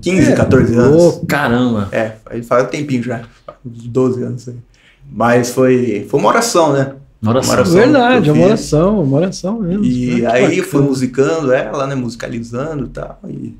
15, 0.02 0.32
é, 0.32 0.36
14 0.36 0.74
anos. 0.74 1.02
Oh, 1.02 1.26
caramba. 1.26 1.88
É, 1.92 2.12
faz 2.42 2.64
um 2.64 2.66
tempinho 2.66 3.02
já. 3.02 3.22
Uns 3.64 3.86
12 3.86 4.22
anos 4.22 4.48
aí. 4.48 4.56
Mas 5.11 5.50
foi, 5.50 6.06
foi 6.08 6.20
uma 6.20 6.28
oração, 6.28 6.72
né? 6.72 6.95
Uma 7.22 7.32
oração. 7.32 7.53
Uma 7.53 7.61
oração 7.61 7.76
Verdade, 7.76 8.30
uma 8.30 8.45
oração, 8.46 9.03
uma 9.03 9.16
oração 9.18 9.61
mesmo. 9.61 9.84
E 9.84 10.24
aí 10.26 10.58
eu 10.58 10.64
fui 10.64 10.80
musicando 10.82 11.53
ela, 11.53 11.87
né? 11.87 11.95
Musicalizando 11.95 12.87
e 12.87 12.88
tal. 12.88 13.18
E 13.28 13.54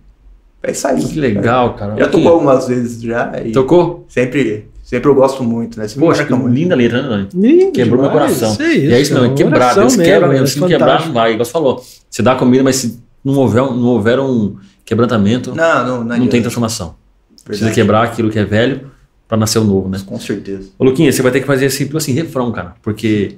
Aí 0.62 0.74
saiu. 0.74 1.09
Que 1.09 1.20
legal, 1.20 1.74
cara. 1.74 1.97
Já 1.97 2.09
tocou 2.09 2.32
algumas 2.32 2.69
vezes 2.69 3.01
já. 3.01 3.32
Tocou? 3.53 4.05
Sempre, 4.09 4.69
sempre 4.82 5.09
eu 5.09 5.15
gosto 5.15 5.43
muito, 5.43 5.78
né? 5.78 5.89
Sempre 5.89 6.07
Poxa, 6.07 6.24
que 6.24 6.32
linda 6.35 6.74
letra, 6.74 7.03
né? 7.03 7.28
Lindo 7.35 7.73
Quebrou 7.73 8.03
demais, 8.03 8.39
meu 8.39 8.39
coração. 8.39 8.66
É 8.66 8.73
isso, 8.73 8.85
e 8.85 8.93
é 8.93 9.01
isso 9.01 9.15
mesmo, 9.15 9.32
é 9.32 9.35
quebrado. 9.35 9.81
Deus 9.81 9.97
quebra 9.97 10.28
mesmo. 10.28 10.47
Se 10.47 10.61
não 10.61 10.69
quebrar, 10.69 11.07
não 11.07 11.12
vai. 11.15 11.32
Igual 11.32 11.45
você 11.45 11.53
falou. 11.53 11.85
Você 12.09 12.23
dá 12.23 12.35
comida, 12.35 12.62
mas 12.62 12.77
se 12.77 13.01
não 13.24 13.35
houver, 13.37 13.62
não 13.62 13.87
houver 13.87 14.19
um 14.20 14.57
quebrantamento, 14.85 15.55
não, 15.55 15.87
não, 15.87 16.05
não, 16.05 16.19
não 16.19 16.27
tem 16.27 16.43
transformação. 16.43 16.95
Verdade. 17.28 17.45
Precisa 17.45 17.70
quebrar 17.70 18.05
aquilo 18.05 18.31
que 18.31 18.39
é 18.39 18.45
velho 18.45 18.90
para 19.31 19.39
nascer 19.39 19.61
o 19.61 19.65
novo, 19.65 19.89
né? 19.89 19.98
Com 20.05 20.19
certeza. 20.19 20.70
Ô, 20.77 20.85
Luquinha, 20.85 21.12
você 21.12 21.23
vai 21.23 21.31
ter 21.31 21.39
que 21.39 21.47
fazer 21.47 21.66
assim, 21.66 21.89
assim, 21.94 22.12
refrão, 22.12 22.51
cara, 22.51 22.74
porque 22.82 23.36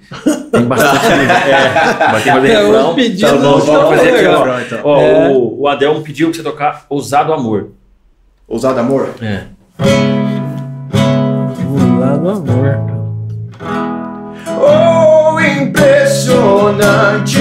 tem 0.51 0.65
bastante. 0.65 1.05
é, 1.13 2.09
vai 2.11 2.15
ter 2.15 2.23
que 2.23 2.33
fazer 2.33 2.49
é, 2.49 2.63
refrão. 2.63 2.95
Pedido, 2.95 3.21
tá, 3.21 3.35
vamos, 3.35 3.67
fazer 3.67 4.09
aqui, 4.09 4.27
ó. 4.27 4.59
Então. 4.59 4.81
ó 4.85 4.99
é. 4.99 5.29
o, 5.29 5.61
o 5.61 5.69
Adelmo 5.69 6.01
pediu 6.01 6.29
pra 6.29 6.37
você 6.39 6.43
tocar 6.43 6.87
Ousado 6.89 7.35
Amor. 7.35 7.73
Ousado 8.49 8.81
Amor? 8.81 9.11
É. 9.21 9.43
Ousado 11.69 12.31
Amor. 12.31 12.91
Oh, 14.65 15.39
impressionante, 15.39 17.39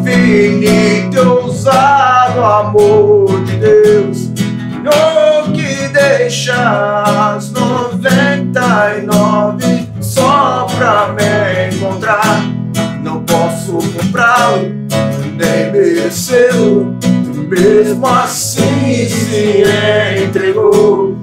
infinito, 0.00 1.20
ousado 1.20 2.42
amor 2.42 3.44
de 3.44 3.56
Deus. 3.56 4.21
Deixa 6.18 7.34
as 7.34 7.50
noventa 7.52 8.94
e 8.98 9.00
nove 9.06 9.88
só 10.02 10.66
pra 10.76 11.08
me 11.14 11.70
encontrar. 11.74 12.44
Não 13.02 13.24
posso 13.24 13.78
comprar 13.96 14.58
nem 14.58 15.72
mereceu, 15.72 16.94
mesmo 17.48 18.06
assim 18.06 19.08
se 19.08 19.62
entregou. 20.22 21.16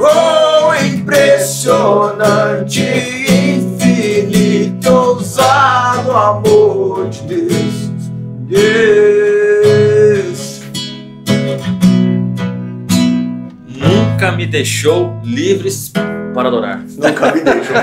Oh, 0.00 0.72
impressionante, 0.86 2.80
infinito, 3.28 4.90
ousado 4.90 6.12
amor 6.12 7.10
de 7.10 7.20
Deus. 7.24 7.90
Yes. 8.50 9.19
Nunca 14.20 14.32
me 14.32 14.44
deixou 14.44 15.18
livres 15.24 15.90
para 16.34 16.48
adorar. 16.48 16.84
Nunca 16.98 17.32
me 17.32 17.40
deixou. 17.40 17.74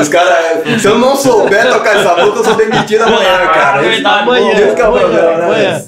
Os 0.00 0.08
caras, 0.08 0.80
se 0.80 0.86
eu 0.86 1.00
não 1.00 1.16
souber 1.16 1.68
tocar 1.72 1.96
essa 1.96 2.14
música, 2.14 2.38
eu 2.38 2.44
sou 2.44 2.54
demitido 2.54 3.02
amanhã, 3.02 3.48
cara. 3.52 3.80
Amanhã. 4.20 4.52
Esse 4.52 4.76
que 4.76 4.80
é 4.80 4.88
o 4.88 4.92
problema, 4.92 5.36
né? 5.48 5.84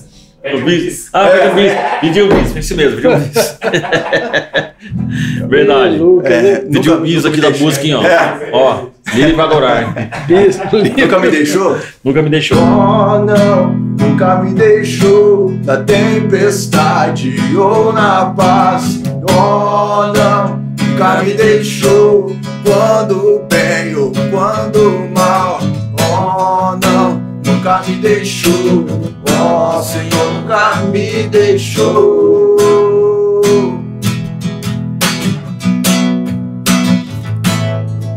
O 0.55 0.61
bis. 0.63 1.09
Ah, 1.13 1.29
pediu 1.29 1.55
bis. 1.55 1.73
Pediu 2.01 2.29
bis, 2.29 2.57
isso 2.57 2.77
mesmo, 2.77 2.97
pediu 2.97 3.17
bis. 3.17 3.59
Verdade. 5.49 6.01
É, 6.25 6.57
pediu 6.57 7.01
bis 7.03 7.25
aqui 7.25 7.41
da 7.41 7.51
música, 7.51 7.97
ó. 7.97 8.05
É. 8.05 8.51
Ó, 8.53 8.87
livre 9.15 9.35
para 9.35 9.45
adorar. 9.45 9.95
Bis, 10.27 10.59
Nunca 10.99 11.21
me 11.21 11.31
deixou? 11.31 11.79
Nunca 12.03 12.23
me 12.23 12.29
deixou. 12.29 12.59
Oh, 12.59 13.25
não, 13.25 13.69
nunca 13.71 14.35
me 14.43 14.53
deixou 14.53 15.57
na 15.65 15.77
tempestade 15.77 17.37
ou 17.57 17.93
na 17.93 18.27
paz. 18.37 19.01
Oh, 19.37 20.13
não, 20.13 20.57
nunca 20.79 21.23
me 21.23 21.35
deixou 21.35 22.35
quando 22.65 23.47
bem 23.49 23.95
ou 23.97 24.13
quando 24.31 25.09
mal. 25.15 25.59
Oh, 26.13 26.77
não, 26.85 27.21
nunca 27.45 27.83
me 27.87 27.97
deixou 27.97 29.11
oh, 29.41 29.83
Senhor, 29.83 30.33
nunca 30.35 30.77
me 30.93 31.25
deixou. 31.29 32.57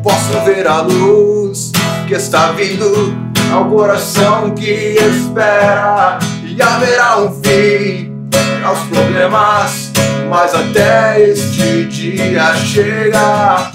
Posso 0.03 0.40
ver 0.45 0.68
a 0.68 0.81
luz 0.81 1.72
que 2.07 2.14
está 2.14 2.52
vindo 2.52 3.15
ao 3.53 3.69
coração 3.69 4.52
que 4.52 4.95
espera 4.98 6.19
e 6.45 6.61
haverá 6.61 7.19
um 7.19 7.31
fim 7.41 8.11
aos 8.65 8.80
problemas, 8.80 9.91
mas 10.34 10.54
até 10.56 11.30
este 11.30 11.86
dia 11.86 12.56
chegar, 12.56 13.72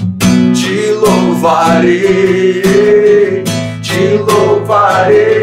te 0.52 0.90
louvarei, 0.90 2.64
te 3.80 4.16
louvarei. 4.16 5.38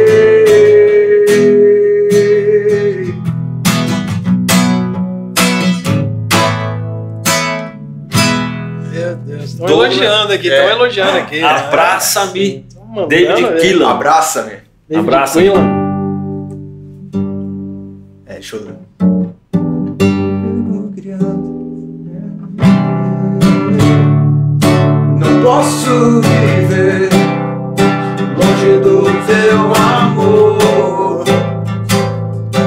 Estão 9.41 9.69
elogiando 9.69 10.33
aqui, 10.33 10.47
estão 10.49 10.67
é. 10.67 10.71
elogiando 10.73 11.17
aqui. 11.17 11.41
Abraça-me, 11.41 12.65
David 13.07 13.61
Killan. 13.61 13.91
Abraça-me. 13.91 14.97
Abraça-me. 14.97 15.47
É, 18.25 18.33
deixa 18.33 18.57
posso 25.55 26.19
viver 26.19 27.09
longe 28.37 28.77
do 28.83 29.05
teu 29.25 29.73
amor, 29.73 31.23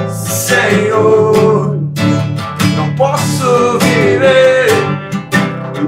Senhor. 0.09 1.79
Não 2.79 2.95
posso 2.97 3.79
viver 3.81 4.71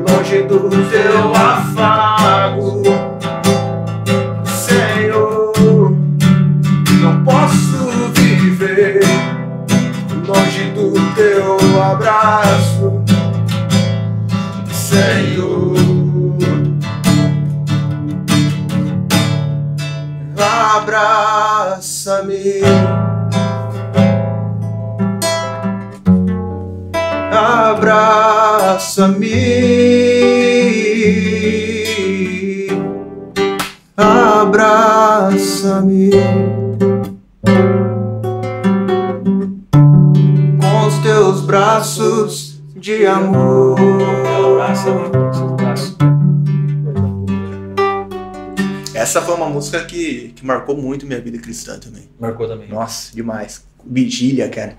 longe 0.07 0.43
do 0.43 0.69
teu 0.91 1.35
afago, 1.35 2.83
Senhor. 4.45 5.97
Não 7.01 7.25
posso 7.25 8.13
viver 8.13 9.01
longe 10.29 10.65
do 10.75 10.93
teu 11.15 11.83
abraço, 11.83 12.80
Abraça-me. 27.71 29.31
abraça-me, 34.51 36.11
com 40.61 40.87
os 40.87 40.99
teus 40.99 41.41
braços 41.43 42.61
de 42.77 43.07
amor. 43.07 43.79
Essa 49.01 49.23
foi 49.23 49.35
uma 49.35 49.49
música 49.49 49.83
que, 49.85 50.33
que 50.37 50.45
marcou 50.45 50.77
muito 50.77 51.07
minha 51.07 51.21
vida 51.21 51.39
cristã 51.39 51.79
também. 51.79 52.03
Marcou 52.21 52.47
também. 52.47 52.69
Nossa, 52.69 53.15
demais. 53.17 53.65
Vigília, 53.85 54.47
cara. 54.51 54.77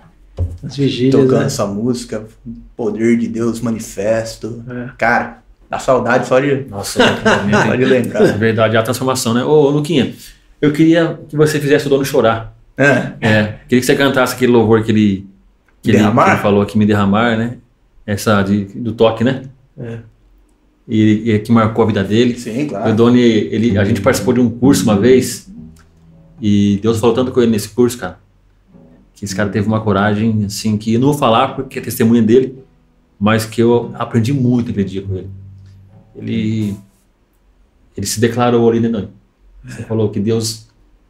As 0.63 0.77
vigílias. 0.77 1.15
Tocando 1.15 1.39
né? 1.39 1.45
essa 1.47 1.65
música, 1.65 2.25
Poder 2.77 3.17
de 3.17 3.27
Deus, 3.27 3.59
Manifesto. 3.61 4.63
É. 4.69 4.91
Cara, 4.95 5.41
dá 5.67 5.79
saudade 5.79 6.27
só 6.27 6.39
de. 6.39 6.65
Nossa, 6.69 6.99
só 6.99 7.75
de 7.75 7.85
lembrar. 7.85 8.23
É 8.23 8.33
verdade, 8.33 8.77
a 8.77 8.83
transformação, 8.83 9.33
né? 9.33 9.43
Ô, 9.43 9.69
Luquinha, 9.69 10.13
eu 10.61 10.71
queria 10.71 11.19
que 11.27 11.35
você 11.35 11.59
fizesse 11.59 11.87
o 11.87 11.89
dono 11.89 12.05
chorar. 12.05 12.55
É. 12.77 13.13
é. 13.21 13.43
Queria 13.67 13.79
que 13.79 13.85
você 13.85 13.95
cantasse 13.95 14.35
aquele 14.35 14.51
louvor 14.51 14.83
que 14.83 14.91
ele, 14.91 15.27
que 15.81 15.91
derramar? 15.91 16.23
Ele, 16.23 16.31
que 16.31 16.35
ele 16.35 16.43
falou 16.43 16.61
aqui, 16.61 16.77
me 16.77 16.85
derramar, 16.85 17.35
né? 17.35 17.57
Essa 18.05 18.43
de, 18.43 18.65
do 18.65 18.93
toque, 18.93 19.23
né? 19.23 19.43
É. 19.79 19.97
E, 20.93 21.31
e 21.31 21.39
que 21.39 21.51
marcou 21.53 21.85
a 21.85 21.87
vida 21.87 22.03
dele. 22.03 22.37
Sim, 22.37 22.67
claro. 22.67 22.91
O 22.91 22.95
Doni, 22.95 23.21
ele, 23.21 23.77
a 23.77 23.85
gente 23.85 24.01
participou 24.01 24.33
de 24.33 24.41
um 24.41 24.49
curso 24.49 24.83
uma 24.83 24.99
vez 24.99 25.49
e 26.41 26.79
Deus 26.81 26.99
falou 26.99 27.15
tanto 27.15 27.31
com 27.31 27.41
ele 27.41 27.51
nesse 27.51 27.69
curso, 27.69 27.97
cara 27.97 28.19
que 29.21 29.25
esse 29.25 29.35
cara 29.35 29.49
teve 29.49 29.67
uma 29.67 29.79
coragem, 29.79 30.45
assim, 30.45 30.75
que 30.75 30.95
eu 30.95 30.99
não 30.99 31.09
vou 31.09 31.15
falar 31.15 31.49
porque 31.49 31.77
é 31.77 31.81
testemunha 31.81 32.23
dele, 32.23 32.57
mas 33.19 33.45
que 33.45 33.61
eu 33.61 33.91
aprendi 33.93 34.33
muito 34.33 34.71
aquele 34.71 34.83
dia 34.83 35.03
com 35.03 35.15
ele. 35.15 35.29
Ele, 36.15 36.75
ele 37.95 38.07
se 38.07 38.19
declarou 38.19 38.67
ali, 38.67 38.79
né, 38.79 38.89
Nani? 38.89 39.09
Você 39.63 39.83
é. 39.83 39.85
falou 39.85 40.09
que 40.09 40.19
Deus 40.19 40.65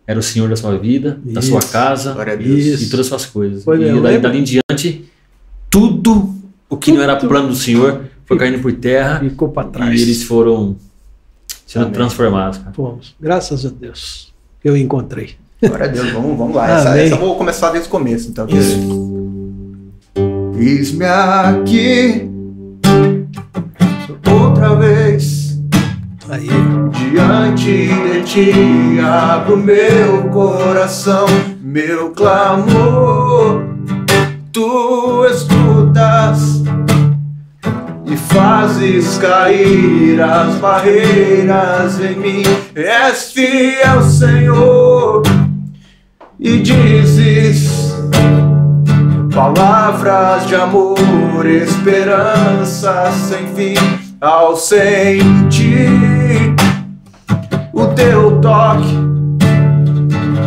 era 0.06 0.20
o 0.20 0.22
Senhor 0.22 0.50
da 0.50 0.58
sua 0.58 0.78
vida, 0.78 1.22
Isso. 1.24 1.34
da 1.34 1.42
sua 1.42 1.62
casa 1.62 2.12
e 2.42 2.90
todas 2.90 3.00
as 3.00 3.08
suas 3.08 3.26
coisas. 3.28 3.64
Foi 3.64 3.82
e 3.82 4.02
daí, 4.02 4.20
dali 4.20 4.40
em 4.40 4.44
diante, 4.44 5.06
tudo 5.70 6.36
o 6.70 6.76
que 6.76 6.92
tudo. 6.92 6.98
não 6.98 7.04
era 7.04 7.16
plano 7.16 7.48
do 7.48 7.56
Senhor 7.56 8.10
foi 8.32 8.38
caindo 8.38 8.62
por 8.62 8.72
terra. 8.74 9.20
Ficou 9.20 9.50
para 9.50 9.68
trás. 9.68 10.00
E 10.00 10.04
eles 10.04 10.24
foram 10.24 10.78
sendo 11.68 11.84
Amém. 11.84 11.94
transformados. 11.94 12.60
Cara. 12.60 12.72
Fomos. 12.72 13.14
Graças 13.20 13.66
a 13.66 13.70
Deus. 13.70 14.34
Eu 14.64 14.78
encontrei. 14.78 15.36
Glória 15.62 15.86
a 15.86 15.90
Deus, 15.90 16.12
vamos, 16.12 16.38
vamos 16.38 16.56
lá. 16.56 16.70
Essa, 16.72 16.98
essa, 16.98 17.16
eu 17.16 17.20
vou 17.20 17.36
começar 17.36 17.72
desde 17.72 17.90
o 17.90 17.92
começo, 17.92 18.30
então. 18.30 18.48
Isso. 18.48 18.80
Eis-me 20.58 21.06
aqui 21.06 22.30
outra 24.32 24.76
vez. 24.76 25.60
Aí. 26.30 26.48
Diante 27.12 27.88
de 27.88 28.24
ti 28.24 29.00
abro 29.00 29.58
meu 29.58 30.30
coração, 30.30 31.26
meu 31.62 32.12
clamor. 32.12 33.64
Tu 34.54 35.26
escutas 35.26 36.62
e 38.12 38.18
fazes 38.18 39.18
cair 39.18 40.22
as 40.22 40.56
barreiras 40.56 42.00
em 42.02 42.16
mim. 42.16 42.44
És 42.76 43.32
fiel, 43.32 44.04
Senhor 44.04 45.24
e 46.38 46.58
dizes 46.58 47.96
palavras 49.34 50.46
de 50.48 50.56
amor, 50.56 51.46
esperança 51.46 53.12
sem 53.30 53.48
fim 53.56 53.76
ao 54.20 54.58
sentir 54.58 55.90
o 57.72 57.86
teu 57.88 58.42
toque. 58.42 59.12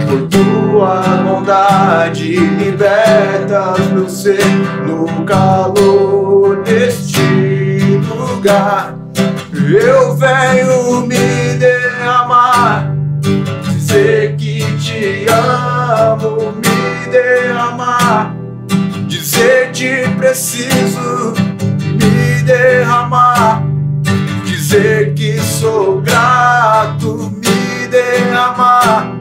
Por 0.06 0.28
tua 0.28 1.00
bondade, 1.24 2.36
libertas 2.36 3.78
meu 3.92 4.08
ser 4.08 4.44
no 4.86 5.24
calor 5.24 6.23
lugar. 8.44 8.94
Eu 9.54 10.14
venho 10.16 11.06
me 11.06 11.54
derramar, 11.54 12.94
dizer 13.62 14.36
que 14.36 14.60
te 14.76 15.26
amo, 15.30 16.52
me 16.52 17.10
derramar, 17.10 18.34
dizer 19.06 19.72
te 19.72 20.06
preciso, 20.18 21.32
me 21.78 22.42
derramar, 22.42 23.62
dizer 24.44 25.14
que 25.14 25.40
sou 25.40 26.02
grato, 26.02 27.32
me 27.32 27.86
derramar. 27.86 29.13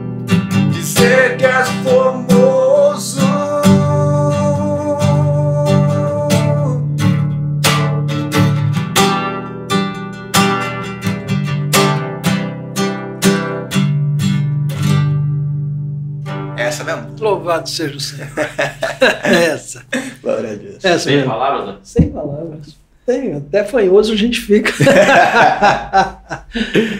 Louvado 17.34 17.70
seja 17.70 17.96
o 17.96 18.00
Senhor. 18.00 18.30
É 19.24 19.46
essa. 19.46 19.84
Glória 20.22 20.52
a 20.52 20.56
Deus. 20.56 20.84
Essa 20.84 21.00
Sem 21.00 21.16
mesmo. 21.18 21.32
palavras, 21.32 21.68
né? 21.68 21.76
Sem 21.84 22.10
palavras. 22.10 22.78
Tem, 23.06 23.34
até 23.34 23.64
fanhoso 23.66 24.14
a 24.14 24.16
gente 24.16 24.40
fica. 24.40 24.72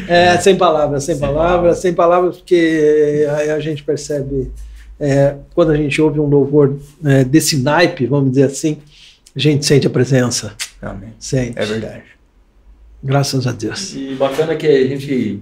é, 0.08 0.38
sem 0.38 0.58
palavras, 0.58 1.06
sem, 1.06 1.16
sem 1.16 1.22
palavras, 1.22 1.52
palavras, 1.52 1.78
sem 1.80 1.94
palavras, 1.94 2.38
porque 2.38 3.26
aí 3.38 3.50
a 3.52 3.60
gente 3.60 3.84
percebe, 3.84 4.52
é, 5.00 5.36
quando 5.54 5.72
a 5.72 5.78
gente 5.78 6.02
ouve 6.02 6.20
um 6.20 6.26
louvor 6.26 6.78
é, 7.06 7.24
desse 7.24 7.58
naipe, 7.58 8.06
vamos 8.06 8.32
dizer 8.32 8.44
assim, 8.44 8.80
a 9.34 9.40
gente 9.40 9.66
sente 9.66 9.88
a 9.88 9.90
presença. 9.90 10.54
Amém. 10.82 11.14
Sente. 11.20 11.58
É 11.58 11.66
verdade. 11.66 12.04
Graças 13.02 13.48
a 13.48 13.54
Deus. 13.54 13.94
E 13.96 14.16
bacana 14.16 14.56
que 14.56 14.68
a 14.68 14.88
gente, 14.88 15.42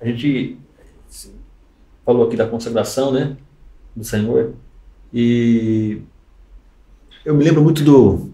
a 0.00 0.06
gente 0.06 0.56
falou 2.04 2.26
aqui 2.26 2.36
da 2.36 2.46
consagração, 2.46 3.12
né, 3.12 3.36
do 3.94 4.04
Senhor, 4.04 4.54
e 5.12 6.00
eu 7.24 7.34
me 7.34 7.44
lembro 7.44 7.62
muito 7.62 7.84
do, 7.84 8.30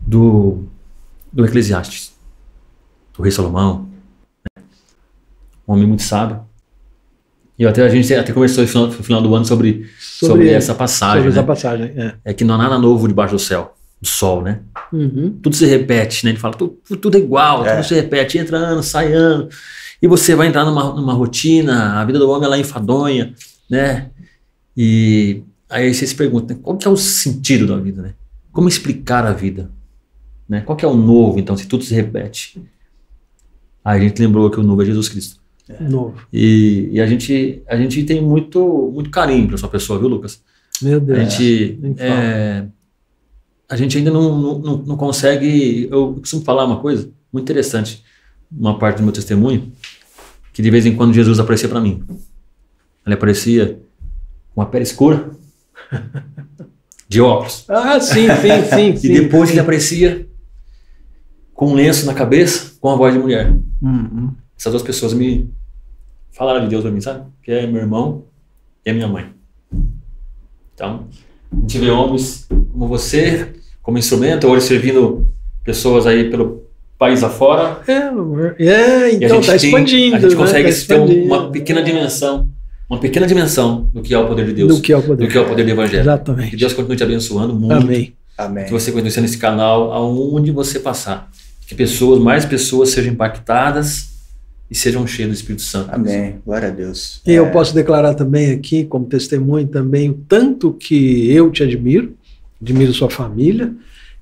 do, 0.00 0.64
do 1.32 1.44
Eclesiastes, 1.44 2.12
do 3.16 3.22
rei 3.22 3.30
Salomão, 3.30 3.88
né? 4.56 4.64
um 5.66 5.72
homem 5.72 5.86
muito 5.86 6.02
sábio. 6.02 6.40
E 7.58 7.64
até 7.64 7.82
a 7.82 7.88
gente 7.88 8.12
até 8.12 8.32
conversou 8.32 8.62
no 8.64 8.68
final, 8.68 8.86
no 8.88 8.92
final 8.92 9.22
do 9.22 9.34
ano 9.34 9.44
sobre, 9.44 9.88
sobre, 9.98 10.32
sobre 10.32 10.50
essa 10.50 10.74
passagem. 10.74 11.18
Sobre 11.18 11.30
né? 11.30 11.38
essa 11.38 11.46
passagem, 11.46 11.92
é. 11.96 12.14
é. 12.24 12.34
que 12.34 12.44
não 12.44 12.56
há 12.56 12.58
nada 12.58 12.78
novo 12.78 13.06
debaixo 13.06 13.34
do 13.34 13.38
céu, 13.38 13.76
do 14.02 14.08
sol, 14.08 14.42
né? 14.42 14.60
Uhum. 14.92 15.38
Tudo 15.40 15.54
se 15.54 15.64
repete, 15.64 16.24
né? 16.24 16.32
Ele 16.32 16.38
fala, 16.38 16.54
tudo, 16.54 16.76
tudo 17.00 17.16
é 17.16 17.20
igual, 17.20 17.64
é. 17.64 17.76
tudo 17.76 17.86
se 17.86 17.94
repete, 17.94 18.38
entra 18.38 18.58
ano, 18.58 18.82
sai 18.82 19.12
ano. 19.12 19.48
E 20.02 20.08
você 20.08 20.34
vai 20.34 20.48
entrar 20.48 20.64
numa, 20.64 20.92
numa 20.92 21.14
rotina, 21.14 22.00
a 22.00 22.04
vida 22.04 22.18
do 22.18 22.28
homem 22.28 22.46
é 22.46 22.48
lá 22.48 22.58
enfadonha, 22.58 23.32
né? 23.70 24.10
E 24.76 25.42
aí 25.68 25.92
você 25.92 26.06
se 26.06 26.14
pergunta, 26.14 26.54
né? 26.54 26.60
qual 26.62 26.76
que 26.76 26.86
é 26.86 26.90
o 26.90 26.96
sentido 26.96 27.66
da 27.66 27.76
vida, 27.76 28.02
né? 28.02 28.14
Como 28.52 28.68
explicar 28.68 29.26
a 29.26 29.32
vida? 29.32 29.70
Né? 30.48 30.60
Qual 30.60 30.76
que 30.76 30.84
é 30.84 30.88
o 30.88 30.94
novo, 30.94 31.38
então, 31.38 31.56
se 31.56 31.66
tudo 31.66 31.84
se 31.84 31.94
repete? 31.94 32.60
Aí 33.84 33.98
a 33.98 34.02
gente 34.02 34.20
lembrou 34.20 34.50
que 34.50 34.58
o 34.58 34.62
novo 34.62 34.82
é 34.82 34.84
Jesus 34.86 35.08
Cristo. 35.08 35.40
É. 35.68 35.82
Novo. 35.82 36.14
E, 36.32 36.90
e, 36.92 37.00
a, 37.00 37.06
gente, 37.06 37.62
a 37.66 37.76
gente 37.76 38.02
tem 38.04 38.22
muito, 38.22 38.90
muito 38.92 39.10
carinho 39.10 39.48
para 39.48 39.56
sua 39.56 39.68
pessoa, 39.68 39.98
viu, 39.98 40.08
Lucas? 40.08 40.42
Meu 40.82 41.00
Deus. 41.00 41.18
A 41.18 41.24
gente, 41.24 41.78
é, 41.98 42.66
a 43.68 43.76
gente 43.76 43.96
ainda 43.96 44.10
não, 44.10 44.58
não, 44.58 44.76
não 44.78 44.96
consegue. 44.96 45.88
Eu 45.90 46.14
costumo 46.14 46.42
falar 46.42 46.64
uma 46.64 46.80
coisa 46.80 47.10
muito 47.32 47.44
interessante, 47.44 48.04
uma 48.50 48.78
parte 48.78 48.98
do 48.98 49.04
meu 49.04 49.12
testemunho, 49.12 49.72
que 50.52 50.62
de 50.62 50.70
vez 50.70 50.84
em 50.86 50.94
quando 50.94 51.14
Jesus 51.14 51.38
aparecia 51.38 51.68
para 51.68 51.80
mim. 51.80 52.04
Ele 53.04 53.14
aparecia 53.14 53.80
uma 54.54 54.66
pele 54.66 54.84
escura, 54.84 55.30
de 57.08 57.20
óculos. 57.20 57.64
Ah, 57.68 58.00
sim, 58.00 58.26
sim, 58.28 58.64
sim. 58.74 58.90
e 58.90 58.98
sim, 58.98 59.12
depois 59.12 59.48
sim. 59.48 59.54
ele 59.54 59.60
aparecia 59.60 60.26
com 61.52 61.68
um 61.68 61.74
lenço 61.74 62.06
na 62.06 62.14
cabeça, 62.14 62.72
com 62.80 62.90
a 62.90 62.96
voz 62.96 63.14
de 63.14 63.20
mulher. 63.20 63.54
Uhum. 63.80 64.32
Essas 64.58 64.72
duas 64.72 64.82
pessoas 64.82 65.14
me 65.14 65.50
falaram 66.32 66.62
de 66.62 66.68
Deus 66.68 66.82
para 66.82 66.90
mim, 66.90 67.00
sabe? 67.00 67.24
Que 67.42 67.52
é 67.52 67.66
meu 67.66 67.80
irmão 67.80 68.24
e 68.84 68.90
a 68.90 68.94
minha 68.94 69.08
mãe. 69.08 69.26
Então, 70.74 71.06
a 71.52 71.60
gente 71.60 71.78
vê 71.78 71.90
homens 71.90 72.48
como 72.72 72.88
você, 72.88 73.52
como 73.80 73.98
instrumento, 73.98 74.48
hoje 74.48 74.66
servindo 74.66 75.28
pessoas 75.64 76.06
aí 76.06 76.28
pelo 76.28 76.64
país 76.98 77.22
afora. 77.22 77.80
É, 77.86 78.64
é 78.64 79.14
então 79.14 79.40
está 79.40 79.56
expandindo. 79.56 80.16
A 80.16 80.20
gente 80.20 80.34
né? 80.34 80.36
consegue 80.36 80.72
tá 80.72 80.94
ter 80.94 81.24
uma 81.24 81.50
pequena 81.50 81.82
dimensão, 81.82 82.48
uma 82.88 82.98
pequena 82.98 83.26
dimensão 83.26 83.90
do 83.92 84.02
que 84.02 84.12
é 84.12 84.18
o 84.18 84.26
poder 84.26 84.46
de 84.46 84.52
Deus. 84.52 84.76
Do 84.76 84.82
que 84.82 84.92
é 84.92 84.96
o 84.96 85.02
poder, 85.02 85.26
do, 85.26 85.30
que 85.30 85.38
é 85.38 85.40
o 85.40 85.46
poder 85.46 85.64
do 85.64 85.70
Evangelho. 85.70 86.00
Exatamente. 86.00 86.50
Que 86.50 86.56
Deus 86.56 86.72
continue 86.72 86.96
te 86.96 87.02
abençoando 87.02 87.54
muito. 87.54 87.74
Amém. 87.74 88.14
Amém. 88.36 88.64
Que 88.64 88.72
você 88.72 88.90
continue 88.90 89.10
sendo 89.10 89.24
esse 89.24 89.38
canal 89.38 89.92
aonde 89.92 90.50
você 90.50 90.78
passar. 90.78 91.30
Que 91.66 91.74
pessoas, 91.74 92.20
mais 92.20 92.44
pessoas 92.44 92.90
sejam 92.90 93.12
impactadas 93.12 94.14
e 94.70 94.74
sejam 94.74 95.06
cheias 95.06 95.30
do 95.30 95.34
Espírito 95.34 95.62
Santo. 95.62 95.90
Amém. 95.92 96.36
Glória 96.44 96.68
a 96.68 96.70
Deus. 96.70 97.22
E 97.26 97.32
é. 97.32 97.38
eu 97.38 97.50
posso 97.50 97.74
declarar 97.74 98.14
também 98.14 98.50
aqui, 98.50 98.84
como 98.84 99.06
testemunho 99.06 99.66
também, 99.66 100.10
o 100.10 100.14
tanto 100.28 100.72
que 100.72 101.30
eu 101.30 101.50
te 101.50 101.62
admiro, 101.62 102.14
admiro 102.60 102.92
sua 102.92 103.08
família, 103.08 103.72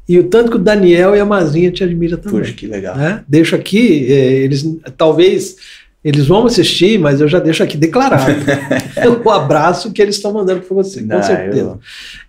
e 0.08 0.18
o 0.18 0.24
tanto 0.24 0.50
que 0.50 0.56
o 0.56 0.60
Daniel 0.60 1.14
e 1.14 1.20
a 1.20 1.24
Mazinha 1.24 1.70
te 1.70 1.82
admiram 1.82 2.18
também. 2.18 2.40
Puxa, 2.40 2.52
que 2.52 2.66
legal. 2.66 2.96
Né? 2.96 3.24
Deixo 3.26 3.54
aqui, 3.54 4.12
é, 4.12 4.32
eles 4.42 4.64
talvez 4.96 5.56
eles 6.04 6.26
vão 6.26 6.46
assistir, 6.46 6.98
mas 6.98 7.20
eu 7.20 7.28
já 7.28 7.38
deixo 7.38 7.62
aqui 7.62 7.76
declarado 7.76 8.32
o 9.24 9.30
abraço 9.30 9.92
que 9.92 10.02
eles 10.02 10.16
estão 10.16 10.32
mandando 10.32 10.62
para 10.62 10.74
você, 10.74 11.00
com 11.00 11.06
Não, 11.06 11.22
certeza. 11.22 11.78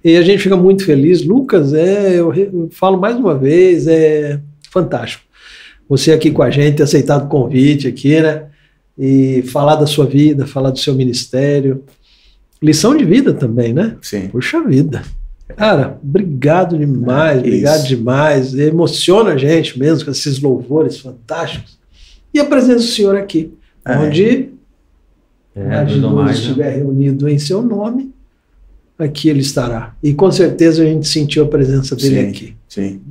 Eu... 0.04 0.12
E 0.12 0.16
a 0.16 0.22
gente 0.22 0.44
fica 0.44 0.56
muito 0.56 0.86
feliz. 0.86 1.26
Lucas, 1.26 1.74
é, 1.74 2.20
eu, 2.20 2.32
eu 2.34 2.70
falo 2.72 3.00
mais 3.00 3.16
uma 3.16 3.36
vez, 3.36 3.88
é 3.88 4.40
fantástico. 4.70 5.24
Você 5.90 6.12
aqui 6.12 6.30
com 6.30 6.44
a 6.44 6.52
gente, 6.52 6.78
ter 6.78 6.84
aceitado 6.84 7.26
o 7.26 7.28
convite 7.28 7.88
aqui, 7.88 8.20
né? 8.22 8.44
E 8.98 9.44
falar 9.48 9.76
da 9.76 9.88
sua 9.88 10.06
vida, 10.06 10.46
falar 10.46 10.70
do 10.70 10.78
seu 10.78 10.94
ministério. 10.94 11.84
Lição 12.62 12.96
de 12.96 13.04
vida 13.04 13.34
também, 13.34 13.74
né? 13.74 13.98
Sim. 14.02 14.28
Puxa 14.28 14.62
vida. 14.62 15.02
Cara, 15.58 16.00
obrigado 16.02 16.78
demais, 16.78 17.38
é, 17.38 17.40
obrigado 17.40 17.80
isso. 17.80 17.88
demais. 17.88 18.58
Emociona 18.58 19.32
a 19.34 19.38
gente 19.38 19.78
mesmo 19.78 20.06
com 20.06 20.12
esses 20.12 20.40
louvores 20.40 21.00
fantásticos. 21.00 21.78
E 22.34 22.40
a 22.40 22.46
presença 22.46 22.78
do 22.78 22.92
Senhor 22.92 23.16
aqui, 23.16 23.52
é. 23.86 23.98
onde 23.98 24.50
é, 25.56 25.76
a 25.76 26.32
estiver 26.32 26.72
né? 26.72 26.78
reunido 26.78 27.30
em 27.30 27.38
seu 27.38 27.62
nome, 27.62 28.14
aqui 28.98 29.30
ele 29.30 29.42
estará. 29.42 29.96
E 30.02 30.14
com 30.14 30.32
certeza 30.32 30.84
a 30.84 30.86
gente 30.86 31.08
sentiu 31.08 31.44
a 31.44 31.48
presença 31.48 31.96
dele 31.96 32.22
sim, 32.22 32.30
aqui. 32.30 32.56
Sim. 32.68 33.02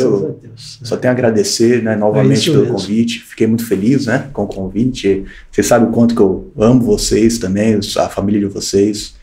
eu 0.00 0.36
só 0.56 0.96
tenho 0.96 1.12
a 1.12 1.14
agradecer 1.14 1.82
né, 1.82 1.96
novamente 1.96 2.50
é 2.50 2.52
pelo 2.52 2.64
mesmo. 2.64 2.78
convite. 2.78 3.20
Fiquei 3.20 3.46
muito 3.46 3.64
feliz 3.64 4.06
né, 4.06 4.28
com 4.32 4.44
o 4.44 4.46
convite. 4.46 5.24
Você 5.50 5.62
sabe 5.62 5.86
o 5.86 5.90
quanto 5.90 6.14
que 6.14 6.20
eu 6.20 6.50
amo 6.58 6.82
vocês 6.82 7.38
também, 7.38 7.78
a 7.96 8.08
família 8.08 8.40
de 8.40 8.46
vocês. 8.46 9.14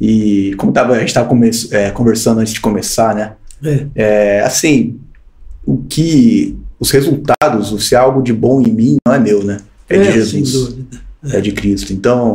E 0.00 0.54
como 0.56 0.72
tava, 0.72 0.94
a 0.94 1.00
gente 1.00 1.08
estava 1.08 1.28
é, 1.72 1.90
conversando 1.90 2.40
antes 2.40 2.54
de 2.54 2.60
começar, 2.60 3.14
né? 3.14 3.32
É. 3.62 3.86
é. 3.94 4.40
assim, 4.42 4.98
o 5.66 5.78
que 5.78 6.56
os 6.78 6.90
resultados, 6.90 7.86
se 7.86 7.96
há 7.96 8.00
algo 8.00 8.22
de 8.22 8.32
bom 8.32 8.62
em 8.62 8.70
mim, 8.70 8.96
não 9.04 9.12
é 9.12 9.18
meu, 9.18 9.42
né? 9.42 9.58
É, 9.88 9.96
é 9.96 10.00
de 10.00 10.12
Jesus. 10.12 10.76
É. 11.24 11.36
é. 11.36 11.40
de 11.40 11.52
Cristo. 11.52 11.92
Então, 11.92 12.32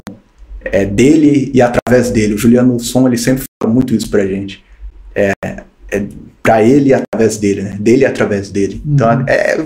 é 0.63 0.85
dele 0.85 1.51
e 1.53 1.61
através 1.61 2.11
dele. 2.11 2.33
O 2.33 2.37
Juliano 2.37 2.79
Som, 2.79 3.07
ele 3.07 3.17
sempre 3.17 3.43
fala 3.61 3.73
muito 3.73 3.93
isso 3.93 4.09
pra 4.09 4.25
gente. 4.25 4.63
É, 5.15 5.33
é 5.91 6.05
para 6.41 6.61
ele 6.63 6.89
e 6.89 6.93
através 6.93 7.37
dele, 7.37 7.61
né? 7.61 7.77
Dele 7.79 8.01
e 8.03 8.05
através 8.05 8.49
dele. 8.49 8.81
Então, 8.85 9.09
uhum. 9.09 9.25
é, 9.27 9.65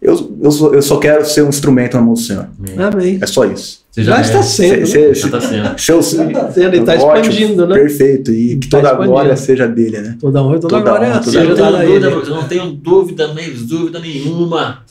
eu, 0.00 0.36
eu, 0.42 0.50
só, 0.50 0.72
eu 0.74 0.82
só 0.82 0.98
quero 0.98 1.24
ser 1.24 1.42
um 1.42 1.48
instrumento 1.48 1.94
na 1.94 2.02
mão 2.02 2.12
do 2.12 2.20
Senhor. 2.20 2.48
Amém. 2.78 3.18
É 3.22 3.26
só 3.26 3.44
isso. 3.46 3.84
Você 3.90 4.02
já, 4.02 4.16
já 4.16 4.20
está 4.22 4.42
sendo. 4.42 4.86
Cê, 4.86 5.08
né? 5.08 5.14
já 5.14 5.26
está 5.26 5.40
sendo. 5.40 5.64
já 5.78 5.98
está 5.98 6.52
sendo 6.52 6.76
e 6.76 6.78
está 6.80 6.96
expandindo, 6.96 7.66
né? 7.66 7.74
Perfeito. 7.74 8.30
E 8.30 8.56
que 8.56 8.68
tá 8.68 8.78
toda 8.78 8.90
a 8.90 9.06
glória 9.06 9.36
seja 9.36 9.66
dele, 9.66 10.00
né? 10.00 10.16
Toda 10.20 10.42
honra 10.42 10.58
toda, 10.58 10.68
toda 10.68 10.82
glória 10.82 11.22
seja 11.22 11.40
eu, 11.40 11.56
dúvida, 11.56 12.06
eu 12.06 12.34
não 12.34 12.48
tenho 12.48 12.70
dúvida, 12.72 13.32
nem 13.32 13.50
dúvida 13.52 13.98
nenhuma 13.98 14.83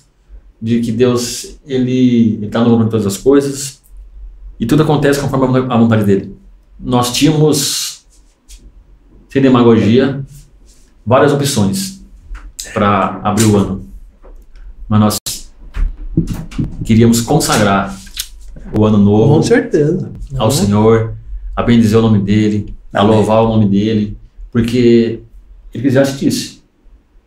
de 0.63 0.79
que 0.79 0.93
Deus 0.93 1.57
ele 1.67 2.39
está 2.45 2.61
no 2.61 2.69
comando 2.69 2.85
de 2.85 2.91
todas 2.91 3.05
as 3.05 3.17
coisas 3.17 3.81
e 4.57 4.65
tudo 4.65 4.83
acontece 4.83 5.19
conforme 5.19 5.59
a 5.59 5.77
vontade 5.77 6.05
dele. 6.05 6.37
Nós 6.79 7.11
tínhamos, 7.11 8.05
sem 9.27 9.41
demagogia, 9.41 10.23
várias 11.05 11.33
opções 11.33 12.01
para 12.73 13.19
abrir 13.25 13.43
o 13.43 13.57
ano, 13.57 13.85
mas 14.87 14.99
nós 15.01 15.17
queríamos 16.85 17.19
consagrar 17.19 17.93
o 18.73 18.85
ano 18.85 18.99
novo. 18.99 19.35
Com 19.35 19.43
certeza. 19.43 20.13
Ao 20.37 20.45
uhum. 20.45 20.51
Senhor, 20.51 21.13
a 21.53 21.61
bendizer 21.61 21.99
o 21.99 22.01
nome 22.01 22.19
dele, 22.19 22.73
a 22.93 23.01
louvar 23.01 23.43
o 23.43 23.49
nome 23.49 23.67
dele, 23.67 24.17
porque 24.49 25.19
ele 25.73 25.89
já 25.89 26.03
disse: 26.03 26.63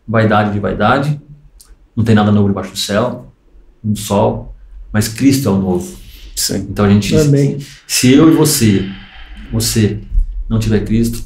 vaidade 0.07 0.53
de 0.53 0.59
vaidade, 0.59 1.21
não 1.95 2.03
tem 2.03 2.15
nada 2.15 2.31
novo 2.31 2.47
debaixo 2.47 2.71
do 2.71 2.79
céu, 2.79 3.26
no 3.87 3.95
sol, 3.95 4.55
mas 4.91 5.07
Cristo 5.07 5.49
é 5.49 5.51
o 5.51 5.57
novo. 5.57 5.97
Sim. 6.35 6.67
Então 6.69 6.85
a 6.85 6.89
gente, 6.89 7.15
Amém. 7.15 7.57
se 7.87 8.13
eu 8.13 8.31
e 8.31 8.35
você, 8.35 8.87
você 9.51 9.99
não 10.47 10.59
tiver 10.59 10.83
Cristo, 10.83 11.23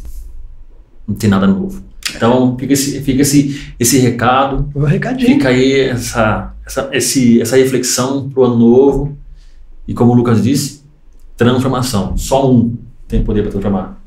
não 1.07 1.15
tem 1.15 1.29
nada 1.29 1.47
novo. 1.47 1.83
Então 2.15 2.57
fica 2.57 2.73
esse, 2.73 3.01
fica 3.01 3.21
esse, 3.21 3.73
esse 3.79 3.99
recado, 3.99 4.69
um 4.75 4.83
recadinho. 4.83 5.33
fica 5.33 5.49
aí 5.49 5.81
essa, 5.81 6.53
essa, 6.65 6.89
esse, 6.91 7.41
essa 7.41 7.57
reflexão 7.57 8.29
para 8.29 8.41
o 8.41 8.45
ano 8.45 8.57
novo 8.57 9.17
e 9.87 9.93
como 9.93 10.11
o 10.11 10.15
Lucas 10.15 10.43
disse, 10.43 10.81
transformação. 11.35 12.17
Só 12.17 12.51
um 12.51 12.77
tem 13.07 13.23
poder 13.23 13.41
para 13.41 13.51
transformar. 13.51 14.01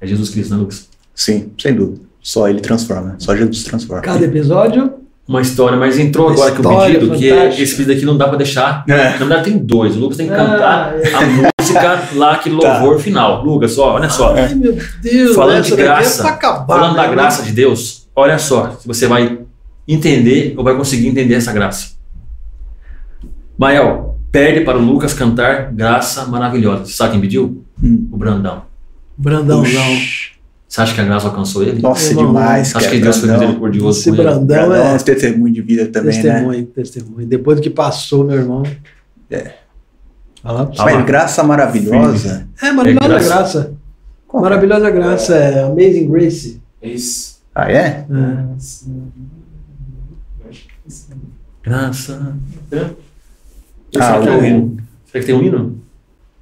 É 0.00 0.06
Jesus 0.06 0.30
Cristo, 0.30 0.54
né, 0.54 0.60
Lucas? 0.60 0.88
Sim, 1.14 1.50
sem 1.58 1.74
dúvida. 1.74 2.00
Só 2.20 2.48
ele 2.48 2.60
transforma. 2.60 3.16
Só 3.18 3.34
Jesus 3.34 3.64
transforma. 3.64 4.02
Cada 4.02 4.24
episódio 4.24 5.05
uma 5.28 5.40
história, 5.40 5.76
mas 5.76 5.98
entrou 5.98 6.28
Uma 6.28 6.34
agora 6.34 6.52
que 6.52 6.60
o 6.60 6.80
pedido, 6.80 7.10
que 7.16 7.62
esse 7.62 7.74
vídeo 7.74 7.94
aqui 7.94 8.04
não 8.04 8.16
dá 8.16 8.28
para 8.28 8.38
deixar. 8.38 8.84
É. 8.88 9.10
Na 9.10 9.16
verdade, 9.16 9.50
tem 9.50 9.58
dois. 9.58 9.96
O 9.96 9.98
Lucas 9.98 10.16
tem 10.16 10.28
que 10.28 10.34
cantar 10.34 10.94
ah, 10.94 11.00
é. 11.02 11.14
a 11.14 11.20
música 11.20 12.02
lá, 12.14 12.38
que 12.38 12.48
louvor 12.48 12.96
tá. 12.96 13.02
final. 13.02 13.44
Lucas, 13.44 13.76
ó, 13.76 13.94
olha 13.94 14.08
só. 14.08 14.34
Ai, 14.36 14.54
meu 14.54 14.78
Deus. 15.02 15.34
Falando 15.34 15.64
de 15.64 15.74
graça, 15.74 16.26
é 16.26 16.30
acabar, 16.30 16.66
falando 16.66 16.94
da 16.94 17.08
graça 17.08 17.42
de 17.42 17.52
Deus, 17.52 18.06
olha 18.14 18.38
só, 18.38 18.76
se 18.78 18.86
você 18.86 19.08
vai 19.08 19.38
entender 19.88 20.54
ou 20.56 20.62
vai 20.62 20.76
conseguir 20.76 21.08
entender 21.08 21.34
essa 21.34 21.52
graça. 21.52 21.96
Mael, 23.58 24.18
pede 24.30 24.60
para 24.60 24.78
o 24.78 24.80
Lucas 24.80 25.14
cantar 25.14 25.72
Graça 25.72 26.26
Maravilhosa. 26.26 26.84
Você 26.84 26.92
sabe 26.92 27.12
quem 27.12 27.20
pediu? 27.20 27.64
Hum. 27.82 28.08
O 28.12 28.16
Brandão. 28.16 28.62
Brandão, 29.16 29.62
Ux. 29.62 29.72
não. 29.72 30.35
Você 30.68 30.80
acha 30.80 30.94
que 30.94 31.00
a 31.00 31.04
graça 31.04 31.28
alcançou 31.28 31.62
ele? 31.62 31.80
Nossa, 31.80 32.12
é 32.12 32.16
demais. 32.16 32.74
Acho 32.74 32.90
que 32.90 32.98
Deus 32.98 33.18
foi 33.18 33.30
misericordioso 33.30 34.00
Esse 34.00 34.10
Brandão 34.12 34.74
ele. 34.74 34.82
é 34.82 34.98
testemunho 34.98 35.54
de 35.54 35.62
vida 35.62 35.86
também, 35.86 36.12
testemunho, 36.12 36.60
né? 36.60 36.66
Testemunho, 36.74 37.26
Depois 37.26 37.56
do 37.58 37.62
que 37.62 37.70
passou, 37.70 38.24
meu 38.24 38.36
irmão. 38.36 38.62
É. 39.30 39.52
Fala 40.42 40.70
Mas 40.76 41.06
graça 41.06 41.42
maravilhosa. 41.42 42.48
É, 42.62 42.72
maravilhosa 42.72 43.06
é 43.06 43.08
graça. 43.08 43.28
graça. 43.28 43.74
Maravilhosa 44.32 44.90
graça 44.90 45.34
é 45.34 45.64
Amazing 45.64 46.08
Grace. 46.08 46.60
Isso. 46.82 47.38
Ah, 47.54 47.70
é? 47.70 47.76
é. 47.76 48.06
Graça. 51.62 52.36
É. 52.70 52.90
Ah, 53.98 54.20
o 54.20 54.44
hino. 54.44 54.76
Será 55.06 55.20
que 55.20 55.26
tem 55.26 55.34
um 55.34 55.42
hino? 55.42 55.80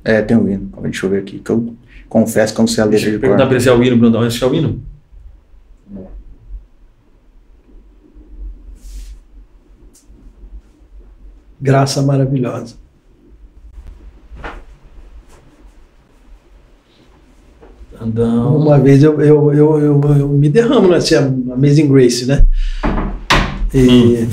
É, 0.02 0.20
tem 0.20 0.36
um 0.36 0.48
hino. 0.48 0.70
Deixa 0.82 1.06
eu 1.06 1.10
ver 1.10 1.20
aqui. 1.20 1.38
Que 1.38 1.50
eu 1.50 1.74
confesso 2.08 2.54
que 2.54 2.60
eu 2.60 2.62
não 2.62 2.68
sei 2.68 2.82
a 2.82 2.86
letra 2.86 3.10
de 3.10 3.12
cor. 3.12 3.20
Perguntar 3.20 3.46
pra 3.46 3.54
ele 3.54 3.62
se 3.62 3.68
é 3.68 3.72
o 3.72 3.82
hino, 3.82 3.96
Bruno. 3.96 4.26
Esse 4.26 4.42
é 4.42 4.46
o 4.46 4.54
hino? 4.54 4.82
Graça 11.60 12.02
maravilhosa. 12.02 12.76
Andão. 18.00 18.56
Uma 18.58 18.78
vez 18.78 19.02
eu, 19.02 19.20
eu, 19.20 19.54
eu, 19.54 19.80
eu, 19.80 20.00
eu 20.18 20.28
me 20.28 20.48
derramo 20.48 20.88
nessa 20.88 21.20
Amazing 21.20 21.88
Grace, 21.88 22.26
né? 22.26 22.46
E 23.72 24.18
hum. 24.24 24.28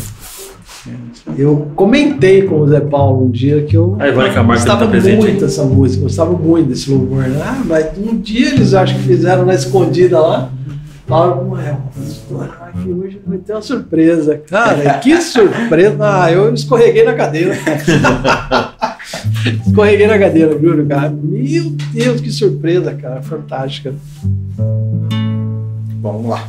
Eu 1.37 1.71
comentei 1.75 2.43
com 2.43 2.61
o 2.61 2.67
Zé 2.67 2.79
Paulo 2.79 3.25
um 3.25 3.31
dia 3.31 3.63
que 3.63 3.77
eu 3.77 3.95
a 3.99 4.43
gostava 4.43 4.85
tá 4.85 4.91
presente, 4.91 5.17
muito 5.17 5.41
dessa 5.41 5.63
música, 5.63 6.03
gostava 6.03 6.31
muito 6.31 6.69
desse 6.69 6.89
louvor. 6.89 7.23
Né? 7.23 7.41
Ah, 7.43 7.61
mas 7.65 7.97
um 7.97 8.17
dia 8.17 8.49
eles 8.49 8.73
acho 8.73 8.95
que 8.95 9.03
fizeram 9.03 9.45
na 9.45 9.53
escondida 9.53 10.19
lá. 10.19 10.49
Falaram, 11.07 11.51
ué, 11.51 11.77
que 12.81 12.89
hoje 12.89 13.21
vai 13.25 13.37
ter 13.37 13.53
uma 13.53 13.61
surpresa. 13.61 14.41
Cara, 14.47 14.93
que 14.99 15.19
surpresa! 15.21 15.97
Ah, 15.99 16.31
eu 16.31 16.53
escorreguei 16.53 17.03
na 17.03 17.13
cadeira. 17.13 17.53
escorreguei 19.67 20.07
na 20.07 20.17
cadeira, 20.17 20.57
juro, 20.57 20.85
cara. 20.85 21.09
Meu 21.09 21.71
Deus, 21.93 22.21
que 22.21 22.31
surpresa, 22.31 22.93
cara. 22.93 23.21
Fantástica. 23.21 23.93
Vamos 26.01 26.29
lá. 26.29 26.47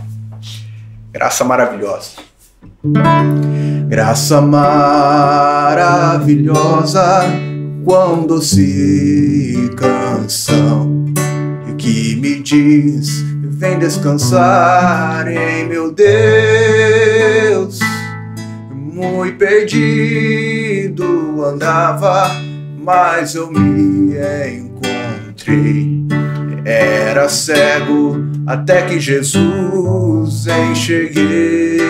Graça 1.12 1.44
maravilhosa. 1.44 2.12
Graça 3.92 4.40
maravilhosa, 4.40 5.26
quão 7.84 8.26
doce 8.26 9.70
canção 9.76 11.04
que 11.76 12.16
me 12.16 12.40
diz 12.40 13.22
Vem 13.42 13.78
descansar 13.78 15.28
em 15.28 15.68
meu 15.68 15.92
Deus. 15.92 17.80
Muito 18.74 19.36
perdido 19.36 21.04
andava, 21.44 22.30
mas 22.82 23.34
eu 23.34 23.52
me 23.52 24.16
encontrei. 24.56 26.06
Era 26.64 27.28
cego 27.28 28.24
até 28.46 28.86
que 28.86 28.98
Jesus 28.98 30.46
enxerguei. 30.46 31.82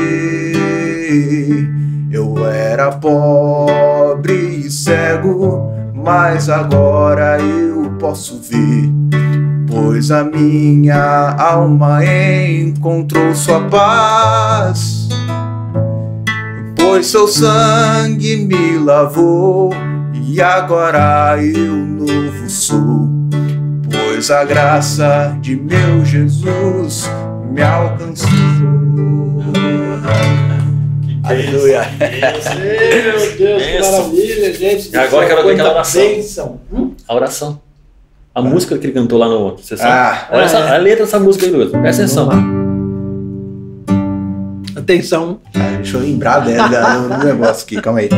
Eu 2.12 2.46
era 2.46 2.92
pobre 2.92 4.34
e 4.66 4.70
cego, 4.70 5.72
mas 5.94 6.50
agora 6.50 7.40
eu 7.40 7.90
posso 7.98 8.38
ver 8.38 8.92
pois 9.72 10.10
a 10.10 10.22
minha 10.22 11.34
alma 11.38 12.04
encontrou 12.04 13.34
sua 13.34 13.60
paz. 13.68 15.08
Pois 16.76 17.06
seu 17.06 17.26
sangue 17.26 18.36
me 18.36 18.78
lavou 18.78 19.70
e 20.12 20.40
agora 20.42 21.42
eu 21.42 21.74
novo 21.76 22.48
sou. 22.48 23.08
Pois 23.90 24.30
a 24.30 24.44
graça 24.44 25.36
de 25.40 25.56
meu 25.56 26.04
Jesus 26.04 27.10
me 27.50 27.62
alcançou. 27.62 28.28
Aleluia. 31.24 31.82
Meu 31.98 33.36
Deus, 33.36 33.62
que 33.62 33.80
maravilha, 33.80 34.54
gente. 34.54 34.90
E 34.92 34.96
agora 34.96 35.26
quero 35.26 35.44
ver 35.44 35.52
aquela 35.52 35.70
oração. 35.70 36.60
Hum? 36.72 36.94
A 37.06 37.14
oração. 37.14 37.60
A 38.34 38.40
ah. 38.40 38.42
música 38.42 38.78
que 38.78 38.86
ele 38.86 38.92
cantou 38.92 39.18
lá 39.18 39.28
no. 39.28 39.56
Você 39.56 39.76
sabe? 39.76 39.90
Ah, 39.90 40.28
Olha 40.32 40.42
é. 40.42 40.44
essa, 40.44 40.74
a 40.74 40.76
letra 40.78 41.04
dessa 41.04 41.20
música 41.20 41.46
aí, 41.46 41.52
Lucas. 41.52 41.70
Presta 41.70 42.02
atenção. 42.02 42.28
Atenção. 44.76 45.40
Ah, 45.54 45.76
deixa 45.76 45.96
eu 45.96 46.00
lembrar 46.00 46.40
dela 46.40 46.94
no 46.96 47.24
negócio 47.24 47.64
aqui, 47.64 47.80
calma 47.80 48.00
aí. 48.00 48.08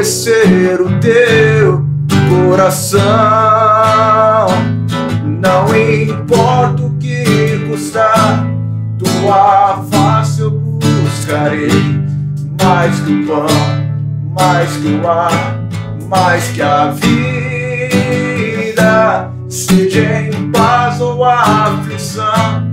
Conhecer 0.00 0.80
o 0.80 0.98
teu 0.98 1.84
coração. 2.48 3.00
Não 5.22 5.66
importa 5.76 6.82
o 6.84 6.96
que 6.98 7.66
custar, 7.68 8.46
tua 8.98 9.84
face 9.90 10.40
eu 10.40 10.52
buscarei 10.52 12.00
mais 12.62 12.98
que 13.00 13.12
o 13.12 13.26
pão, 13.26 13.46
mais 14.30 14.74
que 14.76 14.88
o 14.88 15.06
ar, 15.06 15.60
mais 16.08 16.48
que 16.48 16.62
a 16.62 16.86
vida. 16.92 17.20
Seja 19.50 20.22
em 20.22 20.50
paz 20.50 20.98
ou 21.02 21.22
aflição, 21.24 22.66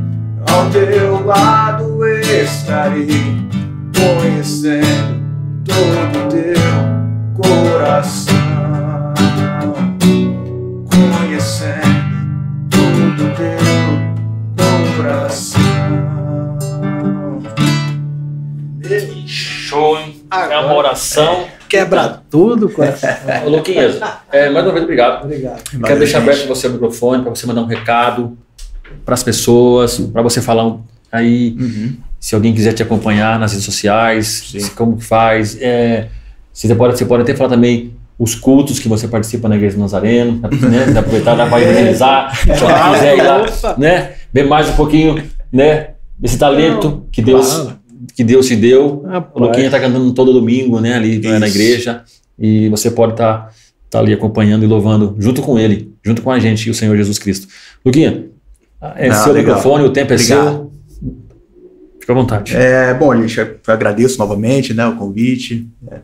ao 0.50 0.70
teu 0.70 1.26
lado 1.26 2.06
estarei, 2.06 3.46
conhecendo 3.94 5.18
todo 5.66 6.30
teu 6.30 6.97
coração, 7.38 8.34
conhecendo 10.90 11.82
todo 12.70 13.26
o 13.26 13.36
teu 13.36 14.96
coração. 14.98 15.62
show, 19.28 20.00
hein? 20.00 20.22
Agora, 20.30 20.54
é 20.54 20.60
uma 20.60 20.76
oração. 20.76 21.48
Quebra 21.70 22.22
tudo, 22.30 22.70
coração. 22.70 23.10
Ô, 23.46 23.50
Luquinhas, 23.50 24.00
é, 24.32 24.50
mais 24.50 24.66
uma 24.66 24.72
vez, 24.72 24.84
obrigado. 24.84 25.26
Obrigado. 25.26 25.64
Quero 25.64 25.82
Valeu, 25.82 25.98
deixar 26.00 26.20
gente. 26.20 26.30
aberto 26.30 26.48
você 26.48 26.68
o 26.68 26.72
microfone 26.72 27.22
para 27.22 27.30
você 27.30 27.46
mandar 27.46 27.62
um 27.62 27.66
recado 27.66 28.38
para 29.06 29.14
as 29.14 29.22
pessoas, 29.22 30.00
para 30.00 30.22
você 30.22 30.42
falar 30.42 30.66
um, 30.66 30.82
aí. 31.12 31.56
Uhum. 31.60 31.98
se 32.20 32.34
alguém 32.34 32.54
quiser 32.54 32.74
te 32.74 32.82
acompanhar 32.82 33.38
nas 33.38 33.52
redes 33.52 33.66
sociais, 33.66 34.72
como 34.76 35.00
faz. 35.00 35.58
É, 35.62 36.08
você, 36.66 36.74
pode, 36.74 36.98
você 36.98 37.06
pode 37.06 37.22
até 37.22 37.36
falar 37.36 37.52
também 37.52 37.94
os 38.18 38.34
cultos 38.34 38.80
que 38.80 38.88
você 38.88 39.08
participa 39.08 39.48
na 39.48 39.56
Igreja 39.56 39.76
do 39.76 39.82
Nazareno, 39.82 40.42
né? 40.42 40.98
aproveitar 40.98 41.36
dá 41.36 41.46
para 41.46 41.62
evangelizar, 41.62 42.36
se 42.36 42.50
alguém 42.50 42.94
quiser 42.94 43.18
ir 43.18 43.24
lá, 43.24 43.76
né? 43.78 44.14
Ver 44.34 44.48
mais 44.48 44.68
um 44.68 44.74
pouquinho, 44.74 45.22
né? 45.54 45.92
Desse 46.18 46.36
talento 46.36 47.06
que 47.12 47.22
Deus, 47.22 47.70
que 48.16 48.24
Deus 48.24 48.48
te 48.48 48.56
deu. 48.56 49.04
O 49.36 49.40
Luquinha 49.40 49.68
está 49.68 49.80
cantando 49.80 50.12
todo 50.14 50.34
domingo, 50.34 50.80
né? 50.80 50.96
Ali 50.96 51.20
Isso. 51.20 51.40
na 51.40 51.48
igreja. 51.48 52.04
E 52.40 52.70
você 52.70 52.90
pode 52.90 53.12
estar 53.12 53.34
tá, 53.38 53.52
tá 53.92 54.00
ali 54.00 54.14
acompanhando 54.14 54.64
e 54.64 54.68
louvando 54.68 55.16
junto 55.20 55.44
com 55.44 55.60
ele, 55.60 55.94
junto 56.04 56.24
com 56.24 56.32
a 56.32 56.40
gente 56.40 56.66
e 56.68 56.72
o 56.72 56.74
Senhor 56.74 56.98
Jesus 56.98 57.20
Cristo. 57.20 57.48
Luquinha, 57.86 58.26
é 58.96 59.10
Não, 59.10 59.24
seu 59.24 59.32
legal. 59.32 59.58
microfone, 59.58 59.84
o 59.84 59.92
tempo 59.92 60.12
é 60.12 60.16
Obrigado. 60.16 60.44
seu. 60.44 60.72
Fica 62.00 62.14
à 62.14 62.16
vontade. 62.16 62.56
É, 62.56 62.96
bom, 62.96 63.16
gente, 63.22 63.38
eu 63.40 63.60
agradeço 63.68 64.18
novamente 64.18 64.74
né, 64.74 64.88
o 64.88 64.96
convite. 64.96 65.68
É 65.92 66.00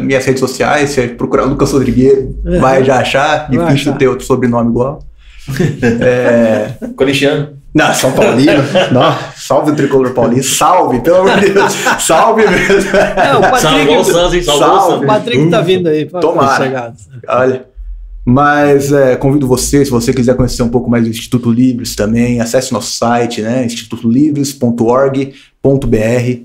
minhas 0.00 0.24
redes 0.24 0.40
sociais, 0.40 0.90
se 0.90 1.08
procurar 1.08 1.44
Lucas 1.44 1.72
Rodrigues, 1.72 2.28
é. 2.46 2.58
vai 2.58 2.84
já 2.84 3.00
achar. 3.00 3.50
Difícil 3.50 3.92
ter 3.94 4.08
outro 4.08 4.24
sobrenome 4.24 4.70
igual. 4.70 5.00
é... 6.00 6.72
Corintiano. 6.96 7.58
Não, 7.74 7.92
São 7.94 8.12
Paulino. 8.12 8.62
Não, 8.92 9.16
salve 9.36 9.72
o 9.72 9.76
tricolor 9.76 10.12
paulino. 10.12 10.42
Salve, 10.42 11.00
pelo 11.00 11.18
amor 11.18 11.38
de 11.38 11.50
Deus. 11.50 11.74
Salve 12.00 12.48
mesmo. 12.48 12.96
É, 12.96 13.36
o 13.36 13.40
Patrick. 13.40 13.62
Salve 13.62 13.96
o 13.96 14.04
Santos? 14.04 14.44
Salve. 14.46 14.64
salve. 14.64 15.04
O 15.04 15.06
Patrick 15.06 15.50
tá 15.50 15.60
vindo 15.60 15.86
aí. 15.88 16.06
Tomara. 16.06 16.94
Olha. 17.28 17.66
Mas 18.24 18.90
é, 18.92 19.16
convido 19.16 19.46
você, 19.46 19.84
se 19.84 19.90
você 19.90 20.12
quiser 20.12 20.34
conhecer 20.36 20.62
um 20.62 20.68
pouco 20.68 20.90
mais 20.90 21.04
do 21.04 21.08
Instituto 21.08 21.50
Livres 21.50 21.94
também, 21.94 22.42
acesse 22.42 22.74
nosso 22.74 22.92
site, 22.92 23.40
né? 23.40 23.64
institutolivres.org.br, 23.64 25.32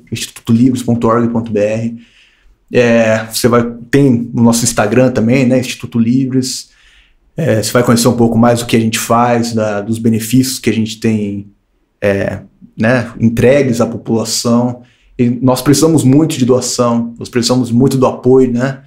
institutolivres.org.br. 0.09 2.12
É, 2.73 3.27
você 3.31 3.47
vai 3.47 3.63
tem 3.91 4.31
o 4.33 4.41
nosso 4.41 4.63
Instagram 4.63 5.11
também, 5.11 5.45
né? 5.45 5.59
Instituto 5.59 5.99
Livres. 5.99 6.71
É, 7.37 7.61
você 7.61 7.71
vai 7.71 7.83
conhecer 7.83 8.07
um 8.07 8.17
pouco 8.17 8.35
mais 8.35 8.59
do 8.59 8.65
que 8.65 8.75
a 8.75 8.79
gente 8.79 8.97
faz, 8.97 9.53
da, 9.53 9.81
dos 9.81 9.99
benefícios 9.99 10.57
que 10.57 10.71
a 10.71 10.73
gente 10.73 10.99
tem 10.99 11.47
é, 12.01 12.39
né, 12.75 13.11
entregues 13.19 13.79
à 13.79 13.85
população. 13.85 14.81
E 15.17 15.29
nós 15.29 15.61
precisamos 15.61 16.03
muito 16.03 16.35
de 16.37 16.45
doação, 16.45 17.13
nós 17.19 17.29
precisamos 17.29 17.71
muito 17.71 17.97
do 17.97 18.07
apoio, 18.07 18.51
né? 18.51 18.79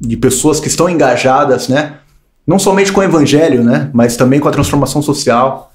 de 0.00 0.16
pessoas 0.16 0.58
que 0.58 0.66
estão 0.66 0.88
engajadas, 0.88 1.68
né? 1.68 1.98
Não 2.44 2.58
somente 2.58 2.92
com 2.92 2.98
o 2.98 3.04
evangelho, 3.04 3.62
né? 3.62 3.90
Mas 3.92 4.16
também 4.16 4.40
com 4.40 4.48
a 4.48 4.50
transformação 4.50 5.00
social. 5.00 5.72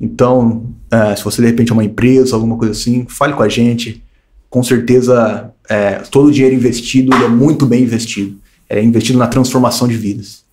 Então, 0.00 0.64
uh, 0.90 1.14
se 1.14 1.22
você 1.22 1.42
de 1.42 1.48
repente 1.48 1.70
é 1.70 1.74
uma 1.74 1.84
empresa, 1.84 2.34
alguma 2.34 2.56
coisa 2.56 2.72
assim, 2.72 3.04
fale 3.10 3.34
com 3.34 3.42
a 3.42 3.48
gente. 3.48 4.02
Com 4.50 4.62
certeza, 4.62 5.50
é, 5.68 6.02
todo 6.10 6.26
o 6.26 6.32
dinheiro 6.32 6.54
investido 6.54 7.14
é 7.14 7.28
muito 7.28 7.64
bem 7.64 7.82
investido. 7.82 8.36
É 8.68 8.82
investido 8.82 9.18
na 9.18 9.26
transformação 9.26 9.88
de 9.88 9.96
vidas. 9.96 10.44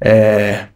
É, 0.00 0.66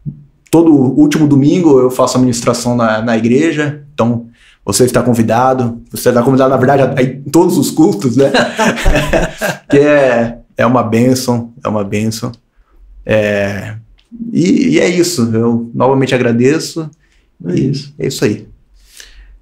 todo 0.51 0.71
último 0.71 1.27
domingo 1.27 1.79
eu 1.79 1.89
faço 1.89 2.17
administração 2.17 2.75
na, 2.75 3.01
na 3.01 3.17
igreja, 3.17 3.83
então 3.93 4.27
você 4.63 4.83
está 4.83 5.01
convidado. 5.01 5.81
Você 5.89 6.09
está 6.09 6.21
convidado, 6.21 6.51
na 6.51 6.57
verdade, 6.57 7.01
em 7.01 7.23
todos 7.31 7.57
os 7.57 7.71
cultos, 7.71 8.17
né? 8.17 8.31
que 9.69 9.79
é 9.79 10.43
é 10.57 10.65
uma 10.65 10.83
benção, 10.83 11.53
é 11.63 11.67
uma 11.67 11.83
benção. 11.83 12.31
É, 13.05 13.75
e, 14.31 14.75
e, 14.75 14.79
é 14.79 14.87
isso. 14.87 15.29
Eu 15.33 15.69
novamente 15.73 16.13
agradeço. 16.13 16.89
É 17.45 17.53
isso. 17.53 17.93
É 17.97 18.07
isso 18.07 18.23
aí. 18.23 18.47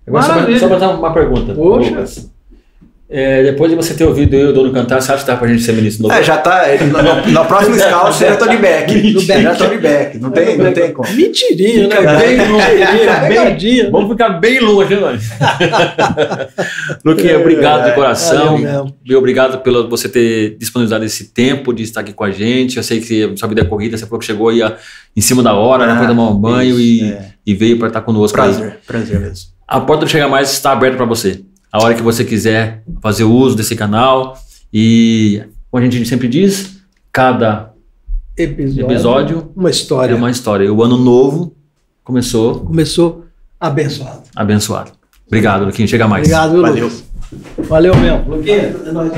Agora, 0.08 0.60
só 0.60 0.68
para 0.68 0.80
dar 0.80 0.98
uma 0.98 1.14
pergunta, 1.14 1.54
Poxa. 1.54 1.90
Lucas. 1.90 2.32
É, 3.14 3.44
depois 3.44 3.70
de 3.70 3.76
você 3.76 3.94
ter 3.94 4.06
ouvido 4.06 4.34
eu 4.34 4.48
e 4.48 4.50
o 4.52 4.54
Dono 4.54 4.72
cantar, 4.72 5.02
você 5.02 5.12
acha 5.12 5.26
que 5.26 5.30
dá 5.30 5.36
pra 5.36 5.46
gente 5.50 5.62
ser 5.62 5.74
ministro 5.74 6.04
novo? 6.04 6.16
É, 6.16 6.24
já 6.24 6.38
tá. 6.38 6.66
É, 6.66 6.82
na, 6.86 7.28
na 7.28 7.44
próxima 7.44 7.76
escala 7.76 8.10
você 8.10 8.24
já 8.32 8.38
tá 8.38 8.48
de 8.48 8.56
back. 8.56 9.12
No 9.12 9.22
back. 9.22 9.44
Já 9.44 9.54
tá 9.54 9.66
de 9.66 9.78
back. 9.80 10.18
Não 10.18 10.32
tem, 10.32 10.58
não 10.58 10.72
tem 10.72 10.94
como. 10.94 11.12
Mentirinha, 11.12 11.90
né? 11.90 11.98
Bem 11.98 12.48
longe. 12.48 13.66
Bem, 13.68 13.92
Vamos 13.92 14.12
ficar 14.12 14.30
bem 14.30 14.62
longe, 14.62 14.96
né? 14.96 15.20
Luquinha, 17.04 17.38
obrigado 17.38 17.84
de 17.84 17.90
é, 17.90 17.92
coração. 17.92 18.94
E 19.04 19.14
obrigado 19.14 19.62
pelo 19.62 19.90
você 19.90 20.08
ter 20.08 20.56
disponibilizado 20.58 21.04
esse 21.04 21.34
tempo 21.34 21.74
de 21.74 21.84
estar 21.84 22.00
aqui 22.00 22.14
com 22.14 22.24
a 22.24 22.32
gente. 22.32 22.78
Eu 22.78 22.84
sei 22.84 23.02
que 23.02 23.34
sua 23.36 23.50
vida 23.50 23.60
é 23.60 23.66
corrida, 23.66 23.98
você 23.98 24.06
falou 24.06 24.20
que 24.20 24.26
chegou 24.26 24.48
aí 24.48 24.62
em 25.14 25.22
cima 25.22 25.44
da 25.44 25.54
hora, 25.54 25.86
né? 25.86 26.00
ah, 26.02 26.08
tomar 26.08 26.30
um 26.30 26.36
banho 26.36 26.80
isso, 26.80 27.04
e, 27.04 27.12
é. 27.12 27.26
e 27.46 27.54
veio 27.54 27.78
para 27.78 27.90
estar 27.90 28.02
conosco. 28.04 28.38
Prazer, 28.38 28.66
aí. 28.68 28.74
prazer 28.88 29.20
mesmo. 29.20 29.50
A 29.68 29.82
porta 29.82 30.06
do 30.06 30.10
Chega 30.10 30.30
Mais 30.30 30.50
está 30.54 30.72
aberta 30.72 30.96
para 30.96 31.06
você 31.06 31.42
a 31.72 31.82
hora 31.82 31.94
que 31.94 32.02
você 32.02 32.26
quiser 32.26 32.84
fazer 33.02 33.24
uso 33.24 33.56
desse 33.56 33.76
canal. 33.76 34.38
E, 34.74 35.42
como 35.70 35.84
a 35.84 35.90
gente 35.90 36.06
sempre 36.08 36.28
diz, 36.28 36.82
cada 37.12 37.72
episódio, 38.38 38.92
episódio 38.92 39.52
uma 39.56 39.70
história. 39.70 40.14
é 40.14 40.16
uma 40.16 40.30
história. 40.32 40.66
E 40.66 40.70
o 40.70 40.84
ano 40.84 40.98
novo 40.98 41.56
começou. 42.04 42.60
Começou 42.62 43.26
abençoado. 43.60 44.24
Abençoado. 44.36 44.92
Obrigado, 45.28 45.66
Luquinha. 45.66 45.88
Chega 45.88 46.08
mais. 46.08 46.24
Obrigado, 46.24 46.62
Valeu. 46.62 46.86
Lucas. 46.86 47.04
Valeu 47.70 47.96
mesmo. 47.96 48.36
Luquinha, 48.36 48.76
é 48.86 48.92
nóis. 48.92 49.12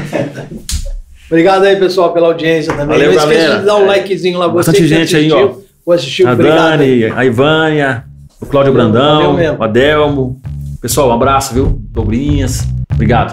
Obrigado 1.27 1.63
aí, 1.63 1.75
pessoal, 1.77 2.13
pela 2.13 2.27
audiência 2.27 2.71
também. 2.73 2.99
Valeu, 2.99 3.13
Não 3.13 3.17
esqueça 3.17 3.41
galera. 3.41 3.59
de 3.59 3.65
dar 3.65 3.75
um 3.77 3.85
likezinho 3.87 4.37
lá. 4.37 4.47
Bastante 4.47 4.81
você 4.81 4.87
gente 4.87 5.15
assistiu, 5.15 5.37
aí, 5.37 5.43
ó. 5.43 5.55
Vou 5.85 5.95
assistir, 5.95 6.27
a 6.27 6.33
obrigado. 6.33 6.77
Dani, 6.77 7.05
a 7.05 7.25
Ivânia, 7.25 8.03
o 8.39 8.45
Cláudio 8.45 8.73
Brandão, 8.73 9.35
o 9.35 9.63
Adelmo. 9.63 10.39
Pessoal, 10.83 11.07
um 11.07 11.13
abraço, 11.13 11.53
viu? 11.53 11.81
Dobrinhas. 11.93 12.67
Obrigado. 12.93 13.31